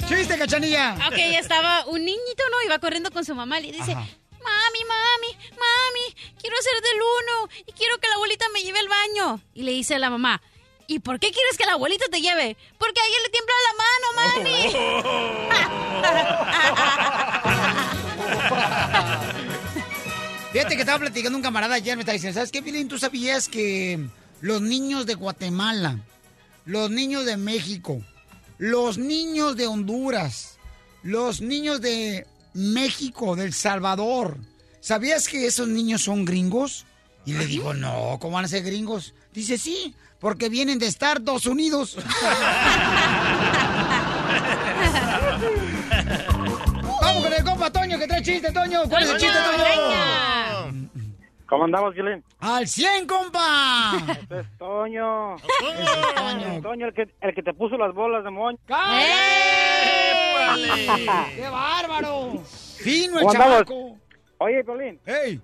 ¡Chiste, 0.08 0.38
cachanilla! 0.38 0.96
Ok, 1.08 1.18
estaba 1.18 1.86
un 1.86 2.04
niñito, 2.04 2.42
¿no? 2.50 2.62
Iba 2.66 2.78
corriendo 2.78 3.10
con 3.10 3.24
su 3.24 3.34
mamá 3.34 3.58
y 3.60 3.66
le 3.66 3.72
dice, 3.72 3.94
mami, 3.94 4.82
mami, 4.88 5.36
mami, 5.52 6.14
quiero 6.40 6.56
hacer 6.58 6.80
del 6.82 7.00
uno 7.00 7.48
y 7.66 7.72
quiero 7.72 7.98
que 7.98 8.08
la 8.08 8.14
abuelita 8.14 8.46
me 8.52 8.62
lleve 8.62 8.78
al 8.78 8.88
baño. 8.88 9.40
Y 9.54 9.62
le 9.62 9.72
dice 9.72 9.94
a 9.94 9.98
la 9.98 10.10
mamá, 10.10 10.42
¿y 10.92 10.98
por 10.98 11.18
qué 11.18 11.30
quieres 11.30 11.56
que 11.56 11.64
la 11.64 11.72
abuelita 11.72 12.04
te 12.10 12.20
lleve? 12.20 12.56
Porque 12.78 13.00
a 13.00 13.04
ella 13.06 13.16
le 13.22 13.30
tiembla 13.30 13.54
la 13.68 13.74
mano, 13.82 14.06
mami. 14.16 14.72
Fíjate 20.52 20.74
que 20.74 20.82
estaba 20.82 20.98
platicando 20.98 21.38
un 21.38 21.42
camarada 21.42 21.76
ayer, 21.76 21.96
me 21.96 22.02
está 22.02 22.12
diciendo, 22.12 22.34
¿sabes 22.34 22.52
qué, 22.52 22.62
Pilín? 22.62 22.88
¿Tú 22.88 22.98
sabías 22.98 23.48
que 23.48 24.06
los 24.42 24.60
niños 24.60 25.06
de 25.06 25.14
Guatemala, 25.14 25.98
los 26.66 26.90
niños 26.90 27.24
de 27.24 27.38
México, 27.38 28.02
los 28.58 28.98
niños 28.98 29.56
de 29.56 29.66
Honduras, 29.66 30.58
los 31.02 31.40
niños 31.40 31.80
de 31.80 32.26
México, 32.52 33.34
del 33.34 33.54
Salvador, 33.54 34.36
¿sabías 34.80 35.26
que 35.26 35.46
esos 35.46 35.68
niños 35.68 36.02
son 36.02 36.26
gringos? 36.26 36.84
Y 37.24 37.32
le 37.32 37.46
digo, 37.46 37.72
no, 37.72 38.18
¿cómo 38.20 38.34
van 38.34 38.44
a 38.44 38.48
ser 38.48 38.62
gringos? 38.62 39.14
Dice, 39.32 39.56
sí, 39.56 39.94
porque 40.22 40.48
vienen 40.48 40.78
de 40.78 40.86
Estados 40.86 41.44
Unidos. 41.46 41.96
Vamos 47.00 47.24
con 47.24 47.32
el 47.32 47.44
compa 47.44 47.70
Toño 47.72 47.98
que 47.98 48.06
trae 48.06 48.22
chiste, 48.22 48.52
Toño. 48.52 48.84
¿Cuál 48.88 49.02
es 49.02 49.10
el 49.10 49.16
chiste, 49.16 49.36
Toño? 49.44 49.64
¿Cómo 51.48 51.64
andamos, 51.64 51.92
Gilén? 51.94 52.22
¡Al 52.38 52.68
100, 52.68 53.06
compa! 53.08 53.94
Este 54.20 54.40
es 54.40 54.46
Toño. 54.58 55.36
Toño. 56.16 56.62
Toño, 56.62 56.86
el 56.86 56.94
que, 56.94 57.08
el 57.20 57.34
que 57.34 57.42
te 57.42 57.52
puso 57.52 57.76
las 57.76 57.92
bolas 57.92 58.22
de 58.22 58.30
moño. 58.30 58.58
¡Qué 61.34 61.48
bárbaro! 61.50 62.40
Fino 62.78 63.18
el 63.18 63.26
chamaco. 63.26 63.98
Oye, 64.38 64.62
Piolín. 64.62 65.00
¡Ey! 65.04 65.40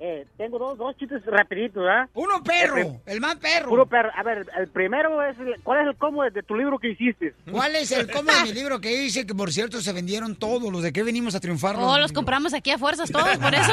Eh, 0.00 0.26
tengo 0.36 0.58
dos, 0.60 0.78
dos 0.78 0.96
chistes 0.96 1.24
rapiditos, 1.26 1.82
¿ah? 1.90 2.08
Uno 2.14 2.40
perro, 2.44 2.76
El, 2.76 3.00
el 3.06 3.20
más 3.20 3.34
perro. 3.36 3.68
Puro 3.70 3.84
perro. 3.86 4.10
A 4.14 4.22
ver, 4.22 4.46
el 4.56 4.68
primero 4.68 5.20
es... 5.24 5.36
el- 5.40 5.56
¿Cuál 5.64 5.80
es 5.80 5.86
el 5.88 5.96
cómo 5.96 6.22
de, 6.22 6.30
de 6.30 6.42
tu 6.44 6.54
libro 6.54 6.78
que 6.78 6.90
hiciste? 6.90 7.34
¿Cuál 7.50 7.74
es 7.74 7.90
el 7.90 8.08
cómo 8.08 8.30
de 8.30 8.42
mi 8.44 8.52
libro 8.60 8.80
que 8.80 8.90
dice 8.96 9.26
que, 9.26 9.34
por 9.34 9.52
cierto, 9.52 9.80
se 9.80 9.92
vendieron 9.92 10.36
todos 10.36 10.72
los 10.72 10.84
de 10.84 10.92
que 10.92 11.02
venimos 11.02 11.34
a 11.34 11.40
triunfar? 11.40 11.74
Oh, 11.78 11.98
los 11.98 12.12
compramos 12.12 12.54
aquí 12.54 12.70
a 12.70 12.78
fuerzas 12.78 13.10
todos, 13.10 13.36
por 13.38 13.52
eso. 13.52 13.72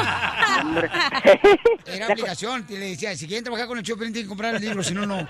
Era 1.86 2.08
obligación. 2.08 2.66
Y 2.68 2.72
le 2.76 2.88
decía, 2.90 3.14
si 3.14 3.26
quieren 3.28 3.44
trabajar 3.44 3.68
con 3.68 3.78
el 3.78 3.84
Chopin, 3.84 4.06
tienen 4.12 4.24
que 4.24 4.28
comprar 4.28 4.56
el 4.56 4.60
libro, 4.62 4.82
si 4.82 4.94
no, 4.94 5.06
no. 5.06 5.28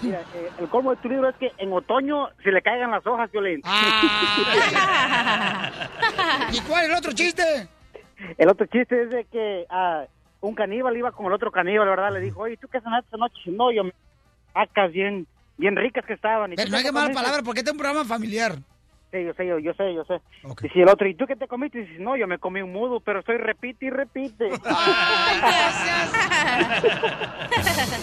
Mira, 0.00 0.20
eh, 0.34 0.48
el 0.60 0.68
colmo 0.68 0.90
de 0.92 0.96
tu 1.02 1.08
libro 1.08 1.28
es 1.28 1.34
que 1.36 1.50
en 1.58 1.72
otoño 1.72 2.28
se 2.44 2.52
le 2.52 2.62
caigan 2.62 2.92
las 2.92 3.04
hojas, 3.06 3.28
Piolín. 3.30 3.62
¿Y 6.52 6.60
cuál 6.60 6.84
es 6.84 6.90
el 6.90 6.94
otro 6.96 7.12
chiste? 7.12 7.68
El 8.38 8.48
otro 8.48 8.66
chiste 8.66 9.02
es 9.02 9.10
de 9.10 9.24
que 9.24 9.66
ah, 9.70 10.04
un 10.40 10.54
caníbal 10.54 10.96
iba 10.96 11.12
con 11.12 11.26
el 11.26 11.32
otro 11.32 11.50
caníbal, 11.50 11.88
¿verdad? 11.88 12.12
Le 12.12 12.20
dijo, 12.20 12.40
oye, 12.40 12.56
¿tú 12.56 12.68
qué 12.68 12.80
cenaste 12.80 13.06
esta 13.06 13.16
noche? 13.16 13.50
No, 13.50 13.72
yo 13.72 13.84
me... 13.84 13.92
Acas 14.54 14.92
bien, 14.92 15.26
bien 15.56 15.76
ricas 15.76 16.04
que 16.04 16.12
estaban. 16.12 16.52
¿Y 16.52 16.56
Pero 16.56 16.70
no 16.70 16.76
hay 16.76 16.84
que 16.84 16.92
mala 16.92 17.14
palabra, 17.14 17.42
porque 17.42 17.60
este 17.60 17.70
es 17.70 17.74
un 17.74 17.78
programa 17.78 18.04
familiar. 18.04 18.56
Sí, 19.12 19.24
yo 19.24 19.32
sé, 19.34 19.46
yo, 19.46 19.58
yo 19.58 19.72
sé, 19.74 19.94
yo 19.94 20.04
sé. 20.04 20.20
Y 20.62 20.68
si 20.70 20.80
el 20.80 20.88
otro, 20.88 21.06
¿y 21.06 21.14
tú 21.14 21.26
qué 21.26 21.36
te 21.36 21.46
comiste? 21.46 21.78
Y 21.78 21.82
dices, 21.82 22.00
no, 22.00 22.16
yo 22.16 22.26
me 22.26 22.38
comí 22.38 22.62
un 22.62 22.72
mudo, 22.72 23.00
pero 23.00 23.20
estoy 23.20 23.36
repite 23.36 23.86
y 23.86 23.90
repite. 23.90 24.48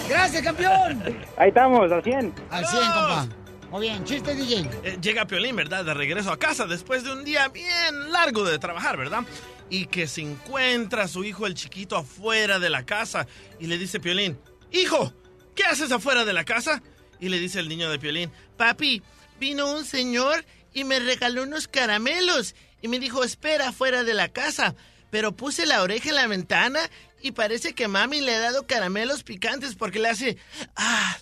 ¡Gracias, 0.07 0.43
campeón! 0.43 1.03
Ahí 1.38 1.49
estamos, 1.49 1.91
al 1.91 2.03
100. 2.03 2.34
Al 2.51 2.65
100, 2.65 2.82
compa. 2.82 3.28
Muy 3.72 3.82
bien, 3.82 4.03
chiste, 4.03 4.34
DJ. 4.34 4.70
Eh, 4.84 4.97
llega 5.01 5.26
Piolín, 5.26 5.55
¿verdad? 5.55 5.86
De 5.86 5.93
regreso 5.93 6.32
a 6.32 6.38
casa 6.38 6.65
después 6.65 7.03
de 7.03 7.11
un 7.13 7.24
día 7.24 7.47
bien 7.49 8.11
largo 8.11 8.43
de 8.43 8.57
trabajar, 8.57 8.97
¿verdad? 8.97 9.24
Y 9.70 9.86
que 9.86 10.07
se 10.07 10.22
encuentra 10.22 11.03
a 11.03 11.07
su 11.07 11.24
hijo 11.24 11.45
el 11.45 11.53
chiquito 11.53 11.95
afuera 11.95 12.59
de 12.59 12.70
la 12.70 12.86
casa 12.86 13.28
y 13.59 13.67
le 13.67 13.78
dice 13.78 13.99
Piolín, 13.99 14.39
hijo, 14.72 15.13
¿qué 15.55 15.63
haces 15.63 15.91
afuera 15.91 16.26
de 16.26 16.34
la 16.34 16.43
casa? 16.43 16.82
Y 17.20 17.30
le 17.30 17.39
dice 17.39 17.59
el 17.59 17.70
niño 17.70 17.89
de 17.91 17.99
Piolín, 17.99 18.32
papi, 18.57 19.03
vino 19.39 19.72
un 19.72 19.86
señor 19.86 20.45
y 20.74 20.84
me 20.84 20.99
regaló 20.99 21.43
unos 21.43 21.67
caramelos 21.67 22.55
y 22.82 22.88
me 22.88 22.99
dijo, 22.99 23.24
espera 23.24 23.70
afuera 23.70 24.03
de 24.03 24.13
la 24.13 24.30
casa. 24.30 24.76
Pero 25.11 25.36
puse 25.36 25.65
la 25.65 25.82
oreja 25.82 26.09
en 26.09 26.15
la 26.15 26.28
ventana 26.28 26.80
y 27.22 27.32
parece 27.32 27.74
que 27.74 27.88
mami 27.88 28.22
le 28.22 28.36
ha 28.36 28.39
dado 28.39 28.67
caramelos 28.67 29.24
picantes 29.24 29.76
porque 29.76 29.99
le 29.99 30.09
hace... 30.09 30.38
Ah, 30.76 31.17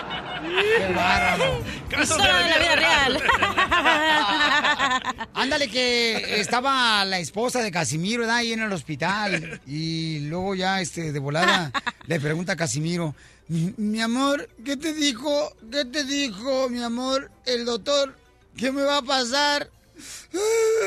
¡Qué 0.50 0.92
bárbaro! 0.94 1.62
Casos 1.88 2.18
de 2.18 2.24
la 2.24 2.58
vida 2.58 2.76
real. 2.76 3.22
Ándale 5.34 5.68
que 5.68 6.40
estaba 6.40 7.04
la 7.04 7.18
esposa 7.18 7.60
de 7.60 7.70
Casimiro 7.70 8.20
¿verdad? 8.20 8.36
ahí 8.36 8.52
en 8.52 8.60
el 8.60 8.72
hospital 8.72 9.60
y 9.66 10.20
luego 10.20 10.54
ya 10.54 10.80
este 10.80 11.12
de 11.12 11.18
volada 11.18 11.72
le 12.06 12.20
pregunta 12.20 12.52
a 12.52 12.56
Casimiro, 12.56 13.14
mi, 13.48 14.00
amor, 14.00 14.48
¿qué 14.64 14.76
te 14.76 14.94
dijo? 14.94 15.56
¿Qué 15.72 15.84
te 15.84 16.04
dijo, 16.04 16.68
mi 16.68 16.82
amor, 16.82 17.32
el 17.46 17.64
doctor? 17.64 18.16
¿Qué 18.56 18.70
me 18.70 18.82
va 18.82 18.98
a 18.98 19.02
pasar? 19.02 19.70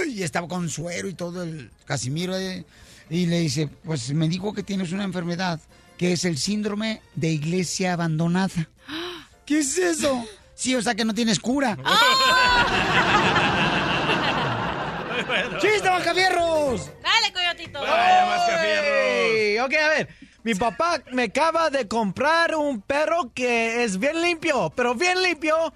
Y 0.07 0.23
estaba 0.23 0.47
con 0.47 0.69
suero 0.69 1.09
y 1.09 1.13
todo 1.13 1.43
el 1.43 1.71
Casimiro 1.85 2.37
eh, 2.37 2.65
y 3.09 3.25
le 3.25 3.41
dice, 3.41 3.67
pues 3.83 4.13
me 4.13 4.29
dijo 4.29 4.53
que 4.53 4.63
tienes 4.63 4.93
una 4.93 5.03
enfermedad 5.03 5.59
que 5.97 6.13
es 6.13 6.23
el 6.23 6.37
síndrome 6.37 7.01
de 7.15 7.31
iglesia 7.31 7.93
abandonada. 7.93 8.69
¿Qué 9.45 9.59
es 9.59 9.77
eso? 9.77 10.25
Sí, 10.55 10.75
o 10.75 10.81
sea 10.81 10.95
que 10.95 11.05
no 11.05 11.13
tienes 11.13 11.39
cura. 11.39 11.77
¡Chiste, 15.59 15.89
Macafierros! 15.89 16.89
Dale, 17.01 17.33
coyotito. 17.33 17.79
Ey, 17.85 19.57
Ok, 19.59 19.73
a 19.73 19.89
ver. 19.89 20.09
Mi 20.43 20.55
papá 20.55 21.01
me 21.11 21.23
acaba 21.23 21.69
de 21.69 21.87
comprar 21.87 22.55
un 22.55 22.81
perro 22.81 23.31
que 23.33 23.83
es 23.85 23.97
bien 23.97 24.21
limpio, 24.21 24.71
pero 24.75 24.93
bien 24.93 25.23
limpio, 25.23 25.73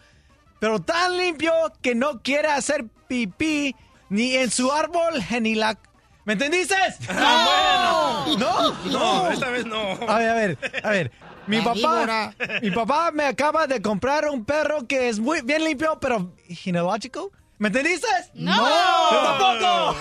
pero 0.59 0.79
tan 0.81 1.17
limpio 1.17 1.53
que 1.81 1.95
no 1.95 2.21
quiere 2.21 2.49
hacer 2.49 2.83
pipí 3.07 3.73
ni 4.09 4.35
en 4.35 4.51
su 4.51 4.69
árbol 4.71 5.23
ni 5.41 5.55
la... 5.55 5.77
¿Me 6.25 6.33
entendiste? 6.33 6.75
Ah, 7.09 8.25
bueno. 8.27 8.37
¿No? 8.37 8.73
No, 8.91 9.31
esta 9.31 9.49
vez 9.49 9.65
no. 9.65 9.91
A 10.07 10.17
ver, 10.19 10.29
a 10.29 10.33
ver, 10.33 10.57
a 10.83 10.89
ver. 10.89 11.11
Mi 11.47 11.61
papá, 11.61 12.33
mi 12.61 12.71
papá 12.71 13.11
me 13.11 13.23
acaba 13.25 13.67
de 13.67 13.81
comprar 13.81 14.25
un 14.29 14.43
perro 14.45 14.85
que 14.87 15.09
es 15.09 15.19
muy 15.19 15.41
bien 15.41 15.63
limpio, 15.63 15.97
pero 15.99 16.33
ginecológico. 16.47 17.31
¿Me 17.59 17.69
entendiste? 17.69 18.07
No. 18.35 18.55
Yo 18.55 19.23
tampoco. 19.23 19.95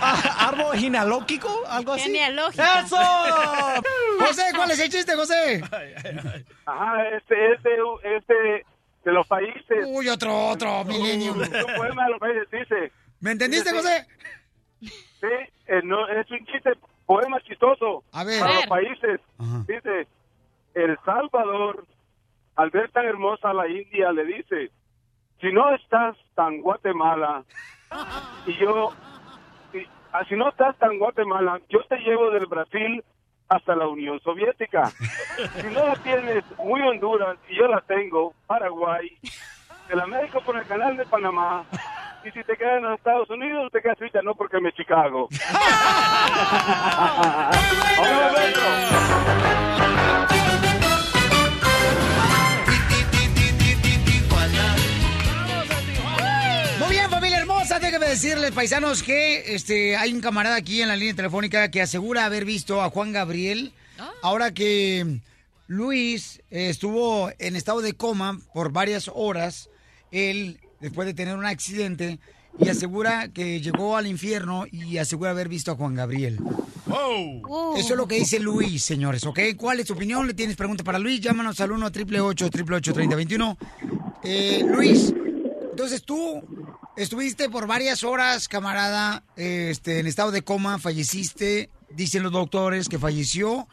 Ah, 0.00 0.36
¿Árbol 0.48 0.76
genealógico? 0.76 1.62
¿Algo 1.68 1.92
así? 1.92 2.04
Genealógico. 2.04 2.64
¡Eso! 2.84 2.96
José, 4.18 4.42
¿cuál 4.56 4.70
es 4.72 4.80
el 4.80 4.90
chiste, 4.90 5.14
José? 5.14 5.62
Ajá, 6.66 7.08
este, 7.10 7.52
este, 7.52 7.70
este, 8.16 8.66
de 9.04 9.12
los 9.12 9.26
países. 9.28 9.84
Uy, 9.86 10.08
otro, 10.08 10.48
otro, 10.48 10.84
Millennium. 10.84 11.38
Un 11.38 11.48
poema 11.76 12.04
de 12.06 12.10
los 12.10 12.18
países 12.18 12.50
dice. 12.50 12.92
¿Me 13.20 13.32
entendiste, 13.32 13.70
José? 13.70 14.06
Sí, 14.80 15.28
eh, 15.66 15.80
no, 15.84 16.08
es 16.08 16.28
un 16.28 16.44
chiste, 16.46 16.72
poema 17.06 17.40
chistoso. 17.40 18.04
A 18.12 18.24
ver. 18.24 18.40
Para 18.40 18.52
A 18.52 18.56
los 18.56 18.66
países. 18.66 19.20
Dice, 19.66 20.06
El 20.74 20.98
Salvador, 21.04 21.84
al 22.56 22.70
ver 22.70 22.90
tan 22.90 23.04
hermosa 23.04 23.52
la 23.52 23.68
India, 23.68 24.12
le 24.12 24.24
dice, 24.24 24.70
si 25.40 25.52
no 25.52 25.74
estás 25.74 26.16
tan 26.34 26.60
Guatemala, 26.60 27.44
y 28.46 28.54
yo, 28.54 28.90
si, 29.72 29.86
ah, 30.12 30.24
si 30.28 30.36
no 30.36 30.48
estás 30.48 30.76
tan 30.78 30.98
Guatemala, 30.98 31.60
yo 31.68 31.84
te 31.88 31.96
llevo 31.98 32.30
del 32.30 32.46
Brasil 32.46 33.02
hasta 33.48 33.76
la 33.76 33.86
Unión 33.86 34.18
Soviética. 34.20 34.90
Si 34.90 35.66
no 35.74 35.86
la 35.86 35.96
tienes 35.96 36.44
muy 36.58 36.80
Honduras, 36.80 37.36
y 37.48 37.56
yo 37.56 37.68
la 37.68 37.80
tengo, 37.82 38.32
Paraguay, 38.46 39.10
de 39.88 39.96
la 39.96 40.06
México 40.06 40.40
por 40.40 40.56
el 40.56 40.66
canal 40.66 40.96
de 40.96 41.04
Panamá, 41.04 41.64
y 42.24 42.30
si 42.30 42.44
te 42.44 42.56
quedas 42.56 42.78
en 42.78 42.84
los 42.84 42.98
Estados 42.98 43.28
Unidos, 43.30 43.70
te 43.72 43.80
quedas 43.80 43.96
ahorita, 44.00 44.22
no 44.22 44.34
porque 44.34 44.60
me 44.60 44.72
Chicago. 44.72 45.28
Muy 56.78 56.90
bien, 56.90 57.10
familia 57.10 57.38
hermosa, 57.38 57.80
déjame 57.80 58.06
decirles, 58.06 58.52
paisanos, 58.52 59.02
que 59.02 59.54
este 59.54 59.96
hay 59.96 60.12
un 60.12 60.20
camarada 60.20 60.56
aquí 60.56 60.82
en 60.82 60.88
la 60.88 60.96
línea 60.96 61.14
telefónica 61.14 61.70
que 61.70 61.82
asegura 61.82 62.24
haber 62.24 62.44
visto 62.44 62.82
a 62.82 62.90
Juan 62.90 63.12
Gabriel. 63.12 63.72
Ahora 64.22 64.52
que 64.52 65.20
Luis 65.66 66.42
eh, 66.50 66.68
estuvo 66.68 67.30
en 67.38 67.56
estado 67.56 67.80
de 67.80 67.94
coma 67.94 68.38
por 68.52 68.72
varias 68.72 69.10
horas, 69.12 69.70
él, 70.12 70.60
después 70.82 71.06
de 71.06 71.14
tener 71.14 71.36
un 71.36 71.46
accidente, 71.46 72.18
y 72.58 72.68
asegura 72.68 73.28
que 73.28 73.60
llegó 73.62 73.96
al 73.96 74.06
infierno 74.06 74.66
y 74.70 74.98
asegura 74.98 75.30
haber 75.30 75.48
visto 75.48 75.72
a 75.72 75.76
Juan 75.76 75.94
Gabriel. 75.94 76.38
Eso 77.76 77.92
es 77.92 77.96
lo 77.96 78.06
que 78.06 78.16
dice 78.16 78.38
Luis, 78.38 78.84
señores, 78.84 79.24
¿ok? 79.24 79.38
¿Cuál 79.56 79.80
es 79.80 79.86
tu 79.86 79.94
opinión? 79.94 80.26
¿Le 80.26 80.34
tienes 80.34 80.56
pregunta 80.56 80.84
para 80.84 80.98
Luis? 80.98 81.20
Llámanos 81.20 81.58
al 81.60 81.72
1 81.72 81.86
888 81.86 82.92
3021 82.92 83.58
eh, 84.24 84.62
Luis, 84.64 85.12
entonces 85.70 86.02
tú 86.04 86.42
estuviste 86.96 87.48
por 87.48 87.66
varias 87.66 88.04
horas, 88.04 88.46
camarada, 88.46 89.24
este, 89.36 89.98
en 89.98 90.06
estado 90.06 90.30
de 90.30 90.42
coma, 90.42 90.78
falleciste, 90.78 91.70
dicen 91.90 92.22
los 92.22 92.30
doctores 92.30 92.88
que 92.88 92.98
falleció. 92.98 93.66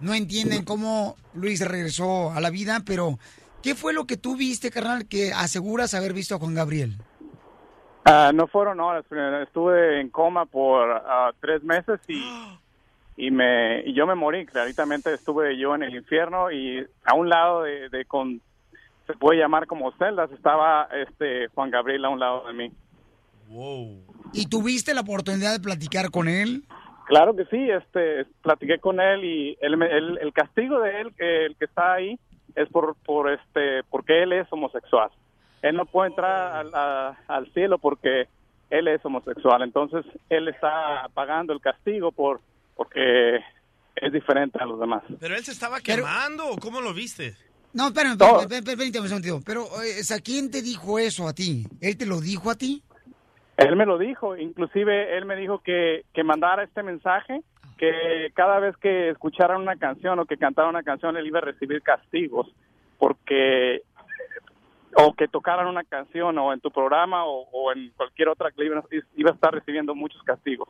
No 0.00 0.14
entienden 0.14 0.64
cómo 0.64 1.16
Luis 1.34 1.60
regresó 1.60 2.32
a 2.32 2.40
la 2.40 2.50
vida, 2.50 2.82
pero 2.84 3.18
¿qué 3.64 3.74
fue 3.74 3.94
lo 3.94 4.06
que 4.06 4.16
tú 4.18 4.36
viste, 4.36 4.70
carnal, 4.70 5.08
que 5.08 5.32
aseguras 5.32 5.94
haber 5.94 6.12
visto 6.12 6.34
a 6.34 6.38
Juan 6.38 6.54
Gabriel? 6.54 6.92
Ah, 8.04 8.30
no 8.34 8.46
fueron 8.46 8.78
horas, 8.80 9.04
pero 9.08 9.42
estuve 9.42 10.00
en 10.00 10.10
coma 10.10 10.44
por 10.44 10.90
ah, 10.92 11.32
tres 11.40 11.64
meses 11.64 11.98
y, 12.06 12.22
y 13.16 13.30
me 13.30 13.80
y 13.86 13.94
yo 13.94 14.06
me 14.06 14.14
morí. 14.14 14.44
Claritamente 14.44 15.12
estuve 15.14 15.58
yo 15.58 15.74
en 15.74 15.82
el 15.82 15.94
infierno 15.96 16.52
y 16.52 16.86
a 17.04 17.14
un 17.14 17.28
lado 17.30 17.62
de, 17.62 17.88
de 17.88 18.04
con 18.04 18.40
se 19.06 19.14
puede 19.14 19.38
llamar 19.40 19.66
como 19.66 19.90
celdas 19.92 20.30
estaba 20.32 20.88
este 21.08 21.48
Juan 21.48 21.70
Gabriel 21.70 22.04
a 22.04 22.10
un 22.10 22.20
lado 22.20 22.46
de 22.46 22.52
mí. 22.52 22.72
¿Y 24.32 24.46
tuviste 24.46 24.94
la 24.94 25.02
oportunidad 25.02 25.52
de 25.52 25.60
platicar 25.60 26.10
con 26.10 26.28
él? 26.28 26.64
Claro 27.06 27.36
que 27.36 27.44
sí, 27.46 27.68
este 27.70 28.24
platiqué 28.42 28.78
con 28.78 28.98
él 29.00 29.24
y 29.24 29.56
él, 29.60 29.76
me- 29.76 29.90
él- 29.90 30.18
el 30.22 30.32
castigo 30.32 30.80
de 30.80 31.00
él 31.02 31.14
que 31.16 31.46
el 31.46 31.56
que 31.56 31.66
está 31.66 31.94
ahí 31.94 32.18
es 32.54 32.68
por 32.68 32.94
por 33.04 33.30
este 33.30 33.82
porque 33.90 34.22
él 34.22 34.32
es 34.32 34.46
homosexual. 34.52 35.10
Él 35.62 35.76
no 35.76 35.86
puede 35.86 36.10
entrar 36.10 36.56
al, 36.56 36.74
a- 36.74 37.16
al 37.28 37.52
cielo 37.52 37.78
porque 37.78 38.28
él 38.70 38.88
es 38.88 39.04
homosexual. 39.04 39.62
Entonces 39.62 40.04
él 40.28 40.48
está 40.48 41.08
pagando 41.14 41.52
el 41.52 41.60
castigo 41.60 42.12
por 42.12 42.40
porque 42.76 43.36
es 43.96 44.12
diferente 44.12 44.58
a 44.60 44.66
los 44.66 44.78
demás. 44.80 45.02
¿Pero 45.20 45.36
él 45.36 45.44
se 45.44 45.52
estaba 45.52 45.80
quemando 45.80 46.46
o 46.48 46.56
cómo 46.56 46.80
lo 46.80 46.92
viste? 46.92 47.34
No, 47.72 47.88
espérame, 47.88 48.12
espérame, 48.12 48.40
espérame, 48.42 48.64
permíteme 48.64 49.02
un 49.02 49.08
segundito. 49.08 49.40
Pero, 49.44 49.66
eh, 49.82 50.20
¿quién 50.24 50.50
te 50.50 50.62
dijo 50.62 50.98
eso 50.98 51.26
a 51.26 51.32
ti? 51.32 51.66
¿Él 51.80 51.96
te 51.96 52.06
lo 52.06 52.20
dijo 52.20 52.50
a 52.50 52.54
ti? 52.54 52.82
Él 53.56 53.76
me 53.76 53.86
lo 53.86 53.98
dijo, 53.98 54.36
inclusive 54.36 55.16
él 55.16 55.24
me 55.26 55.36
dijo 55.36 55.60
que, 55.60 56.04
que 56.12 56.24
mandara 56.24 56.64
este 56.64 56.82
mensaje, 56.82 57.40
que 57.76 58.30
cada 58.34 58.58
vez 58.60 58.76
que 58.76 59.10
escuchara 59.10 59.56
una 59.58 59.76
canción 59.76 60.18
o 60.18 60.26
que 60.26 60.36
cantara 60.36 60.68
una 60.68 60.82
canción 60.82 61.16
él 61.16 61.26
iba 61.26 61.38
a 61.38 61.42
recibir 61.42 61.82
castigos, 61.82 62.48
porque 62.98 63.82
o 64.96 65.12
que 65.14 65.26
tocaran 65.28 65.66
una 65.66 65.84
canción 65.84 66.38
o 66.38 66.52
en 66.52 66.60
tu 66.60 66.70
programa 66.70 67.24
o, 67.24 67.48
o 67.52 67.72
en 67.72 67.90
cualquier 67.96 68.28
otra 68.28 68.50
que 68.52 68.64
iba, 68.64 68.82
iba 69.16 69.30
a 69.30 69.34
estar 69.34 69.52
recibiendo 69.52 69.94
muchos 69.94 70.22
castigos. 70.22 70.68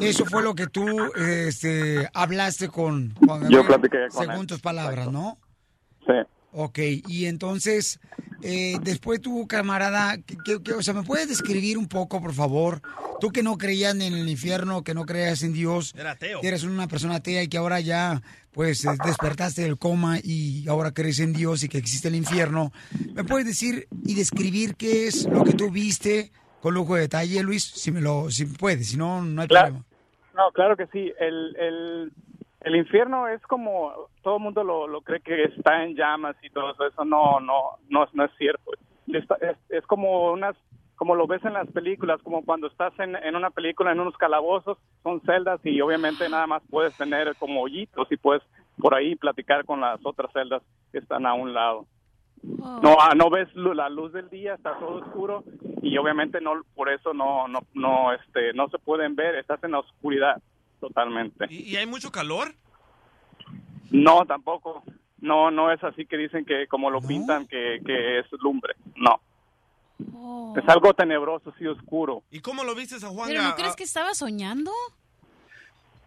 Eso 0.00 0.24
fue 0.26 0.42
lo 0.42 0.54
que 0.54 0.66
tú 0.66 0.86
este, 1.16 2.08
hablaste 2.12 2.68
con 2.68 3.14
Juan 3.14 3.40
Gabriel. 3.40 3.50
Yo 3.50 3.66
platiqué 3.66 4.08
con 4.08 4.10
Según 4.10 4.40
él. 4.40 4.46
tus 4.46 4.60
palabras, 4.60 5.10
¿no? 5.10 5.38
Sí. 6.06 6.12
Ok, 6.58 6.78
y 7.06 7.26
entonces, 7.26 8.00
eh, 8.42 8.78
después 8.80 9.20
tu 9.20 9.46
camarada, 9.46 10.16
que, 10.16 10.72
o 10.72 10.82
sea, 10.82 10.94
¿me 10.94 11.02
puedes 11.02 11.28
describir 11.28 11.76
un 11.76 11.86
poco, 11.86 12.18
por 12.20 12.32
favor? 12.32 12.80
Tú 13.20 13.30
que 13.30 13.42
no 13.42 13.58
creías 13.58 13.94
en 13.94 14.00
el 14.00 14.26
infierno, 14.26 14.82
que 14.82 14.94
no 14.94 15.04
creías 15.04 15.42
en 15.42 15.52
Dios, 15.52 15.92
Era 15.94 16.12
ateo. 16.12 16.40
que 16.40 16.48
eres 16.48 16.62
una 16.64 16.88
persona 16.88 17.16
atea 17.16 17.42
y 17.42 17.48
que 17.48 17.58
ahora 17.58 17.80
ya, 17.80 18.22
pues, 18.52 18.84
eh, 18.86 18.96
despertaste 19.02 19.62
del 19.62 19.76
coma 19.76 20.18
y 20.22 20.66
ahora 20.66 20.92
crees 20.92 21.18
en 21.18 21.34
Dios 21.34 21.62
y 21.62 21.68
que 21.68 21.76
existe 21.76 22.08
el 22.08 22.14
infierno. 22.14 22.72
¿Me 23.14 23.24
puedes 23.24 23.46
decir 23.46 23.86
y 24.02 24.14
describir 24.14 24.76
qué 24.76 25.06
es 25.08 25.28
lo 25.30 25.44
que 25.44 25.52
tú 25.52 25.70
viste 25.70 26.32
con 26.60 26.72
lujo 26.72 26.94
de 26.94 27.02
detalle, 27.02 27.42
Luis? 27.42 27.64
Si 27.64 27.92
me 27.92 28.00
lo, 28.00 28.30
si 28.30 28.46
puedes, 28.46 28.88
si 28.88 28.96
no, 28.96 29.20
no 29.22 29.42
hay 29.42 29.48
Claro. 29.48 29.66
problema. 29.66 29.86
No, 30.34 30.52
claro 30.52 30.74
que 30.76 30.86
sí. 30.86 31.12
El, 31.20 31.56
el, 31.56 32.12
el 32.66 32.76
infierno 32.76 33.28
es 33.28 33.40
como 33.42 34.08
todo 34.22 34.36
el 34.38 34.42
mundo 34.42 34.64
lo, 34.64 34.86
lo 34.88 35.00
cree 35.00 35.20
que 35.20 35.44
está 35.44 35.84
en 35.84 35.94
llamas 35.94 36.36
y 36.42 36.50
todo 36.50 36.72
eso. 36.72 36.84
Eso 36.86 37.04
no, 37.04 37.38
no, 37.40 37.78
no, 37.88 38.04
es- 38.04 38.14
no 38.14 38.24
es 38.24 38.30
cierto. 38.36 38.72
Está- 39.06 39.36
es, 39.40 39.56
es 39.70 39.86
como 39.86 40.32
unas, 40.32 40.56
como 40.96 41.14
lo 41.14 41.26
ves 41.28 41.44
en 41.44 41.52
las 41.52 41.68
películas, 41.70 42.20
como 42.22 42.44
cuando 42.44 42.66
estás 42.66 42.92
en, 42.98 43.14
en 43.16 43.36
una 43.36 43.50
película 43.50 43.92
en 43.92 44.00
unos 44.00 44.16
calabozos, 44.16 44.78
son 45.04 45.20
celdas 45.22 45.60
y 45.64 45.80
obviamente 45.80 46.28
nada 46.28 46.46
más 46.48 46.62
puedes 46.68 46.96
tener 46.96 47.36
como 47.36 47.62
hoyitos 47.62 48.10
y 48.10 48.16
puedes 48.16 48.42
por 48.78 48.94
ahí 48.94 49.14
platicar 49.14 49.64
con 49.64 49.80
las 49.80 50.04
otras 50.04 50.32
celdas 50.32 50.62
que 50.92 50.98
están 50.98 51.24
a 51.24 51.34
un 51.34 51.54
lado. 51.54 51.86
No, 52.42 52.96
ah, 53.00 53.14
no 53.16 53.30
ves 53.30 53.48
la 53.54 53.88
luz 53.88 54.12
del 54.12 54.28
día, 54.28 54.54
está 54.54 54.78
todo 54.78 54.96
oscuro 54.96 55.44
y 55.82 55.96
obviamente 55.98 56.40
no 56.40 56.62
por 56.74 56.88
eso 56.90 57.14
no 57.14 57.48
no 57.48 57.60
no 57.74 58.12
este 58.12 58.52
no 58.52 58.68
se 58.68 58.78
pueden 58.78 59.16
ver, 59.16 59.36
estás 59.36 59.62
en 59.64 59.72
la 59.72 59.78
oscuridad 59.80 60.36
totalmente. 60.80 61.46
¿Y, 61.50 61.70
y 61.72 61.76
hay 61.76 61.86
mucho 61.86 62.10
calor? 62.10 62.54
No, 63.90 64.24
tampoco. 64.26 64.82
No, 65.20 65.50
no 65.50 65.72
es 65.72 65.82
así 65.82 66.06
que 66.06 66.16
dicen 66.16 66.44
que 66.44 66.66
como 66.68 66.90
lo 66.90 67.00
pintan 67.00 67.46
que, 67.46 67.80
que 67.84 68.18
es 68.20 68.26
lumbre. 68.40 68.74
No. 68.96 69.20
Es 70.56 70.68
algo 70.68 70.92
tenebroso, 70.94 71.52
sí, 71.58 71.66
oscuro. 71.66 72.22
¿Y 72.30 72.40
cómo 72.40 72.64
lo 72.64 72.74
viste 72.74 72.96
a 72.96 73.08
Juan? 73.08 73.28
¿Pero 73.28 73.42
no 73.42 73.54
crees 73.56 73.76
que 73.76 73.84
estaba 73.84 74.12
soñando? 74.14 74.70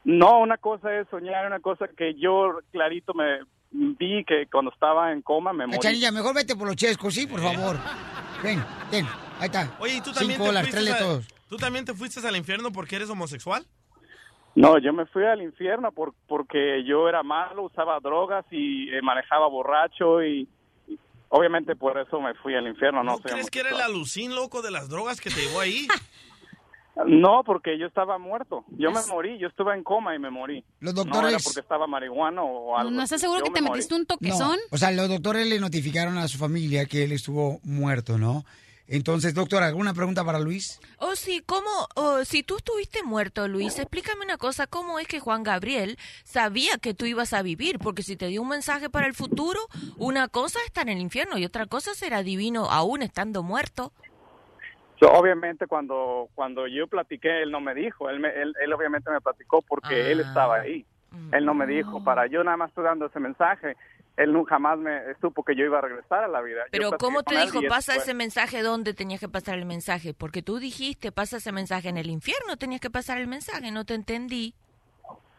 No, 0.04 0.40
una 0.40 0.58
cosa 0.58 0.94
es 0.96 1.08
soñar, 1.10 1.46
una 1.48 1.60
cosa 1.60 1.88
que 1.88 2.14
yo 2.16 2.60
clarito 2.72 3.14
me 3.14 3.40
vi 3.72 4.24
que 4.26 4.48
cuando 4.52 4.72
estaba 4.72 5.12
en 5.12 5.22
coma 5.22 5.54
me 5.54 5.66
morí. 5.66 5.78
Cachanilla, 5.80 6.12
mejor 6.12 6.36
vete 6.36 6.56
por 6.56 6.68
los 6.68 6.76
chescos, 6.76 7.14
sí, 7.14 7.28
por 7.28 7.42
favor. 7.42 7.78
Ven, 8.44 8.64
ven, 8.92 9.06
ahí 9.40 9.46
está. 9.48 9.76
Oye, 9.80 9.96
¿y 9.98 10.02
tú 10.02 10.12
también, 10.14 10.32
Cinco 10.34 10.44
te 10.44 10.48
dólares, 10.48 10.72
fuiste 10.74 10.92
a- 10.94 10.98
todos. 11.00 11.28
¿tú 11.50 11.58
también 11.58 11.86
te 11.86 11.94
fuiste 11.94 12.26
al 12.28 12.36
infierno 12.36 12.72
porque 12.72 12.96
eres 12.96 13.10
homosexual? 13.10 13.66
No, 14.56 14.78
yo 14.80 14.92
me 14.94 15.06
fui 15.06 15.24
al 15.26 15.42
infierno 15.42 15.92
por, 15.92 16.14
porque 16.28 16.84
yo 16.86 17.08
era 17.08 17.24
malo, 17.24 17.64
usaba 17.64 18.00
drogas 18.00 18.46
y 18.52 18.90
eh, 18.90 19.02
manejaba 19.02 19.48
borracho 19.48 20.22
y, 20.24 20.48
y 20.88 21.00
obviamente 21.30 21.76
por 21.76 21.98
eso 21.98 22.20
me 22.20 22.34
fui 22.36 22.56
al 22.56 22.68
infierno. 22.68 23.04
No, 23.04 23.20
¿Crees 23.20 23.50
que 23.50 23.60
era 23.62 23.70
el 23.70 23.80
alucín 23.82 24.36
loco 24.36 24.62
de 24.62 24.72
las 24.72 24.90
drogas 24.90 25.22
que 25.22 25.30
te 25.30 25.42
llevó 25.42 25.60
ahí? 25.62 25.88
No, 27.06 27.44
porque 27.46 27.78
yo 27.80 27.88
estaba 27.88 28.18
muerto. 28.18 28.66
Yo 28.72 28.92
me 28.92 29.00
morí, 29.08 29.38
yo 29.40 29.48
estuve 29.48 29.74
en 29.74 29.84
coma 29.86 30.14
y 30.16 30.20
me 30.20 30.30
morí. 30.30 30.66
Los 30.82 30.94
No 30.94 31.04
era 31.04 31.12
doctores- 31.12 31.44
porque 31.46 31.62
estaba 31.62 31.88
marihuana 31.88 32.44
o 32.44 32.78
algo. 32.78 32.92
¿No 32.92 33.02
estás 33.02 33.22
seguro 33.22 33.40
Yo 33.40 33.46
que 33.46 33.52
te 33.52 33.62
me 33.62 33.68
morí. 33.70 33.78
metiste 33.78 33.96
un 33.96 34.02
No, 34.02 34.06
toquezón? 34.08 34.58
o 34.70 34.78
sea, 34.78 34.92
los 34.92 35.08
doctores 35.08 35.48
le 35.48 35.62
notificaron 35.62 36.18
a 36.18 36.28
su 36.28 36.38
familia 36.38 36.86
que 36.88 37.06
él 37.06 37.14
estuvo 37.14 37.60
muerto, 37.64 38.18
¿no? 38.18 38.44
Entonces, 38.92 39.36
doctor, 39.36 39.62
¿alguna 39.62 39.94
pregunta 39.94 40.26
para 40.26 40.40
Luis? 40.40 40.80
Oh, 40.98 41.16
sí, 41.16 41.44
¿cómo? 41.46 41.70
oh, 41.96 42.26
si 42.26 42.42
tú 42.42 42.58
estuviste 42.58 43.04
muerto, 43.04 43.48
Luis, 43.48 43.78
explícame 43.78 44.26
una 44.26 44.38
cosa, 44.38 44.66
¿cómo 44.66 44.98
es 44.98 45.08
que 45.08 45.20
Juan 45.20 45.44
Gabriel 45.44 45.96
sabía 46.24 46.80
que 46.82 46.96
tú 46.96 47.06
ibas 47.06 47.34
a 47.34 47.44
vivir? 47.44 47.78
Porque 47.78 48.02
si 48.02 48.18
te 48.18 48.26
dio 48.28 48.42
un 48.42 48.50
mensaje 48.50 48.90
para 48.90 49.06
el 49.06 49.14
futuro, 49.14 49.60
una 50.00 50.28
cosa 50.28 50.58
es 50.60 50.66
estar 50.66 50.90
en 50.90 50.98
el 50.98 51.04
infierno 51.04 51.38
y 51.38 51.46
otra 51.46 51.68
cosa 51.68 51.94
será 51.94 52.24
divino 52.24 52.66
aún 52.72 53.04
estando 53.04 53.44
muerto. 53.44 53.94
So, 55.00 55.08
obviamente 55.12 55.68
cuando 55.68 56.28
cuando 56.34 56.66
yo 56.68 56.88
platiqué, 56.88 57.44
él 57.44 57.52
no 57.52 57.62
me 57.62 57.76
dijo. 57.76 58.10
Él, 58.10 58.20
me- 58.20 58.30
él, 58.42 58.54
él 58.60 58.74
obviamente 58.74 59.12
me 59.12 59.22
platicó 59.22 59.62
porque 59.62 60.12
él 60.12 60.20
estaba 60.20 60.62
ahí. 60.62 60.86
Él 61.32 61.46
no 61.46 61.54
me 61.54 61.68
dijo, 61.68 62.04
para 62.04 62.26
yo 62.26 62.44
nada 62.44 62.58
más 62.58 62.70
estoy 62.70 62.86
dando 62.86 63.06
ese 63.06 63.20
mensaje. 63.20 63.78
Él 64.20 64.34
nunca 64.34 64.56
jamás 64.56 64.78
me 64.78 65.00
supo 65.22 65.44
que 65.46 65.56
yo 65.56 65.64
iba 65.64 65.78
a 65.78 65.82
regresar 65.82 66.26
a 66.26 66.28
la 66.28 66.42
vida. 66.42 66.64
Pero 66.72 66.92
¿cómo 67.00 67.24
te 67.24 67.40
dijo, 67.40 67.62
pasa 67.70 67.96
ese 67.96 68.14
mensaje 68.14 68.62
dónde 68.62 68.94
tenías 68.94 69.22
que 69.22 69.30
pasar 69.30 69.58
el 69.58 69.66
mensaje? 69.66 70.14
Porque 70.14 70.42
tú 70.42 70.60
dijiste, 70.60 71.14
pasa 71.14 71.38
ese 71.38 71.54
mensaje 71.54 71.88
en 71.88 71.96
el 71.96 72.10
infierno, 72.10 72.58
tenías 72.58 72.82
que 72.82 72.90
pasar 72.90 73.18
el 73.18 73.28
mensaje, 73.28 73.72
no 73.72 73.86
te 73.86 73.94
entendí. 73.94 74.54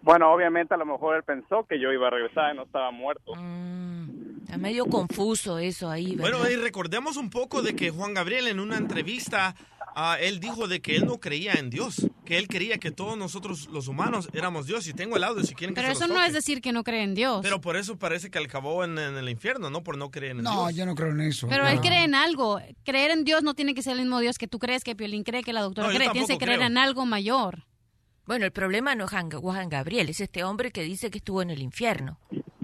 Bueno, 0.00 0.32
obviamente 0.32 0.72
a 0.72 0.78
lo 0.78 0.86
mejor 0.86 1.16
él 1.16 1.22
pensó 1.24 1.66
que 1.68 1.78
yo 1.78 1.92
iba 1.92 2.06
a 2.06 2.10
regresar 2.10 2.54
y 2.54 2.56
no 2.56 2.62
estaba 2.62 2.90
muerto. 2.90 3.34
Está 4.44 4.56
medio 4.56 4.86
confuso 4.86 5.58
eso 5.58 5.90
ahí, 5.90 6.16
¿verdad? 6.16 6.38
Bueno, 6.38 6.50
y 6.50 6.56
recordemos 6.56 7.18
un 7.18 7.28
poco 7.28 7.60
de 7.60 7.76
que 7.76 7.90
Juan 7.90 8.14
Gabriel 8.14 8.48
en 8.48 8.60
una 8.60 8.78
entrevista, 8.78 9.54
ah, 9.94 10.16
él 10.20 10.40
dijo 10.40 10.68
de 10.68 10.80
que 10.80 10.96
él 10.96 11.06
no 11.06 11.18
creía 11.18 11.54
en 11.54 11.70
Dios, 11.70 12.06
que 12.24 12.38
él 12.38 12.48
creía 12.48 12.78
que 12.78 12.90
todos 12.90 13.16
nosotros 13.18 13.68
los 13.72 13.88
humanos 13.88 14.28
éramos 14.32 14.66
Dios. 14.66 14.86
Y 14.88 14.92
tengo 14.94 15.16
el 15.16 15.24
audio 15.24 15.42
si 15.44 15.54
quieren 15.54 15.74
que 15.74 15.80
Pero 15.80 15.88
se 15.94 15.98
eso 15.98 16.00
los 16.06 16.08
no 16.10 16.14
toque. 16.16 16.26
es 16.28 16.32
decir 16.34 16.60
que 16.60 16.72
no 16.72 16.84
cree 16.84 17.02
en 17.02 17.14
Dios. 17.14 17.40
Pero 17.42 17.60
por 17.60 17.76
eso 17.76 17.98
parece 17.98 18.30
que 18.30 18.38
acabó 18.38 18.84
en, 18.84 18.98
en 18.98 19.16
el 19.16 19.28
infierno, 19.28 19.70
¿no? 19.70 19.82
Por 19.82 19.96
no 19.98 20.10
creer 20.10 20.32
en 20.36 20.42
No, 20.42 20.66
Dios. 20.68 20.76
yo 20.76 20.86
no 20.86 20.94
creo 20.94 21.10
en 21.10 21.20
eso. 21.22 21.48
Pero 21.48 21.64
No. 21.64 21.70
él 21.70 21.80
cree 21.80 22.04
en 22.04 22.14
algo. 22.14 22.60
Creer 22.84 23.10
en 23.10 23.24
Dios 23.24 23.42
no 23.42 23.54
tiene 23.54 23.74
que 23.74 23.82
ser 23.82 23.92
el 23.94 24.00
mismo 24.00 24.20
Dios 24.20 24.38
que 24.38 24.48
tú 24.48 24.58
crees, 24.58 24.84
que 24.84 24.94
Piolín 24.96 25.24
cree, 25.24 25.42
que 25.42 25.52
la 25.52 25.62
doctora 25.62 25.88
No, 25.88 25.92
yo 25.92 25.98
cree. 25.98 26.10
Tienes 26.10 26.28
que 26.28 26.32
tampoco 26.34 26.44
creer 26.46 26.58
creo. 26.60 26.66
en 26.70 26.78
algo 26.78 27.06
mayor. 27.06 27.64
Bueno, 28.26 28.44
el 28.44 28.52
problema 28.52 28.94
no 28.94 29.04
es 29.06 29.10
Juan, 29.10 29.30
Juan 29.30 29.68
Gabriel, 29.68 30.08
es 30.08 30.20
este 30.20 30.44
hombre 30.44 30.70
que 30.70 30.82
dice 30.82 31.10
que 31.10 31.18
estuvo 31.18 31.42
en 31.42 31.50
el 31.50 31.60
infierno. 31.62 32.20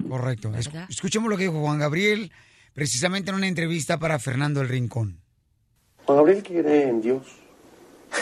Correcto. 0.09 0.55
Es- 0.55 0.71
escuchemos 0.89 1.29
lo 1.29 1.37
que 1.37 1.45
dijo 1.45 1.61
Juan 1.61 1.79
Gabriel 1.81 2.31
precisamente 2.73 3.31
en 3.31 3.37
una 3.37 3.49
entrevista 3.49 3.99
para 3.99 4.19
Fernando 4.21 4.61
el 4.61 4.69
Rincón. 4.69 5.21
Juan 6.07 6.19
Gabriel 6.19 6.43
cree 6.45 6.89
en 6.89 7.01
Dios. 7.01 7.27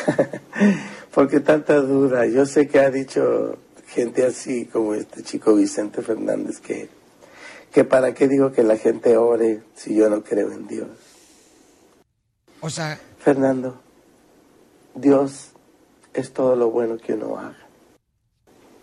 Porque 1.15 1.41
tanta 1.41 1.77
duda. 1.81 2.27
Yo 2.27 2.47
sé 2.47 2.67
que 2.67 2.81
ha 2.81 2.91
dicho 2.91 3.59
gente 3.87 4.25
así 4.25 4.65
como 4.65 4.95
este 4.95 5.23
chico 5.23 5.55
Vicente 5.55 6.03
Fernández 6.03 6.61
que, 6.61 6.89
que 7.71 7.85
para 7.85 8.15
qué 8.15 8.27
digo 8.27 8.51
que 8.53 8.63
la 8.63 8.79
gente 8.79 9.17
ore 9.17 9.63
si 9.75 9.95
yo 9.95 10.09
no 10.09 10.25
creo 10.25 10.51
en 10.51 10.67
Dios. 10.67 10.89
O 12.61 12.71
sea, 12.71 12.99
Fernando, 13.19 13.81
Dios 14.95 15.51
es 16.15 16.33
todo 16.33 16.57
lo 16.57 16.71
bueno 16.71 16.97
que 16.97 17.13
uno 17.13 17.39
haga. 17.39 17.59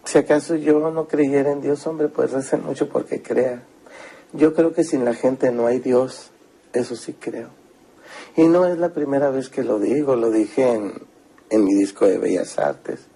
Si 0.04 0.20
acaso 0.20 0.56
yo 0.56 0.92
no 0.92 1.08
creyera 1.08 1.52
en 1.52 1.62
Dios, 1.62 1.88
hombre, 1.88 2.08
pues 2.08 2.32
recen 2.32 2.64
mucho 2.64 2.88
porque 2.88 3.22
crea. 3.22 3.64
Yo 4.34 4.54
creo 4.54 4.74
que 4.74 4.84
sin 4.84 5.04
la 5.04 5.16
gente 5.16 5.52
no 5.52 5.66
hay 5.66 5.80
Dios, 5.80 6.32
eso 6.74 6.96
sí 6.96 7.14
creo. 7.14 7.61
Y 8.36 8.48
no 8.48 8.66
es 8.66 8.78
la 8.78 8.94
primera 8.94 9.30
vez 9.30 9.50
que 9.50 9.64
lo 9.64 9.80
digo, 9.80 10.16
lo 10.16 10.32
dije 10.32 10.74
en, 10.74 10.94
en 11.50 11.64
mi 11.66 11.74
disco 11.76 12.06
de 12.06 12.18
Bellas 12.18 12.58
Artes. 12.58 13.08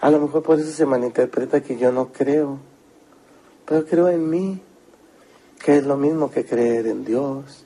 A 0.00 0.10
lo 0.10 0.20
mejor 0.20 0.42
por 0.42 0.58
eso 0.58 0.70
se 0.70 0.86
malinterpreta 0.86 1.62
que 1.62 1.76
yo 1.76 1.92
no 1.92 2.12
creo, 2.12 2.58
pero 3.66 3.86
creo 3.86 4.08
en 4.08 4.28
mí, 4.28 4.62
que 5.64 5.76
es 5.76 5.84
lo 5.84 5.96
mismo 5.96 6.30
que 6.30 6.44
creer 6.44 6.86
en 6.86 7.04
Dios. 7.04 7.64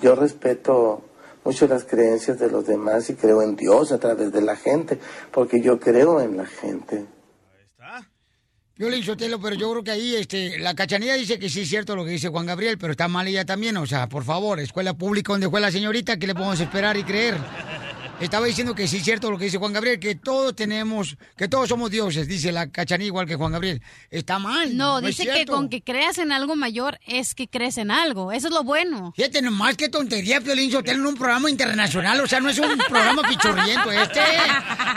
Yo 0.00 0.14
respeto 0.14 1.02
mucho 1.44 1.66
las 1.66 1.84
creencias 1.84 2.38
de 2.38 2.50
los 2.50 2.66
demás 2.66 3.08
y 3.10 3.14
creo 3.14 3.42
en 3.42 3.56
Dios 3.56 3.92
a 3.92 3.98
través 3.98 4.32
de 4.32 4.42
la 4.42 4.56
gente, 4.56 4.98
porque 5.30 5.60
yo 5.60 5.78
creo 5.78 6.20
en 6.20 6.36
la 6.36 6.46
gente. 6.46 7.06
Yo 8.82 8.90
le 8.90 8.98
hizo 8.98 9.16
telo, 9.16 9.38
pero 9.40 9.54
yo 9.54 9.70
creo 9.70 9.84
que 9.84 9.92
ahí 9.92 10.16
este, 10.16 10.58
la 10.58 10.74
cachanilla 10.74 11.14
dice 11.14 11.38
que 11.38 11.48
sí 11.48 11.60
es 11.60 11.68
cierto 11.68 11.94
lo 11.94 12.04
que 12.04 12.10
dice 12.10 12.30
Juan 12.30 12.46
Gabriel, 12.46 12.78
pero 12.78 12.90
está 12.90 13.06
mal 13.06 13.28
ella 13.28 13.44
también. 13.44 13.76
O 13.76 13.86
sea, 13.86 14.08
por 14.08 14.24
favor, 14.24 14.58
escuela 14.58 14.92
pública 14.92 15.32
donde 15.32 15.48
fue 15.48 15.60
la 15.60 15.70
señorita, 15.70 16.16
¿qué 16.16 16.26
le 16.26 16.34
podemos 16.34 16.58
esperar 16.58 16.96
y 16.96 17.04
creer? 17.04 17.36
Estaba 18.22 18.46
diciendo 18.46 18.74
que 18.74 18.86
sí 18.86 18.98
es 18.98 19.04
cierto 19.04 19.30
lo 19.30 19.36
que 19.36 19.46
dice 19.46 19.58
Juan 19.58 19.72
Gabriel, 19.72 19.98
que 19.98 20.14
todos 20.14 20.54
tenemos, 20.54 21.16
que 21.36 21.48
todos 21.48 21.68
somos 21.68 21.90
dioses, 21.90 22.28
dice 22.28 22.52
la 22.52 22.70
cachanilla 22.70 23.08
igual 23.08 23.26
que 23.26 23.34
Juan 23.34 23.52
Gabriel. 23.52 23.82
Está 24.10 24.38
mal. 24.38 24.76
No, 24.76 25.00
dice 25.00 25.26
que 25.26 25.44
con 25.44 25.68
que 25.68 25.82
creas 25.82 26.18
en 26.18 26.30
algo 26.30 26.54
mayor 26.54 27.00
es 27.04 27.34
que 27.34 27.48
crees 27.48 27.78
en 27.78 27.90
algo. 27.90 28.30
Eso 28.30 28.48
es 28.48 28.54
lo 28.54 28.62
bueno. 28.62 29.12
Fíjate 29.16 29.42
nomás 29.42 29.76
qué 29.76 29.88
tontería, 29.88 30.40
Piolín 30.40 30.70
Sotelo, 30.70 31.00
en 31.00 31.06
un 31.06 31.16
programa 31.16 31.50
internacional. 31.50 32.20
O 32.20 32.26
sea, 32.28 32.40
no 32.40 32.48
es 32.48 32.58
un 32.58 32.78
programa 32.78 33.28
pichorriento 33.28 33.90
este. 33.90 34.20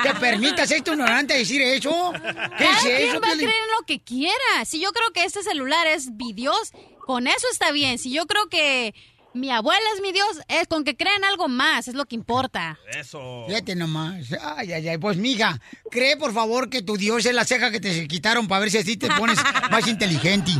Que 0.03 0.13
permitas 0.19 0.69
a 0.71 0.75
este 0.75 0.91
ignorante 0.91 1.33
decir 1.35 1.61
eso. 1.61 2.13
¿Qué 2.57 2.63
es 2.63 2.77
quien 2.83 2.95
eso, 3.09 3.19
va 3.19 3.27
a 3.27 3.31
Piolín? 3.31 3.47
creer 3.47 3.63
en 3.63 3.71
lo 3.79 3.85
que 3.87 3.99
quiera. 4.01 4.65
Si 4.65 4.79
yo 4.79 4.91
creo 4.91 5.11
que 5.13 5.23
este 5.23 5.41
celular 5.41 5.87
es 5.87 6.11
mi 6.11 6.31
Dios, 6.33 6.73
con 7.05 7.27
eso 7.27 7.47
está 7.51 7.71
bien. 7.71 7.97
Si 7.97 8.11
yo 8.11 8.27
creo 8.27 8.47
que 8.49 8.93
mi 9.35 9.51
abuela 9.51 9.85
es 9.95 10.01
mi 10.01 10.11
Dios, 10.11 10.39
es 10.47 10.67
con 10.67 10.83
que 10.83 10.95
crean 10.97 11.23
algo 11.23 11.47
más, 11.47 11.87
es 11.87 11.93
lo 11.93 12.05
que 12.05 12.15
importa. 12.15 12.79
Eso. 12.97 13.45
Fíjate 13.47 13.75
nomás. 13.75 14.25
Ay, 14.41 14.71
ay, 14.73 14.87
ay. 14.89 14.97
Pues, 14.97 15.17
mija, 15.17 15.59
cree 15.91 16.17
por 16.17 16.33
favor 16.33 16.69
que 16.69 16.81
tu 16.81 16.97
Dios 16.97 17.25
es 17.25 17.35
la 17.35 17.45
ceja 17.45 17.69
que 17.71 17.79
te 17.79 18.07
quitaron 18.07 18.47
para 18.47 18.61
ver 18.61 18.71
si 18.71 18.77
así 18.79 18.97
te 18.97 19.07
pones 19.11 19.37
más 19.71 19.87
inteligente. 19.87 20.51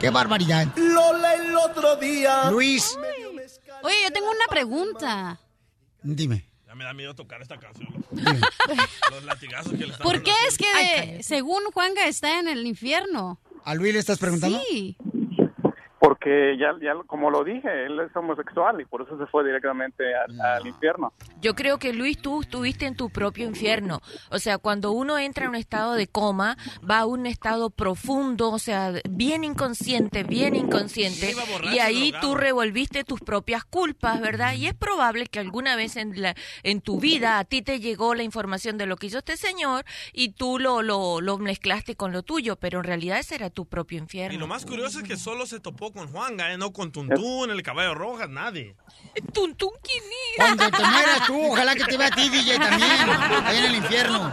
Qué 0.00 0.10
barbaridad. 0.10 0.66
Lola 0.76 1.34
el 1.34 1.56
otro 1.56 1.96
día. 1.96 2.50
Luis, 2.50 2.96
Oye, 3.82 3.96
yo 4.04 4.10
tengo 4.12 4.30
una 4.30 4.46
pregunta. 4.50 5.38
dime. 6.02 6.48
Ya 6.66 6.74
me 6.74 6.84
da 6.84 6.92
miedo 6.92 7.14
tocar 7.14 7.40
esta 7.40 7.58
canción. 7.58 7.88
Los 9.10 9.24
latigazos 9.24 9.72
que 9.72 9.78
le 9.86 9.92
están 9.92 10.02
¿Por 10.02 10.22
qué 10.22 10.32
es 10.48 10.58
que, 10.58 10.64
de- 11.16 11.22
según 11.22 11.62
Juanga, 11.72 12.06
está 12.08 12.40
en 12.40 12.48
el 12.48 12.66
infierno? 12.66 13.40
¿A 13.64 13.74
Luis 13.74 13.92
le 13.94 14.00
estás 14.00 14.18
preguntando? 14.18 14.60
Sí. 14.68 14.96
Porque 16.24 16.56
ya, 16.58 16.72
ya 16.80 16.94
como 17.06 17.30
lo 17.30 17.44
dije, 17.44 17.68
él 17.84 18.00
es 18.00 18.16
homosexual 18.16 18.80
y 18.80 18.86
por 18.86 19.02
eso 19.02 19.18
se 19.18 19.26
fue 19.26 19.44
directamente 19.44 20.04
al, 20.14 20.40
al 20.40 20.66
infierno. 20.66 21.12
Yo 21.42 21.54
creo 21.54 21.78
que 21.78 21.92
Luis, 21.92 22.16
tú 22.16 22.40
estuviste 22.40 22.86
en 22.86 22.96
tu 22.96 23.10
propio 23.10 23.46
infierno. 23.46 24.00
O 24.30 24.38
sea, 24.38 24.56
cuando 24.56 24.92
uno 24.92 25.18
entra 25.18 25.44
en 25.44 25.50
un 25.50 25.56
estado 25.56 25.92
de 25.92 26.06
coma, 26.06 26.56
va 26.88 27.00
a 27.00 27.06
un 27.06 27.26
estado 27.26 27.68
profundo, 27.68 28.50
o 28.52 28.58
sea, 28.58 28.92
bien 29.06 29.44
inconsciente, 29.44 30.22
bien 30.22 30.56
inconsciente. 30.56 31.34
borracho, 31.34 31.74
Y 31.76 31.80
ahí 31.80 32.10
drogado. 32.12 32.32
tú 32.32 32.40
revolviste 32.40 33.04
tus 33.04 33.20
propias 33.20 33.64
culpas, 33.66 34.18
¿verdad? 34.22 34.54
Y 34.54 34.66
es 34.66 34.74
probable 34.74 35.26
que 35.26 35.40
alguna 35.40 35.76
vez 35.76 35.96
en, 35.96 36.22
la, 36.22 36.34
en 36.62 36.80
tu 36.80 37.00
vida 37.00 37.38
a 37.38 37.44
ti 37.44 37.60
te 37.60 37.80
llegó 37.80 38.14
la 38.14 38.22
información 38.22 38.78
de 38.78 38.86
lo 38.86 38.96
que 38.96 39.08
hizo 39.08 39.18
este 39.18 39.36
señor 39.36 39.84
y 40.14 40.30
tú 40.30 40.58
lo, 40.58 40.80
lo, 40.80 41.20
lo 41.20 41.36
mezclaste 41.36 41.96
con 41.96 42.12
lo 42.12 42.22
tuyo, 42.22 42.56
pero 42.56 42.78
en 42.78 42.84
realidad 42.84 43.18
ese 43.18 43.34
era 43.34 43.50
tu 43.50 43.66
propio 43.66 43.98
infierno. 43.98 44.34
Y 44.34 44.38
lo 44.40 44.46
más 44.46 44.64
curioso 44.64 45.00
es 45.00 45.04
que 45.04 45.18
solo 45.18 45.44
se 45.44 45.60
topó 45.60 45.92
con 45.92 46.13
Juanga, 46.14 46.52
¿eh? 46.52 46.56
no 46.56 46.72
con 46.72 46.92
Tuntún, 46.92 47.50
el 47.50 47.60
caballo 47.64 47.92
roja, 47.92 48.28
nadie. 48.28 48.76
¿Tuntún 49.32 49.72
quién 49.82 50.04
Cuando 50.36 50.70
te 50.70 50.84
mueras 50.84 51.26
tú, 51.26 51.46
ojalá 51.50 51.74
que 51.74 51.82
te 51.82 51.96
vea 51.96 52.06
a 52.06 52.10
ti, 52.12 52.28
DJ, 52.28 52.56
también, 52.56 52.88
ahí 53.42 53.58
en 53.58 53.64
el 53.64 53.74
infierno. 53.74 54.32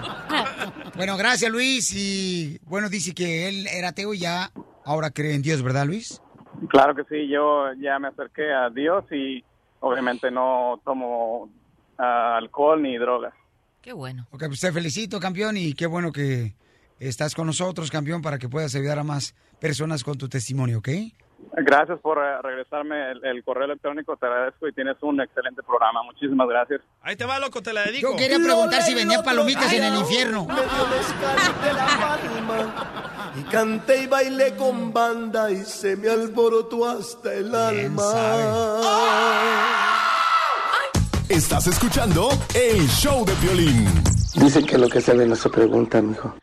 Bueno, 0.96 1.18
gracias, 1.18 1.52
Luis. 1.52 1.92
Y 1.96 2.60
bueno, 2.66 2.88
dice 2.88 3.16
que 3.16 3.50
él 3.50 3.66
era 3.66 3.88
ateo 3.88 4.14
y 4.14 4.20
ya 4.20 4.52
ahora 4.86 5.10
cree 5.10 5.34
en 5.34 5.42
Dios, 5.42 5.64
¿verdad, 5.64 5.88
Luis? 5.88 6.22
Claro 6.70 6.94
que 6.94 7.04
sí, 7.06 7.28
yo 7.28 7.74
ya 7.74 7.98
me 7.98 8.10
acerqué 8.10 8.54
a 8.54 8.70
Dios 8.70 9.04
y 9.12 9.44
obviamente 9.80 10.30
no 10.30 10.80
tomo 10.86 11.50
ah, 11.98 12.38
alcohol 12.38 12.80
ni 12.80 12.96
drogas. 13.00 13.34
Qué 13.82 13.94
bueno. 13.94 14.28
Ok, 14.30 14.44
pues 14.46 14.60
te 14.60 14.72
felicito, 14.72 15.20
campeón, 15.20 15.58
y 15.58 15.74
qué 15.74 15.88
bueno 15.88 16.12
que 16.12 16.54
estás 17.00 17.34
con 17.34 17.48
nosotros, 17.48 17.90
campeón, 17.90 18.22
para 18.22 18.38
que 18.38 18.50
puedas 18.50 18.76
ayudar 18.76 19.00
a 19.00 19.04
más 19.04 19.34
personas 19.60 20.04
con 20.04 20.20
tu 20.20 20.30
testimonio, 20.30 20.78
¿ok? 20.78 20.90
Gracias 21.54 22.00
por 22.00 22.18
eh, 22.18 22.42
regresarme 22.42 23.12
el, 23.12 23.26
el 23.26 23.44
correo 23.44 23.66
electrónico, 23.66 24.16
te 24.16 24.26
agradezco 24.26 24.68
y 24.68 24.74
tienes 24.74 24.96
un 25.02 25.22
excelente 25.22 25.62
programa. 25.64 26.02
Muchísimas 26.04 26.48
gracias. 26.48 26.82
Ahí 27.02 27.16
te 27.16 27.26
va, 27.26 27.40
loco, 27.40 27.62
te 27.62 27.74
la 27.74 27.84
dedico. 27.84 28.12
Yo 28.12 28.18
quería 28.18 28.40
preguntar 28.40 28.82
si 28.82 28.96
vendía 28.96 29.22
palomitas 29.22 29.72
en 29.74 29.84
el 29.84 29.96
infierno. 29.96 30.48
Y 33.36 33.44
canté 33.44 34.04
y 34.04 34.08
bailé 34.08 34.56
con 34.56 34.94
banda 34.94 35.52
y 35.52 35.58
se 35.58 35.96
me 35.96 36.10
alborotó 36.10 36.88
hasta 36.88 37.34
el 37.34 37.54
alma. 37.54 38.04
Estás 41.30 41.68
escuchando 41.68 42.30
el 42.54 42.88
show 42.90 43.26
de 43.26 43.34
violín. 43.36 43.88
Dicen 44.36 44.66
que 44.66 44.78
lo 44.78 44.90
que 44.90 45.00
se 45.02 45.14
ve 45.14 45.26
no 45.26 45.36
se 45.36 45.50
pregunta, 45.50 46.02
mijo. 46.02 46.36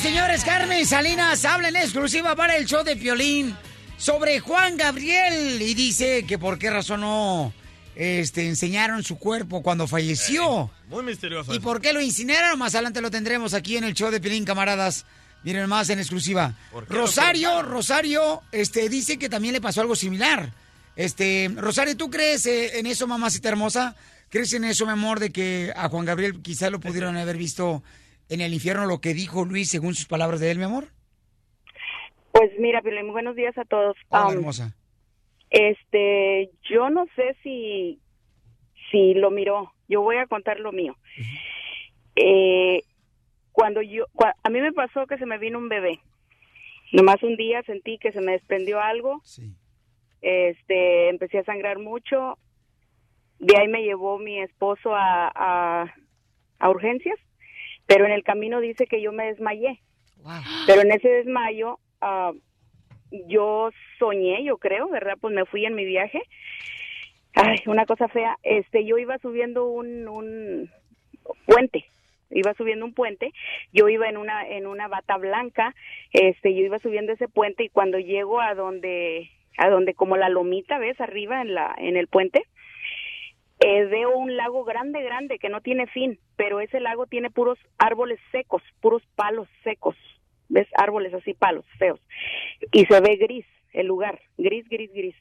Señores, 0.00 0.44
Carmen 0.44 0.86
Salinas 0.86 1.44
habla 1.44 1.68
en 1.68 1.76
exclusiva 1.76 2.34
para 2.34 2.56
el 2.56 2.66
show 2.66 2.82
de 2.82 2.96
Piolín 2.96 3.54
sobre 3.98 4.40
Juan 4.40 4.76
Gabriel 4.76 5.60
y 5.62 5.74
dice 5.74 6.24
que 6.26 6.38
por 6.38 6.58
qué 6.58 6.70
razón 6.70 7.02
no 7.02 7.52
este, 7.94 8.48
enseñaron 8.48 9.04
su 9.04 9.18
cuerpo 9.18 9.62
cuando 9.62 9.86
falleció. 9.86 10.70
Muy 10.88 11.04
misterioso. 11.04 11.54
¿Y 11.54 11.60
por 11.60 11.80
qué 11.80 11.92
lo 11.92 12.00
incineraron? 12.00 12.58
Más 12.58 12.74
adelante 12.74 13.00
lo 13.00 13.10
tendremos 13.10 13.54
aquí 13.54 13.76
en 13.76 13.84
el 13.84 13.94
show 13.94 14.10
de 14.10 14.20
Piolín, 14.20 14.44
camaradas. 14.44 15.04
Miren 15.44 15.68
más 15.68 15.88
en 15.90 15.98
exclusiva. 15.98 16.54
¿Por 16.72 16.86
qué 16.86 16.94
lo 16.94 17.02
Rosario? 17.02 17.62
Rosario, 17.62 18.42
este, 18.50 18.88
dice 18.88 19.18
que 19.18 19.28
también 19.28 19.52
le 19.52 19.60
pasó 19.60 19.82
algo 19.82 19.94
similar. 19.94 20.52
Este, 20.96 21.50
Rosario, 21.54 21.96
¿tú 21.96 22.10
crees 22.10 22.46
eh, 22.46 22.78
en 22.78 22.86
eso, 22.86 23.06
mamacita 23.06 23.50
hermosa? 23.50 23.94
¿Crees 24.30 24.52
en 24.54 24.64
eso, 24.64 24.86
mi 24.86 24.92
amor, 24.92 25.20
de 25.20 25.30
que 25.30 25.72
a 25.76 25.88
Juan 25.88 26.06
Gabriel 26.06 26.40
quizás 26.42 26.72
lo 26.72 26.80
pudieron 26.80 27.16
haber 27.16 27.36
visto 27.36 27.82
en 28.28 28.40
el 28.40 28.54
infierno 28.54 28.86
lo 28.86 29.00
que 29.00 29.14
dijo 29.14 29.44
Luis 29.44 29.68
según 29.70 29.94
sus 29.94 30.06
palabras 30.06 30.40
de 30.40 30.50
él, 30.50 30.58
mi 30.58 30.64
amor? 30.64 30.88
Pues 32.32 32.50
mira, 32.58 32.80
Piolín, 32.82 33.12
buenos 33.12 33.36
días 33.36 33.56
a 33.58 33.64
todos. 33.64 33.96
Hola, 34.08 34.28
Um, 34.28 34.32
hermosa. 34.34 34.74
Este, 35.50 36.50
yo 36.70 36.88
no 36.88 37.04
sé 37.14 37.36
si, 37.42 38.00
si 38.90 39.14
lo 39.14 39.30
miró. 39.30 39.72
Yo 39.88 40.00
voy 40.00 40.16
a 40.16 40.26
contar 40.26 40.58
lo 40.60 40.72
mío. 40.72 40.96
Eh, 42.16 42.82
cuando 43.52 43.82
yo, 43.82 44.06
cua- 44.14 44.34
a 44.42 44.48
mí 44.48 44.60
me 44.60 44.72
pasó 44.72 45.06
que 45.06 45.18
se 45.18 45.26
me 45.26 45.36
vino 45.38 45.58
un 45.58 45.68
bebé. 45.68 46.00
Nomás 46.92 47.22
un 47.22 47.36
día 47.36 47.62
sentí 47.64 47.98
que 47.98 48.12
se 48.12 48.20
me 48.22 48.32
desprendió 48.32 48.80
algo. 48.80 49.20
Este, 50.22 51.08
empecé 51.10 51.38
a 51.38 51.44
sangrar 51.44 51.78
mucho. 51.78 52.38
De 53.38 53.56
ahí 53.58 53.68
me 53.68 53.82
llevó 53.82 54.18
mi 54.18 54.40
esposo 54.40 54.94
a, 54.94 55.30
a, 55.34 55.94
a 56.60 56.70
urgencias, 56.70 57.18
pero 57.92 58.06
en 58.06 58.12
el 58.12 58.24
camino 58.24 58.60
dice 58.60 58.86
que 58.86 59.02
yo 59.02 59.12
me 59.12 59.26
desmayé. 59.26 59.80
Pero 60.66 60.80
en 60.80 60.92
ese 60.92 61.08
desmayo 61.08 61.78
ah, 62.00 62.32
yo 63.26 63.70
soñé, 63.98 64.42
yo 64.44 64.56
creo, 64.56 64.88
¿verdad? 64.88 65.18
Pues 65.20 65.34
me 65.34 65.44
fui 65.44 65.66
en 65.66 65.74
mi 65.74 65.84
viaje. 65.84 66.22
Ay, 67.34 67.58
una 67.66 67.84
cosa 67.84 68.08
fea. 68.08 68.38
Este, 68.42 68.86
yo 68.86 68.96
iba 68.96 69.18
subiendo 69.18 69.66
un, 69.66 70.08
un 70.08 70.70
puente. 71.44 71.84
Iba 72.30 72.54
subiendo 72.54 72.86
un 72.86 72.94
puente. 72.94 73.34
Yo 73.74 73.90
iba 73.90 74.08
en 74.08 74.16
una 74.16 74.48
en 74.48 74.66
una 74.66 74.88
bata 74.88 75.18
blanca. 75.18 75.74
Este, 76.12 76.54
yo 76.54 76.64
iba 76.64 76.78
subiendo 76.78 77.12
ese 77.12 77.28
puente 77.28 77.64
y 77.64 77.68
cuando 77.68 77.98
llego 77.98 78.40
a 78.40 78.54
donde 78.54 79.30
a 79.58 79.68
donde 79.68 79.92
como 79.92 80.16
la 80.16 80.30
lomita, 80.30 80.78
¿ves? 80.78 80.98
Arriba 80.98 81.42
en 81.42 81.54
la 81.54 81.74
en 81.76 81.98
el 81.98 82.06
puente. 82.08 82.46
Eh, 83.64 83.84
veo 83.84 84.16
un 84.16 84.36
lago 84.36 84.64
grande, 84.64 85.02
grande, 85.02 85.38
que 85.38 85.48
no 85.48 85.60
tiene 85.60 85.86
fin, 85.86 86.18
pero 86.36 86.60
ese 86.60 86.80
lago 86.80 87.06
tiene 87.06 87.30
puros 87.30 87.58
árboles 87.78 88.18
secos, 88.32 88.62
puros 88.80 89.02
palos 89.14 89.48
secos, 89.62 89.96
¿ves? 90.48 90.66
Árboles 90.76 91.14
así, 91.14 91.34
palos 91.34 91.64
feos. 91.78 92.00
Y 92.72 92.84
se 92.86 93.00
ve 93.00 93.16
gris 93.16 93.46
el 93.72 93.86
lugar, 93.86 94.20
gris, 94.36 94.68
gris, 94.68 94.92
gris. 94.92 95.14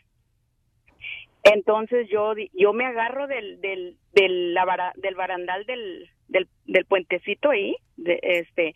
Entonces 1.43 2.07
yo 2.09 2.33
yo 2.53 2.73
me 2.73 2.85
agarro 2.85 3.27
del 3.27 3.61
del 3.61 3.97
del, 4.13 4.53
la 4.53 4.93
del 4.95 5.15
barandal 5.15 5.65
del, 5.65 6.09
del 6.27 6.47
del 6.65 6.85
puentecito 6.85 7.49
ahí, 7.49 7.75
de, 7.97 8.19
este 8.21 8.75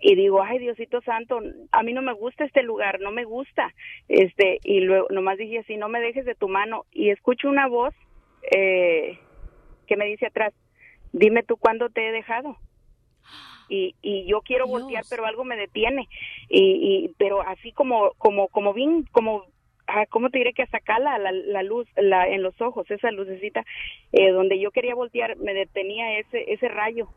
y 0.00 0.14
digo, 0.14 0.42
"Ay, 0.42 0.58
Diosito 0.58 1.00
santo, 1.00 1.40
a 1.72 1.82
mí 1.82 1.92
no 1.92 2.02
me 2.02 2.12
gusta 2.12 2.44
este 2.44 2.62
lugar, 2.62 3.00
no 3.00 3.10
me 3.10 3.24
gusta." 3.24 3.74
Este 4.08 4.58
y 4.62 4.80
luego 4.80 5.08
nomás 5.10 5.38
dije 5.38 5.58
así, 5.60 5.76
"No 5.76 5.88
me 5.88 6.00
dejes 6.00 6.24
de 6.24 6.36
tu 6.36 6.48
mano." 6.48 6.84
Y 6.92 7.10
escucho 7.10 7.48
una 7.48 7.66
voz 7.66 7.94
eh, 8.50 9.18
que 9.86 9.96
me 9.96 10.06
dice 10.06 10.26
atrás, 10.26 10.52
"Dime 11.12 11.42
tú 11.42 11.56
cuándo 11.56 11.88
te 11.90 12.08
he 12.08 12.12
dejado." 12.12 12.56
y, 13.68 13.96
y 14.00 14.24
yo 14.26 14.42
quiero 14.42 14.68
voltear 14.68 15.04
pero 15.10 15.26
algo 15.26 15.42
me 15.44 15.56
detiene. 15.56 16.08
Y, 16.48 17.04
y 17.06 17.14
pero 17.18 17.40
así 17.42 17.72
como 17.72 18.12
como 18.18 18.46
como 18.48 18.72
bien 18.72 19.04
como 19.10 19.44
ah, 19.88 20.06
cómo 20.06 20.30
te 20.30 20.38
diré 20.38 20.52
que 20.52 20.62
hasta 20.62 20.78
acá 20.78 21.00
la, 21.00 21.18
la, 21.18 21.62
luz 21.64 21.88
la, 21.96 22.28
en 22.28 22.42
los 22.42 22.60
ojos 22.60 22.88
esa 22.90 23.10
lucecita 23.10 23.64
eh, 24.12 24.30
donde 24.30 24.60
yo 24.60 24.70
quería 24.70 24.94
voltear 24.94 25.36
me 25.36 25.52
detenía 25.52 26.18
ese 26.18 26.44
ese 26.52 26.68
rayo. 26.68 27.08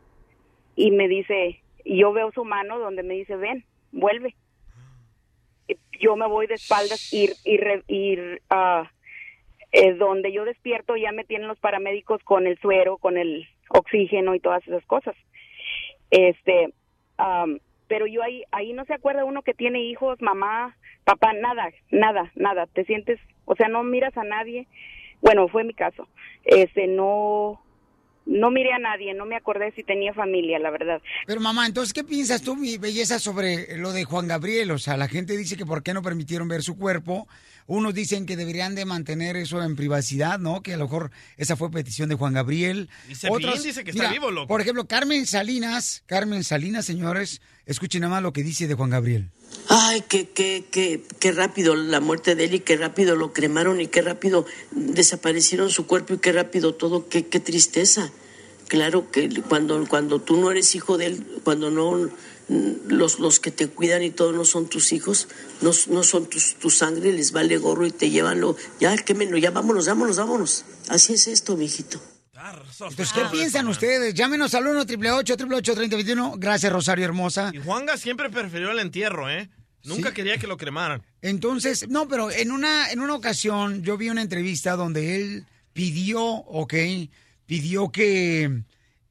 Y 0.74 0.90
me 0.90 1.06
dice 1.06 1.60
yo 1.84 2.12
veo 2.12 2.32
su 2.32 2.44
mano 2.44 2.78
donde 2.80 3.02
me 3.04 3.14
dice 3.14 3.36
ven 3.36 3.64
vuelve 3.92 4.34
yo 6.00 6.16
me 6.16 6.26
voy 6.26 6.46
de 6.48 6.54
espaldas 6.54 7.12
y 7.12 7.30
y, 7.44 7.56
re- 7.58 7.84
y, 7.86 8.16
ah, 8.50 8.90
eh, 9.72 9.94
donde 9.94 10.32
yo 10.32 10.44
despierto 10.44 10.96
ya 10.96 11.12
me 11.12 11.24
tienen 11.24 11.48
los 11.48 11.58
paramédicos 11.58 12.22
con 12.24 12.46
el 12.46 12.58
suero 12.58 12.98
con 12.98 13.16
el 13.16 13.46
oxígeno 13.68 14.34
y 14.34 14.40
todas 14.40 14.66
esas 14.66 14.84
cosas 14.86 15.14
este 16.10 16.72
pero 17.86 18.06
yo 18.06 18.22
ahí 18.22 18.44
ahí 18.50 18.72
no 18.72 18.84
se 18.86 18.94
acuerda 18.94 19.24
uno 19.24 19.42
que 19.42 19.54
tiene 19.54 19.82
hijos 19.82 20.20
mamá 20.20 20.76
papá 21.04 21.32
nada 21.34 21.70
nada 21.90 22.32
nada 22.34 22.66
te 22.66 22.84
sientes 22.84 23.20
o 23.44 23.54
sea 23.54 23.68
no 23.68 23.82
miras 23.82 24.16
a 24.16 24.24
nadie 24.24 24.66
bueno 25.20 25.48
fue 25.48 25.64
mi 25.64 25.74
caso 25.74 26.08
este 26.44 26.86
no 26.86 27.60
no 28.26 28.50
miré 28.50 28.72
a 28.72 28.78
nadie 28.78 29.12
no 29.14 29.26
me 29.26 29.36
acordé 29.36 29.72
si 29.72 29.82
tenía 29.82 30.14
familia 30.14 30.58
la 30.58 30.70
verdad 30.70 31.02
Pero 31.26 31.40
mamá, 31.40 31.66
entonces, 31.66 31.92
¿qué 31.92 32.04
piensas 32.04 32.42
tú, 32.42 32.54
mi 32.56 32.78
belleza, 32.78 33.18
sobre 33.18 33.76
lo 33.76 33.92
de 33.92 34.04
Juan 34.04 34.28
Gabriel? 34.28 34.70
O 34.70 34.78
sea, 34.78 34.96
la 34.96 35.08
gente 35.08 35.36
dice 35.36 35.56
que 35.56 35.66
por 35.66 35.82
qué 35.82 35.94
no 35.94 36.02
permitieron 36.02 36.48
ver 36.48 36.62
su 36.62 36.78
cuerpo. 36.78 37.26
Unos 37.70 37.94
dicen 37.94 38.26
que 38.26 38.36
deberían 38.36 38.74
de 38.74 38.84
mantener 38.84 39.36
eso 39.36 39.62
en 39.62 39.76
privacidad, 39.76 40.40
¿no? 40.40 40.60
Que 40.60 40.74
a 40.74 40.76
lo 40.76 40.86
mejor 40.86 41.12
esa 41.36 41.54
fue 41.54 41.70
petición 41.70 42.08
de 42.08 42.16
Juan 42.16 42.32
Gabriel. 42.32 42.90
Y 43.08 43.14
Cepillín 43.14 43.62
dice 43.62 43.84
que 43.84 43.92
está 43.92 44.10
vivo, 44.10 44.32
loco. 44.32 44.48
Por 44.48 44.60
ejemplo, 44.60 44.88
Carmen 44.88 45.24
Salinas, 45.24 46.02
Carmen 46.06 46.42
Salinas, 46.42 46.84
señores, 46.84 47.40
escuchen 47.66 48.00
nada 48.00 48.14
más 48.14 48.24
lo 48.24 48.32
que 48.32 48.42
dice 48.42 48.66
de 48.66 48.74
Juan 48.74 48.90
Gabriel. 48.90 49.30
Ay, 49.68 50.02
qué, 50.08 50.28
qué, 50.30 50.64
qué, 50.68 51.04
qué 51.20 51.30
rápido 51.30 51.76
la 51.76 52.00
muerte 52.00 52.34
de 52.34 52.46
él 52.46 52.54
y 52.54 52.58
qué 52.58 52.76
rápido 52.76 53.14
lo 53.14 53.32
cremaron 53.32 53.80
y 53.80 53.86
qué 53.86 54.02
rápido 54.02 54.46
desaparecieron 54.72 55.70
su 55.70 55.86
cuerpo 55.86 56.14
y 56.14 56.18
qué 56.18 56.32
rápido 56.32 56.74
todo, 56.74 57.08
qué, 57.08 57.28
qué 57.28 57.38
tristeza. 57.38 58.10
Claro 58.66 59.12
que 59.12 59.28
cuando, 59.48 59.86
cuando 59.86 60.20
tú 60.20 60.38
no 60.38 60.50
eres 60.50 60.74
hijo 60.74 60.98
de 60.98 61.06
él, 61.06 61.24
cuando 61.44 61.70
no 61.70 62.10
los, 62.88 63.20
los 63.20 63.38
que 63.40 63.50
te 63.50 63.68
cuidan 63.68 64.02
y 64.02 64.10
todo 64.10 64.32
no 64.32 64.44
son 64.44 64.68
tus 64.68 64.92
hijos, 64.92 65.28
no, 65.60 65.70
no 65.88 66.02
son 66.02 66.26
tus, 66.28 66.56
tu 66.56 66.70
sangre, 66.70 67.12
les 67.12 67.32
vale 67.32 67.56
gorro 67.58 67.86
y 67.86 67.90
te 67.92 68.10
llevan 68.10 68.40
lo, 68.40 68.56
ya 68.80 68.96
quémenlo, 68.96 69.38
ya 69.38 69.50
vámonos, 69.50 69.86
vámonos, 69.86 70.16
vámonos. 70.16 70.64
Así 70.88 71.14
es 71.14 71.28
esto, 71.28 71.56
mijito. 71.56 72.00
Entonces, 72.80 73.12
¿qué 73.12 73.22
piensan 73.30 73.68
ustedes? 73.68 74.14
Llámenos 74.14 74.54
al 74.54 74.66
1 74.66 74.80
888 74.80 75.74
3021 75.74 76.34
Gracias, 76.38 76.72
Rosario 76.72 77.04
Hermosa. 77.04 77.50
Y 77.52 77.58
Juanga 77.58 77.96
siempre 77.96 78.30
prefirió 78.30 78.70
el 78.70 78.78
entierro, 78.78 79.28
¿eh? 79.30 79.50
Nunca 79.84 80.08
Sí. 80.08 80.14
quería 80.14 80.38
que 80.38 80.46
lo 80.46 80.56
cremaran. 80.56 81.02
Entonces, 81.22 81.88
no, 81.88 82.08
pero 82.08 82.30
en 82.30 82.50
una, 82.50 82.90
en 82.90 83.00
una 83.00 83.14
ocasión 83.14 83.82
yo 83.82 83.96
vi 83.96 84.08
una 84.10 84.22
entrevista 84.22 84.76
donde 84.76 85.16
él 85.16 85.46
pidió, 85.72 86.22
ok, 86.22 86.74
pidió 87.46 87.90
que 87.90 88.62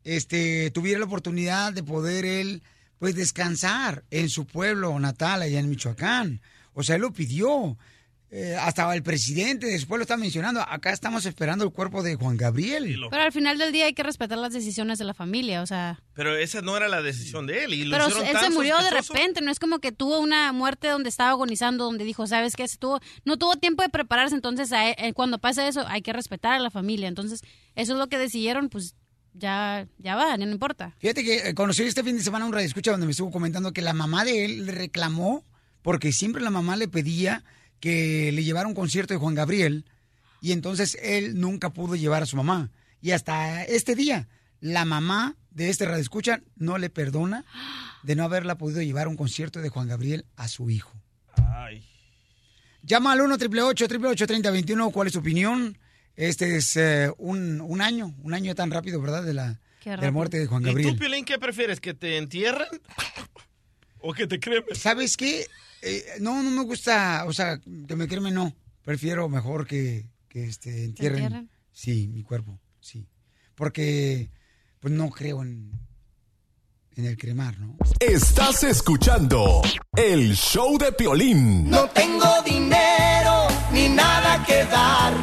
este, 0.03 0.71
tuviera 0.71 0.99
la 0.99 1.05
oportunidad 1.05 1.71
de 1.73 1.83
poder 1.83 2.25
él, 2.25 2.61
pues, 2.99 3.15
descansar 3.15 4.03
en 4.11 4.29
su 4.29 4.45
pueblo 4.45 4.97
natal, 4.99 5.41
allá 5.41 5.59
en 5.59 5.69
Michoacán. 5.69 6.41
O 6.73 6.83
sea, 6.83 6.95
él 6.95 7.01
lo 7.01 7.11
pidió. 7.11 7.77
Eh, 8.31 8.55
hasta 8.61 8.93
el 8.93 9.01
presidente 9.01 9.65
después 9.65 9.97
lo 9.97 10.03
está 10.03 10.15
mencionando. 10.15 10.61
Acá 10.61 10.91
estamos 10.91 11.25
esperando 11.25 11.65
el 11.65 11.71
cuerpo 11.71 12.03
de 12.03 12.13
Juan 12.13 12.37
Gabriel. 12.37 13.01
Pero 13.09 13.23
al 13.23 13.31
final 13.31 13.57
del 13.57 13.71
día 13.71 13.85
hay 13.85 13.93
que 13.95 14.03
respetar 14.03 14.37
las 14.37 14.53
decisiones 14.53 14.99
de 14.99 15.05
la 15.05 15.15
familia, 15.15 15.63
o 15.63 15.65
sea... 15.65 15.99
Pero 16.13 16.35
esa 16.37 16.61
no 16.61 16.77
era 16.77 16.87
la 16.89 17.01
decisión 17.01 17.47
de 17.47 17.63
él. 17.63 17.73
Y 17.73 17.85
lo 17.85 17.95
Pero 17.97 18.07
hicieron 18.07 18.27
él 18.27 18.33
tan 18.33 18.43
se 18.43 18.49
murió 18.51 18.77
de 18.83 18.91
repente, 18.91 19.41
no 19.41 19.49
es 19.49 19.57
como 19.57 19.79
que 19.79 19.91
tuvo 19.91 20.19
una 20.19 20.51
muerte 20.53 20.89
donde 20.89 21.09
estaba 21.09 21.31
agonizando, 21.31 21.85
donde 21.85 22.03
dijo, 22.03 22.27
¿sabes 22.27 22.55
qué? 22.55 22.67
Se 22.67 22.77
tuvo, 22.77 22.99
no 23.25 23.37
tuvo 23.37 23.55
tiempo 23.55 23.81
de 23.81 23.89
prepararse, 23.89 24.35
entonces 24.35 24.71
a 24.73 24.89
él- 24.89 24.95
eh, 24.99 25.13
cuando 25.13 25.39
pasa 25.39 25.67
eso 25.67 25.83
hay 25.87 26.03
que 26.03 26.13
respetar 26.13 26.53
a 26.53 26.59
la 26.59 26.69
familia. 26.69 27.07
Entonces, 27.07 27.41
eso 27.73 27.93
es 27.93 27.97
lo 27.97 28.09
que 28.09 28.19
decidieron, 28.19 28.69
pues 28.69 28.93
ya, 29.33 29.87
ya 29.97 30.15
va, 30.15 30.37
ya 30.37 30.45
no 30.45 30.51
importa. 30.51 30.95
Fíjate 30.99 31.23
que 31.23 31.49
eh, 31.49 31.53
conocí 31.53 31.83
este 31.83 32.03
fin 32.03 32.17
de 32.17 32.23
semana 32.23 32.45
un 32.45 32.53
radio 32.53 32.67
escucha 32.67 32.91
donde 32.91 33.05
me 33.05 33.11
estuvo 33.11 33.31
comentando 33.31 33.73
que 33.73 33.81
la 33.81 33.93
mamá 33.93 34.25
de 34.25 34.45
él 34.45 34.65
le 34.65 34.71
reclamó 34.71 35.45
porque 35.81 36.11
siempre 36.11 36.41
la 36.41 36.49
mamá 36.49 36.75
le 36.75 36.87
pedía 36.87 37.43
que 37.79 38.31
le 38.31 38.43
llevara 38.43 38.67
un 38.67 38.75
concierto 38.75 39.13
de 39.13 39.19
Juan 39.19 39.35
Gabriel 39.35 39.85
y 40.41 40.51
entonces 40.51 40.97
él 41.01 41.39
nunca 41.39 41.71
pudo 41.71 41.95
llevar 41.95 42.23
a 42.23 42.25
su 42.25 42.35
mamá. 42.35 42.71
Y 43.01 43.11
hasta 43.11 43.63
este 43.63 43.95
día, 43.95 44.27
la 44.59 44.85
mamá 44.85 45.35
de 45.51 45.69
este 45.69 45.85
radio 45.85 46.01
escucha 46.01 46.41
no 46.55 46.77
le 46.77 46.89
perdona 46.89 47.45
de 48.03 48.15
no 48.15 48.23
haberla 48.23 48.57
podido 48.57 48.81
llevar 48.81 49.07
a 49.07 49.09
un 49.09 49.17
concierto 49.17 49.61
de 49.61 49.69
Juan 49.69 49.87
Gabriel 49.87 50.25
a 50.35 50.47
su 50.47 50.69
hijo. 50.69 50.93
Ay. 51.35 51.85
Llama 52.81 53.11
al 53.11 53.21
1 53.21 53.35
888 53.35 54.27
3021 54.27 54.91
¿Cuál 54.91 55.07
es 55.07 55.13
tu 55.13 55.19
opinión? 55.19 55.77
Este 56.15 56.57
es 56.57 56.75
eh, 56.75 57.11
un, 57.17 57.61
un 57.61 57.81
año, 57.81 58.13
un 58.21 58.33
año 58.33 58.53
tan 58.55 58.71
rápido, 58.71 59.01
¿verdad? 59.01 59.23
De 59.23 59.33
la, 59.33 59.59
de 59.85 59.97
la 59.97 60.11
muerte 60.11 60.37
de 60.39 60.47
Juan 60.47 60.63
¿Y 60.63 60.65
Gabriel. 60.65 60.93
tú, 60.93 60.99
Piolín, 60.99 61.25
qué 61.25 61.39
prefieres? 61.39 61.79
¿Que 61.79 61.93
te 61.93 62.17
entierren 62.17 62.67
o 63.99 64.13
que 64.13 64.27
te 64.27 64.39
cremen? 64.39 64.75
¿Sabes 64.75 65.15
qué? 65.15 65.47
Eh, 65.81 66.03
no, 66.19 66.43
no 66.43 66.49
me 66.51 66.63
gusta, 66.63 67.23
o 67.25 67.33
sea, 67.33 67.59
que 67.87 67.95
me 67.95 68.07
cremen 68.07 68.33
no. 68.33 68.53
Prefiero 68.83 69.29
mejor 69.29 69.65
que, 69.65 70.07
que 70.27 70.43
este, 70.45 70.83
entierren. 70.83 71.23
entierren? 71.23 71.49
Sí, 71.71 72.07
mi 72.09 72.23
cuerpo, 72.23 72.59
sí. 72.81 73.07
Porque, 73.55 74.29
pues 74.79 74.93
no 74.93 75.09
creo 75.09 75.41
en, 75.41 75.71
en 76.99 77.05
el 77.05 77.17
cremar, 77.17 77.57
¿no? 77.59 77.77
Estás 77.99 78.63
escuchando 78.65 79.61
el 79.95 80.35
show 80.35 80.77
de 80.77 80.91
Piolín. 80.91 81.69
No 81.69 81.85
tengo 81.91 82.25
dinero 82.45 83.47
ni 83.71 83.87
nada 83.87 84.43
que 84.45 84.65
dar. 84.65 85.13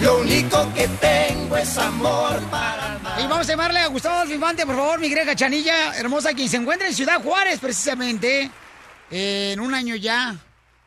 Lo 0.00 0.20
único 0.20 0.72
que 0.74 0.88
tengo 0.88 1.56
es 1.58 1.76
amor 1.76 2.40
para 2.50 2.98
dar. 3.02 3.20
Y 3.20 3.24
vamos 3.26 3.46
a 3.46 3.50
llamarle 3.52 3.80
a 3.80 3.88
Gustavo 3.88 4.14
Adolfo 4.16 4.32
Infante, 4.34 4.64
por 4.64 4.76
favor, 4.76 4.98
mi 5.00 5.10
greca 5.10 5.36
chanilla 5.36 5.94
hermosa, 5.98 6.32
quien 6.32 6.48
se 6.48 6.56
encuentra 6.56 6.88
en 6.88 6.94
Ciudad 6.94 7.20
Juárez, 7.22 7.58
precisamente, 7.60 8.50
eh, 9.10 9.50
en 9.52 9.60
un 9.60 9.74
año 9.74 9.96
ya, 9.96 10.34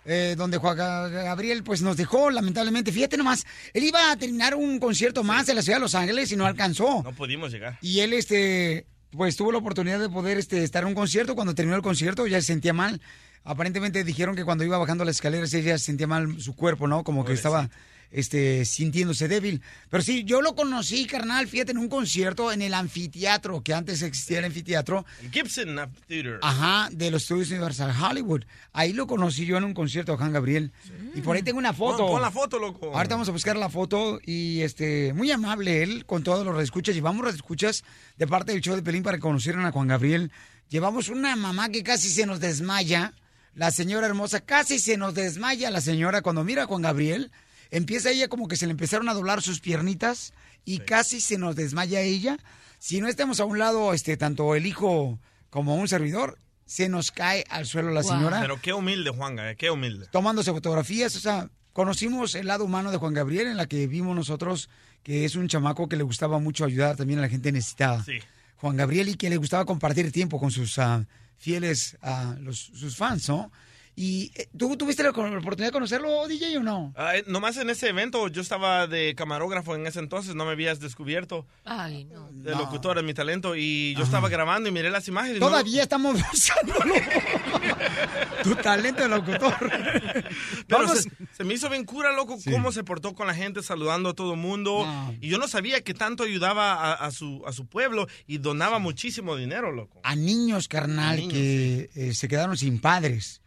eh, 0.06 0.34
donde 0.36 0.58
Juan 0.58 0.76
Ga- 0.76 1.10
Gabriel 1.12 1.64
pues 1.64 1.84
nos 1.84 1.98
dejó, 1.98 2.32
lamentablemente. 2.32 2.92
Fíjate 2.92 3.16
nomás, 3.18 3.46
él 3.74 3.84
iba 3.84 4.10
a 4.12 4.16
terminar 4.18 4.56
un 4.56 4.80
concierto 4.80 5.24
más 5.24 5.48
en 5.50 5.58
la 5.58 5.62
ciudad 5.62 5.78
de 5.78 5.82
Los 5.82 5.94
Ángeles 5.94 6.32
y 6.32 6.36
no 6.36 6.48
alcanzó. 6.48 7.04
No 7.04 7.14
pudimos 7.14 7.52
llegar. 7.52 7.78
Y 7.82 8.00
él, 8.00 8.14
este, 8.14 8.88
pues 9.12 9.36
tuvo 9.36 9.52
la 9.52 9.58
oportunidad 9.58 10.00
de 10.00 10.10
poder 10.10 10.38
este, 10.38 10.64
estar 10.64 10.84
en 10.84 10.90
un 10.90 10.96
concierto. 10.96 11.36
Cuando 11.36 11.56
terminó 11.56 11.76
el 11.76 11.82
concierto 11.82 12.28
ya 12.28 12.40
se 12.42 12.48
sentía 12.48 12.74
mal. 12.74 13.02
Aparentemente 13.44 14.04
dijeron 14.04 14.36
que 14.36 14.46
cuando 14.46 14.64
iba 14.64 14.78
bajando 14.78 15.04
las 15.04 15.16
escaleras 15.16 15.54
ella 15.54 15.78
se 15.78 15.86
sentía 15.86 16.08
mal 16.08 16.40
su 16.40 16.56
cuerpo, 16.56 16.88
¿no? 16.88 17.04
Como 17.04 17.26
que 17.26 17.34
estaba 17.34 17.70
este, 18.12 18.66
sintiéndose 18.66 19.28
débil. 19.28 19.62
Pero 19.90 20.04
sí, 20.04 20.24
yo 20.24 20.42
lo 20.42 20.56
conocí, 20.56 21.06
carnal, 21.06 21.48
fíjate, 21.48 21.72
en 21.72 21.78
un 21.78 21.90
concierto 21.90 22.52
en 22.52 22.62
el 22.62 22.74
anfiteatro, 22.74 23.62
que 23.62 23.74
antes 23.74 24.02
existía 24.02 24.40
el 24.40 24.46
anfiteatro. 24.46 25.06
Gibson 25.32 25.76
Theater. 26.08 26.40
Ajá, 26.42 26.90
de 26.92 27.12
los 27.12 27.24
estudios 27.24 27.50
Universal 27.52 27.94
Hollywood. 28.00 28.44
Ahí 28.74 28.94
lo 28.94 29.08
conocí 29.08 29.46
yo 29.46 29.58
en 29.58 29.64
un 29.64 29.74
concierto 29.74 30.12
de 30.12 30.18
Juan 30.18 30.34
Gabriel. 30.34 30.72
Y 31.16 31.22
por 31.22 31.36
ahí 31.36 31.44
tengo 31.44 31.60
una 31.60 31.74
foto. 31.74 32.00
Pon, 32.00 32.12
pon 32.12 32.22
la 32.22 32.32
foto, 32.32 32.60
loco. 32.60 32.96
Ahorita 32.96 33.16
vamos 33.16 33.30
a 33.30 33.32
buscar 33.32 33.58
la 33.58 33.70
foto 33.70 34.20
y 34.26 34.62
este 34.62 35.14
muy 35.14 35.32
amable 35.32 35.84
él 35.84 36.06
con 36.06 36.24
todos 36.24 36.46
los 36.46 36.62
escuchas. 36.62 36.96
Llevamos 36.96 37.22
escuchas 37.34 37.84
de 38.18 38.28
parte 38.28 38.52
del 38.52 38.62
show 38.62 38.76
de 38.76 38.82
Pelín 38.82 39.04
para 39.04 39.18
que 39.18 39.22
conocieran 39.22 39.66
a 39.66 39.72
Juan 39.72 39.88
Gabriel. 39.88 40.32
Llevamos 40.70 41.10
una 41.10 41.36
mamá 41.36 41.70
que 41.70 41.84
casi 41.84 42.10
se 42.10 42.26
nos 42.26 42.40
desmaya. 42.40 43.14
La 43.54 43.72
señora 43.72 44.08
hermosa 44.08 44.40
casi 44.40 44.80
se 44.80 44.96
nos 44.96 45.14
desmaya 45.14 45.70
la 45.70 45.82
señora 45.82 46.22
cuando 46.22 46.44
mira 46.44 46.64
a 46.64 46.68
Juan 46.68 46.82
Gabriel. 46.82 47.32
Empieza 47.72 48.11
ella 48.11 48.27
como 48.27 48.48
que 48.48 48.57
se 48.57 48.68
le 48.68 48.72
empezaron 48.72 49.10
a 49.10 49.14
doblar 49.14 49.41
sus 49.41 49.61
piernitas 49.61 50.34
y 50.65 50.80
casi 50.80 51.22
se 51.22 51.38
nos 51.38 51.56
desmaya 51.56 52.02
ella. 52.02 52.38
Si 52.80 52.99
no 53.02 53.07
estamos 53.07 53.39
a 53.39 53.45
un 53.45 53.57
lado, 53.57 53.93
este, 53.93 54.18
tanto 54.18 54.56
el 54.56 54.65
hijo 54.65 55.19
como 55.49 55.76
un 55.76 55.88
servidor, 55.88 56.38
se 56.65 56.89
nos 56.89 57.11
cae 57.11 57.43
al 57.49 57.65
suelo 57.65 57.91
la 57.91 58.03
señora 58.03 58.39
Pero 58.41 58.61
qué 58.61 58.73
humilde, 58.73 59.10
Juanga, 59.10 59.52
eh, 59.52 59.56
qué 59.56 59.72
humilde. 59.72 60.07
tomándose 60.11 60.52
fotografías, 60.52 61.15
o 61.15 61.19
sea, 61.19 61.49
conocimos 61.73 62.35
el 62.35 62.48
lado 62.48 62.65
humano 62.65 62.91
de 62.91 62.98
Juan 62.98 63.14
Gabriel 63.14 63.48
en 63.48 63.57
la 63.57 63.65
que 63.65 63.88
vimos 63.88 64.15
nosotros 64.15 64.69
que 65.03 65.26
es 65.26 65.35
un 65.35 65.48
chamaco 65.48 65.89
que 65.89 65.95
le 65.95 66.03
gustaba 66.03 66.39
mucho 66.39 66.64
ayudar 66.65 66.95
también 66.95 67.19
a 67.19 67.23
la 67.23 67.30
gente 67.30 67.52
necesitada. 67.52 68.03
Sí. 68.03 68.19
Juan 68.57 68.77
Gabriel 68.77 69.10
y 69.10 69.15
que 69.15 69.30
le 69.30 69.38
gustaba 69.38 69.65
compartir 69.65 70.11
tiempo 70.11 70.39
con 70.39 70.52
sus 70.52 70.77
ah, 70.77 71.06
fieles, 71.38 71.98
ah, 72.02 72.35
los, 72.39 72.60
sus 72.60 72.95
fans, 72.95 73.27
¿no? 73.27 73.52
¿Y 73.96 74.32
eh, 74.36 74.48
tú 74.58 74.76
tuviste 74.78 75.04
la 75.04 75.10
oportunidad 75.10 75.68
de 75.68 75.72
conocerlo, 75.72 76.28
DJ, 76.28 76.58
o 76.58 76.64
no? 76.64 76.94
Ah, 76.96 77.18
eh, 77.18 77.24
nomás 77.28 77.58
en 77.58 77.70
ese 77.70 77.90
evento 77.90 78.28
yo 78.30 78.42
estaba 78.42 78.88
de 78.88 79.14
camarógrafo 79.16 79.76
en 79.76 79.86
ese 79.86 80.00
entonces, 80.00 80.34
no 80.34 80.46
me 80.46 80.52
habías 80.52 80.80
descubierto. 80.80 81.46
Ay, 81.66 82.06
no. 82.06 82.30
De 82.32 82.52
locutor, 82.52 82.98
es 82.98 83.04
mi 83.04 83.14
talento. 83.14 83.56
Y 83.56 83.94
yo 83.96 84.04
estaba 84.04 84.30
grabando 84.30 84.70
y 84.70 84.72
miré 84.72 84.90
las 84.92 85.08
imágenes. 85.08 85.38
y 85.38 85.40
no- 85.42 85.48
Todavía 85.48 85.84
estamos 85.84 86.16
usándolo. 86.34 86.94
tu 88.44 88.56
talento 88.56 89.02
de 89.04 89.10
locutor. 89.10 89.54
Pero 90.68 90.88
se, 90.96 91.10
se 91.36 91.44
me 91.44 91.54
hizo 91.54 91.70
bien 91.70 91.84
cura, 91.86 92.12
loco, 92.14 92.38
cómo 92.50 92.72
se 92.72 92.84
portó 92.84 93.14
con 93.14 93.28
la 93.28 93.34
gente, 93.36 93.62
saludando 93.62 94.10
a 94.10 94.14
todo 94.14 94.34
el 94.34 94.40
mundo. 94.40 94.86
Y 95.20 95.28
yo 95.30 95.38
no 95.38 95.48
sabía 95.48 95.82
que 95.82 95.94
tanto 95.94 96.24
ayudaba 96.24 96.74
a, 96.74 96.94
a 96.94 97.12
su, 97.12 97.44
a 97.46 97.52
su 97.52 97.66
pueblo 97.68 98.08
y 98.28 98.38
donaba 98.38 98.80
muchísimo 98.80 99.36
dinero, 99.36 99.72
loco. 99.72 100.00
a 100.04 100.16
niños, 100.16 100.68
carnal, 100.68 101.14
A 101.14 101.16
niños, 101.18 101.34
que 101.34 101.90
eh, 101.96 102.14
se 102.14 102.28
quedaron 102.28 102.58
sin 102.58 102.80
padres. 102.80 103.41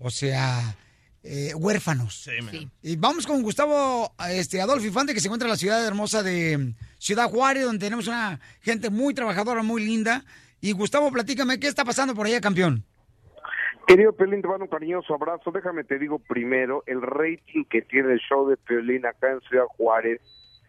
O 0.00 0.10
sea, 0.10 0.76
eh, 1.22 1.54
huérfanos. 1.54 2.22
Sí. 2.22 2.68
Y 2.82 2.96
vamos 2.96 3.26
con 3.26 3.42
Gustavo 3.42 4.12
este, 4.30 4.60
Adolfo 4.60 4.86
Infante, 4.86 5.12
que 5.12 5.20
se 5.20 5.28
encuentra 5.28 5.46
en 5.46 5.50
la 5.50 5.56
ciudad 5.56 5.86
hermosa 5.86 6.22
de 6.22 6.74
Ciudad 6.98 7.28
Juárez, 7.28 7.64
donde 7.64 7.84
tenemos 7.84 8.08
una 8.08 8.40
gente 8.62 8.90
muy 8.90 9.12
trabajadora, 9.14 9.62
muy 9.62 9.84
linda. 9.84 10.24
Y 10.62 10.72
Gustavo, 10.72 11.12
platícame, 11.12 11.60
¿qué 11.60 11.68
está 11.68 11.84
pasando 11.84 12.14
por 12.14 12.26
allá, 12.26 12.40
campeón? 12.40 12.84
Querido 13.86 14.12
Piolín, 14.12 14.40
te 14.40 14.48
mando 14.48 14.64
un 14.64 14.70
cariñoso 14.70 15.14
abrazo. 15.14 15.50
Déjame 15.50 15.84
te 15.84 15.98
digo 15.98 16.18
primero, 16.18 16.82
el 16.86 17.02
rating 17.02 17.64
que 17.68 17.82
tiene 17.82 18.12
el 18.14 18.20
show 18.20 18.48
de 18.48 18.56
Piolín 18.56 19.04
acá 19.04 19.30
en 19.32 19.40
Ciudad 19.42 19.64
Juárez, 19.76 20.20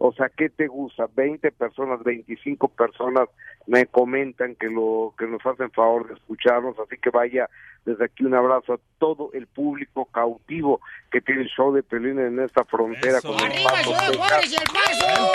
o 0.03 0.11
sea, 0.13 0.29
¿qué 0.29 0.49
te 0.49 0.65
gusta? 0.67 1.05
20 1.15 1.51
personas, 1.51 2.01
25 2.03 2.69
personas 2.69 3.29
me 3.67 3.85
comentan 3.85 4.55
que 4.55 4.67
lo 4.67 5.13
que 5.17 5.27
nos 5.27 5.45
hacen 5.45 5.69
favor 5.71 6.07
de 6.07 6.15
escucharnos, 6.15 6.75
así 6.79 6.97
que 6.99 7.11
vaya 7.11 7.47
desde 7.85 8.05
aquí 8.05 8.23
un 8.25 8.33
abrazo 8.33 8.73
a 8.73 8.79
todo 8.97 9.29
el 9.33 9.45
público 9.45 10.05
cautivo 10.05 10.81
que 11.11 11.21
tiene 11.21 11.41
el 11.41 11.47
show 11.49 11.71
de 11.71 11.83
Piolín 11.83 12.17
en 12.19 12.39
esta 12.39 12.65
frontera 12.65 13.21
con 13.21 13.35
el 13.39 13.45
¡Arriba, 13.45 13.71
Ciudad 13.83 13.99
Texas. 13.99 14.17
Juárez 14.17 14.51
y 14.51 14.55
el 14.55 14.63
paso! 14.73 15.31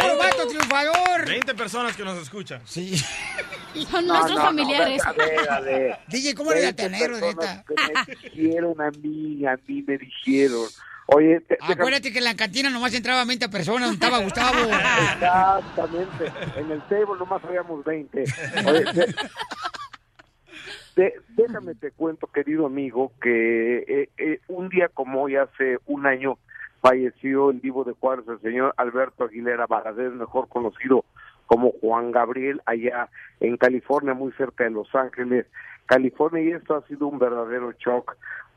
¡Puro 0.00 0.16
vato 0.18 0.46
triunfador! 0.48 1.26
20 1.26 1.54
personas 1.54 1.94
que 1.96 2.04
nos 2.04 2.18
escuchan. 2.22 2.62
Sí. 2.64 2.96
Son 3.90 4.06
No, 4.06 4.14
nuestros 4.14 4.36
no, 4.38 4.42
no, 4.42 4.44
familiares. 4.46 5.02
ver, 5.16 5.50
a 5.50 5.60
ver. 5.60 5.98
DJ, 6.08 6.34
¿cómo 6.34 6.52
eres 6.52 6.64
20 6.64 6.82
altanero, 6.84 7.12
personas 7.20 7.36
neta? 7.36 7.64
que 7.66 8.30
me 8.30 8.42
dijeron 8.44 8.80
a 8.80 8.90
mí, 8.90 9.46
a 9.46 9.56
mí 9.66 9.82
me 9.86 9.98
dijeron. 9.98 10.66
Oye, 11.06 11.40
te- 11.40 11.58
Acuérdate 11.60 12.12
que 12.12 12.18
en 12.18 12.24
la 12.24 12.36
cantina 12.36 12.70
nomás 12.70 12.94
entraba 12.94 13.24
20 13.24 13.48
personas, 13.48 13.90
donde 13.90 13.94
estaba 14.04 14.22
Gustavo. 14.22 14.58
Exactamente. 14.58 16.32
En 16.56 16.70
el 16.70 16.80
table 16.82 17.18
nomás 17.18 17.44
habíamos 17.44 17.84
20. 17.84 18.24
Oye, 18.66 18.84
de- 18.92 19.14
de- 20.96 21.14
déjame 21.30 21.74
te 21.74 21.90
cuento, 21.90 22.26
querido 22.28 22.66
amigo, 22.66 23.12
que 23.20 23.78
eh, 23.88 24.08
eh, 24.18 24.40
un 24.48 24.68
día 24.68 24.88
como 24.88 25.22
hoy, 25.22 25.36
hace 25.36 25.78
un 25.86 26.06
año, 26.06 26.38
falleció 26.80 27.50
en 27.50 27.60
vivo 27.60 27.84
de 27.84 27.92
Juárez 27.92 28.24
el 28.28 28.40
señor 28.40 28.74
Alberto 28.76 29.24
Aguilera 29.24 29.66
Varadez, 29.66 30.12
mejor 30.12 30.48
conocido 30.48 31.04
como 31.46 31.72
Juan 31.80 32.12
Gabriel, 32.12 32.62
allá 32.66 33.08
en 33.40 33.56
California, 33.56 34.14
muy 34.14 34.32
cerca 34.32 34.64
de 34.64 34.70
Los 34.70 34.92
Ángeles, 34.94 35.46
California, 35.86 36.42
y 36.42 36.52
esto 36.52 36.74
ha 36.76 36.86
sido 36.86 37.06
un 37.08 37.18
verdadero 37.18 37.72
shock 37.72 38.16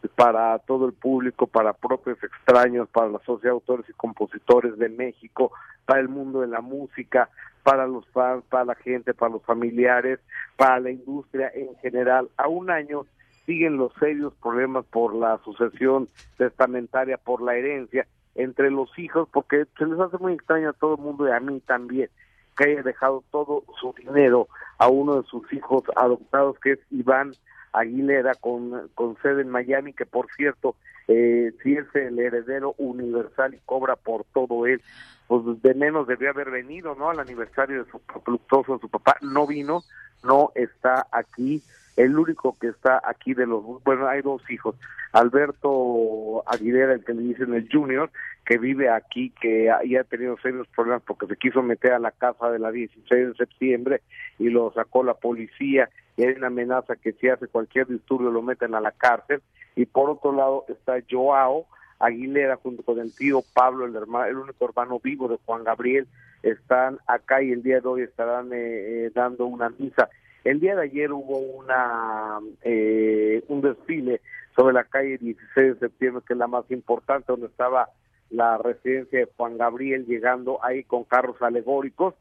para 0.09 0.57
todo 0.59 0.85
el 0.85 0.93
público, 0.93 1.47
para 1.47 1.73
propios 1.73 2.17
extraños, 2.23 2.89
para 2.89 3.09
la 3.09 3.19
Sociedad 3.19 3.53
de 3.53 3.59
Autores 3.59 3.85
y 3.89 3.93
Compositores 3.93 4.77
de 4.77 4.89
México, 4.89 5.51
para 5.85 5.99
el 5.99 6.09
mundo 6.09 6.41
de 6.41 6.47
la 6.47 6.61
música, 6.61 7.29
para 7.63 7.87
los 7.87 8.07
fans, 8.09 8.43
para 8.49 8.65
la 8.65 8.75
gente, 8.75 9.13
para 9.13 9.33
los 9.33 9.43
familiares, 9.43 10.19
para 10.55 10.79
la 10.79 10.91
industria 10.91 11.51
en 11.53 11.75
general. 11.77 12.29
A 12.37 12.47
un 12.47 12.69
año 12.69 13.05
siguen 13.45 13.77
los 13.77 13.93
serios 13.99 14.33
problemas 14.41 14.85
por 14.85 15.15
la 15.15 15.39
sucesión 15.43 16.09
testamentaria, 16.37 17.17
por 17.17 17.41
la 17.41 17.55
herencia 17.55 18.07
entre 18.35 18.69
los 18.69 18.97
hijos, 18.99 19.29
porque 19.31 19.65
se 19.77 19.85
les 19.85 19.99
hace 19.99 20.17
muy 20.17 20.33
extraño 20.33 20.69
a 20.69 20.73
todo 20.73 20.95
el 20.95 21.01
mundo 21.01 21.27
y 21.27 21.31
a 21.31 21.39
mí 21.39 21.59
también 21.61 22.09
que 22.57 22.65
haya 22.65 22.83
dejado 22.83 23.23
todo 23.31 23.63
su 23.79 23.93
dinero 23.93 24.47
a 24.77 24.87
uno 24.87 25.21
de 25.21 25.27
sus 25.27 25.51
hijos 25.53 25.83
adoptados, 25.95 26.57
que 26.59 26.73
es 26.73 26.79
Iván 26.91 27.33
Aguilera, 27.79 28.33
con, 28.35 28.89
con 28.95 29.17
sede 29.21 29.41
en 29.41 29.49
Miami, 29.49 29.93
que 29.93 30.05
por 30.05 30.27
cierto, 30.35 30.75
eh, 31.07 31.53
si 31.61 31.73
es 31.73 31.85
el 31.93 32.17
heredero 32.19 32.75
universal 32.77 33.53
y 33.53 33.59
cobra 33.65 33.95
por 33.95 34.25
todo 34.33 34.65
él, 34.65 34.81
pues 35.27 35.43
de 35.61 35.73
menos 35.73 36.07
debió 36.07 36.29
haber 36.29 36.51
venido, 36.51 36.95
¿no? 36.95 37.09
Al 37.09 37.19
aniversario 37.19 37.83
de 37.83 37.91
su 37.91 38.01
luctuoso, 38.27 38.79
su 38.79 38.89
papá 38.89 39.17
no 39.21 39.47
vino, 39.47 39.83
no 40.23 40.51
está 40.55 41.07
aquí. 41.11 41.63
El 41.95 42.17
único 42.17 42.57
que 42.59 42.67
está 42.67 43.01
aquí 43.03 43.33
de 43.33 43.45
los, 43.45 43.63
bueno, 43.83 44.07
hay 44.07 44.21
dos 44.21 44.41
hijos, 44.49 44.75
Alberto 45.13 46.43
Aguilera, 46.45 46.93
el 46.93 47.05
que 47.05 47.13
le 47.13 47.21
dicen 47.21 47.53
el 47.53 47.69
Junior, 47.71 48.11
que 48.45 48.57
vive 48.57 48.89
aquí, 48.89 49.31
que 49.41 49.71
ya 49.87 50.01
ha 50.01 50.03
tenido 50.03 50.37
serios 50.37 50.67
problemas 50.67 51.03
porque 51.03 51.25
se 51.27 51.37
quiso 51.37 51.63
meter 51.63 51.93
a 51.93 51.99
la 51.99 52.11
casa 52.11 52.51
de 52.51 52.59
la 52.59 52.71
16 52.71 53.29
de 53.29 53.33
septiembre 53.35 54.01
y 54.37 54.49
lo 54.49 54.71
sacó 54.73 55.03
la 55.03 55.13
policía 55.13 55.89
y 56.17 56.23
hay 56.23 56.33
una 56.35 56.47
amenaza 56.47 56.95
que 56.95 57.13
si 57.13 57.27
hace 57.27 57.47
cualquier 57.47 57.87
disturbio 57.87 58.31
lo 58.31 58.41
meten 58.41 58.75
a 58.75 58.81
la 58.81 58.91
cárcel. 58.91 59.41
Y 59.75 59.85
por 59.85 60.09
otro 60.09 60.31
lado 60.31 60.65
está 60.69 60.95
Joao 61.09 61.65
Aguilera 61.99 62.57
junto 62.57 62.83
con 62.83 62.99
el 62.99 63.13
tío 63.15 63.41
Pablo, 63.53 63.85
el, 63.85 63.95
hermano, 63.95 64.25
el 64.25 64.37
único 64.37 64.65
hermano 64.65 64.99
vivo 65.03 65.27
de 65.27 65.37
Juan 65.45 65.63
Gabriel, 65.63 66.07
están 66.43 66.99
acá 67.07 67.41
y 67.41 67.51
el 67.51 67.63
día 67.63 67.81
de 67.81 67.87
hoy 67.87 68.01
estarán 68.03 68.53
eh, 68.53 68.57
eh, 69.05 69.11
dando 69.13 69.45
una 69.45 69.69
misa. 69.69 70.09
El 70.45 70.59
día 70.59 70.75
de 70.75 70.83
ayer 70.83 71.11
hubo 71.11 71.39
una 71.39 72.39
eh, 72.61 73.43
un 73.47 73.61
desfile 73.61 74.21
sobre 74.55 74.75
la 74.75 74.83
calle 74.83 75.17
16 75.17 75.73
de 75.73 75.79
septiembre, 75.79 76.23
que 76.25 76.33
es 76.33 76.39
la 76.39 76.45
más 76.47 76.69
importante, 76.69 77.25
donde 77.31 77.47
estaba 77.47 77.89
la 78.29 78.59
residencia 78.59 79.19
de 79.19 79.29
Juan 79.35 79.57
Gabriel, 79.57 80.05
llegando 80.05 80.63
ahí 80.63 80.83
con 80.83 81.03
carros 81.03 81.41
alegóricos. 81.41 82.13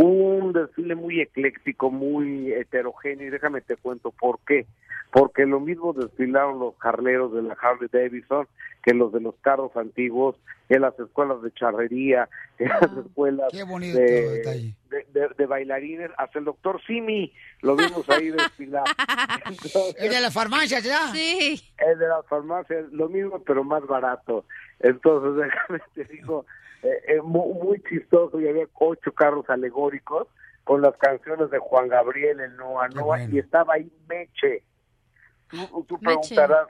Un 0.00 0.52
desfile 0.52 0.94
muy 0.94 1.20
ecléctico, 1.20 1.90
muy 1.90 2.52
heterogéneo, 2.52 3.26
y 3.26 3.30
déjame 3.30 3.60
te 3.62 3.76
cuento 3.76 4.12
por 4.12 4.38
qué. 4.46 4.64
Porque 5.10 5.44
lo 5.46 5.58
mismo 5.58 5.92
desfilaron 5.92 6.58
los 6.60 6.74
carleros 6.76 7.32
de 7.32 7.42
la 7.42 7.54
Harley 7.60 7.88
Davidson 7.90 8.46
que 8.84 8.94
los 8.94 9.12
de 9.12 9.20
los 9.20 9.34
carros 9.40 9.74
antiguos, 9.76 10.36
en 10.68 10.82
las 10.82 10.96
escuelas 11.00 11.42
de 11.42 11.50
charrería, 11.52 12.28
en 12.58 12.68
las 12.68 13.06
escuelas 13.06 13.48
Qué 13.50 13.64
bonito 13.64 13.98
de, 13.98 14.74
de, 14.90 15.06
de- 15.12 15.28
de 15.36 15.46
bailarines, 15.46 16.10
hasta 16.16 16.38
el 16.38 16.44
doctor 16.44 16.80
Simi 16.86 17.32
lo 17.62 17.74
vimos 17.74 18.08
ahí 18.08 18.28
desfilar. 18.30 18.84
El 19.98 20.10
de 20.10 20.20
las 20.20 20.32
farmacias, 20.32 20.84
¿ya? 20.84 21.08
Sí. 21.12 21.60
El 21.78 21.98
de 21.98 22.06
las 22.06 22.24
farmacias, 22.26 22.84
lo 22.92 23.08
mismo, 23.08 23.42
pero 23.42 23.64
más 23.64 23.84
barato. 23.86 24.44
Entonces, 24.78 25.50
déjame 25.68 25.80
te 25.94 26.04
digo, 26.14 26.46
eh, 26.82 27.02
eh, 27.08 27.20
mu- 27.22 27.54
muy, 27.54 27.82
chistoso, 27.82 28.40
y 28.40 28.48
había 28.48 28.66
ocho 28.74 29.12
carros 29.12 29.48
alegóricos 29.50 30.28
con 30.64 30.82
las 30.82 30.96
canciones 30.96 31.50
de 31.50 31.58
Juan 31.58 31.88
Gabriel, 31.88 32.40
el 32.40 32.56
Noa 32.56 32.88
Noa, 32.88 33.22
y 33.24 33.38
estaba 33.38 33.74
ahí 33.74 33.90
Meche. 34.08 34.62
Tú, 35.48 35.84
tú 35.88 35.98
Meche. 36.02 36.34
preguntarás, 36.34 36.68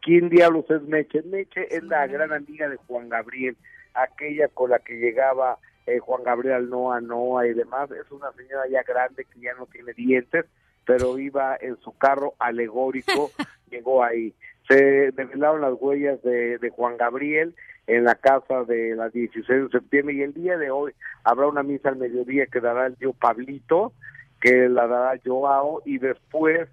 ¿quién 0.00 0.28
diablos 0.30 0.64
es 0.70 0.82
Meche? 0.82 1.22
Meche 1.22 1.74
es 1.74 1.82
la 1.84 2.06
gran 2.06 2.32
amiga 2.32 2.68
de 2.68 2.76
Juan 2.76 3.08
Gabriel, 3.08 3.56
aquella 3.94 4.48
con 4.48 4.70
la 4.70 4.78
que 4.78 4.94
llegaba 4.94 5.58
eh, 5.86 5.98
Juan 5.98 6.22
Gabriel 6.24 6.54
al 6.54 6.70
Noa 6.70 7.00
Noa 7.00 7.46
y 7.46 7.52
demás. 7.54 7.90
Es 7.90 8.10
una 8.10 8.32
señora 8.32 8.66
ya 8.68 8.82
grande 8.82 9.24
que 9.26 9.40
ya 9.40 9.52
no 9.54 9.66
tiene 9.66 9.92
dientes, 9.92 10.46
pero 10.86 11.18
iba 11.18 11.56
en 11.60 11.76
su 11.80 11.96
carro 11.98 12.34
alegórico, 12.38 13.30
llegó 13.70 14.02
ahí. 14.02 14.34
Se 14.68 15.12
revelaron 15.16 15.60
las 15.60 15.74
huellas 15.78 16.20
de, 16.22 16.72
Juan 16.74 16.96
Gabriel 16.96 17.54
en 17.86 18.04
la 18.04 18.16
casa 18.16 18.64
de 18.64 18.96
la 18.96 19.08
16 19.08 19.46
de 19.48 19.68
septiembre 19.68 20.14
y 20.14 20.22
el 20.22 20.34
día 20.34 20.58
de 20.58 20.70
hoy 20.70 20.92
habrá 21.22 21.46
una 21.46 21.62
misa 21.62 21.90
al 21.90 21.96
mediodía 21.96 22.46
que 22.46 22.60
dará 22.60 22.86
el 22.86 22.96
yo 22.96 23.12
Pablito, 23.12 23.92
que 24.40 24.68
la 24.68 24.86
dará 24.88 25.20
Joao 25.24 25.82
y 25.84 25.98
después 25.98 26.68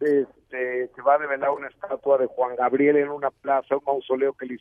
este, 0.00 0.90
se 0.94 1.02
va 1.02 1.14
a 1.14 1.18
revelar 1.18 1.50
una 1.50 1.68
estatua 1.68 2.18
de 2.18 2.26
Juan 2.26 2.54
Gabriel 2.56 2.96
en 2.96 3.08
una 3.08 3.30
plaza, 3.30 3.76
un 3.76 3.82
mausoleo 3.84 4.34
que 4.34 4.46
le 4.46 4.58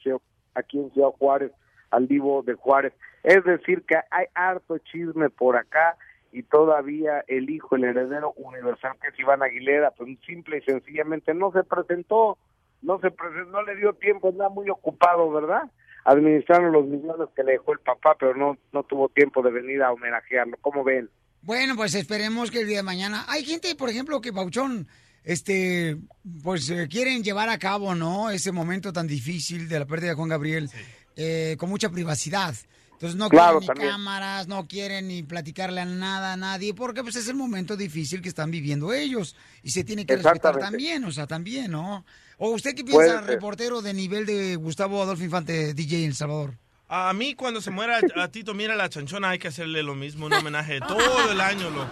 aquí 0.55 0.79
en 0.79 0.91
Ciudad 0.91 1.09
Juárez, 1.09 1.51
al 1.91 2.07
Divo 2.07 2.41
de 2.41 2.53
Juárez. 2.53 2.93
Es 3.23 3.43
decir, 3.43 3.83
que 3.83 3.95
hay 4.11 4.25
harto 4.33 4.77
chisme 4.79 5.29
por 5.29 5.55
acá 5.55 5.95
y 6.31 6.43
todavía 6.43 7.23
el 7.27 7.49
hijo, 7.49 7.75
el 7.75 7.83
heredero 7.83 8.33
universal, 8.33 8.93
que 9.01 9.09
es 9.09 9.19
Iván 9.19 9.43
Aguilera, 9.43 9.91
pues 9.91 10.17
simple 10.25 10.57
y 10.57 10.61
sencillamente 10.61 11.33
no 11.33 11.51
se 11.51 11.63
presentó, 11.63 12.37
no 12.83 12.99
se 12.99 13.09
presentó, 13.11 13.49
no 13.51 13.63
le 13.63 13.75
dio 13.75 13.93
tiempo, 13.93 14.29
anda 14.29 14.49
muy 14.49 14.69
ocupado, 14.69 15.31
¿verdad? 15.31 15.63
Administraron 16.05 16.71
los 16.73 16.85
millones 16.85 17.29
que 17.35 17.43
le 17.43 17.53
dejó 17.53 17.73
el 17.73 17.79
papá, 17.79 18.15
pero 18.19 18.35
no, 18.35 18.57
no 18.73 18.83
tuvo 18.83 19.09
tiempo 19.09 19.41
de 19.41 19.51
venir 19.51 19.81
a 19.81 19.91
homenajearlo. 19.91 20.57
¿Cómo 20.61 20.83
ven? 20.83 21.09
Bueno, 21.41 21.75
pues 21.75 21.95
esperemos 21.95 22.51
que 22.51 22.59
el 22.61 22.67
día 22.67 22.77
de 22.77 22.83
mañana. 22.83 23.25
Hay 23.27 23.43
gente, 23.45 23.73
por 23.75 23.89
ejemplo, 23.89 24.19
que 24.21 24.33
Pauchón, 24.33 24.87
este, 25.23 25.97
pues 26.43 26.69
eh, 26.69 26.87
quieren 26.89 27.23
llevar 27.23 27.49
a 27.49 27.57
cabo, 27.57 27.95
¿no? 27.95 28.29
Ese 28.29 28.51
momento 28.51 28.91
tan 28.91 29.07
difícil 29.07 29.69
de 29.69 29.79
la 29.79 29.85
pérdida 29.85 30.09
de 30.09 30.15
Juan 30.15 30.29
Gabriel, 30.29 30.69
eh, 31.15 31.55
con 31.57 31.69
mucha 31.69 31.89
privacidad. 31.89 32.53
Entonces 32.93 33.17
no 33.17 33.29
Claro, 33.29 33.59
quieren 33.59 33.61
ni 33.61 33.67
también. 33.67 33.89
cámaras, 33.91 34.47
no 34.47 34.67
quieren 34.67 35.07
ni 35.07 35.23
platicarle 35.23 35.81
a 35.81 35.85
nada 35.85 36.33
a 36.33 36.37
nadie, 36.37 36.73
porque 36.73 37.01
pues 37.03 37.15
es 37.17 37.27
el 37.27 37.35
momento 37.35 37.75
difícil 37.75 38.21
que 38.21 38.29
están 38.29 38.51
viviendo 38.51 38.93
ellos 38.93 39.35
y 39.61 39.71
se 39.71 39.83
tiene 39.83 40.05
que 40.05 40.15
respetar 40.15 40.57
también, 40.57 41.03
o 41.03 41.11
sea, 41.11 41.27
también, 41.27 41.71
¿no? 41.71 42.05
¿O 42.37 42.49
usted 42.51 42.75
qué 42.75 42.83
piensa, 42.83 43.21
reportero 43.21 43.81
de 43.81 43.93
nivel 43.93 44.25
de 44.25 44.55
Gustavo 44.55 45.01
Adolfo 45.01 45.23
Infante, 45.23 45.73
DJ 45.73 45.99
en 46.03 46.09
El 46.09 46.15
Salvador? 46.15 46.51
A 46.89 47.11
mí 47.13 47.33
cuando 47.33 47.61
se 47.61 47.71
muera 47.71 47.97
a 48.17 48.27
Tito 48.27 48.53
Mira 48.53 48.75
la 48.75 48.89
chanchona 48.89 49.29
hay 49.29 49.39
que 49.39 49.47
hacerle 49.47 49.81
lo 49.83 49.95
mismo, 49.95 50.25
un 50.27 50.33
homenaje 50.33 50.79
todo 50.79 51.31
el 51.31 51.41
año, 51.41 51.69
loco. 51.69 51.87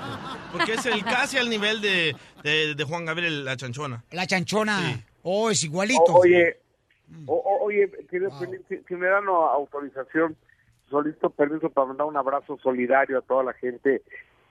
Porque 0.52 0.74
es 0.74 0.86
el 0.86 1.04
casi 1.04 1.38
al 1.38 1.50
nivel 1.50 1.82
de, 1.82 2.16
de, 2.44 2.76
de 2.76 2.84
Juan 2.84 3.06
Gabriel 3.06 3.46
la 3.46 3.56
chanchona. 3.58 4.04
La 4.12 4.28
chanchona. 4.28 5.04
Oh, 5.24 5.50
es 5.50 5.64
igualito. 5.64 6.02
O- 6.04 6.20
oye, 6.20 6.58
o- 7.26 7.60
oye, 7.64 7.88
¿tienes- 8.10 8.34
si, 8.68 8.78
si 8.88 8.96
me 8.96 9.08
dan 9.08 9.26
autorización, 9.28 10.36
solicito 10.90 11.30
permiso 11.30 11.70
para 11.70 11.88
mandar 11.88 12.08
un 12.08 12.18
abrazo 12.18 12.60
solidario 12.62 13.18
a 13.18 13.22
toda 13.22 13.44
la 13.44 13.54
gente 13.54 14.02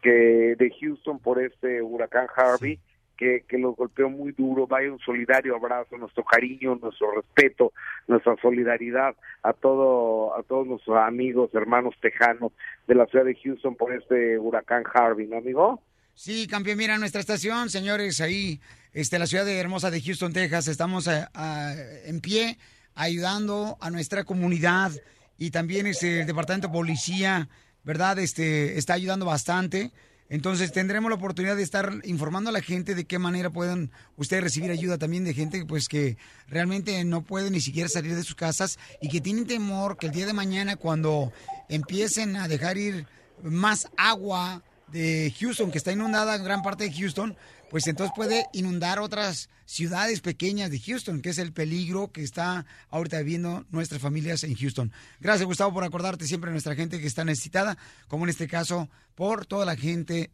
que 0.03 0.55
de 0.59 0.73
Houston 0.81 1.19
por 1.19 1.43
este 1.43 1.83
huracán 1.83 2.27
Harvey, 2.35 2.81
que, 3.21 3.45
que 3.47 3.59
los 3.59 3.77
golpeó 3.77 4.09
muy 4.09 4.33
duro. 4.33 4.67
Vaya 4.67 4.91
un 4.91 4.99
solidario 5.01 5.55
abrazo, 5.55 5.99
nuestro 5.99 6.25
cariño, 6.25 6.79
nuestro 6.81 7.13
respeto, 7.13 7.75
nuestra 8.09 8.35
solidaridad 8.41 9.15
a 9.43 9.53
todo 9.53 10.35
a 10.35 10.43
todos 10.43 10.67
nuestros 10.67 10.97
amigos, 10.97 11.51
hermanos 11.53 11.95
tejanos 12.01 12.53
de 12.89 12.95
la 12.95 13.05
ciudad 13.07 13.27
de 13.27 13.35
Houston 13.35 13.77
por 13.77 13.93
este 13.93 14.39
huracán 14.39 14.85
Harvey, 14.93 15.27
¿no, 15.27 15.37
amigo? 15.37 15.83
Sí, 16.15 16.47
campeón, 16.47 16.79
mira 16.79 16.97
nuestra 16.97 17.21
estación, 17.21 17.69
señores, 17.69 18.21
ahí, 18.23 18.61
este, 18.93 19.19
la 19.19 19.27
ciudad 19.27 19.45
de 19.45 19.59
hermosa 19.59 19.91
de 19.91 20.01
Houston, 20.01 20.33
Texas, 20.33 20.69
estamos 20.69 21.07
eh, 21.07 21.27
ah, 21.35 21.75
en 22.07 22.21
pie 22.21 22.59
ayudando 22.95 23.77
a 23.81 23.91
nuestra 23.91 24.25
comunidad 24.25 24.93
y 25.39 25.51
también 25.51 25.87
este, 25.87 26.21
el 26.21 26.27
departamento 26.27 26.69
de 26.69 26.73
policía, 26.73 27.49
¿verdad? 27.85 28.19
Este, 28.19 28.79
está 28.79 28.95
ayudando 28.95 29.27
bastante. 29.27 29.93
Entonces 30.31 30.71
tendremos 30.71 31.11
la 31.11 31.17
oportunidad 31.17 31.57
de 31.57 31.65
estar 31.65 31.93
informando 32.05 32.51
a 32.51 32.53
la 32.53 32.63
gente 32.63 32.95
de 32.95 33.05
qué 33.05 33.19
manera 33.19 33.51
pueden 33.51 33.91
ustedes 34.17 34.45
recibir 34.45 34.71
ayuda 34.71 34.97
también 34.97 35.25
de 35.25 35.35
gente 35.35 35.67
pues 35.67 35.89
que 35.89 36.17
realmente 36.47 37.05
no 37.05 37.23
puede 37.23 37.51
ni 37.51 37.61
siquiera 37.61 37.89
salir 37.89 38.15
de 38.15 38.23
sus 38.23 38.37
casas 38.37 38.79
y 39.03 39.09
que 39.09 39.21
tienen 39.21 39.45
temor 39.45 39.99
que 39.99 40.07
el 40.07 40.13
día 40.13 40.27
de 40.27 40.33
mañana 40.33 40.77
cuando 40.77 41.33
empiecen 41.69 42.37
a 42.37 42.47
dejar 42.47 42.79
ir 42.79 43.07
más 43.43 43.89
agua 43.97 44.63
de 44.93 45.35
Houston, 45.41 45.73
que 45.73 45.79
está 45.79 45.91
inundada 45.91 46.37
en 46.37 46.45
gran 46.45 46.63
parte 46.63 46.85
de 46.85 46.93
Houston, 46.93 47.37
pues 47.71 47.87
entonces 47.87 48.13
puede 48.15 48.47
inundar 48.53 48.99
otras 48.99 49.49
ciudades 49.65 50.21
pequeñas 50.21 50.71
de 50.71 50.81
Houston, 50.81 51.23
que 51.23 51.31
es 51.31 51.39
el 51.39 51.53
peligro 51.53 52.11
que 52.13 52.23
está 52.23 52.67
ahorita 52.91 53.19
viviendo 53.19 53.65
nuestras 53.71 54.03
familias 54.03 54.43
en 54.43 54.57
Houston. 54.57 54.93
Gracias, 55.21 55.47
Gustavo, 55.47 55.73
por 55.73 55.85
acordarte 55.85 56.27
siempre 56.27 56.51
de 56.51 56.55
nuestra 56.55 56.75
gente 56.75 57.01
que 57.01 57.07
está 57.07 57.25
necesitada, 57.25 57.79
como 58.09 58.25
en 58.25 58.31
este 58.31 58.49
caso, 58.49 58.91
por 59.15 59.47
toda 59.47 59.65
la 59.65 59.77
gente 59.77 60.31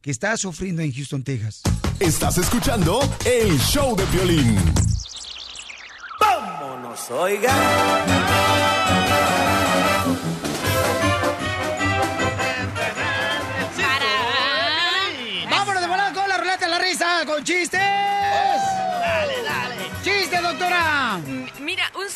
que 0.00 0.10
está 0.10 0.36
sufriendo 0.36 0.82
en 0.82 0.92
Houston, 0.92 1.22
Texas. 1.22 1.62
Estás 2.00 2.38
escuchando 2.38 3.00
el 3.24 3.56
show 3.60 3.94
de 3.94 4.04
violín. 4.06 4.56
Vámonos, 6.20 7.10
oiga. 7.10 7.54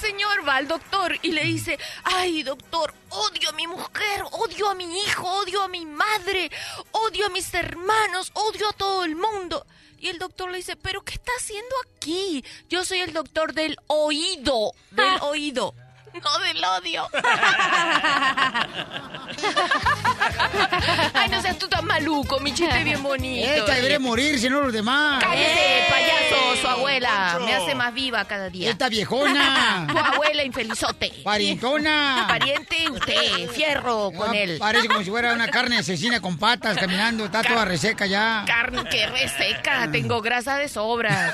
Señor 0.04 0.46
va 0.46 0.56
al 0.56 0.68
doctor 0.68 1.16
y 1.22 1.32
le 1.32 1.44
dice, 1.44 1.78
ay 2.04 2.42
doctor, 2.42 2.92
odio 3.08 3.48
a 3.48 3.52
mi 3.52 3.66
mujer, 3.66 4.22
odio 4.32 4.68
a 4.68 4.74
mi 4.74 4.84
hijo, 5.00 5.26
odio 5.40 5.62
a 5.62 5.68
mi 5.68 5.86
madre, 5.86 6.50
odio 6.92 7.26
a 7.26 7.30
mis 7.30 7.52
hermanos, 7.54 8.30
odio 8.34 8.68
a 8.68 8.72
todo 8.74 9.04
el 9.04 9.16
mundo. 9.16 9.66
Y 9.98 10.08
el 10.08 10.18
doctor 10.18 10.50
le 10.50 10.58
dice, 10.58 10.76
pero 10.76 11.02
¿qué 11.02 11.14
está 11.14 11.32
haciendo 11.38 11.74
aquí? 11.86 12.44
Yo 12.68 12.84
soy 12.84 12.98
el 12.98 13.14
doctor 13.14 13.54
del 13.54 13.78
oído, 13.86 14.72
del 14.90 15.22
oído. 15.22 15.74
No 16.22 16.38
del 16.38 16.64
odio. 16.64 17.08
Ay, 21.14 21.28
no 21.28 21.42
seas 21.42 21.58
tú 21.58 21.66
tan 21.68 21.84
maluco, 21.84 22.38
mi 22.40 22.54
chiste 22.54 22.82
bien 22.84 23.02
bonito. 23.02 23.46
Esta 23.50 23.74
debería 23.74 23.98
morir, 23.98 24.38
si 24.38 24.48
no 24.48 24.60
los 24.62 24.72
demás. 24.72 25.22
Cállese, 25.22 25.84
payaso, 25.90 26.56
su 26.60 26.68
abuela. 26.68 27.38
Me 27.44 27.52
hace 27.54 27.74
más 27.74 27.92
viva 27.92 28.24
cada 28.26 28.48
día. 28.48 28.70
Esta 28.70 28.88
viejona. 28.88 29.86
Tu 29.94 29.98
abuela 29.98 30.42
infelizote. 30.44 31.12
Parientona. 31.24 32.24
Pariente 32.28 32.88
usted, 32.90 33.48
fierro 33.50 34.10
con 34.16 34.30
Ah, 34.30 34.36
él. 34.36 34.56
Parece 34.58 34.86
como 34.88 35.02
si 35.02 35.10
fuera 35.10 35.32
una 35.34 35.48
carne 35.48 35.78
asesina 35.78 36.20
con 36.20 36.38
patas 36.38 36.76
caminando, 36.78 37.24
está 37.26 37.42
toda 37.42 37.64
reseca 37.64 38.06
ya. 38.06 38.44
Carne 38.46 38.84
que 38.88 39.06
reseca, 39.08 39.90
tengo 39.90 40.22
grasa 40.22 40.56
de 40.58 40.68
sobra. 40.68 41.32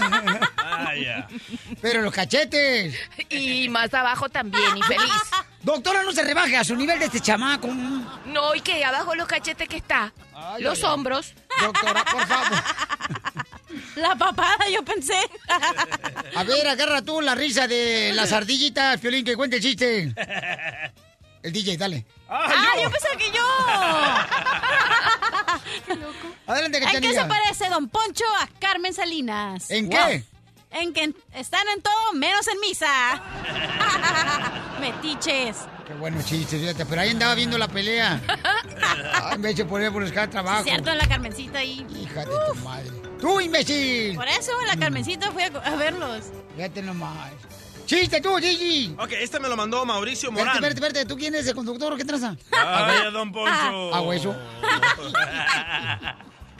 Pero 1.81 2.03
los 2.03 2.13
cachetes. 2.13 2.95
Y 3.29 3.69
más 3.69 3.93
abajo 3.95 4.29
también, 4.29 4.70
infeliz. 4.77 5.13
Doctora, 5.63 6.03
no 6.03 6.13
se 6.13 6.23
rebaje 6.23 6.57
a 6.57 6.65
su 6.65 6.75
nivel 6.75 6.99
de 6.99 7.07
este 7.07 7.21
chamaco. 7.21 7.69
No, 8.27 8.55
¿y 8.55 8.61
qué? 8.61 8.85
Abajo 8.85 9.15
los 9.15 9.27
cachetes 9.27 9.69
que 9.69 9.77
está. 9.77 10.13
los 10.59 10.79
ay, 10.79 10.85
hombros. 10.91 11.35
Doctora, 11.61 12.05
por 12.05 12.27
favor. 12.27 12.59
La 13.97 14.17
papada, 14.17 14.69
yo 14.73 14.83
pensé. 14.85 15.19
A 16.35 16.45
ver, 16.45 16.67
agarra 16.69 17.03
tú 17.03 17.21
la 17.21 17.35
risa 17.35 17.67
de 17.69 18.13
las 18.15 18.33
ardillitas, 18.33 18.99
Piolín, 19.01 19.25
que 19.25 19.37
cuente 19.37 19.57
el 19.57 19.63
chiste. 19.63 20.15
El 21.43 21.53
DJ, 21.53 21.77
dale. 21.77 22.07
Ah, 22.29 22.75
yo 22.83 22.91
pensé 22.91 23.09
que 23.19 23.31
yo. 23.31 23.43
Qué 25.87 25.95
loco. 25.97 26.35
Adelante, 26.47 26.79
¿En 26.79 27.01
qué 27.01 27.15
se 27.15 27.25
parece 27.25 27.69
Don 27.69 27.89
Poncho 27.89 28.25
a 28.41 28.49
Carmen 28.59 28.93
Salinas? 28.95 29.71
¿En 29.71 29.89
Wow. 29.89 29.99
qué? 30.09 30.25
En 30.73 30.93
que 30.93 31.13
están 31.35 31.67
en 31.75 31.83
todo 31.83 32.13
menos 32.15 32.47
en 32.47 32.61
misa. 32.61 32.89
Metiches. 34.81 35.57
Qué 35.87 35.95
bueno 35.95 36.23
chiste, 36.25 36.59
fíjate. 36.59 36.87
Pero 36.87 37.01
ahí 37.01 37.11
andaba 37.11 37.35
viendo 37.35 37.59
la 37.59 37.67
pelea. 37.69 38.21
Ay, 38.83 39.35
en 39.35 39.43
vez 39.43 39.57
de 39.57 39.65
poner 39.65 39.93
por 39.93 40.03
buscar 40.03 40.31
trabajo. 40.31 40.63
Cierto, 40.65 40.91
en 40.91 40.99
la 40.99 41.09
Carmencita 41.09 41.59
ahí. 41.59 41.85
Hija 42.01 42.21
de 42.25 42.27
tu 42.27 42.55
madre. 42.61 42.91
¡Tú, 43.21 43.41
imbécil! 43.41 44.15
Por 44.15 44.29
eso 44.29 44.53
en 44.61 44.67
la 44.69 44.77
Carmencita 44.77 45.31
fui 45.33 45.43
a, 45.43 45.47
a 45.49 45.77
verlos. 45.77 46.27
Fíjate 46.55 46.83
nomás. 46.83 47.33
¡Chiste 47.85 48.21
tú, 48.21 48.37
Gigi! 48.37 48.95
Ok, 49.01 49.11
este 49.13 49.41
me 49.41 49.49
lo 49.49 49.57
mandó 49.57 49.85
Mauricio 49.85 50.29
Espérate, 50.29 50.45
Morán. 50.45 50.65
espérate, 50.65 50.87
espérate. 50.87 51.09
¿Tú 51.13 51.17
quién 51.19 51.35
eres 51.35 51.49
el 51.49 51.57
conductor 51.57 51.93
o 51.93 51.97
qué 51.97 52.05
traza? 52.05 52.37
Ay, 52.53 53.11
don 53.13 53.33
Poncho. 53.33 53.93
Ah, 53.95 54.01
hueso. 54.03 54.35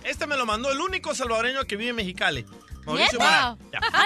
Este 0.03 0.27
me 0.27 0.37
lo 0.37 0.47
mandó 0.47 0.73
el 0.73 0.81
único 0.81 1.15
salvadoreño 1.15 1.65
que 1.67 1.77
vive 1.77 1.91
en 1.91 1.97
Mexicali. 1.97 2.47
Mauricio. 2.87 3.19
Ah, 3.21 3.57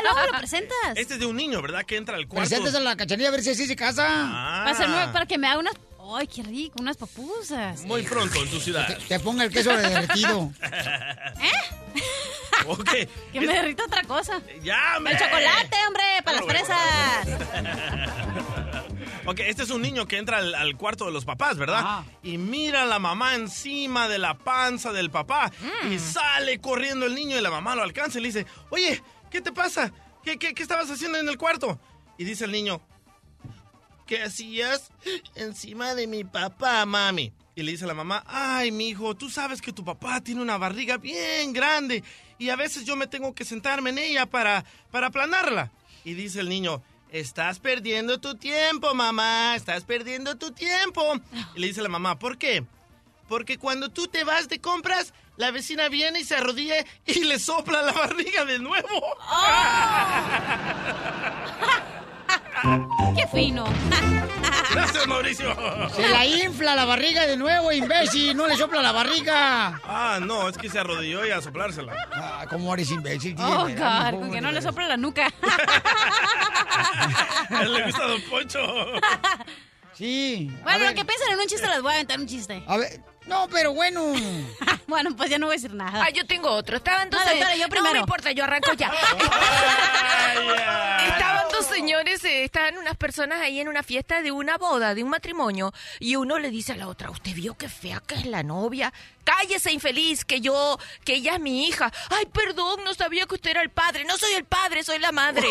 luego 0.03 0.33
lo 0.33 0.39
presentas. 0.39 0.77
Este 0.97 1.15
es 1.15 1.21
de 1.21 1.27
un 1.27 1.37
niño, 1.37 1.63
¿verdad? 1.63 1.85
Que 1.85 1.97
entra 1.97 2.17
al 2.17 2.27
cuarto. 2.27 2.49
Preséntese 2.49 2.77
a 2.77 2.81
la 2.81 2.97
cachanilla 2.97 3.29
a 3.29 3.33
ver 3.33 3.43
si 3.43 3.51
así 3.51 3.67
se 3.67 3.77
casa. 3.77 4.05
Ah. 4.09 4.63
Para, 4.65 4.77
hacerme- 4.77 5.13
para 5.13 5.27
que 5.27 5.39
me 5.39 5.47
haga 5.49 5.59
unas... 5.61 5.75
¡Ay, 6.17 6.27
qué 6.27 6.43
rico! 6.43 6.75
Unas 6.81 6.97
papusas. 6.99 7.81
Muy 7.85 8.03
pronto 8.03 8.43
en 8.43 8.51
tu 8.51 8.61
ciudad. 8.61 8.99
Te 9.09 9.19
ponga 9.21 9.45
el 9.45 9.51
queso 9.51 9.75
derretido. 9.75 10.53
ok. 12.67 12.91
Que 13.33 13.41
me 13.41 13.47
derrita 13.47 13.85
otra 13.85 14.03
cosa. 14.05 14.41
Ya, 14.63 14.95
hombre. 14.99 15.15
El 15.15 15.19
chocolate, 15.19 15.77
hombre, 15.89 16.03
para 16.25 16.41
las 16.41 16.47
fresas. 16.47 18.24
Ok, 19.27 19.41
este 19.41 19.63
es 19.63 19.71
un 19.71 19.81
niño 19.81 20.07
que 20.07 20.19
entra 20.19 20.39
al, 20.39 20.55
al 20.55 20.77
cuarto 20.77 21.07
de 21.07 21.13
los 21.13 21.25
papás, 21.25 21.57
¿verdad? 21.57 22.05
Y 22.23 22.37
mira 22.37 22.83
a 22.83 22.87
la 22.87 22.99
mamá 22.99 23.35
encima 23.35 24.07
de 24.09 24.19
la 24.19 24.35
panza 24.35 24.93
del 24.93 25.11
papá. 25.11 25.51
Mm. 25.85 25.93
Y 25.93 25.99
sale 25.99 26.61
corriendo 26.61 27.07
el 27.07 27.15
niño 27.15 27.39
y 27.39 27.41
la 27.41 27.51
mamá 27.51 27.75
lo 27.75 27.83
alcanza 27.83 28.19
y 28.19 28.23
le 28.23 28.29
dice, 28.29 28.47
oye, 28.71 29.03
¿qué 29.31 29.41
te 29.41 29.51
pasa? 29.51 29.93
¿Qué, 30.23 30.39
qué, 30.39 30.53
qué 30.53 30.63
estabas 30.63 30.91
haciendo 30.91 31.19
en 31.19 31.29
el 31.29 31.39
cuarto? 31.39 31.81
Y 32.19 32.25
dice 32.25 32.45
el 32.45 32.53
niño, 32.53 32.83
¿qué 34.07 34.23
hacías 34.23 34.91
encima 35.35 35.95
de 35.95 36.07
mi 36.07 36.25
papá, 36.25 36.85
mami? 36.85 37.33
Y 37.55 37.63
le 37.63 37.73
dice 37.73 37.87
la 37.87 37.95
mamá, 37.95 38.25
ay, 38.27 38.73
mi 38.73 38.89
hijo, 38.89 39.15
tú 39.15 39.31
sabes 39.31 39.63
que 39.63 39.73
tu 39.73 39.85
papá 39.85 40.21
tiene 40.21 40.43
una 40.43 40.59
barriga 40.59 40.99
bien 40.99 41.53
grande 41.53 42.03
y 42.39 42.51
a 42.51 42.57
veces 42.57 42.85
yo 42.85 42.97
me 42.97 43.07
tengo 43.07 43.35
que 43.35 43.45
sentarme 43.45 43.91
en 43.91 43.99
ella 43.99 44.27
para, 44.27 44.65
para 44.91 45.07
aplanarla. 45.07 45.71
Y 46.05 46.15
dice 46.15 46.41
el 46.41 46.49
niño, 46.49 46.83
estás 47.15 47.61
perdiendo 47.61 48.19
tu 48.19 48.35
tiempo, 48.35 48.93
mamá, 48.93 49.55
estás 49.55 49.85
perdiendo 49.85 50.37
tu 50.37 50.51
tiempo. 50.51 51.01
Y 51.55 51.61
le 51.61 51.69
dice 51.69 51.81
la 51.81 51.89
mamá, 51.89 52.19
¿por 52.19 52.39
qué? 52.39 52.65
Porque 53.29 53.57
cuando 53.57 53.89
tú 53.89 54.09
te 54.09 54.25
vas 54.25 54.49
de 54.49 54.61
compras, 54.61 55.15
la 55.37 55.53
vecina 55.53 55.89
viene 55.89 56.21
y 56.21 56.25
se 56.25 56.35
arrodilla 56.35 56.75
y 57.07 57.23
le 57.23 57.39
sopla 57.39 57.83
la 57.83 57.93
barriga 57.93 58.45
de 58.45 58.59
nuevo. 58.59 58.89
¡Qué 63.17 63.27
fino! 63.29 63.65
Gracias, 64.73 65.07
Mauricio. 65.07 65.55
Se 65.95 66.09
la 66.09 66.27
infla 66.27 66.75
la 66.75 66.85
barriga 66.85 67.27
de 67.27 67.37
nuevo, 67.37 67.71
imbécil. 67.73 68.37
No 68.37 68.47
le 68.47 68.57
sopla 68.57 68.83
la 68.83 68.93
barriga. 68.93 69.81
Ah, 69.85 70.19
no, 70.21 70.49
es 70.49 70.59
que 70.59 70.69
se 70.69 70.79
arrodilló 70.79 71.25
y 71.27 71.31
a 71.31 71.41
soplársela. 71.41 71.95
Ah, 72.13 72.47
¿Cómo 72.49 72.73
eres 72.75 72.91
imbécil? 72.91 73.37
tío? 73.37 73.45
Oh, 73.47 73.65
¿verdad, 73.67 74.13
God, 74.13 74.21
con 74.21 74.33
que 74.33 74.41
no 74.41 74.51
le 74.51 74.63
sopla 74.63 74.89
la 74.89 74.97
nuca. 74.97 75.31
Le 77.51 77.83
gusta 77.85 78.07
Don 78.07 78.21
Poncho. 78.23 78.61
Sí. 79.97 80.51
Bueno, 80.65 80.87
lo 80.87 80.95
que 80.95 81.05
piensan 81.05 81.31
en 81.35 81.39
un 81.39 81.47
chiste 81.47 81.69
les 81.69 81.81
voy 81.81 81.93
a 81.93 81.95
aventar 81.95 82.19
un 82.19 82.27
chiste. 82.27 82.65
A 82.67 82.77
ver, 82.79 83.01
no, 83.27 83.49
pero 83.49 83.73
bueno. 83.73 84.01
bueno, 84.87 85.17
pues 85.17 85.31
ya 85.31 85.39
no 85.39 85.47
voy 85.47 85.55
a 85.55 85.57
decir 85.57 85.73
nada. 85.75 86.05
Ah, 86.05 86.11
yo 86.11 86.27
tengo 86.27 86.51
otro. 86.51 86.77
Estaban 86.77 87.09
dos 87.11 87.21
señores- 87.23 87.41
dale, 87.41 87.59
yo 87.59 87.65
No 87.65 87.71
primero. 87.71 87.93
me 87.95 88.01
importa, 88.01 88.33
yo 88.33 88.45
arranco 88.45 88.73
ya. 88.77 88.93
Estaban 91.07 91.45
dos 91.51 91.67
señores, 91.67 92.25
eh, 92.25 92.45
estaban 92.45 92.77
unas 92.79 92.97
personas 92.97 93.41
ahí 93.41 93.61
en 93.61 93.69
una 93.69 93.83
fiesta 93.83 94.21
de 94.23 94.31
una 94.33 94.57
boda, 94.59 94.95
de 94.95 95.03
un 95.03 95.11
matrimonio, 95.11 95.73
y 96.01 96.17
uno 96.17 96.39
le 96.39 96.51
dice 96.51 96.73
a 96.73 96.77
la 96.77 96.89
otra, 96.89 97.11
¿usted 97.11 97.33
vio 97.35 97.55
qué 97.57 97.69
fea 97.69 98.01
que 98.07 98.15
es 98.17 98.27
la 98.27 98.43
novia? 98.43 98.93
Cállese, 99.25 99.73
infeliz, 99.73 100.25
que 100.25 100.41
yo, 100.41 100.79
que 101.05 101.15
ella 101.15 101.35
es 101.35 101.41
mi 101.41 101.67
hija. 101.67 101.91
Ay, 102.11 102.27
perdón, 102.27 102.85
no 102.85 102.93
sabía 102.95 103.25
que 103.27 103.35
usted 103.37 103.51
era 103.53 103.63
el 103.63 103.71
padre. 103.71 104.05
No 104.05 104.19
soy 104.19 104.35
el 104.35 104.45
padre, 104.45 104.83
soy 104.85 104.99
la 104.99 105.13
madre. 105.13 105.49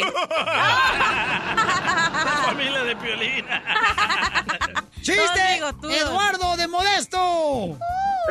La 1.56 2.42
familia 2.46 2.84
de 2.84 2.96
Piolín. 2.96 3.46
¡Chiste! 5.04 5.60
¡Eduardo 6.00 6.56
de 6.56 6.68
Modesto! 6.68 7.78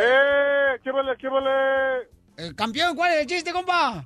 ¡Eh! 0.00 0.78
¿Qué 0.82 0.90
vale, 0.90 1.16
qué 1.18 1.28
vale? 1.28 2.08
El 2.38 2.56
campeón, 2.56 2.96
¿cuál 2.96 3.12
es 3.12 3.20
el 3.20 3.26
chiste, 3.26 3.52
compa? 3.52 4.04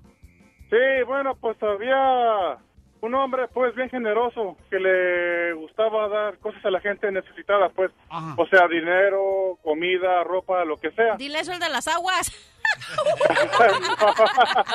Sí, 0.69 1.05
bueno, 1.07 1.37
pues 1.37 1.57
había 1.63 2.59
un 3.03 3.15
hombre, 3.15 3.47
pues, 3.55 3.73
bien 3.77 3.89
generoso, 3.89 4.57
que 4.69 4.81
le 4.81 5.53
gustaba 5.53 6.09
dar 6.09 6.39
cosas 6.39 6.65
a 6.65 6.71
la 6.71 6.81
gente 6.81 7.13
necesitada, 7.13 7.69
pues. 7.69 7.93
O 8.37 8.47
sea, 8.49 8.67
dinero, 8.67 9.59
comida, 9.63 10.25
ropa, 10.25 10.65
lo 10.65 10.77
que 10.77 10.91
sea. 10.91 11.15
Dile 11.17 11.39
eso 11.39 11.53
el 11.53 11.61
de 11.61 11.69
las 11.69 11.87
aguas. 11.87 12.33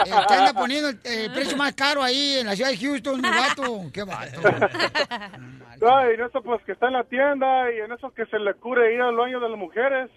El 0.05 0.27
que 0.27 0.33
anda 0.33 0.53
poniendo 0.53 0.89
el, 0.89 0.99
el 1.03 1.31
precio 1.33 1.57
más 1.57 1.73
caro 1.73 2.01
ahí 2.01 2.37
en 2.39 2.47
la 2.47 2.55
ciudad 2.55 2.69
de 2.69 2.77
Houston, 2.77 3.21
mi 3.21 3.29
vato. 3.29 3.81
¡Qué 3.93 4.03
vato! 4.03 4.41
Ay, 5.81 6.13
en 6.13 6.21
eso, 6.21 6.41
pues, 6.41 6.63
que 6.63 6.73
está 6.73 6.87
en 6.87 6.93
la 6.93 7.03
tienda 7.03 7.71
y 7.71 7.79
en 7.79 7.91
eso 7.91 8.11
que 8.11 8.25
se 8.27 8.37
le 8.39 8.53
cure 8.55 8.93
ir 8.93 9.01
al 9.01 9.15
baño 9.15 9.39
de 9.39 9.49
las 9.49 9.57
mujeres. 9.57 10.11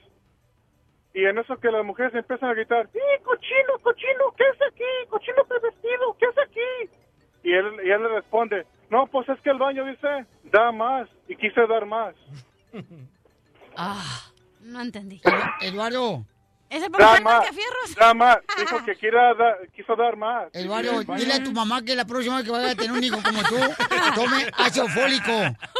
Y 1.14 1.24
en 1.24 1.38
eso 1.38 1.56
que 1.58 1.70
las 1.70 1.84
mujeres 1.84 2.14
empiezan 2.14 2.50
a 2.50 2.54
gritar, 2.54 2.88
¡Sí, 2.92 2.98
cochino, 3.22 3.78
cochino! 3.82 4.34
¿Qué 4.36 4.44
es 4.52 4.62
aquí? 4.72 5.08
¡Cochino 5.08 5.44
pervertido! 5.44 6.16
¿Qué 6.18 6.26
es 6.26 6.38
aquí? 6.38 6.90
Y 7.44 7.52
él, 7.52 7.66
y 7.84 7.90
él 7.90 8.02
le 8.02 8.08
responde, 8.08 8.66
no, 8.90 9.06
pues 9.06 9.28
es 9.28 9.40
que 9.40 9.50
el 9.50 9.58
baño 9.58 9.84
dice, 9.84 10.26
da 10.44 10.72
más. 10.72 11.08
Y 11.28 11.36
quise 11.36 11.66
dar 11.66 11.86
más. 11.86 12.14
Ah, 13.76 14.30
no 14.60 14.80
entendí. 14.82 15.20
Eduardo. 15.60 16.24
¿Es 16.70 16.82
el 16.82 16.90
más, 16.90 17.46
que 17.46 17.52
fierros? 17.52 17.94
da 17.98 18.14
más. 18.14 18.38
Dijo 18.58 18.84
que 18.84 18.96
quiera 18.96 19.32
da- 19.34 19.56
quiso 19.76 19.94
dar 19.94 20.16
más. 20.16 20.48
El 20.52 20.68
baño- 20.68 21.02
dile 21.16 21.34
a 21.34 21.42
tu 21.44 21.52
mamá 21.52 21.82
que 21.82 21.94
la 21.94 22.04
próxima 22.04 22.36
vez 22.36 22.44
que 22.44 22.50
vaya 22.50 22.70
a 22.70 22.74
tener 22.74 22.92
un 22.92 23.04
hijo 23.04 23.18
como 23.22 23.42
tú, 23.44 23.56
tome 24.14 24.50
ácido 24.58 24.88
fólico, 24.88 25.32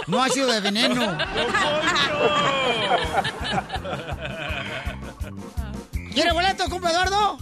no 0.06 0.22
ácido 0.22 0.52
de 0.52 0.60
veneno. 0.60 1.16
¿Quiere 6.12 6.32
boletos, 6.32 6.68
compa 6.68 6.90
Eduardo? 6.90 7.38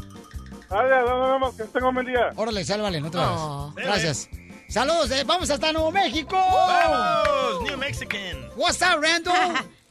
Ah, 0.71 0.83
ya, 0.89 1.01
nos 1.03 1.33
vemos, 1.33 1.55
que 1.55 1.65
tenga 1.65 1.89
un 1.89 1.95
buen 1.95 2.07
día. 2.07 2.31
Órale, 2.37 2.65
sálvale, 2.65 3.01
no 3.01 3.11
te 3.11 3.19
Oh. 3.19 3.73
Gracias. 3.77 4.29
Saludos, 4.69 5.11
eh, 5.11 5.25
vamos 5.27 5.51
hasta 5.51 5.71
Nuevo 5.73 5.91
México. 5.93 6.35
¡Vamos! 6.35 7.63
New 7.65 7.77
Mexican. 7.77 8.49
What's 8.57 8.81
up, 8.81 8.99
Randall? 9.03 9.53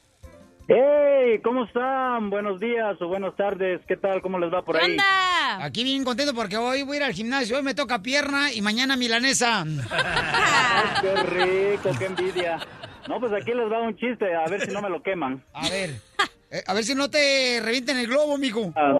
¡Hey! 0.73 1.41
¿Cómo 1.43 1.65
están? 1.65 2.30
Buenos 2.30 2.57
días 2.61 2.95
o 3.02 3.07
buenas 3.10 3.35
tardes. 3.35 3.81
¿Qué 3.89 3.98
tal? 3.98 4.22
¿Cómo 4.22 4.39
les 4.39 4.53
va 4.53 4.64
por 4.64 4.77
ahí? 4.77 4.95
Aquí 5.60 5.84
bien 5.84 6.06
contento 6.06 6.34
porque 6.34 6.56
hoy 6.56 6.84
voy 6.84 6.95
a 6.95 6.99
ir 6.99 7.03
al 7.03 7.11
gimnasio, 7.11 7.57
hoy 7.57 7.64
me 7.64 7.76
toca 7.76 8.02
pierna 8.02 8.53
y 8.53 8.61
mañana 8.61 8.95
milanesa. 8.95 9.65
¡Qué 11.02 11.14
rico! 11.23 11.89
¡Qué 11.99 12.06
envidia! 12.06 12.57
No, 13.10 13.19
pues 13.19 13.34
aquí 13.34 13.52
les 13.52 13.69
va 13.69 13.81
un 13.81 13.98
chiste, 13.98 14.34
a 14.34 14.48
ver 14.48 14.61
si 14.61 14.72
no 14.72 14.81
me 14.81 14.89
lo 14.89 15.03
queman. 15.03 15.43
A 15.52 15.68
ver, 15.68 15.89
eh, 16.49 16.64
a 16.65 16.73
ver 16.73 16.85
si 16.85 16.95
no 16.95 17.10
te 17.10 17.60
revienten 17.61 17.98
el 17.98 18.07
globo, 18.07 18.38
mijo. 18.38 18.72
Ah, 18.77 18.95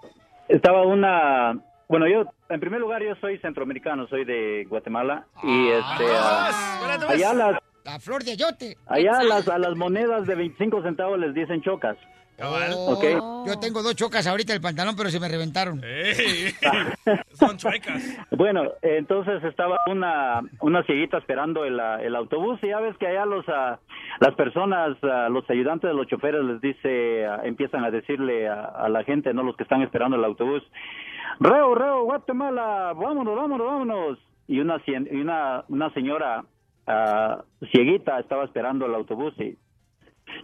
estaba 0.48 0.86
una... 0.86 1.58
Bueno, 1.88 2.06
yo, 2.06 2.30
en 2.50 2.60
primer 2.60 2.80
lugar, 2.80 3.02
yo 3.02 3.14
soy 3.18 3.38
centroamericano, 3.38 4.06
soy 4.08 4.26
de 4.26 4.66
Guatemala. 4.68 5.26
Y 5.42 5.68
este... 5.68 6.04
ah, 6.10 6.98
allá 7.08 7.32
las, 7.32 7.58
La 7.84 7.98
flor 7.98 8.22
de 8.24 8.32
ayote. 8.32 8.76
allá 8.86 9.18
a 9.18 9.24
las, 9.24 9.48
a 9.48 9.58
las 9.58 9.76
monedas 9.76 10.26
de 10.26 10.34
25 10.34 10.82
centavos 10.82 11.18
les 11.18 11.34
dicen 11.34 11.60
chocas. 11.62 11.96
Oh, 12.40 12.94
Ok. 12.96 13.04
Yo 13.46 13.58
tengo 13.60 13.82
dos 13.82 13.94
chocas 13.94 14.26
ahorita 14.26 14.52
en 14.52 14.56
el 14.56 14.62
pantalón, 14.62 14.96
pero 14.96 15.10
se 15.10 15.20
me 15.20 15.28
reventaron. 15.28 15.80
Son 17.34 17.56
chuecas. 17.56 18.02
Bueno, 18.30 18.62
entonces 18.82 19.42
estaba 19.44 19.76
una, 19.86 20.40
una 20.60 20.82
cieguita 20.84 21.18
esperando 21.18 21.64
el, 21.64 21.78
ah, 21.78 22.00
el 22.02 22.16
autobús 22.16 22.58
y 22.62 22.68
ya 22.68 22.80
ves 22.80 22.96
que 22.98 23.06
allá 23.06 23.26
los, 23.26 23.44
ah, 23.48 23.78
las 24.20 24.34
personas, 24.34 24.96
ah, 25.02 25.28
los 25.30 25.48
ayudantes 25.50 25.88
de 25.90 25.94
los 25.94 26.06
choferes 26.06 26.42
les 26.44 26.60
dice, 26.60 27.26
ah, 27.26 27.40
empiezan 27.44 27.84
a 27.84 27.90
decirle 27.90 28.48
a, 28.48 28.64
a 28.64 28.88
la 28.88 29.04
gente, 29.04 29.32
no 29.34 29.42
los 29.42 29.56
que 29.56 29.62
están 29.64 29.82
esperando 29.82 30.16
el 30.16 30.24
autobús, 30.24 30.62
Reo, 31.40 31.74
Reo, 31.74 32.04
Guatemala, 32.04 32.92
vámonos, 32.94 33.36
vámonos, 33.36 33.66
vámonos. 33.66 34.18
Y 34.48 34.58
una, 34.60 34.78
cien- 34.84 35.08
y 35.10 35.20
una, 35.20 35.64
una 35.68 35.92
señora 35.94 36.44
cieguita 37.70 38.18
estaba 38.18 38.44
esperando 38.44 38.86
el 38.86 38.94
autobús 38.94 39.34
y, 39.38 39.56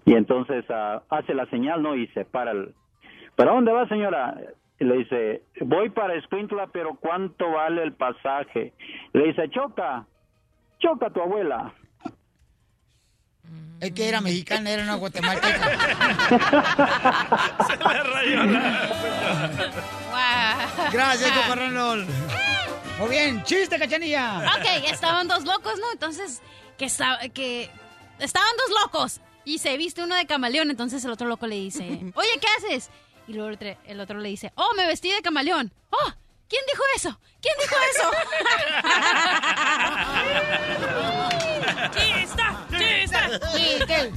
y 0.05 0.15
entonces 0.15 0.65
ah, 0.71 1.03
hace 1.09 1.35
la 1.35 1.47
señal, 1.47 1.83
¿no? 1.83 1.95
Y 1.95 2.07
se 2.09 2.25
para 2.25 2.53
el... 2.53 2.75
¿Para 3.37 3.53
dónde 3.53 3.73
va, 3.73 3.89
señora? 3.89 4.37
Y 4.81 4.85
le 4.85 4.99
dice, 4.99 5.43
voy 5.61 5.91
para 5.91 6.15
Escuintla, 6.15 6.69
pero 6.73 6.97
¿cuánto 6.97 7.51
vale 7.51 7.83
el 7.83 7.93
pasaje? 7.93 8.73
Le 9.13 9.29
dice, 9.29 9.49
choca, 9.51 10.07
choca 10.79 11.11
tu 11.11 11.21
abuela. 11.21 11.73
Es 13.81 13.93
que 13.93 14.09
era 14.09 14.21
mexicana, 14.21 14.71
era 14.71 14.83
una 14.83 14.97
guatemalteca. 14.97 15.49
Se 17.67 17.77
le 17.77 18.03
rayó 18.03 18.43
la... 18.45 18.89
Gracias, 20.93 21.33
Coparrón. 21.33 22.07
Muy 22.99 23.11
bien, 23.11 23.45
chiste, 23.45 23.79
cachanilla. 23.79 24.51
Ok, 24.59 24.67
estaban 24.91 25.29
dos 25.29 25.45
locos, 25.45 25.79
¿no? 25.79 25.93
Entonces, 25.93 26.43
que, 26.77 26.87
estaba, 26.87 27.21
que 27.29 27.71
estaban 28.19 28.51
dos 28.57 28.71
locos 28.83 29.21
y 29.45 29.59
se 29.59 29.77
viste 29.77 30.03
uno 30.03 30.17
de 30.17 30.27
camaleón. 30.27 30.71
Entonces 30.71 31.05
el 31.05 31.13
otro 31.13 31.29
loco 31.29 31.47
le 31.47 31.55
dice, 31.57 31.85
oye, 32.15 32.41
¿qué 32.41 32.49
haces? 32.59 32.91
Y 33.29 33.35
luego 33.35 33.51
el 33.51 33.55
otro, 33.55 33.77
el 33.85 34.01
otro 34.01 34.19
le 34.19 34.31
dice, 34.31 34.53
oh, 34.57 34.75
me 34.77 34.85
vestí 34.87 35.13
de 35.13 35.23
camaleón. 35.23 35.73
Oh, 35.91 36.13
¿quién 36.49 36.63
dijo 36.67 36.83
eso? 36.97 37.21
¿Quién 37.41 37.55
dijo 37.61 37.77
eso? 37.93 38.11
¡Chista! 41.93 42.67
¡Chista! 42.77 43.41
¡Chiste! 43.57 44.13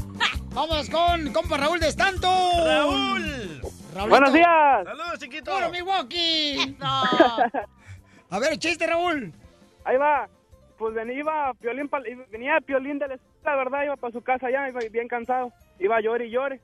Vamos 0.54 0.90
con 0.90 1.32
compa 1.32 1.58
Raúl 1.58 1.80
de 1.80 1.90
Estanto. 1.90 2.28
¡Raúl! 2.66 3.62
Buenos 4.10 4.34
días. 4.34 4.86
¡Saludos, 4.86 5.20
chiquito! 5.20 5.52
¡Puro 5.52 5.70
Milwaukee! 5.70 6.76
A 8.32 8.40
ver, 8.40 8.58
chiste, 8.58 8.88
Raúl. 8.88 9.34
Ahí 9.84 9.98
va. 9.98 10.30
Pues 10.78 10.96
venía, 10.96 11.20
iba 11.20 11.54
Piolín, 11.56 11.90
venía 12.32 12.60
Piolín 12.62 12.98
de 12.98 13.10
la 13.10 13.16
escuela, 13.16 13.58
¿verdad? 13.58 13.84
Iba 13.84 13.98
para 13.98 14.14
su 14.14 14.22
casa 14.22 14.50
ya, 14.50 14.68
iba 14.70 14.80
bien 14.90 15.10
cansado. 15.10 15.52
Iba 15.80 15.98
a 15.98 16.02
llorar 16.02 16.26
y 16.26 16.32
llore. 16.32 16.60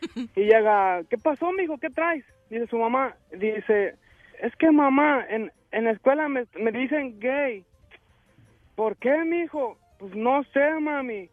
Y 0.36 0.42
llega, 0.42 1.02
¿qué 1.10 1.16
pasó, 1.18 1.50
mijo? 1.52 1.78
¿Qué 1.78 1.90
traes? 1.90 2.24
Dice 2.50 2.66
su 2.66 2.76
mamá. 2.76 3.16
Dice, 3.32 3.96
es 4.40 4.54
que 4.56 4.70
mamá, 4.70 5.24
en, 5.28 5.50
en 5.72 5.84
la 5.84 5.92
escuela 5.92 6.28
me, 6.28 6.44
me 6.54 6.70
dicen 6.70 7.18
gay. 7.18 7.64
¿Por 8.76 8.96
qué, 8.96 9.24
mijo? 9.24 9.78
Pues 9.98 10.14
no 10.14 10.44
sé, 10.52 10.70
mami. 10.80 11.28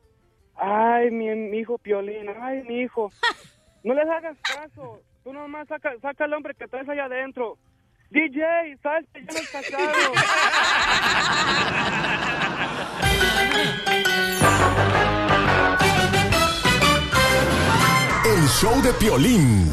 Ay, 0.55 1.11
mi, 1.11 1.33
mi 1.35 1.59
hijo 1.59 1.77
Piolín, 1.77 2.29
ay, 2.41 2.63
mi 2.63 2.81
hijo. 2.81 3.11
No 3.83 3.93
les 3.93 4.09
hagas 4.09 4.35
caso. 4.41 5.01
Tú 5.23 5.31
nomás 5.31 5.67
saca, 5.69 5.93
saca 6.01 6.25
al 6.25 6.33
hombre 6.33 6.53
que 6.55 6.67
traes 6.67 6.89
allá 6.89 7.05
adentro. 7.05 7.57
DJ, 8.09 8.77
¿sabes 8.81 9.05
que 9.13 9.21
ya 9.21 9.33
no 9.33 9.39
casado? 9.51 10.13
El 18.25 18.47
show 18.47 18.81
de 18.81 18.93
Piolín. 18.93 19.71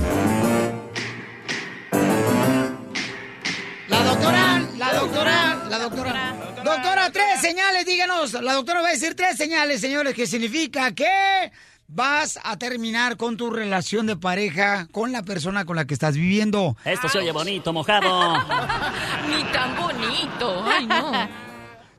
La 3.89 4.03
doctora, 4.03 4.63
la 4.79 4.95
doctora, 4.95 5.65
la 5.69 5.79
doctora. 5.79 6.35
Doctora, 6.65 7.11
tres 7.13 7.41
señales, 7.41 7.87
díganos. 7.87 8.33
La 8.33 8.55
doctora 8.55 8.81
va 8.81 8.89
a 8.89 8.93
decir 8.93 9.15
tres 9.15 9.37
señales, 9.37 9.81
señores, 9.81 10.15
que 10.15 10.27
significa 10.27 10.93
que 10.93 11.53
vas 11.95 12.41
a 12.43 12.59
terminar 12.59 13.17
con 13.17 13.37
tu 13.37 13.51
relación 13.51 14.07
de 14.07 14.17
pareja 14.17 14.89
con 14.91 15.13
la 15.13 15.23
persona 15.23 15.65
con 15.65 15.77
la 15.77 15.87
que 15.87 15.95
estás 15.95 16.17
viviendo. 16.17 16.77
Esto 16.85 17.09
se 17.09 17.19
oye 17.19 17.31
bonito, 17.31 17.73
mojado. 17.73 18.35
Ni 19.29 19.45
tan 19.53 19.77
bonito. 19.77 20.65
Ay, 20.67 20.87
no. 20.87 21.29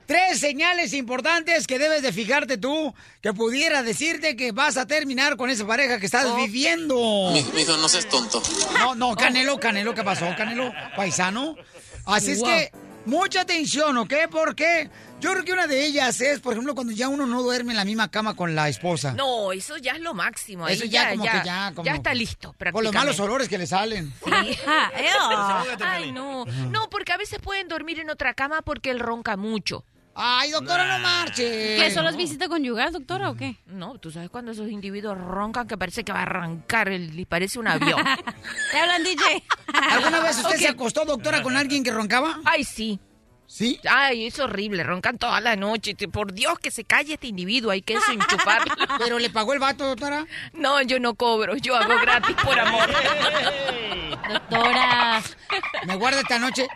Tres 0.05 0.39
señales 0.39 0.93
importantes 0.93 1.65
que 1.65 1.79
debes 1.79 2.03
de 2.03 2.13
fijarte 2.13 2.59
tú, 2.59 2.93
que 3.21 3.33
pudiera 3.33 3.81
decirte 3.81 4.35
que 4.35 4.51
vas 4.51 4.77
a 4.77 4.85
terminar 4.85 5.35
con 5.35 5.49
esa 5.49 5.65
pareja 5.65 5.99
que 5.99 6.05
estás 6.05 6.35
viviendo. 6.35 7.31
Mi, 7.31 7.43
mijo, 7.55 7.75
no 7.77 7.89
seas 7.89 8.07
tonto. 8.07 8.43
No, 8.77 8.93
no, 8.93 9.15
Canelo, 9.15 9.59
Canelo, 9.59 9.95
¿qué 9.95 10.03
pasó, 10.03 10.27
Canelo? 10.37 10.71
Paisano. 10.95 11.55
Así 12.05 12.33
es 12.33 12.43
que, 12.43 12.71
mucha 13.05 13.41
atención, 13.41 13.97
¿ok? 13.97 14.13
Porque 14.29 14.91
yo 15.25 15.31
creo 15.33 15.43
que 15.45 15.53
una 15.53 15.67
de 15.67 15.85
ellas 15.85 16.21
es, 16.21 16.39
por 16.39 16.53
ejemplo, 16.53 16.75
cuando 16.75 16.93
ya 16.93 17.09
uno 17.09 17.25
no 17.25 17.41
duerme 17.41 17.71
en 17.73 17.77
la 17.77 17.85
misma 17.85 18.09
cama 18.09 18.35
con 18.35 18.55
la 18.55 18.69
esposa. 18.69 19.13
No, 19.13 19.51
eso 19.51 19.77
ya 19.77 19.93
es 19.93 20.01
lo 20.01 20.13
máximo. 20.13 20.65
Ahí 20.65 20.75
Eso 20.75 20.85
ya 20.85 21.11
como 21.11 21.23
que 21.23 21.41
ya, 21.43 21.71
como- 21.73 21.85
ya 21.85 21.95
está 21.95 22.13
listo, 22.13 22.53
Por 22.53 22.83
los 22.83 22.93
malos 22.93 23.19
olores 23.19 23.49
que 23.49 23.57
le 23.57 23.67
salen. 23.67 24.13
Sí. 24.23 24.57
Ay, 25.83 26.11
no. 26.11 26.45
No, 26.45 26.89
porque 26.89 27.11
a 27.13 27.17
veces 27.17 27.39
pueden 27.39 27.67
dormir 27.67 27.99
en 27.99 28.09
otra 28.09 28.33
cama 28.33 28.61
porque 28.61 28.91
él 28.91 28.99
ronca 28.99 29.35
mucho. 29.37 29.83
Ay, 30.17 30.49
doctora, 30.51 30.87
no 30.97 30.99
marche. 31.03 31.75
¿Qué, 31.77 31.91
solo 31.93 32.07
es 32.07 32.15
visita 32.15 32.47
conyugal, 32.47 32.93
doctora, 32.93 33.29
o 33.29 33.35
qué? 33.35 33.57
No, 33.65 33.97
tú 33.97 34.11
sabes 34.11 34.29
cuando 34.29 34.53
esos 34.53 34.69
individuos 34.69 35.17
roncan 35.17 35.67
que 35.67 35.77
parece 35.77 36.05
que 36.05 36.13
va 36.13 36.19
a 36.19 36.21
arrancar 36.21 36.87
el, 36.87 37.19
y 37.19 37.25
parece 37.25 37.59
un 37.59 37.67
avión. 37.67 38.01
¿Te 38.71 38.79
hablan, 38.79 39.03
DJ? 39.03 39.43
¿Alguna 39.91 40.21
vez 40.21 40.37
usted 40.37 40.55
se 40.55 40.69
acostó, 40.69 41.03
doctora, 41.03 41.43
con 41.43 41.57
alguien 41.57 41.83
que 41.83 41.91
roncaba? 41.91 42.39
Ay, 42.45 42.63
sí. 42.63 42.97
¿Sí? 43.47 43.79
Ay, 43.89 44.25
es 44.25 44.39
horrible, 44.39 44.83
roncan 44.83 45.17
toda 45.17 45.39
la 45.39 45.55
noche. 45.55 45.95
Por 46.11 46.33
Dios, 46.33 46.57
que 46.59 46.71
se 46.71 46.83
calle 46.83 47.13
este 47.13 47.27
individuo, 47.27 47.71
hay 47.71 47.81
que 47.81 47.95
desenchufarlo. 47.95 48.73
¿Pero 48.97 49.19
le 49.19 49.29
pagó 49.29 49.53
el 49.53 49.59
vato, 49.59 49.85
doctora? 49.85 50.25
No, 50.53 50.81
yo 50.81 50.99
no 50.99 51.13
cobro, 51.15 51.55
yo 51.57 51.75
hago 51.75 51.99
gratis 51.99 52.35
por 52.43 52.59
amor. 52.59 52.89
Doctora. 54.29 55.21
¿Me 55.85 55.95
guarda 55.95 56.21
esta 56.21 56.39
noche? 56.39 56.67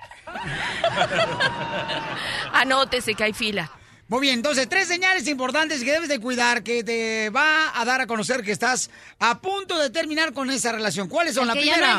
Anótese 2.54 3.16
que 3.16 3.24
hay 3.24 3.34
fila. 3.34 3.72
Muy 4.10 4.22
bien, 4.22 4.34
entonces, 4.36 4.68
tres 4.68 4.88
señales 4.88 5.28
importantes 5.28 5.84
que 5.84 5.92
debes 5.92 6.10
de 6.10 6.20
cuidar, 6.20 6.64
que 6.64 6.84
te 6.84 7.30
va 7.30 7.80
a 7.80 7.86
dar 7.86 8.02
a 8.02 8.08
conocer 8.08 8.44
que 8.44 8.52
estás 8.52 8.90
a 9.20 9.40
punto 9.40 9.78
de 9.78 9.92
terminar 9.92 10.34
con 10.34 10.50
esa 10.50 10.72
relación. 10.72 11.08
¿Cuáles 11.08 11.36
son? 11.36 11.46
La 11.48 11.54
primera. 11.54 11.96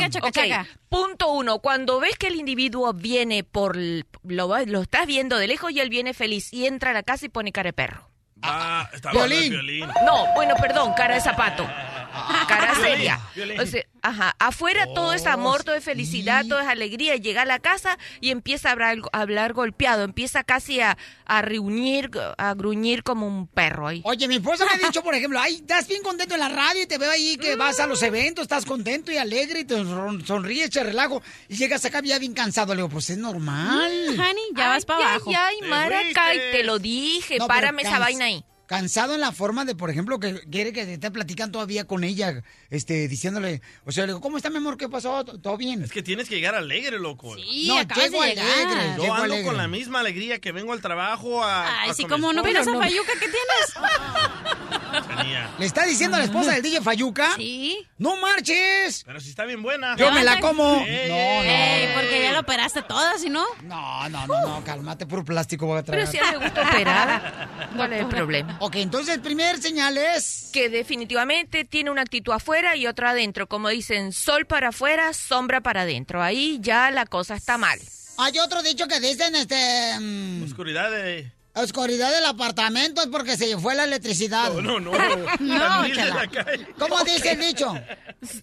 Punto 0.89 1.31
uno. 1.33 1.61
Cuando 1.61 2.01
ves 2.01 2.17
que 2.19 2.27
el 2.27 2.35
individuo 2.35 2.93
viene 2.93 3.45
por... 3.45 3.79
Lo, 4.25 4.49
va- 4.49 4.63
lo 4.65 4.83
estás 4.83 5.07
viendo 5.07 5.39
de 5.39 5.47
lejos 5.47 5.71
y 5.71 5.79
él 5.79 5.89
viene 5.89 6.13
feliz 6.13 6.53
y 6.53 6.67
entra 6.67 6.91
a 6.91 6.95
la 6.95 7.05
casa 7.05 7.27
y 7.27 7.29
pone 7.29 7.53
cara 7.53 7.69
de 7.69 7.73
perro. 7.75 8.11
Ah, 8.43 8.89
está 8.93 9.13
Violín. 9.13 9.51
violín. 9.51 9.87
No, 10.05 10.27
bueno, 10.35 10.55
perdón, 10.61 10.93
cara 10.97 11.15
de 11.15 11.21
zapato. 11.21 11.65
Cara 12.49 12.75
seria. 12.75 13.21
O 13.61 13.67
sea, 13.67 13.83
ajá, 14.03 14.35
afuera 14.39 14.87
todo 14.95 15.13
es 15.15 15.27
amor, 15.27 15.63
todo 15.65 15.75
es 15.75 15.85
felicidad, 15.85 16.45
todo 16.49 16.61
es 16.61 16.67
alegría. 16.67 17.17
Llega 17.17 17.43
a 17.43 17.45
la 17.47 17.59
casa 17.59 17.99
y 18.21 18.31
empieza 18.31 18.69
a 18.69 18.73
hablar, 18.73 18.99
a 19.13 19.21
hablar 19.21 19.53
golpeado, 19.53 20.03
empieza 20.05 20.43
casi 20.45 20.81
a, 20.81 20.97
a 21.27 21.43
reunir, 21.43 22.11
a 22.39 22.55
gruñir 22.55 23.03
como 23.03 23.27
un 23.27 23.47
perro 23.47 23.87
ahí. 23.89 24.01
Oye, 24.05 24.27
mi 24.29 24.37
esposa 24.37 24.65
me 24.67 24.73
ha 24.73 24.87
dicho, 24.87 25.03
por 25.05 25.15
ejemplo, 25.15 25.39
ay, 25.41 25.57
estás 25.57 25.87
bien 25.89 26.03
contento 26.03 26.35
en 26.35 26.41
la 26.41 26.49
radio 26.49 26.83
y 26.83 26.87
te 26.87 26.99
veo 26.99 27.11
ahí 27.11 27.37
que 27.37 27.57
vas 27.57 27.79
a 27.81 27.87
los 27.87 28.03
eventos, 28.03 28.43
estás 28.43 28.65
contento 28.65 29.13
y 29.13 29.17
alegre 29.17 29.61
y 29.61 29.65
te 29.65 29.75
son- 29.77 30.25
sonríes, 30.27 30.71
te 30.71 30.83
relajo 30.83 31.23
y 31.49 31.57
llegas 31.57 31.85
acá 31.85 32.01
ya 32.03 32.19
bien 32.19 32.35
cansado. 32.35 32.75
Le 32.75 32.79
digo, 32.79 32.89
pues 32.89 33.11
es 33.11 33.19
normal. 33.19 33.91
Mm, 34.17 34.21
honey, 34.21 34.45
ya 34.57 34.69
vas 34.69 34.85
pa' 34.85 34.97
Ay, 34.97 35.03
abajo. 35.05 35.31
ay, 35.37 35.57
Te 35.61 35.67
Maracay, 35.67 36.39
fuiste. 36.39 36.51
te 36.53 36.65
lo 36.65 36.79
dije, 36.79 37.39
No, 37.39 37.47
párame 37.47 37.83
esa 37.83 37.99
vaina 37.99 38.25
ahí. 38.27 38.45
Cansado 38.71 39.15
en 39.15 39.21
la 39.21 39.33
forma 39.33 39.65
de, 39.65 39.75
por 39.75 39.91
ejemplo, 39.91 40.21
que 40.21 40.43
quiere 40.49 40.73
que 40.73 40.85
te 40.87 40.95
esté 40.95 41.11
platicando 41.11 41.55
todavía 41.55 41.89
con 41.89 42.05
ella, 42.05 42.45
este, 42.71 43.09
diciéndole, 43.09 43.63
o 43.85 43.91
sea, 43.91 44.05
le 44.07 44.13
digo, 44.13 44.21
¿cómo 44.21 44.37
está 44.37 44.49
mi 44.49 44.59
amor? 44.59 44.77
¿Qué 44.77 44.89
pasó? 44.89 45.25
¿Todo 45.25 45.57
bien? 45.57 45.83
Es 45.83 45.91
que 45.91 46.05
tienes 46.05 46.29
que 46.29 46.37
llegar 46.37 46.55
alegre, 46.55 47.01
loco. 47.01 47.35
Sí, 47.35 47.67
No, 47.67 47.81
acabas 47.81 48.05
llego 48.05 48.23
de 48.23 48.29
llegar. 48.29 48.47
alegre, 48.49 48.95
Yo 48.97 49.03
llego 49.03 49.15
ando 49.15 49.25
alegre. 49.25 49.45
con 49.45 49.57
la 49.57 49.67
misma 49.67 49.99
alegría 49.99 50.39
que 50.41 50.53
vengo 50.53 50.73
al 50.73 50.81
trabajo 50.81 51.43
a. 51.43 51.81
Ay, 51.83 51.91
a 51.91 51.95
sí, 51.95 52.05
como 52.05 52.33
no 52.33 52.45
miras 52.45 52.69
a 52.69 52.79
Fayuca 52.79 53.13
que 53.15 53.19
tienes. 53.27 53.75
Tenía. 55.09 55.51
¿Le 55.59 55.67
está 55.67 55.85
diciendo 55.85 56.17
a 56.17 56.21
la 56.21 56.25
esposa 56.27 56.53
del 56.53 56.63
DJ 56.63 56.81
Fayuca? 56.81 57.35
Sí. 57.37 57.87
¡No 57.99 58.17
marches! 58.17 59.03
Pero 59.05 59.21
si 59.21 59.31
está 59.31 59.45
bien 59.45 59.63
buena. 59.63 59.97
Yo 59.97 60.11
me 60.13 60.25
la 60.25 60.41
como. 60.41 60.77
Ey, 60.87 61.09
No, 61.09 61.15
ey, 61.15 61.47
no. 61.47 61.51
Ey, 61.53 61.89
porque 61.95 62.23
ya 62.23 62.33
lo 62.33 62.41
operaste 62.41 62.83
toda, 62.83 63.19
si 63.19 63.29
no. 63.29 63.45
No, 63.65 64.09
no, 64.09 64.27
no, 64.27 64.41
no, 64.49 64.65
cálmate, 64.65 65.07
puro 65.07 65.25
plástico 65.25 65.67
voy 65.67 65.79
a 65.79 65.83
traer. 65.83 66.09
Pero 66.09 66.25
si 66.25 66.31
le 66.33 66.39
gusta 66.45 66.63
operar, 66.69 67.49
¿cuál 67.77 67.93
es 67.93 68.01
el 68.01 68.07
problema? 68.09 68.57
Ok, 68.61 68.77
entonces 68.77 69.15
el 69.15 69.21
primer 69.21 69.61
señal 69.61 69.97
es... 69.99 70.51
Que 70.53 70.69
definitivamente 70.69 71.65
tiene 71.65 71.91
una 71.91 72.03
actitud 72.03 72.33
afuera 72.33 72.77
y 72.77 72.87
otra 72.87 73.11
adentro. 73.11 73.49
Como 73.49 73.69
dicen, 73.69 74.13
sol 74.13 74.47
para 74.47 74.69
afuera, 74.69 75.13
sombra 75.13 75.61
para 75.61 75.83
adentro. 75.83 76.23
Ahí 76.23 76.59
ya 76.61 76.91
la 76.91 77.07
cosa 77.07 77.35
está 77.37 77.59
mal. 77.59 77.79
Hay 78.19 78.39
otro 78.39 78.63
dicho 78.63 78.87
que 78.87 79.01
dicen, 79.01 79.35
este... 79.35 79.99
mm, 79.99 80.43
Oscuridad 80.45 80.91
de. 80.91 81.33
Oscuridad 81.55 82.11
del 82.13 82.25
apartamento 82.27 83.01
es 83.03 83.09
porque 83.09 83.37
se 83.37 83.57
fue 83.59 83.75
la 83.75 83.85
electricidad. 83.85 84.53
No, 84.53 84.79
no, 84.81 84.81
no. 84.81 84.91
No, 85.41 85.59
Candil 85.59 85.97
de 85.97 86.03
chala. 86.03 86.15
la 86.15 86.29
calle. 86.31 86.67
¿Cómo 86.79 87.03
dice 87.05 87.33
el 87.33 87.41
dicho? 87.41 87.67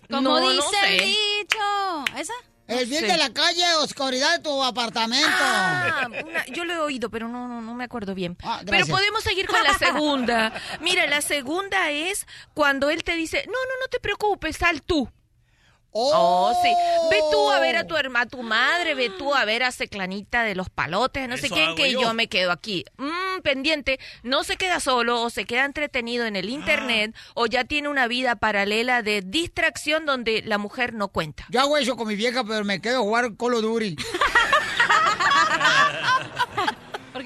Como 0.09 0.21
No, 0.21 0.39
no 0.39 0.49
dice 0.51 0.67
sé. 0.81 0.95
el 0.97 1.05
dicho. 1.05 2.05
¿Esa? 2.17 2.33
El 2.67 2.85
bien 2.85 3.07
de 3.07 3.15
la 3.15 3.31
calle, 3.31 3.63
oscuridad 3.75 4.35
de 4.35 4.43
tu 4.43 4.61
apartamento. 4.61 5.25
Ah, 5.31 6.09
una- 6.25 6.45
yo 6.47 6.65
lo 6.65 6.73
he 6.73 6.77
oído, 6.79 7.09
pero 7.09 7.29
no, 7.29 7.47
no, 7.47 7.61
no 7.61 7.73
me 7.73 7.85
acuerdo 7.85 8.13
bien. 8.13 8.37
Ah, 8.43 8.61
pero 8.65 8.85
podemos 8.87 9.23
seguir 9.23 9.47
con 9.47 9.63
la 9.63 9.77
segunda. 9.77 10.51
Mira, 10.81 11.07
la 11.07 11.21
segunda 11.21 11.91
es 11.91 12.27
cuando 12.53 12.89
él 12.89 13.05
te 13.05 13.13
dice, 13.15 13.43
no, 13.45 13.53
no, 13.53 13.79
no 13.79 13.87
te 13.89 14.01
preocupes, 14.01 14.57
sal 14.57 14.81
tú. 14.81 15.09
Oh, 15.91 16.53
sí. 16.61 16.69
Ve 17.09 17.21
tú 17.31 17.49
a 17.49 17.59
ver 17.59 17.75
a 17.75 17.87
tu 17.87 17.95
hermana, 17.95 18.25
a 18.25 18.25
tu 18.27 18.43
madre, 18.43 18.93
ve 18.93 19.09
tú 19.17 19.33
a 19.33 19.45
ver 19.45 19.63
a 19.63 19.71
Ceclanita 19.71 20.43
de 20.43 20.55
los 20.55 20.69
palotes, 20.69 21.27
no 21.27 21.37
sé 21.37 21.49
quién, 21.49 21.75
que 21.75 21.91
yo. 21.91 22.01
yo. 22.01 22.13
me 22.13 22.27
quedo 22.27 22.51
aquí. 22.51 22.85
Mm, 22.97 23.41
pendiente, 23.41 23.99
no 24.23 24.43
se 24.43 24.57
queda 24.57 24.79
solo 24.79 25.21
o 25.21 25.29
se 25.29 25.45
queda 25.45 25.65
entretenido 25.65 26.25
en 26.25 26.35
el 26.35 26.49
internet 26.49 27.15
o 27.33 27.45
ya 27.47 27.63
tiene 27.63 27.89
una 27.89 28.07
vida 28.07 28.35
paralela 28.35 29.01
de 29.01 29.21
distracción 29.21 30.05
donde 30.05 30.43
la 30.45 30.57
mujer 30.57 30.93
no 30.93 31.07
cuenta. 31.09 31.45
Yo 31.49 31.61
hago 31.61 31.77
eso 31.77 31.95
con 31.95 32.07
mi 32.07 32.15
vieja, 32.15 32.43
pero 32.43 32.63
me 32.63 32.81
quedo 32.81 32.97
a 32.97 33.01
jugar 33.01 33.35
Call 33.37 33.55
of 33.55 33.61
Duty. 33.61 33.95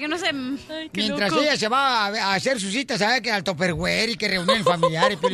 Que 0.02 0.08
no 0.08 0.18
se... 0.18 0.32
Mientras 0.32 1.32
ella 1.32 1.56
se 1.56 1.68
va 1.68 2.06
a, 2.06 2.08
a 2.08 2.34
hacer 2.34 2.60
sus 2.60 2.72
citas, 2.72 2.98
¿sabe? 2.98 3.22
Que 3.22 3.30
al 3.30 3.44
Topperware 3.44 4.10
y 4.10 4.16
que 4.16 4.26
reúnen 4.26 4.64
familiares. 4.64 5.16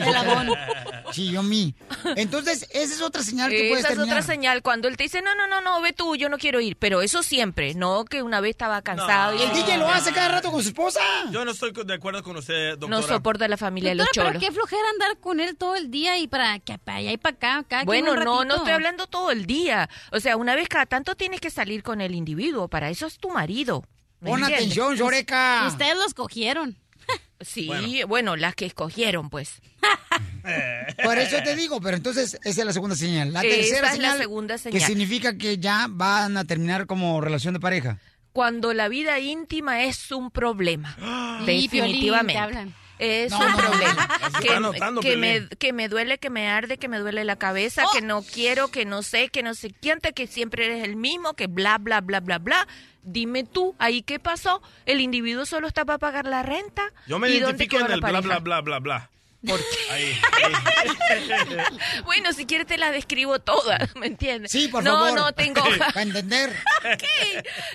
Sí, 1.12 1.30
yo 1.30 1.42
mí. 1.42 1.74
Entonces, 2.16 2.68
esa 2.70 2.94
es 2.94 3.00
otra 3.00 3.22
señal 3.22 3.50
que 3.50 3.70
puedes 3.70 3.78
Esa 3.78 3.88
es 3.88 3.94
terminar. 3.94 4.18
otra 4.18 4.34
señal 4.34 4.62
cuando 4.62 4.88
él 4.88 4.98
te 4.98 5.04
dice, 5.04 5.22
no, 5.22 5.34
no, 5.34 5.46
no, 5.46 5.62
no, 5.62 5.80
ve 5.80 5.94
tú, 5.94 6.16
yo 6.16 6.28
no 6.28 6.36
quiero 6.36 6.60
ir. 6.60 6.76
Pero 6.76 7.00
eso 7.00 7.22
siempre, 7.22 7.74
no 7.74 8.04
que 8.04 8.22
una 8.22 8.42
vez 8.42 8.50
estaba 8.50 8.82
cansado. 8.82 9.34
y 9.34 9.40
El 9.42 9.52
DJ 9.52 9.78
lo 9.78 9.88
hace 9.88 10.12
cada 10.12 10.28
rato 10.28 10.50
con 10.50 10.62
su 10.62 10.68
esposa. 10.68 11.00
Yo 11.30 11.46
no 11.46 11.52
estoy 11.52 11.72
de 11.72 11.94
acuerdo 11.94 12.22
con 12.22 12.36
usted, 12.36 12.72
doctora. 12.72 12.90
No 13.00 13.02
soporta 13.02 13.48
la 13.48 13.56
familia 13.56 13.90
de 13.90 13.94
los 13.94 14.06
Doctora, 14.06 14.32
pero 14.32 14.40
qué 14.40 14.52
flojera 14.52 14.82
andar 14.92 15.16
con 15.18 15.40
él 15.40 15.56
todo 15.56 15.76
el 15.76 15.90
día 15.90 16.18
y 16.18 16.28
para 16.28 16.58
que 16.58 16.78
para 16.78 16.98
allá 16.98 17.12
y 17.12 17.16
para 17.16 17.36
acá. 17.36 17.64
quien 17.68 17.86
Bueno, 17.86 18.14
no, 18.14 18.44
no 18.44 18.56
estoy 18.56 18.72
hablando 18.72 19.06
todo 19.06 19.30
el 19.30 19.46
día. 19.46 19.88
O 20.12 20.20
sea, 20.20 20.36
una 20.36 20.54
vez 20.56 20.68
cada 20.68 20.84
tanto 20.84 21.14
tienes 21.14 21.40
que 21.40 21.48
salir 21.48 21.82
con 21.82 22.02
el 22.02 22.14
individuo. 22.14 22.68
Para 22.68 22.90
eso 22.90 23.06
es 23.06 23.18
tu 23.18 23.30
marido. 23.30 23.82
¿Me 24.20 24.30
Pon 24.30 24.44
atención, 24.44 24.96
Lloreca. 24.96 25.66
Ustedes 25.68 25.96
los 25.96 26.14
cogieron. 26.14 26.76
Sí, 27.40 28.02
bueno. 28.08 28.34
las 28.34 28.56
que 28.56 28.66
escogieron, 28.66 29.30
pues. 29.30 29.62
Por 31.04 31.18
eso 31.18 31.36
te 31.44 31.54
digo, 31.54 31.80
pero 31.80 31.96
entonces 31.96 32.34
esa 32.42 32.60
es 32.60 32.66
la 32.66 32.72
segunda 32.72 32.96
señal. 32.96 33.32
La 33.32 33.42
Esa 33.42 33.48
tercera 33.56 33.76
es 33.76 33.82
la 33.82 33.92
señal, 33.92 34.18
segunda 34.18 34.54
que 34.54 34.58
señal. 34.60 34.82
significa 34.82 35.38
que 35.38 35.58
ya 35.58 35.86
van 35.88 36.36
a 36.36 36.44
terminar 36.44 36.86
como 36.86 37.20
relación 37.20 37.54
de 37.54 37.60
pareja. 37.60 37.98
Cuando 38.32 38.74
la 38.74 38.88
vida 38.88 39.20
íntima 39.20 39.84
es 39.84 40.10
un 40.10 40.30
problema. 40.32 40.96
Definitivamente. 41.46 42.72
Es 42.98 43.30
No, 43.32 43.38
un 43.40 43.52
no, 43.52 43.56
problema. 43.58 44.08
Se 44.34 44.40
que, 44.40 44.48
está 44.48 44.60
notando, 44.60 45.00
que 45.00 45.16
me, 45.16 45.48
que 45.48 45.72
me 45.72 45.88
duele, 45.88 46.18
que 46.18 46.30
me 46.30 46.48
arde, 46.48 46.78
que 46.78 46.88
me 46.88 46.98
duele 46.98 47.24
la 47.24 47.36
cabeza, 47.36 47.84
Oh. 47.86 47.90
que 47.92 48.02
no 48.02 48.22
quiero, 48.22 48.68
que 48.68 48.84
no 48.84 49.02
sé, 49.02 49.28
que 49.28 49.42
no 49.42 49.54
sé 49.54 49.72
quién, 49.80 50.00
que 50.00 50.26
siempre 50.26 50.66
eres 50.66 50.84
el 50.84 50.96
mismo, 50.96 51.34
que 51.34 51.46
bla, 51.46 51.78
bla, 51.78 52.00
bla, 52.00 52.20
bla, 52.20 52.38
bla. 52.38 52.66
Dime 53.02 53.44
tú, 53.44 53.74
¿ahí 53.78 54.02
qué 54.02 54.18
pasó? 54.18 54.60
¿El 54.84 55.00
individuo 55.00 55.46
solo 55.46 55.66
está 55.68 55.84
para 55.84 55.98
pagar 55.98 56.26
la 56.26 56.42
renta? 56.42 56.92
Yo 57.06 57.18
me 57.18 57.28
¿Y 57.30 57.38
dónde 57.40 57.64
identifico 57.64 57.84
en 57.84 57.92
el 57.92 58.00
bla, 58.00 58.20
bla, 58.20 58.38
bla, 58.40 58.60
bla, 58.60 58.78
bla. 58.80 59.10
¿Por 59.46 59.60
Ahí, 59.90 60.18
Bueno, 62.04 62.32
si 62.32 62.44
quieres 62.44 62.66
te 62.66 62.76
la 62.76 62.90
describo 62.90 63.38
toda, 63.38 63.78
¿me 63.96 64.06
entiendes? 64.06 64.50
Sí, 64.50 64.66
por 64.66 64.82
no, 64.82 64.92
favor. 64.92 65.14
No, 65.14 65.32
tengo 65.32 65.62
Para 65.78 66.02
entender. 66.02 66.52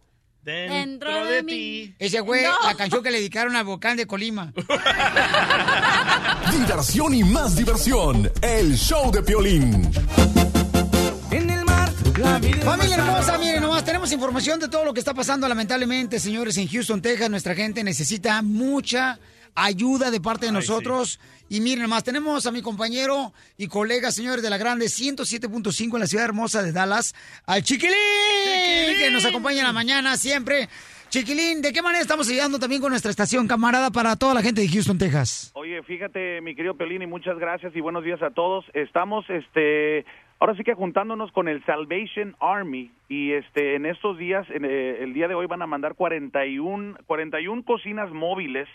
Dentro 0.43 1.24
de 1.24 1.43
ti. 1.43 1.94
Ese 1.98 2.20
güey, 2.20 2.44
No. 2.44 2.55
la 2.62 2.74
canción 2.77 3.02
que 3.02 3.10
le 3.10 3.18
dedicaron 3.18 3.56
al 3.56 3.64
volcán 3.64 3.97
de 3.97 4.06
Colima. 4.06 4.52
Diversión 6.52 7.14
y 7.14 7.24
más 7.24 7.56
diversión. 7.56 8.31
El 8.43 8.77
show 8.77 9.10
de 9.10 9.23
Piolín. 9.24 9.90
La 12.19 12.39
vida 12.39 12.63
Familia 12.65 12.97
hermosa, 12.97 13.37
miren 13.37 13.61
nomás, 13.61 13.85
tenemos 13.85 14.11
información 14.11 14.59
de 14.59 14.69
todo 14.69 14.87
lo 14.87 14.95
que 14.95 15.01
está 15.01 15.13
pasando 15.13 15.47
lamentablemente, 15.47 16.19
señores, 16.19 16.57
en 16.57 16.67
Houston, 16.67 17.03
Texas. 17.03 17.29
Nuestra 17.29 17.55
gente 17.55 17.85
necesita 17.85 18.41
mucha 18.41 19.19
ayuda 19.55 20.11
de 20.11 20.19
parte 20.19 20.47
de 20.47 20.51
Ay, 20.51 20.55
nosotros. 20.55 21.21
Y 21.51 21.61
miren 21.61 21.83
nomás, 21.83 22.05
tenemos 22.05 22.47
a 22.47 22.53
mi 22.53 22.63
compañero 22.63 23.35
y 23.59 23.69
colega, 23.69 24.11
señores 24.11 24.43
de 24.43 24.49
la 24.49 24.57
Grande 24.57 24.87
107.5 24.87 25.95
en 25.95 26.01
la 26.01 26.07
ciudad 26.07 26.25
hermosa 26.25 26.63
de 26.63 26.73
Dallas, 26.73 27.15
al 27.45 27.63
Chiquilín, 27.63 27.93
que 28.99 29.11
nos 29.13 29.27
acompaña 29.27 29.61
en 29.61 29.67
la 29.67 29.75
mañana 29.75 30.17
siempre. 30.17 30.71
Chiquilín, 31.11 31.61
¿de 31.61 31.73
qué 31.73 31.83
manera 31.83 32.01
estamos 32.01 32.29
ayudando 32.31 32.59
también 32.59 32.81
con 32.81 32.91
nuestra 32.91 33.11
estación, 33.11 33.47
camarada, 33.47 33.91
para 33.91 34.17
toda 34.17 34.33
la 34.33 34.43
gente 34.43 34.63
de 34.63 34.69
Houston, 34.69 34.99
Texas? 34.99 35.51
Oye, 35.55 35.83
fíjate, 35.83 36.41
mi 36.41 36.57
querido 36.57 36.77
Pelini, 36.77 37.07
muchas 37.07 37.39
gracias 37.39 37.77
y 37.77 37.81
buenos 37.81 38.03
días 38.05 38.21
a 38.23 38.31
todos. 38.31 38.65
Estamos, 38.75 39.25
este, 39.29 40.05
ahora 40.39 40.55
sí 40.55 40.65
que 40.65 40.75
juntándonos 40.75 41.33
con 41.33 41.49
el 41.49 41.65
Salvation 41.65 42.37
Army 42.41 42.91
y, 43.09 43.33
este, 43.33 43.75
en 43.75 43.87
estos 43.87 44.19
días, 44.19 44.49
en, 44.51 44.65
eh, 44.65 45.03
el 45.03 45.13
día 45.13 45.29
de 45.29 45.35
hoy 45.35 45.47
van 45.47 45.63
a 45.63 45.67
mandar 45.67 45.95
41, 45.95 46.99
41 47.07 47.65
cocinas 47.65 48.11
móviles. 48.13 48.69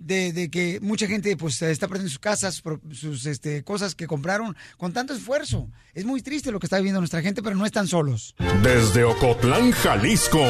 de, 0.00 0.32
de 0.32 0.50
que 0.50 0.78
mucha 0.80 1.06
gente 1.06 1.36
pues 1.36 1.60
está 1.62 1.88
perdiendo 1.88 2.10
sus 2.10 2.18
casas, 2.18 2.62
sus, 2.92 3.26
este, 3.26 3.64
cosas 3.64 3.94
que 3.94 4.06
compraron 4.06 4.56
con 4.76 4.92
tanto 4.92 5.14
esfuerzo. 5.14 5.68
Es 5.94 6.04
muy 6.04 6.22
triste 6.22 6.52
lo 6.52 6.60
que 6.60 6.66
está 6.66 6.76
viviendo 6.76 7.00
nuestra 7.00 7.22
gente, 7.22 7.42
pero 7.42 7.56
no 7.56 7.66
están 7.66 7.88
solos. 7.88 8.34
Desde 8.62 9.04
Ocotlán, 9.04 9.72
Jalisco. 9.72 10.40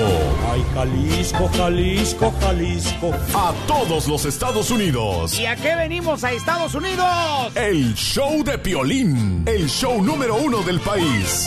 Ay, 0.51 0.65
Jalisco, 0.74 1.48
Jalisco, 1.48 2.35
Jalisco. 2.40 3.15
A 3.35 3.55
todos 3.66 4.07
los 4.09 4.24
Estados 4.24 4.70
Unidos. 4.70 5.39
¿Y 5.39 5.47
a 5.47 5.57
qué 5.57 5.77
venimos 5.77 6.24
a 6.24 6.32
Estados 6.32 6.74
Unidos? 6.74 7.57
El 7.57 7.94
show 7.94 8.43
de 8.44 8.59
Piolín. 8.59 9.44
El 9.47 9.69
show 9.69 10.03
número 10.03 10.36
uno 10.36 10.62
del 10.62 10.81
país. 10.81 11.47